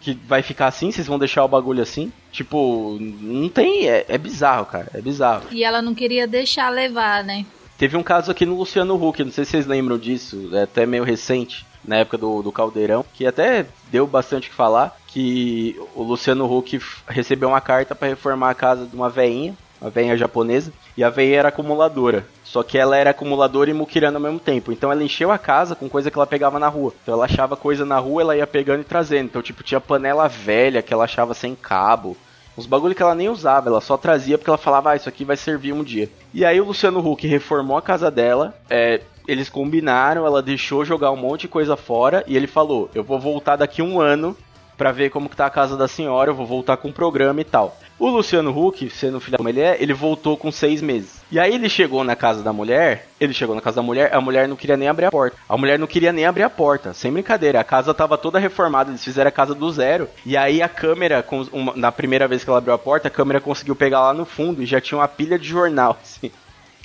que 0.00 0.14
vai 0.26 0.42
ficar 0.42 0.66
assim? 0.66 0.90
Vocês 0.90 1.06
vão 1.06 1.18
deixar 1.18 1.44
o 1.44 1.48
bagulho 1.48 1.82
assim? 1.82 2.12
Tipo, 2.30 2.98
não 3.00 3.48
tem. 3.48 3.88
É, 3.88 4.04
é 4.08 4.18
bizarro, 4.18 4.66
cara. 4.66 4.88
É 4.94 5.00
bizarro. 5.00 5.44
E 5.50 5.64
ela 5.64 5.82
não 5.82 5.94
queria 5.94 6.26
deixar 6.26 6.70
levar, 6.70 7.24
né? 7.24 7.44
Teve 7.78 7.96
um 7.96 8.02
caso 8.02 8.30
aqui 8.30 8.46
no 8.46 8.56
Luciano 8.56 8.94
Huck, 8.94 9.22
não 9.22 9.30
sei 9.30 9.44
se 9.44 9.50
vocês 9.50 9.66
lembram 9.66 9.98
disso, 9.98 10.48
é 10.54 10.62
até 10.62 10.86
meio 10.86 11.04
recente, 11.04 11.66
na 11.84 11.96
época 11.96 12.16
do, 12.16 12.42
do 12.42 12.50
Caldeirão, 12.50 13.04
que 13.12 13.26
até 13.26 13.66
deu 13.90 14.06
bastante 14.06 14.48
o 14.48 14.50
que 14.50 14.56
falar, 14.56 14.96
que 15.06 15.78
o 15.94 16.02
Luciano 16.02 16.50
Huck 16.50 16.80
recebeu 17.06 17.50
uma 17.50 17.60
carta 17.60 17.94
pra 17.94 18.08
reformar 18.08 18.50
a 18.50 18.54
casa 18.54 18.86
de 18.86 18.96
uma 18.96 19.10
veinha, 19.10 19.54
uma 19.80 19.90
veinha 19.90 20.16
japonesa, 20.16 20.72
e 20.96 21.04
a 21.04 21.10
veinha 21.10 21.38
era 21.38 21.48
acumuladora. 21.48 22.26
Só 22.44 22.62
que 22.62 22.78
ela 22.78 22.96
era 22.96 23.10
acumuladora 23.10 23.70
e 23.70 23.74
muquirana 23.74 24.16
ao 24.16 24.22
mesmo 24.22 24.38
tempo. 24.38 24.72
Então 24.72 24.90
ela 24.90 25.02
encheu 25.02 25.30
a 25.30 25.38
casa 25.38 25.74
com 25.74 25.88
coisa 25.88 26.10
que 26.10 26.16
ela 26.16 26.26
pegava 26.26 26.58
na 26.58 26.68
rua. 26.68 26.92
Então 27.02 27.14
ela 27.14 27.24
achava 27.24 27.56
coisa 27.56 27.84
na 27.84 27.98
rua, 27.98 28.22
ela 28.22 28.36
ia 28.36 28.46
pegando 28.46 28.80
e 28.80 28.84
trazendo. 28.84 29.26
Então, 29.26 29.42
tipo, 29.42 29.62
tinha 29.62 29.80
panela 29.80 30.28
velha 30.28 30.82
que 30.82 30.92
ela 30.92 31.04
achava 31.04 31.34
sem 31.34 31.54
cabo. 31.54 32.16
Uns 32.56 32.64
bagulho 32.64 32.94
que 32.94 33.02
ela 33.02 33.14
nem 33.14 33.28
usava, 33.28 33.68
ela 33.68 33.82
só 33.82 33.98
trazia 33.98 34.38
porque 34.38 34.48
ela 34.48 34.56
falava, 34.56 34.92
ah, 34.92 34.96
isso 34.96 35.08
aqui 35.08 35.26
vai 35.26 35.36
servir 35.36 35.72
um 35.72 35.84
dia. 35.84 36.08
E 36.32 36.42
aí 36.42 36.58
o 36.58 36.64
Luciano 36.64 37.06
Huck 37.06 37.26
reformou 37.26 37.76
a 37.76 37.82
casa 37.82 38.10
dela, 38.10 38.54
é, 38.70 39.02
eles 39.28 39.50
combinaram, 39.50 40.24
ela 40.24 40.40
deixou 40.40 40.82
jogar 40.82 41.10
um 41.10 41.16
monte 41.16 41.42
de 41.42 41.48
coisa 41.48 41.76
fora 41.76 42.24
e 42.26 42.34
ele 42.34 42.46
falou, 42.46 42.88
eu 42.94 43.04
vou 43.04 43.20
voltar 43.20 43.56
daqui 43.56 43.82
um 43.82 44.00
ano 44.00 44.34
pra 44.76 44.90
ver 44.90 45.10
como 45.10 45.28
que 45.28 45.36
tá 45.36 45.44
a 45.44 45.50
casa 45.50 45.76
da 45.76 45.86
senhora, 45.86 46.30
eu 46.30 46.34
vou 46.34 46.46
voltar 46.46 46.78
com 46.78 46.88
o 46.88 46.92
programa 46.92 47.42
e 47.42 47.44
tal. 47.44 47.76
O 47.98 48.10
Luciano 48.10 48.50
Huck, 48.50 48.90
sendo 48.90 49.18
filho 49.20 49.38
como 49.38 49.48
ele 49.48 49.60
é, 49.60 49.76
ele 49.80 49.94
voltou 49.94 50.36
com 50.36 50.52
seis 50.52 50.82
meses. 50.82 51.22
E 51.32 51.40
aí 51.40 51.54
ele 51.54 51.66
chegou 51.66 52.04
na 52.04 52.14
casa 52.14 52.42
da 52.42 52.52
mulher, 52.52 53.08
ele 53.18 53.32
chegou 53.32 53.54
na 53.54 53.60
casa 53.62 53.76
da 53.76 53.82
mulher, 53.82 54.14
a 54.14 54.20
mulher 54.20 54.46
não 54.46 54.54
queria 54.54 54.76
nem 54.76 54.86
abrir 54.86 55.06
a 55.06 55.10
porta. 55.10 55.36
A 55.48 55.56
mulher 55.56 55.78
não 55.78 55.86
queria 55.86 56.12
nem 56.12 56.26
abrir 56.26 56.42
a 56.42 56.50
porta, 56.50 56.92
sem 56.92 57.10
brincadeira. 57.10 57.58
A 57.58 57.64
casa 57.64 57.94
tava 57.94 58.18
toda 58.18 58.38
reformada, 58.38 58.90
eles 58.90 59.02
fizeram 59.02 59.28
a 59.28 59.32
casa 59.32 59.54
do 59.54 59.72
zero. 59.72 60.08
E 60.26 60.36
aí 60.36 60.60
a 60.60 60.68
câmera, 60.68 61.24
uma- 61.52 61.72
na 61.74 61.90
primeira 61.90 62.28
vez 62.28 62.44
que 62.44 62.50
ela 62.50 62.58
abriu 62.58 62.74
a 62.74 62.78
porta, 62.78 63.08
a 63.08 63.10
câmera 63.10 63.40
conseguiu 63.40 63.74
pegar 63.74 64.00
lá 64.00 64.12
no 64.12 64.26
fundo 64.26 64.62
e 64.62 64.66
já 64.66 64.78
tinha 64.78 64.98
uma 64.98 65.08
pilha 65.08 65.38
de 65.38 65.48
jornal, 65.48 65.96
assim. 66.04 66.30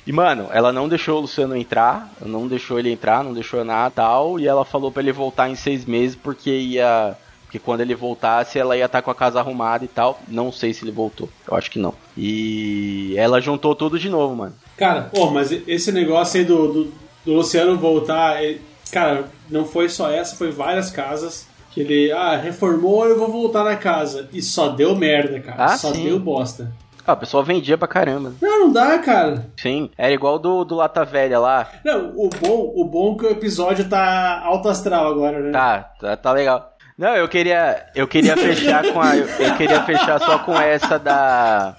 E, 0.06 0.12
mano, 0.12 0.48
ela 0.50 0.72
não 0.72 0.88
deixou 0.88 1.18
o 1.18 1.20
Luciano 1.20 1.54
entrar, 1.54 2.10
não 2.24 2.48
deixou 2.48 2.78
ele 2.78 2.90
entrar, 2.90 3.22
não 3.22 3.34
deixou 3.34 3.62
nada 3.64 3.90
tal, 3.94 4.40
e 4.40 4.48
ela 4.48 4.64
falou 4.64 4.90
pra 4.90 5.02
ele 5.02 5.12
voltar 5.12 5.48
em 5.50 5.54
seis 5.54 5.84
meses 5.84 6.16
porque 6.16 6.50
ia. 6.50 7.16
Porque 7.52 7.58
quando 7.58 7.82
ele 7.82 7.94
voltasse, 7.94 8.58
ela 8.58 8.74
ia 8.74 8.86
estar 8.86 9.02
com 9.02 9.10
a 9.10 9.14
casa 9.14 9.38
arrumada 9.38 9.84
e 9.84 9.88
tal. 9.88 10.18
Não 10.26 10.50
sei 10.50 10.72
se 10.72 10.84
ele 10.84 10.90
voltou. 10.90 11.28
Eu 11.46 11.54
acho 11.54 11.70
que 11.70 11.78
não. 11.78 11.92
E 12.16 13.14
ela 13.18 13.42
juntou 13.42 13.74
tudo 13.74 13.98
de 13.98 14.08
novo, 14.08 14.34
mano. 14.34 14.54
Cara, 14.74 15.02
pô, 15.14 15.30
mas 15.30 15.52
esse 15.68 15.92
negócio 15.92 16.40
aí 16.40 16.46
do, 16.46 16.72
do, 16.72 16.84
do 17.26 17.32
Luciano 17.34 17.76
voltar, 17.76 18.42
é- 18.42 18.56
cara, 18.90 19.26
não 19.50 19.66
foi 19.66 19.90
só 19.90 20.10
essa, 20.10 20.34
foi 20.34 20.50
várias 20.50 20.90
casas 20.90 21.46
que 21.72 21.82
ele, 21.82 22.10
ah, 22.10 22.38
reformou, 22.38 23.04
eu 23.06 23.18
vou 23.18 23.28
voltar 23.30 23.64
na 23.64 23.76
casa. 23.76 24.30
E 24.32 24.40
só 24.40 24.68
deu 24.68 24.96
merda, 24.96 25.38
cara. 25.38 25.62
Ah, 25.62 25.76
só 25.76 25.92
sim. 25.92 26.04
deu 26.04 26.18
bosta. 26.18 26.72
Ah, 27.06 27.14
o 27.14 27.16
pessoal 27.16 27.42
vendia 27.42 27.76
pra 27.76 27.88
caramba. 27.88 28.32
Não, 28.40 28.60
não 28.60 28.72
dá, 28.72 28.98
cara. 29.00 29.46
Sim, 29.56 29.90
era 29.98 30.14
igual 30.14 30.38
do, 30.38 30.64
do 30.64 30.76
Lata 30.76 31.04
Velha 31.04 31.38
lá. 31.38 31.68
Não, 31.84 32.12
o 32.16 32.28
bom, 32.28 32.72
o 32.76 32.84
bom 32.84 33.14
é 33.14 33.18
que 33.18 33.26
o 33.26 33.30
episódio 33.30 33.88
tá 33.88 34.40
alto 34.44 34.68
astral 34.68 35.08
agora, 35.08 35.40
né? 35.40 35.50
Tá, 35.50 35.78
tá, 36.00 36.16
tá 36.16 36.32
legal. 36.32 36.71
Não, 36.96 37.16
eu 37.16 37.28
queria, 37.28 37.86
eu 37.94 38.06
queria 38.06 38.36
fechar 38.36 38.92
com 38.92 39.00
a, 39.00 39.16
eu, 39.16 39.56
queria 39.56 39.82
fechar 39.84 40.20
só 40.20 40.38
com 40.40 40.54
essa 40.58 40.98
da, 40.98 41.74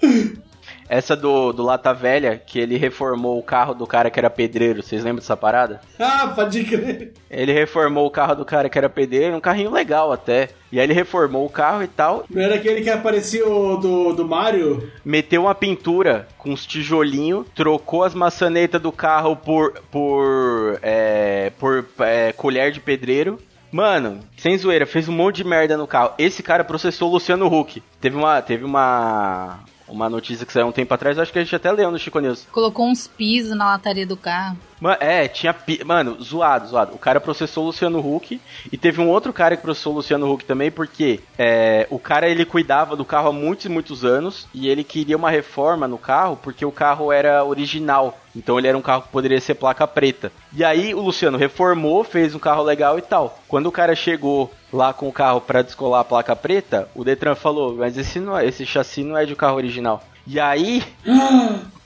essa 0.88 1.16
do, 1.16 1.52
do 1.52 1.62
Lata 1.62 1.94
Velha, 1.94 2.36
que 2.44 2.58
ele 2.58 2.76
reformou 2.76 3.38
o 3.38 3.42
carro 3.42 3.74
do 3.74 3.86
cara 3.86 4.10
que 4.10 4.18
era 4.18 4.28
pedreiro. 4.28 4.82
Vocês 4.82 5.02
lembram 5.02 5.20
dessa 5.20 5.36
parada? 5.36 5.80
Ah, 5.98 6.32
pode 6.34 6.64
crer. 6.64 7.12
Ele 7.30 7.52
reformou 7.52 8.06
o 8.06 8.10
carro 8.10 8.34
do 8.34 8.44
cara 8.44 8.68
que 8.68 8.76
era 8.76 8.88
pedreiro, 8.88 9.36
um 9.36 9.40
carrinho 9.40 9.70
legal 9.70 10.12
até. 10.12 10.50
E 10.70 10.78
aí 10.78 10.84
ele 10.84 10.92
reformou 10.92 11.46
o 11.46 11.50
carro 11.50 11.82
e 11.84 11.86
tal, 11.86 12.24
Não 12.28 12.42
era 12.42 12.56
aquele 12.56 12.80
que 12.82 12.90
aparecia 12.90 13.46
o 13.48 13.76
do, 13.76 14.12
do 14.12 14.26
Mario? 14.26 14.90
meteu 15.04 15.42
uma 15.42 15.54
pintura 15.54 16.26
com 16.36 16.50
uns 16.50 16.66
tijolinhos, 16.66 17.46
trocou 17.54 18.02
as 18.02 18.12
maçanetas 18.14 18.82
do 18.82 18.90
carro 18.90 19.36
por 19.36 19.74
por 19.92 20.78
é, 20.82 21.52
por 21.58 21.86
é, 22.00 22.32
colher 22.32 22.72
de 22.72 22.80
pedreiro. 22.80 23.38
Mano, 23.74 24.20
sem 24.36 24.56
zoeira, 24.56 24.86
fez 24.86 25.08
um 25.08 25.12
monte 25.12 25.38
de 25.38 25.44
merda 25.44 25.76
no 25.76 25.84
carro. 25.84 26.12
Esse 26.16 26.44
cara 26.44 26.62
processou 26.62 27.08
o 27.08 27.14
Luciano 27.14 27.48
Huck. 27.48 27.82
Teve 28.00 28.14
uma 28.14 28.40
teve 28.40 28.64
uma 28.64 29.58
uma 29.88 30.08
notícia 30.08 30.46
que 30.46 30.52
saiu 30.52 30.68
um 30.68 30.72
tempo 30.72 30.94
atrás, 30.94 31.18
acho 31.18 31.32
que 31.32 31.40
a 31.40 31.42
gente 31.42 31.56
até 31.56 31.72
leu 31.72 31.90
no 31.90 31.98
Chico 31.98 32.20
News. 32.20 32.46
Colocou 32.52 32.86
uns 32.86 33.08
pisos 33.08 33.56
na 33.56 33.66
lataria 33.66 34.06
do 34.06 34.16
carro. 34.16 34.56
Ma- 34.84 34.98
É, 35.00 35.26
tinha. 35.28 35.56
Mano, 35.86 36.22
zoado, 36.22 36.66
zoado. 36.68 36.94
O 36.94 36.98
cara 36.98 37.18
processou 37.18 37.64
o 37.64 37.66
Luciano 37.68 38.00
Huck. 38.00 38.38
E 38.70 38.76
teve 38.76 39.00
um 39.00 39.08
outro 39.08 39.32
cara 39.32 39.56
que 39.56 39.62
processou 39.62 39.94
o 39.94 39.96
Luciano 39.96 40.30
Huck 40.30 40.44
também, 40.44 40.70
porque 40.70 41.20
é, 41.38 41.86
o 41.88 41.98
cara 41.98 42.28
ele 42.28 42.44
cuidava 42.44 42.94
do 42.94 43.02
carro 43.04 43.30
há 43.30 43.32
muitos 43.32 43.64
e 43.64 43.68
muitos 43.70 44.04
anos. 44.04 44.46
E 44.52 44.68
ele 44.68 44.84
queria 44.84 45.16
uma 45.16 45.30
reforma 45.30 45.88
no 45.88 45.96
carro, 45.96 46.36
porque 46.36 46.66
o 46.66 46.70
carro 46.70 47.10
era 47.10 47.42
original. 47.42 48.18
Então 48.36 48.58
ele 48.58 48.68
era 48.68 48.76
um 48.76 48.82
carro 48.82 49.02
que 49.02 49.08
poderia 49.08 49.40
ser 49.40 49.54
placa 49.54 49.86
preta. 49.86 50.30
E 50.52 50.62
aí 50.62 50.92
o 50.94 51.00
Luciano 51.00 51.38
reformou, 51.38 52.04
fez 52.04 52.34
um 52.34 52.38
carro 52.38 52.62
legal 52.62 52.98
e 52.98 53.02
tal. 53.02 53.38
Quando 53.48 53.66
o 53.68 53.72
cara 53.72 53.94
chegou 53.96 54.52
lá 54.70 54.92
com 54.92 55.08
o 55.08 55.12
carro 55.12 55.40
pra 55.40 55.62
descolar 55.62 56.00
a 56.00 56.04
placa 56.04 56.36
preta, 56.36 56.90
o 56.94 57.02
Detran 57.04 57.34
falou: 57.34 57.74
Mas 57.76 57.96
esse, 57.96 58.20
não 58.20 58.36
é, 58.36 58.44
esse 58.44 58.66
chassi 58.66 59.02
não 59.02 59.16
é 59.16 59.24
de 59.24 59.34
carro 59.34 59.56
original. 59.56 60.02
E 60.26 60.40
aí, 60.40 60.82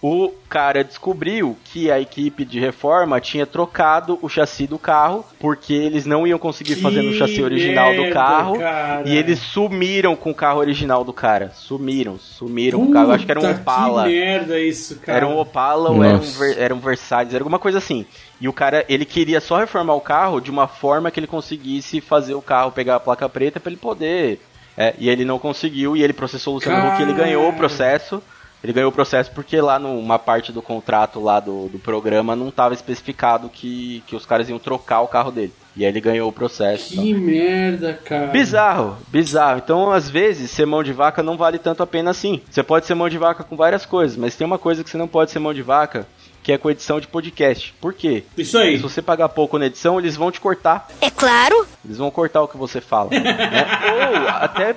o 0.01 0.31
cara 0.49 0.85
descobriu 0.85 1.57
que 1.65 1.91
a 1.91 1.99
equipe 2.01 2.45
de 2.45 2.61
reforma 2.61 3.21
tinha 3.21 3.45
trocado 3.45 4.17
o 4.23 4.29
chassi 4.29 4.65
do 4.67 4.79
carro 4.79 5.25
porque 5.41 5.73
eles 5.75 6.07
não 6.07 6.25
iam 6.25 6.39
conseguir 6.39 6.77
Que 6.77 6.81
fazer 6.81 7.03
no 7.03 7.13
chassi 7.15 7.43
original 7.43 7.93
do 7.97 8.09
carro 8.13 8.59
cara. 8.61 9.09
e 9.09 9.17
eles 9.17 9.41
sumiram 9.41 10.15
com 10.15 10.31
o 10.31 10.35
carro 10.35 10.61
original 10.61 11.03
do 11.03 11.13
cara. 11.13 11.51
Sumiram, 11.53 12.17
sumiram 12.17 12.79
com 12.79 12.91
o 12.91 12.93
carro. 12.93 13.09
Eu 13.09 13.15
acho 13.15 13.25
que 13.27 13.31
era 13.33 13.41
um 13.41 13.43
Puta, 13.43 13.61
Opala. 13.61 14.05
Que 14.05 14.11
merda 14.11 14.61
isso, 14.61 15.01
cara. 15.01 15.19
Era 15.19 15.27
um 15.27 15.37
Opala 15.37 15.91
ou 15.91 16.05
era 16.05 16.17
um. 16.17 16.21
Ver- 16.21 16.59
era 16.59 16.75
um 16.75 16.79
Versailles, 16.79 17.35
era 17.35 17.43
alguma 17.43 17.59
coisa 17.59 17.79
assim. 17.79 18.07
E 18.41 18.49
o 18.49 18.53
cara, 18.53 18.85
ele 18.89 19.05
queria 19.05 19.41
só 19.41 19.59
reformar 19.59 19.95
o 19.95 20.01
carro 20.01 20.41
de 20.41 20.49
uma 20.49 20.69
forma 20.69 21.11
que 21.11 21.19
ele 21.19 21.27
conseguisse 21.27 22.01
fazer 22.01 22.35
o 22.35 22.41
carro 22.43 22.71
pegar 22.71 22.95
a 22.95 23.01
placa 23.01 23.29
preta 23.29 23.59
pra 23.59 23.69
ele 23.73 23.81
poder. 23.81 24.41
É, 24.81 24.95
e 24.97 25.11
ele 25.11 25.25
não 25.25 25.41
conseguiu 25.41 25.97
e 25.97 26.05
ele 26.05 26.13
processou 26.13 26.53
o 26.53 26.57
Luciano 26.59 26.89
Huck, 26.89 27.03
ele 27.03 27.13
ganhou 27.13 27.49
o 27.49 27.53
processo. 27.53 28.23
Ele 28.63 28.73
ganhou 28.73 28.91
o 28.91 28.93
processo 28.95 29.31
porque 29.33 29.61
lá 29.61 29.79
numa 29.79 30.19
parte 30.19 30.51
do 30.53 30.61
contrato 30.61 31.21
lá 31.21 31.39
do, 31.39 31.69
do 31.69 31.79
programa 31.79 32.35
não 32.35 32.49
estava 32.49 32.75
especificado 32.75 33.49
que, 33.49 34.03
que 34.07 34.17
os 34.17 34.27
caras 34.27 34.49
iam 34.49 34.59
trocar 34.59 35.01
o 35.01 35.09
carro 35.09 35.31
dele. 35.31 35.53
E 35.77 35.85
aí 35.85 35.91
ele 35.93 36.01
ganhou 36.01 36.29
o 36.29 36.33
processo. 36.33 36.95
Que 36.95 37.15
merda, 37.15 37.95
cara. 38.05 38.27
Bizarro, 38.27 38.97
bizarro. 39.09 39.59
Então, 39.65 39.93
às 39.93 40.11
vezes, 40.11 40.51
ser 40.51 40.67
mão 40.67 40.83
de 40.83 40.93
vaca 40.93 41.23
não 41.23 41.37
vale 41.37 41.57
tanto 41.57 41.85
a 41.85 41.87
pena 41.87 42.11
assim. 42.11 42.41
Você 42.51 42.65
pode 42.65 42.85
ser 42.85 42.95
mão 42.97 43.09
de 43.09 43.17
vaca 43.17 43.45
com 43.45 43.57
várias 43.57 43.87
coisas, 43.87 44.17
mas 44.17 44.35
tem 44.35 44.45
uma 44.45 44.59
coisa 44.59 44.83
que 44.83 44.91
você 44.91 44.97
não 44.99 45.07
pode 45.07 45.31
ser 45.31 45.39
mão 45.39 45.55
de 45.55 45.63
vaca, 45.63 46.05
que 46.43 46.51
é 46.51 46.59
com 46.59 46.69
edição 46.69 46.99
de 46.99 47.07
podcast. 47.07 47.73
Por 47.81 47.95
quê? 47.95 48.25
Isso 48.37 48.59
aí. 48.59 48.77
Se 48.77 48.83
você 48.83 49.01
pagar 49.01 49.29
pouco 49.29 49.57
na 49.57 49.67
edição, 49.67 50.01
eles 50.01 50.17
vão 50.17 50.33
te 50.33 50.41
cortar. 50.41 50.89
É 51.01 51.11
claro. 51.11 51.65
Eles 51.85 51.99
vão 51.99 52.11
cortar 52.11 52.43
o 52.43 52.49
que 52.49 52.57
você 52.57 52.81
fala. 52.81 53.11
né? 53.11 53.21
Ou 54.25 54.29
até. 54.29 54.75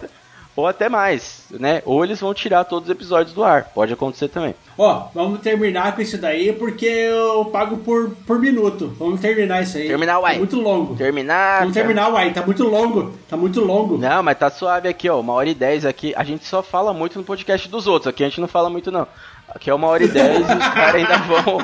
Ou 0.56 0.68
até 0.68 0.90
mais, 0.90 1.46
né? 1.52 1.82
Ou 1.86 2.04
eles 2.04 2.20
vão 2.20 2.34
tirar 2.34 2.66
todos 2.66 2.90
os 2.90 2.96
episódios 2.96 3.34
do 3.34 3.44
ar. 3.44 3.72
Pode 3.74 3.94
acontecer 3.94 4.28
também. 4.28 4.54
Ó, 4.78 5.08
vamos 5.14 5.40
terminar 5.40 5.96
com 5.96 6.02
isso 6.02 6.18
daí 6.18 6.52
porque 6.52 6.86
eu 6.86 7.46
pago 7.46 7.78
por, 7.78 8.10
por 8.28 8.38
minuto. 8.40 8.94
Vamos 9.00 9.22
terminar 9.22 9.64
isso 9.64 9.78
aí. 9.78 9.88
Terminar, 9.88 10.20
uai. 10.20 10.34
Tá 10.34 10.40
muito 10.40 10.60
longo. 10.60 10.96
Terminar. 10.96 11.60
Vamos 11.60 11.74
terminar, 11.74 12.10
uai. 12.10 12.34
Tá 12.34 12.46
muito 12.46 12.64
longo. 12.66 13.14
Tá 13.30 13.38
muito 13.38 13.62
longo. 13.62 13.98
Não, 13.98 14.22
mas 14.22 14.38
tá 14.38 14.50
suave 14.50 14.90
aqui, 14.90 15.10
ó. 15.10 15.20
Uma 15.20 15.34
hora 15.34 15.50
e 15.50 15.54
dez 15.54 15.86
aqui. 15.86 16.14
A 16.18 16.24
gente 16.24 16.46
só 16.46 16.62
fala 16.62 16.94
muito 16.94 17.18
no 17.18 17.24
podcast 17.24 17.70
dos 17.70 17.88
outros. 17.88 18.08
Aqui 18.08 18.24
a 18.24 18.28
gente 18.28 18.42
não 18.42 18.48
fala 18.48 18.70
muito, 18.70 18.92
não. 18.92 19.08
Aqui 19.48 19.70
é 19.70 19.74
uma 19.74 19.88
hora 19.88 20.04
e 20.04 20.08
dez 20.08 20.40
e 20.40 20.42
os 20.42 20.68
caras 20.74 20.96
ainda 20.96 21.18
vão. 21.18 21.58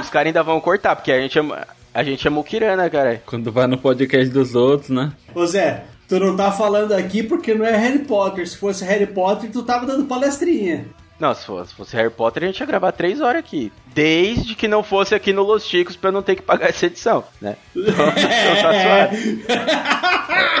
Os 0.00 0.10
caras 0.10 0.26
ainda 0.26 0.42
vão 0.42 0.60
cortar, 0.60 0.96
porque 0.96 1.12
a 1.12 1.20
gente 1.20 1.38
é. 1.38 1.42
A 1.94 2.02
gente 2.02 2.26
é 2.26 2.30
muquirana, 2.30 2.90
cara. 2.90 3.22
Quando 3.24 3.52
vai 3.52 3.68
no 3.68 3.78
podcast 3.78 4.28
dos 4.28 4.56
outros, 4.56 4.90
né? 4.90 5.12
Ô 5.32 5.46
Zé, 5.46 5.84
tu 6.08 6.18
não 6.18 6.36
tá 6.36 6.52
falando 6.52 6.92
aqui 6.92 7.22
porque 7.22 7.54
não 7.54 7.64
é 7.64 7.76
Harry 7.76 8.00
Potter. 8.00 8.48
Se 8.48 8.56
fosse 8.56 8.84
Harry 8.84 9.06
Potter, 9.06 9.50
tu 9.50 9.62
tava 9.62 9.86
dando 9.86 10.04
palestrinha. 10.04 10.86
Não, 11.18 11.34
se 11.34 11.44
fosse, 11.44 11.70
se 11.70 11.76
fosse 11.76 11.96
Harry 11.96 12.10
Potter, 12.10 12.42
a 12.42 12.46
gente 12.46 12.58
ia 12.58 12.66
gravar 12.66 12.92
três 12.92 13.20
horas 13.20 13.38
aqui. 13.38 13.72
Desde 13.94 14.54
que 14.54 14.66
não 14.66 14.82
fosse 14.82 15.14
aqui 15.14 15.32
no 15.32 15.42
Los 15.42 15.64
Chicos 15.64 15.96
pra 15.96 16.08
eu 16.08 16.12
não 16.12 16.22
ter 16.22 16.34
que 16.34 16.42
pagar 16.42 16.68
essa 16.68 16.86
edição, 16.86 17.24
né? 17.40 17.56
Então, 17.74 17.92
então 17.94 18.62
tá. 18.62 19.10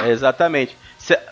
É, 0.04 0.10
exatamente. 0.10 0.76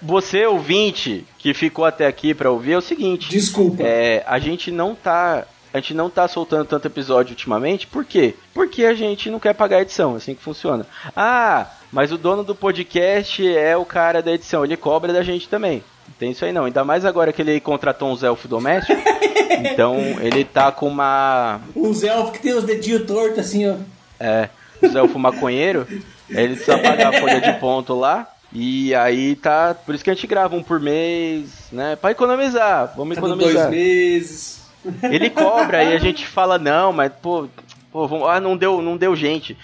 Você, 0.03 0.45
ouvinte, 0.47 1.25
que 1.39 1.55
ficou 1.55 1.85
até 1.85 2.07
aqui 2.07 2.35
pra 2.35 2.51
ouvir, 2.51 2.73
é 2.73 2.79
o 2.79 2.83
seguinte. 2.83 3.31
Desculpa. 3.31 3.83
É, 3.83 4.23
a 4.27 4.39
gente 4.39 4.71
não 4.71 4.95
tá. 4.95 5.47
A 5.73 5.79
gente 5.79 5.95
não 5.95 6.11
tá 6.11 6.29
soltando 6.29 6.67
tanto 6.67 6.87
episódio 6.87 7.31
ultimamente, 7.31 7.87
por 7.87 8.05
quê? 8.05 8.35
Porque 8.53 8.85
a 8.85 8.93
gente 8.93 9.31
não 9.31 9.41
quer 9.41 9.55
pagar 9.55 9.79
a 9.79 9.81
edição, 9.81 10.13
é 10.13 10.17
assim 10.19 10.35
que 10.35 10.43
funciona. 10.43 10.87
Ah, 11.17 11.67
mas 11.93 12.11
o 12.11 12.17
dono 12.17 12.43
do 12.43 12.55
podcast 12.55 13.47
é 13.55 13.77
o 13.77 13.85
cara 13.85 14.23
da 14.23 14.33
edição, 14.33 14.65
ele 14.65 14.77
cobra 14.77 15.13
da 15.13 15.23
gente 15.23 15.49
também. 15.49 15.85
Não 16.09 16.15
tem 16.19 16.31
isso 16.31 16.45
aí 16.45 16.53
não, 16.53 16.65
ainda 16.65 16.83
mais 16.85 17.05
agora 17.05 17.33
que 17.33 17.43
ele 17.43 17.61
contratou 17.61 18.11
uns 18.11 18.23
elfos 18.23 18.51
domésticos. 18.51 19.03
então 19.71 19.97
ele 20.21 20.45
tá 20.45 20.73
com 20.73 20.89
uma. 20.89 21.61
Os 21.75 22.03
elfos 22.03 22.33
que 22.33 22.39
tem 22.41 22.55
os 22.55 22.65
dedinhos 22.65 23.07
tortos 23.07 23.39
assim, 23.39 23.69
ó. 23.69 23.77
É, 24.19 24.49
os 24.81 24.95
elfos 24.95 25.21
maconheiro, 25.21 25.87
ele 26.31 26.55
precisa 26.57 26.79
pagar 26.79 27.15
a 27.15 27.21
folha 27.21 27.41
de 27.41 27.53
ponto 27.61 27.95
lá. 27.95 28.27
E 28.53 28.95
aí 28.95 29.37
tá. 29.37 29.75
Por 29.75 29.95
isso 29.95 30.03
que 30.05 30.11
a 30.11 30.15
gente 30.15 30.27
grava 30.27 30.57
um 30.57 30.63
por 30.63 30.81
mês, 30.81 31.69
né? 31.71 31.97
Pra 31.97 32.11
economizar. 32.11 32.93
Vamos 32.97 33.17
Cada 33.17 33.27
economizar. 33.27 33.69
dois 33.69 33.71
meses. 33.71 34.63
Ele 35.03 35.31
cobra 35.31 35.85
e 35.85 35.95
a 35.95 35.99
gente 35.99 36.27
fala, 36.27 36.59
não, 36.59 36.93
mas 36.93 37.13
pô, 37.23 37.49
pô 37.93 38.09
vamos- 38.09 38.29
ah, 38.29 38.41
não 38.41 38.57
deu, 38.57 38.81
não 38.81 38.97
deu 38.97 39.15
gente. 39.15 39.57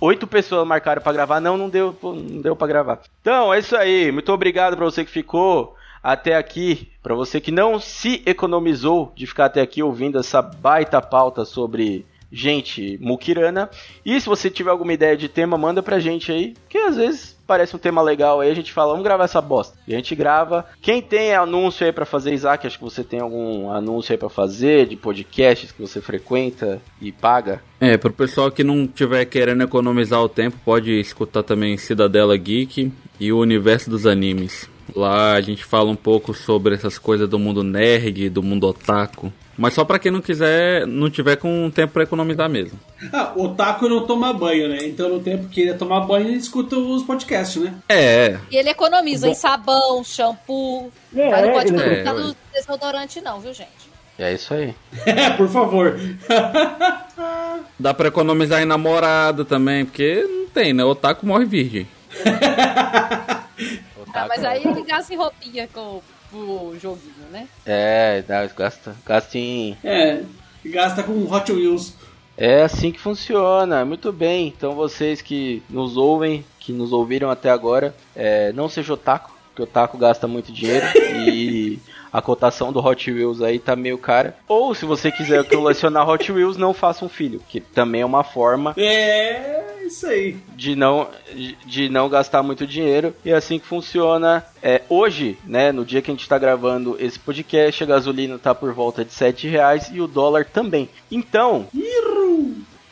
Oito 0.00 0.26
pessoas 0.26 0.66
marcaram 0.66 1.00
pra 1.00 1.12
gravar, 1.12 1.40
não, 1.40 1.56
não 1.56 1.68
deu, 1.68 1.92
pô, 1.92 2.12
não 2.12 2.42
deu 2.42 2.56
pra 2.56 2.66
gravar. 2.66 3.00
Então, 3.20 3.54
é 3.54 3.58
isso 3.60 3.76
aí. 3.76 4.10
Muito 4.10 4.32
obrigado 4.32 4.76
pra 4.76 4.84
você 4.84 5.04
que 5.04 5.10
ficou 5.10 5.74
até 6.02 6.36
aqui, 6.36 6.88
pra 7.02 7.14
você 7.14 7.40
que 7.40 7.50
não 7.50 7.80
se 7.80 8.22
economizou 8.26 9.12
de 9.16 9.26
ficar 9.26 9.46
até 9.46 9.60
aqui 9.60 9.82
ouvindo 9.82 10.18
essa 10.18 10.42
baita 10.42 11.00
pauta 11.00 11.44
sobre 11.44 12.04
gente 12.30 12.98
muquirana. 13.00 13.70
E 14.04 14.20
se 14.20 14.28
você 14.28 14.50
tiver 14.50 14.70
alguma 14.70 14.92
ideia 14.92 15.16
de 15.16 15.28
tema, 15.28 15.56
manda 15.56 15.82
pra 15.82 15.98
gente 16.00 16.30
aí, 16.32 16.54
que 16.68 16.78
às 16.78 16.96
vezes 16.96 17.35
parece 17.46 17.76
um 17.76 17.78
tema 17.78 18.02
legal 18.02 18.40
aí, 18.40 18.50
a 18.50 18.54
gente 18.54 18.72
fala, 18.72 18.90
vamos 18.90 19.04
gravar 19.04 19.24
essa 19.24 19.40
bosta. 19.40 19.78
E 19.86 19.94
a 19.94 19.96
gente 19.96 20.14
grava. 20.14 20.66
Quem 20.80 21.00
tem 21.00 21.34
anúncio 21.34 21.86
aí 21.86 21.92
pra 21.92 22.04
fazer, 22.04 22.32
Isaac, 22.34 22.66
acho 22.66 22.78
que 22.78 22.84
você 22.84 23.04
tem 23.04 23.20
algum 23.20 23.70
anúncio 23.70 24.12
aí 24.12 24.18
pra 24.18 24.28
fazer, 24.28 24.86
de 24.86 24.96
podcasts 24.96 25.72
que 25.72 25.80
você 25.80 26.00
frequenta 26.00 26.80
e 27.00 27.12
paga. 27.12 27.62
É, 27.80 27.96
pro 27.96 28.12
pessoal 28.12 28.50
que 28.50 28.64
não 28.64 28.86
tiver 28.86 29.24
querendo 29.26 29.62
economizar 29.62 30.20
o 30.20 30.28
tempo, 30.28 30.56
pode 30.64 30.90
escutar 30.98 31.42
também 31.42 31.76
Cidadela 31.76 32.36
Geek 32.36 32.92
e 33.20 33.32
o 33.32 33.38
Universo 33.38 33.90
dos 33.90 34.06
Animes. 34.06 34.68
Lá 34.96 35.34
a 35.34 35.40
gente 35.42 35.62
fala 35.62 35.90
um 35.90 35.96
pouco 35.96 36.32
sobre 36.32 36.74
essas 36.74 36.98
coisas 36.98 37.28
do 37.28 37.38
mundo 37.38 37.62
nerd, 37.62 38.30
do 38.30 38.42
mundo 38.42 38.66
otaku. 38.66 39.30
Mas 39.56 39.74
só 39.74 39.84
pra 39.84 39.98
quem 39.98 40.10
não 40.10 40.22
quiser, 40.22 40.86
não 40.86 41.10
tiver 41.10 41.36
com 41.36 41.70
tempo 41.70 41.92
pra 41.92 42.02
economizar 42.02 42.48
mesmo. 42.48 42.78
Ah, 43.12 43.32
o 43.36 43.50
Taco 43.50 43.88
não 43.88 44.06
toma 44.06 44.32
banho, 44.32 44.68
né? 44.68 44.78
Então 44.82 45.08
no 45.08 45.20
tempo 45.20 45.48
que 45.48 45.62
ele 45.62 45.70
ia 45.70 45.76
tomar 45.76 46.00
banho, 46.00 46.28
ele 46.28 46.36
escuta 46.36 46.76
os 46.76 47.02
podcasts, 47.02 47.62
né? 47.62 47.74
É, 47.88 48.38
E 48.50 48.56
ele 48.56 48.68
economiza 48.70 49.28
em 49.28 49.34
sabão, 49.34 50.02
shampoo. 50.04 50.92
É, 51.14 51.30
mas 51.30 51.46
não 51.46 51.52
pode 51.52 51.72
é, 51.72 51.76
economizar 51.76 52.14
é, 52.14 52.18
no 52.18 52.36
desodorante, 52.52 53.20
não, 53.22 53.40
viu, 53.40 53.54
gente? 53.54 53.70
É 54.18 54.32
isso 54.32 54.52
aí. 54.52 54.74
É, 55.06 55.30
por 55.30 55.48
favor. 55.48 55.98
dá 57.78 57.94
pra 57.94 58.08
economizar 58.08 58.62
em 58.62 58.66
namorada 58.66 59.44
também, 59.44 59.84
porque 59.86 60.22
não 60.22 60.46
tem, 60.48 60.74
né? 60.74 60.84
Otaku 60.84 61.26
morre 61.26 61.44
virgem. 61.46 61.86
Ah, 64.12 64.26
mas 64.28 64.44
aí 64.44 64.64
ele 64.64 64.82
gasta 64.82 65.12
em 65.12 65.16
roupinha 65.16 65.68
com 65.72 66.02
o 66.32 66.76
joguinho, 66.80 67.26
né? 67.30 67.48
É, 67.64 68.22
dá, 68.22 68.46
gasta, 68.46 68.96
gasta 69.04 69.38
em. 69.38 69.76
É, 69.82 70.22
gasta 70.64 71.02
com 71.02 71.30
Hot 71.30 71.52
Wheels. 71.52 71.94
É 72.36 72.62
assim 72.62 72.92
que 72.92 73.00
funciona, 73.00 73.84
muito 73.84 74.12
bem. 74.12 74.48
Então 74.48 74.74
vocês 74.74 75.22
que 75.22 75.62
nos 75.70 75.96
ouvem, 75.96 76.44
que 76.60 76.72
nos 76.72 76.92
ouviram 76.92 77.30
até 77.30 77.50
agora, 77.50 77.94
é, 78.14 78.52
não 78.52 78.68
seja 78.68 78.92
otaku, 78.92 79.32
porque 79.48 79.62
otaku 79.62 79.96
gasta 79.96 80.28
muito 80.28 80.52
dinheiro 80.52 80.86
e 81.26 81.78
a 82.12 82.20
cotação 82.20 82.72
do 82.72 82.84
Hot 82.84 83.10
Wheels 83.10 83.40
aí 83.40 83.58
tá 83.58 83.74
meio 83.74 83.96
cara. 83.96 84.36
Ou 84.46 84.74
se 84.74 84.84
você 84.84 85.10
quiser 85.10 85.44
colecionar 85.44 86.08
Hot 86.08 86.30
Wheels, 86.30 86.56
não 86.58 86.74
faça 86.74 87.04
um 87.04 87.08
filho, 87.08 87.42
que 87.48 87.60
também 87.60 88.02
é 88.02 88.06
uma 88.06 88.22
forma 88.22 88.74
É, 88.76 89.75
isso 89.86 90.06
aí. 90.06 90.36
de 90.54 90.74
não, 90.76 91.08
de- 91.34 91.56
de 91.64 91.88
não 91.88 92.08
gastar 92.08 92.42
muito 92.42 92.66
dinheiro. 92.66 93.14
E 93.24 93.30
é 93.30 93.34
assim 93.34 93.58
que 93.58 93.66
funciona. 93.66 94.44
É, 94.62 94.82
hoje, 94.88 95.38
né, 95.44 95.72
no 95.72 95.84
dia 95.84 96.02
que 96.02 96.10
a 96.10 96.14
gente 96.14 96.22
está 96.22 96.38
gravando 96.38 96.96
esse 96.98 97.18
podcast, 97.18 97.82
a 97.82 97.86
gasolina 97.86 98.38
tá 98.38 98.54
por 98.54 98.72
volta 98.72 99.04
de 99.04 99.12
7 99.12 99.46
reais 99.48 99.90
e 99.92 100.00
o 100.00 100.06
dólar 100.06 100.44
também. 100.44 100.88
Então, 101.10 101.68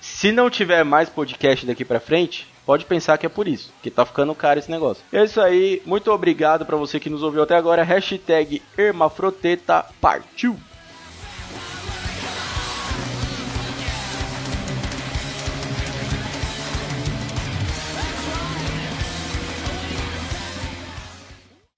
se 0.01 0.30
não 0.32 0.49
tiver 0.51 0.84
mais 0.84 1.09
podcast 1.09 1.64
daqui 1.66 1.84
pra 1.84 2.01
frente, 2.01 2.47
pode 2.66 2.84
pensar 2.84 3.18
que 3.18 3.26
é 3.26 3.28
por 3.28 3.47
isso, 3.49 3.72
que 3.82 3.90
tá 3.90 4.05
ficando 4.07 4.34
caro 4.34 4.59
esse 4.59 4.70
negócio. 4.70 5.03
É 5.12 5.24
isso 5.24 5.40
aí, 5.40 5.82
muito 5.84 6.11
obrigado 6.11 6.64
pra 6.64 6.76
você 6.76 6.99
que 7.01 7.11
nos 7.11 7.22
ouviu 7.22 7.42
até 7.42 7.57
agora. 7.57 7.82
Hashtag 7.82 8.62
Hermafroteta 8.76 9.84
partiu! 10.01 10.57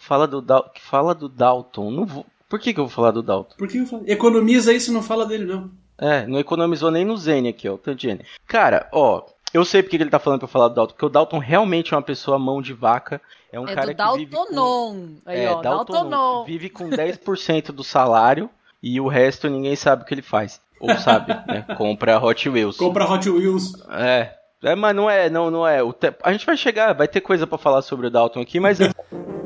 Fala 0.06 0.26
do, 0.26 0.40
Dal 0.40 0.70
fala 0.80 1.14
do 1.14 1.28
Dalton. 1.28 1.90
Não 1.90 2.06
vou... 2.06 2.24
Por 2.48 2.60
que, 2.60 2.72
que 2.72 2.78
eu 2.78 2.84
vou 2.84 2.94
falar 2.94 3.10
do 3.10 3.22
Dalton? 3.22 3.56
Por 3.58 3.66
que 3.66 3.78
eu 3.78 3.86
falo? 3.86 4.04
Economiza 4.06 4.72
isso, 4.72 4.92
não 4.92 5.02
fala 5.02 5.26
dele, 5.26 5.44
não. 5.44 5.68
É, 5.98 6.24
não 6.26 6.38
economizou 6.38 6.90
nem 6.92 7.04
no 7.04 7.16
Zen 7.16 7.48
aqui, 7.48 7.68
ó, 7.68 7.76
tanto. 7.76 8.06
Cara, 8.46 8.88
ó, 8.92 9.22
eu 9.52 9.64
sei 9.64 9.82
porque 9.82 9.96
que 9.96 10.02
ele 10.04 10.10
tá 10.10 10.18
falando 10.20 10.38
pra 10.40 10.44
eu 10.46 10.50
falar 10.52 10.68
do 10.68 10.74
Dalton, 10.74 10.92
porque 10.92 11.06
o 11.06 11.08
Dalton 11.08 11.38
realmente 11.38 11.92
é 11.92 11.96
uma 11.96 12.02
pessoa 12.02 12.38
mão 12.38 12.62
de 12.62 12.72
vaca. 12.72 13.20
É 13.50 13.58
um 13.58 13.66
É 13.66 13.74
cara 13.74 13.92
do 13.92 13.96
que 13.96 14.18
vive 14.18 14.30
com, 14.30 14.36
Daltonon. 14.44 15.06
Aí, 15.26 15.40
é, 15.40 15.50
ó, 15.50 15.60
Daltonon. 15.60 16.10
Daltonon. 16.10 16.44
Vive 16.44 16.70
com 16.70 16.88
10% 16.88 17.72
do 17.72 17.82
salário 17.82 18.48
e 18.80 19.00
o 19.00 19.08
resto 19.08 19.48
ninguém 19.48 19.74
sabe 19.74 20.02
o 20.02 20.06
que 20.06 20.14
ele 20.14 20.22
faz. 20.22 20.60
Ou 20.78 20.94
sabe, 20.98 21.32
né? 21.48 21.64
Compra 21.76 22.22
Hot 22.24 22.48
Wheels. 22.48 22.76
Compra 22.76 23.10
Hot 23.10 23.28
Wheels. 23.28 23.72
É. 23.90 24.34
É, 24.62 24.74
mas 24.76 24.94
não 24.94 25.10
é, 25.10 25.28
não, 25.28 25.50
não 25.50 25.66
é. 25.66 25.82
O 25.82 25.92
te- 25.92 26.14
A 26.22 26.30
gente 26.32 26.46
vai 26.46 26.56
chegar, 26.56 26.92
vai 26.94 27.08
ter 27.08 27.20
coisa 27.20 27.44
pra 27.46 27.58
falar 27.58 27.82
sobre 27.82 28.06
o 28.06 28.10
Dalton 28.10 28.40
aqui, 28.40 28.60
mas 28.60 28.78